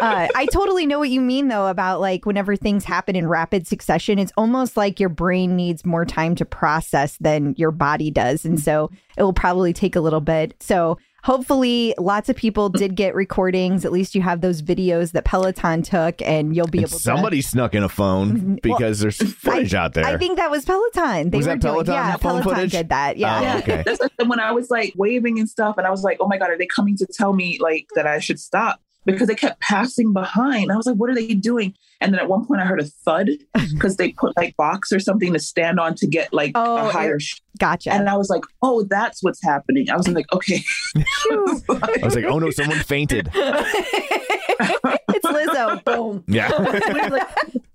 uh, 0.00 0.28
I 0.34 0.46
totally 0.52 0.86
know 0.86 0.98
what 0.98 1.10
you 1.10 1.20
mean, 1.20 1.48
though, 1.48 1.68
about 1.68 2.00
like 2.00 2.26
whenever 2.26 2.56
things 2.56 2.84
happen 2.84 3.14
in 3.16 3.28
rapid 3.28 3.66
succession, 3.66 4.18
it's 4.18 4.32
almost 4.36 4.76
like 4.76 4.98
your 5.00 5.08
brain 5.08 5.56
needs 5.56 5.84
more 5.84 6.04
time 6.04 6.34
to 6.36 6.44
process 6.44 7.16
than 7.20 7.54
your 7.56 7.70
body 7.70 8.10
does. 8.10 8.44
And 8.44 8.58
so 8.60 8.90
it 9.16 9.22
will 9.22 9.32
probably 9.32 9.72
take 9.72 9.96
a 9.96 10.00
little 10.00 10.20
bit. 10.20 10.54
So 10.60 10.98
hopefully, 11.22 11.94
lots 11.98 12.28
of 12.28 12.36
people 12.36 12.68
hmm. 12.68 12.76
did 12.76 12.94
get 12.94 13.14
recordings. 13.14 13.84
At 13.84 13.92
least 13.92 14.14
you 14.14 14.22
have 14.22 14.40
those 14.40 14.62
videos 14.62 15.12
that 15.12 15.24
Peloton 15.24 15.82
took, 15.82 16.20
and 16.22 16.54
you'll 16.54 16.66
be 16.66 16.78
And 16.78 16.88
able 16.88 16.98
to. 16.98 17.02
somebody 17.02 17.40
snuck 17.40 17.74
in 17.74 17.82
a 17.82 17.88
phone 17.88 18.32
mm-hmm. 18.32 18.54
because 18.62 19.00
there's 19.00 19.16
footage 19.16 19.74
out 19.74 19.94
there. 19.94 20.04
I 20.04 20.16
think 20.18 20.38
that 20.38 20.50
was 20.50 20.64
Peloton. 20.64 21.30
They 21.30 21.38
Was 21.38 21.46
were 21.46 21.54
that 21.54 21.60
doing, 21.60 21.72
Peloton 21.74 21.94
yeah, 21.94 22.12
phone 22.16 22.42
Peloton 22.42 22.54
footage? 22.54 22.72
did 22.72 22.88
that. 22.90 23.16
Yeah. 23.16 23.54
Oh, 23.54 23.58
okay. 23.58 23.82
That's 23.84 24.00
like 24.00 24.12
when 24.26 24.40
I 24.40 24.52
was 24.52 24.70
like 24.70 24.92
waving 24.96 25.38
and 25.38 25.48
stuff, 25.48 25.78
and 25.78 25.86
I 25.86 25.90
was 25.90 26.02
like, 26.02 26.18
"Oh 26.20 26.28
my 26.28 26.38
god, 26.38 26.50
are 26.50 26.58
they 26.58 26.66
coming 26.66 26.96
to 26.98 27.06
tell 27.06 27.32
me 27.32 27.58
like 27.60 27.86
that 27.94 28.06
I 28.06 28.18
should 28.18 28.40
stop?" 28.40 28.80
Because 29.04 29.26
they 29.26 29.34
kept 29.34 29.60
passing 29.60 30.12
behind. 30.12 30.70
I 30.70 30.76
was 30.76 30.86
like, 30.86 30.96
"What 30.96 31.10
are 31.10 31.14
they 31.14 31.34
doing?" 31.34 31.74
And 32.02 32.12
then 32.12 32.20
at 32.20 32.28
one 32.28 32.44
point, 32.46 32.60
I 32.60 32.64
heard 32.64 32.80
a 32.80 32.84
thud 32.84 33.28
because 33.72 33.96
they 33.96 34.12
put 34.12 34.36
like 34.36 34.56
box 34.56 34.92
or 34.92 35.00
something 35.00 35.32
to 35.32 35.38
stand 35.38 35.78
on 35.80 35.94
to 35.96 36.06
get 36.06 36.32
like 36.32 36.52
Oh, 36.54 36.88
a 36.88 36.90
higher. 36.90 37.16
it- 37.16 37.22
sh- 37.22 37.40
Gotcha. 37.58 37.92
and 37.92 38.08
I 38.08 38.16
was 38.16 38.30
like, 38.30 38.42
"Oh, 38.62 38.82
that's 38.88 39.22
what's 39.22 39.42
happening." 39.42 39.88
I 39.90 39.96
was 39.96 40.08
like, 40.08 40.24
"Okay." 40.32 40.62
I 40.96 41.98
was 42.02 42.14
like, 42.16 42.24
oh 42.24 42.38
no, 42.38 42.50
someone 42.50 42.78
fainted. 42.80 43.30
it's 43.34 45.26
Lizzo. 45.26 45.84
Boom. 45.84 46.24
Yeah. 46.26 46.50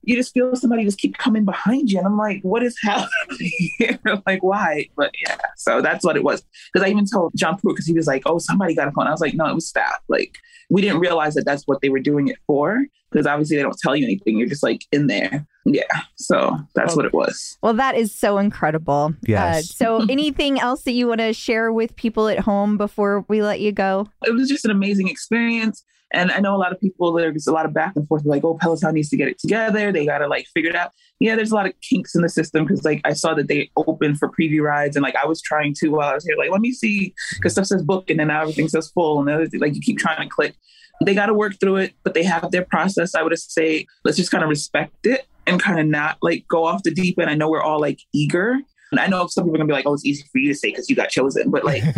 you 0.04 0.16
just 0.16 0.34
feel 0.34 0.56
somebody 0.56 0.84
just 0.84 0.98
keep 0.98 1.18
coming 1.18 1.46
behind 1.46 1.92
you. 1.92 1.98
And 2.00 2.08
I'm 2.08 2.18
like, 2.18 2.42
what 2.42 2.64
is 2.64 2.78
happening 2.82 3.52
here? 3.78 4.00
like, 4.26 4.42
why? 4.44 4.88
But 4.96 5.12
yeah, 5.26 5.38
so 5.58 5.82
that's 5.82 6.04
what 6.06 6.16
it 6.16 6.24
was. 6.24 6.44
Because 6.74 6.86
I 6.88 6.90
even 6.92 7.06
told 7.06 7.34
John 7.36 7.58
Pruitt, 7.58 7.76
because 7.76 7.86
he 7.88 7.94
was 7.94 8.08
like, 8.08 8.24
oh, 8.26 8.38
somebody 8.40 8.74
got 8.76 8.88
a 8.88 8.92
phone. 8.92 9.08
I 9.08 9.12
was 9.12 9.22
like, 9.22 9.34
no, 9.34 9.46
it 9.46 9.54
was 9.56 9.68
staff. 9.68 10.00
Like, 10.08 10.38
we 10.70 10.82
didn't 10.82 11.00
realize 11.00 11.34
that 11.36 11.46
that's 11.46 11.64
what 11.66 11.82
they 11.82 11.90
were 11.90 12.00
doing 12.00 12.28
it 12.30 12.38
for. 12.48 12.84
Because 13.12 13.26
obviously 13.26 13.56
they 13.56 13.64
don't 13.64 13.78
tell 13.82 13.96
you 13.96 14.04
anything. 14.04 14.38
You're 14.38 14.50
just 14.50 14.64
like 14.64 14.86
in 14.92 15.08
there. 15.08 15.48
Yeah. 15.66 15.84
So 16.16 16.58
that's 16.76 16.96
what 16.96 17.06
it 17.06 17.14
was. 17.14 17.58
Well, 17.62 17.74
that 17.74 17.96
is 17.96 18.14
so 18.14 18.38
incredible. 18.38 19.14
Yes. 19.28 19.70
Uh, 19.70 19.74
so, 19.74 20.06
anything 20.10 20.60
else 20.60 20.84
that 20.84 20.92
you 20.92 21.08
want 21.08 21.20
to 21.20 21.34
share 21.34 21.72
with 21.72 21.96
people 21.96 22.28
at 22.28 22.40
home 22.40 22.78
before 22.78 23.26
we 23.28 23.42
let 23.42 23.60
you 23.60 23.72
go? 23.72 24.08
It 24.26 24.32
was 24.32 24.50
just 24.50 24.66
an 24.66 24.72
amazing 24.72 25.10
experience. 25.10 25.84
And 26.14 26.32
I 26.32 26.40
know 26.40 26.56
a 26.56 26.58
lot 26.58 26.72
of 26.72 26.80
people, 26.80 27.12
there's 27.12 27.48
a 27.48 27.52
lot 27.52 27.66
of 27.66 27.74
back 27.74 27.94
and 27.98 28.08
forth, 28.08 28.24
like, 28.26 28.44
oh, 28.46 28.58
Peloton 28.60 28.94
needs 28.94 29.10
to 29.10 29.18
get 29.18 29.28
it 29.28 29.40
together. 29.40 29.92
They 29.92 30.06
got 30.06 30.20
to 30.20 30.28
like 30.28 30.48
figure 30.54 30.70
it 30.70 30.76
out. 30.76 30.92
Yeah, 31.20 31.36
there's 31.36 31.52
a 31.52 31.56
lot 31.56 31.66
of 31.66 31.74
kinks 31.82 32.16
in 32.16 32.22
the 32.22 32.30
system 32.30 32.64
because 32.64 32.86
like 32.86 33.02
I 33.04 33.14
saw 33.14 33.34
that 33.34 33.48
they 33.48 33.70
opened 33.76 34.18
for 34.18 34.30
preview 34.30 34.62
rides 34.62 34.96
and 34.96 35.04
like 35.04 35.16
I 35.22 35.26
was 35.26 35.42
trying 35.42 35.74
to 35.80 35.90
while 35.90 36.08
I 36.08 36.14
was 36.14 36.24
here, 36.24 36.38
like, 36.38 36.52
let 36.52 36.62
me 36.62 36.72
see, 36.72 37.14
because 37.34 37.54
stuff 37.54 37.66
says 37.66 37.84
book 37.84 38.10
and 38.10 38.20
then 38.20 38.28
now 38.28 38.42
everything 38.42 38.70
says 38.70 38.90
full. 38.90 39.20
And 39.20 39.28
the 39.28 39.34
other 39.34 39.48
thing, 39.48 39.60
like 39.60 39.76
you 39.76 39.82
keep 39.82 39.98
trying 39.98 40.22
to 40.22 40.30
click. 40.34 40.56
They 41.06 41.14
got 41.14 41.28
to 41.28 41.34
work 41.34 41.60
through 41.60 41.78
it, 41.78 41.94
but 42.04 42.14
they 42.14 42.24
have 42.24 42.52
their 42.52 42.66
process. 42.66 43.14
I 43.16 43.22
would 43.22 43.32
just 43.32 43.52
say, 43.52 43.86
let's 44.04 44.18
just 44.18 44.32
kind 44.32 44.44
of 44.44 44.50
respect 44.50 45.06
it 45.06 45.28
and 45.46 45.62
kind 45.62 45.80
of 45.80 45.86
not 45.86 46.18
like 46.22 46.46
go 46.48 46.66
off 46.66 46.84
the 46.84 46.92
deep 46.92 47.20
end. 47.20 47.30
I 47.30 47.36
know 47.36 47.50
we're 47.50 47.62
all 47.62 47.80
like 47.80 48.00
eager. 48.14 48.58
And 48.92 49.00
I 49.00 49.08
know 49.08 49.28
some 49.28 49.44
people 49.44 49.56
are 49.56 49.58
gonna 49.60 49.68
be 49.68 49.74
like, 49.74 49.86
oh, 49.86 49.94
it's 49.94 50.06
easy 50.06 50.24
for 50.32 50.38
you 50.38 50.54
to 50.54 50.58
say 50.58 50.70
because 50.70 50.90
you 50.90 50.96
got 50.96 51.10
chosen, 51.10 51.52
but 51.52 51.66
like 51.66 51.84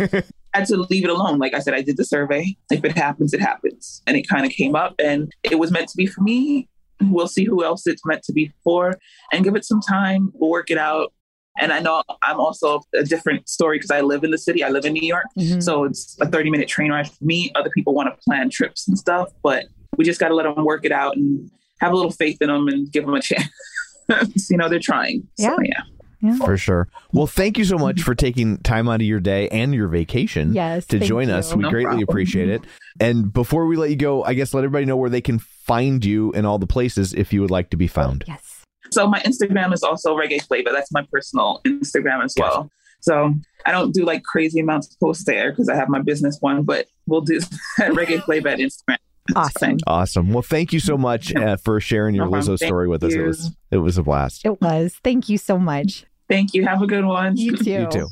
I 0.54 0.58
had 0.58 0.66
to 0.68 0.76
leave 0.76 1.04
it 1.04 1.10
alone. 1.10 1.38
Like 1.38 1.54
I 1.54 1.60
said, 1.60 1.74
I 1.74 1.82
did 1.82 1.96
the 1.96 2.04
survey. 2.04 2.56
If 2.70 2.84
it 2.84 2.96
happens, 2.96 3.32
it 3.32 3.40
happens. 3.40 4.02
And 4.06 4.16
it 4.16 4.28
kind 4.28 4.44
of 4.44 4.52
came 4.52 4.74
up 4.74 4.94
and 4.98 5.32
it 5.42 5.58
was 5.58 5.70
meant 5.70 5.88
to 5.88 5.96
be 5.96 6.06
for 6.06 6.22
me. 6.22 6.68
We'll 7.02 7.28
see 7.28 7.44
who 7.44 7.64
else 7.64 7.86
it's 7.86 8.04
meant 8.04 8.24
to 8.24 8.32
be 8.32 8.52
for 8.62 8.98
and 9.32 9.44
give 9.44 9.56
it 9.56 9.64
some 9.64 9.80
time. 9.80 10.30
We'll 10.34 10.50
work 10.50 10.70
it 10.70 10.78
out. 10.78 11.12
And 11.60 11.72
I 11.72 11.80
know 11.80 12.02
I'm 12.22 12.40
also 12.40 12.80
a 12.94 13.02
different 13.04 13.48
story 13.48 13.76
because 13.78 13.90
I 13.90 14.00
live 14.00 14.24
in 14.24 14.30
the 14.30 14.38
city. 14.38 14.64
I 14.64 14.68
live 14.70 14.84
in 14.84 14.92
New 14.94 15.06
York. 15.06 15.26
Mhm. 15.38 15.62
So 15.62 15.84
it's 15.84 16.16
a 16.20 16.26
30 16.26 16.50
minute 16.50 16.68
train 16.68 16.90
ride 16.90 17.08
for 17.08 17.22
me. 17.24 17.50
Other 17.54 17.70
people 17.70 17.94
want 17.94 18.08
to 18.08 18.16
plan 18.24 18.48
trips 18.50 18.88
and 18.88 18.98
stuff, 18.98 19.28
but 19.42 19.66
we 19.96 20.04
just 20.04 20.18
got 20.20 20.28
to 20.28 20.34
let 20.34 20.44
them 20.44 20.64
work 20.64 20.84
it 20.84 20.92
out 20.92 21.16
and 21.16 21.50
have 21.80 21.92
a 21.92 21.96
little 21.96 22.10
faith 22.12 22.38
in 22.40 22.48
them 22.48 22.68
and 22.68 22.90
give 22.90 23.04
them 23.04 23.14
a 23.14 23.20
chance. 23.22 24.50
you 24.50 24.56
know, 24.56 24.68
they're 24.68 24.78
trying. 24.78 25.26
So, 25.38 25.56
Yeah. 25.62 25.82
yeah. 26.22 26.36
For 26.36 26.56
sure. 26.56 26.88
Well, 27.12 27.26
thank 27.26 27.56
you 27.58 27.64
so 27.64 27.78
much 27.78 28.02
for 28.02 28.14
taking 28.14 28.58
time 28.58 28.88
out 28.88 28.96
of 28.96 29.06
your 29.06 29.20
day 29.20 29.48
and 29.48 29.74
your 29.74 29.88
vacation 29.88 30.52
Yes, 30.52 30.84
to 30.86 30.98
join 30.98 31.28
you. 31.28 31.34
us. 31.34 31.54
We 31.54 31.62
No 31.62 31.70
greatly 31.70 31.84
problem. 31.88 32.02
appreciate 32.08 32.48
it. 32.50 32.62
And 33.00 33.32
before 33.32 33.66
we 33.66 33.76
let 33.76 33.88
you 33.90 33.96
go, 33.96 34.22
I 34.24 34.34
guess 34.34 34.52
let 34.52 34.64
everybody 34.64 34.84
know 34.84 34.96
where 34.96 35.08
they 35.10 35.20
can 35.22 35.38
find 35.38 36.04
you 36.04 36.32
in 36.32 36.44
all 36.44 36.58
the 36.58 36.66
places 36.66 37.14
if 37.14 37.32
you 37.32 37.40
would 37.40 37.50
like 37.50 37.70
to 37.70 37.76
be 37.76 37.86
found. 37.86 38.24
Yes. 38.28 38.49
So 38.90 39.06
my 39.06 39.20
Instagram 39.20 39.72
is 39.72 39.82
also 39.82 40.16
reggae 40.16 40.42
flavor. 40.42 40.70
That's 40.72 40.92
my 40.92 41.06
personal 41.12 41.60
Instagram 41.66 42.24
as 42.24 42.34
well. 42.38 42.70
So 43.00 43.34
I 43.66 43.72
don't 43.72 43.92
do 43.92 44.04
like 44.04 44.22
crazy 44.24 44.60
amounts 44.60 44.88
of 44.88 45.00
posts 45.00 45.24
there 45.24 45.50
because 45.50 45.68
I 45.68 45.76
have 45.76 45.88
my 45.88 46.00
business 46.00 46.38
one, 46.40 46.64
but 46.64 46.86
we'll 47.06 47.20
do 47.22 47.40
reggae 47.78 48.22
flavor 48.22 48.48
at 48.48 48.58
Instagram. 48.58 48.96
Awesome. 49.36 49.78
Awesome. 49.86 50.32
Well, 50.32 50.42
thank 50.42 50.72
you 50.72 50.80
so 50.80 50.98
much 50.98 51.34
uh, 51.34 51.56
for 51.56 51.80
sharing 51.80 52.14
your 52.14 52.26
No. 52.26 52.32
Lizzo 52.32 52.56
story 52.58 52.88
with 52.88 53.04
us. 53.04 53.14
It 53.14 53.22
was 53.22 53.50
it 53.70 53.76
was 53.78 53.98
a 53.98 54.02
blast. 54.02 54.44
It 54.44 54.60
was. 54.60 54.98
Thank 55.04 55.28
you 55.28 55.38
so 55.38 55.58
much. 55.58 56.04
Thank 56.28 56.54
you. 56.54 56.66
Have 56.66 56.82
a 56.82 56.86
good 56.86 57.04
one. 57.04 57.36
You 57.36 57.56
too. 57.56 57.70
You 57.70 57.88
too. 57.90 58.08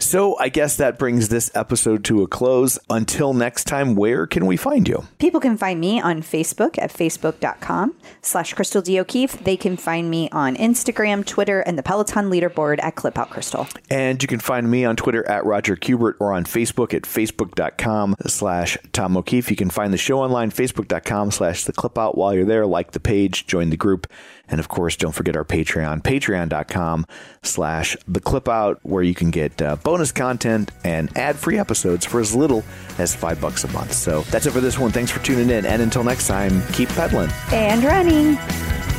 So 0.00 0.38
I 0.38 0.48
guess 0.48 0.76
that 0.76 0.98
brings 0.98 1.28
this 1.28 1.50
episode 1.56 2.04
to 2.04 2.22
a 2.22 2.28
close. 2.28 2.78
Until 2.88 3.34
next 3.34 3.64
time, 3.64 3.96
where 3.96 4.26
can 4.26 4.46
we 4.46 4.56
find 4.56 4.88
you? 4.88 5.08
People 5.18 5.40
can 5.40 5.56
find 5.56 5.80
me 5.80 6.00
on 6.00 6.22
Facebook 6.22 6.78
at 6.78 6.92
facebook.com 6.92 7.94
slash 8.22 8.54
Crystal 8.54 8.80
D. 8.80 9.00
O'Keefe. 9.00 9.42
They 9.44 9.56
can 9.56 9.76
find 9.76 10.08
me 10.08 10.28
on 10.30 10.54
Instagram, 10.56 11.26
Twitter, 11.26 11.60
and 11.60 11.76
the 11.76 11.82
Peloton 11.82 12.30
leaderboard 12.30 12.82
at 12.82 12.94
Clip 12.94 13.18
Out 13.18 13.30
Crystal. 13.30 13.66
And 13.90 14.22
you 14.22 14.28
can 14.28 14.38
find 14.38 14.70
me 14.70 14.84
on 14.84 14.94
Twitter 14.94 15.28
at 15.28 15.44
Roger 15.44 15.74
Kubert 15.74 16.14
or 16.20 16.32
on 16.32 16.44
Facebook 16.44 16.94
at 16.94 17.02
facebook.com 17.02 18.14
slash 18.26 18.78
Tom 18.92 19.16
O'Keefe. 19.16 19.50
You 19.50 19.56
can 19.56 19.70
find 19.70 19.92
the 19.92 19.98
show 19.98 20.20
online, 20.20 20.52
facebook.com 20.52 21.32
slash 21.32 21.64
the 21.64 21.72
clip 21.72 21.98
out. 21.98 22.16
While 22.16 22.34
you're 22.34 22.44
there, 22.44 22.66
like 22.66 22.92
the 22.92 23.00
page, 23.00 23.46
join 23.46 23.70
the 23.70 23.76
group. 23.76 24.06
And 24.50 24.60
of 24.60 24.68
course, 24.68 24.96
don't 24.96 25.12
forget 25.12 25.36
our 25.36 25.44
Patreon, 25.44 26.02
patreon.com 26.02 27.06
slash 27.42 27.96
the 28.06 28.20
clip 28.20 28.48
out, 28.48 28.80
where 28.82 29.02
you 29.02 29.14
can 29.14 29.30
get 29.30 29.60
uh, 29.60 29.76
bonus 29.76 30.12
content 30.12 30.70
and 30.84 31.16
ad 31.16 31.36
free 31.36 31.58
episodes 31.58 32.06
for 32.06 32.20
as 32.20 32.34
little 32.34 32.64
as 32.98 33.14
five 33.14 33.40
bucks 33.40 33.64
a 33.64 33.68
month. 33.72 33.92
So 33.92 34.22
that's 34.22 34.46
it 34.46 34.52
for 34.52 34.60
this 34.60 34.78
one. 34.78 34.90
Thanks 34.90 35.10
for 35.10 35.22
tuning 35.24 35.50
in. 35.50 35.66
And 35.66 35.82
until 35.82 36.04
next 36.04 36.26
time, 36.26 36.62
keep 36.72 36.88
peddling 36.90 37.30
And 37.52 37.84
running. 37.84 38.97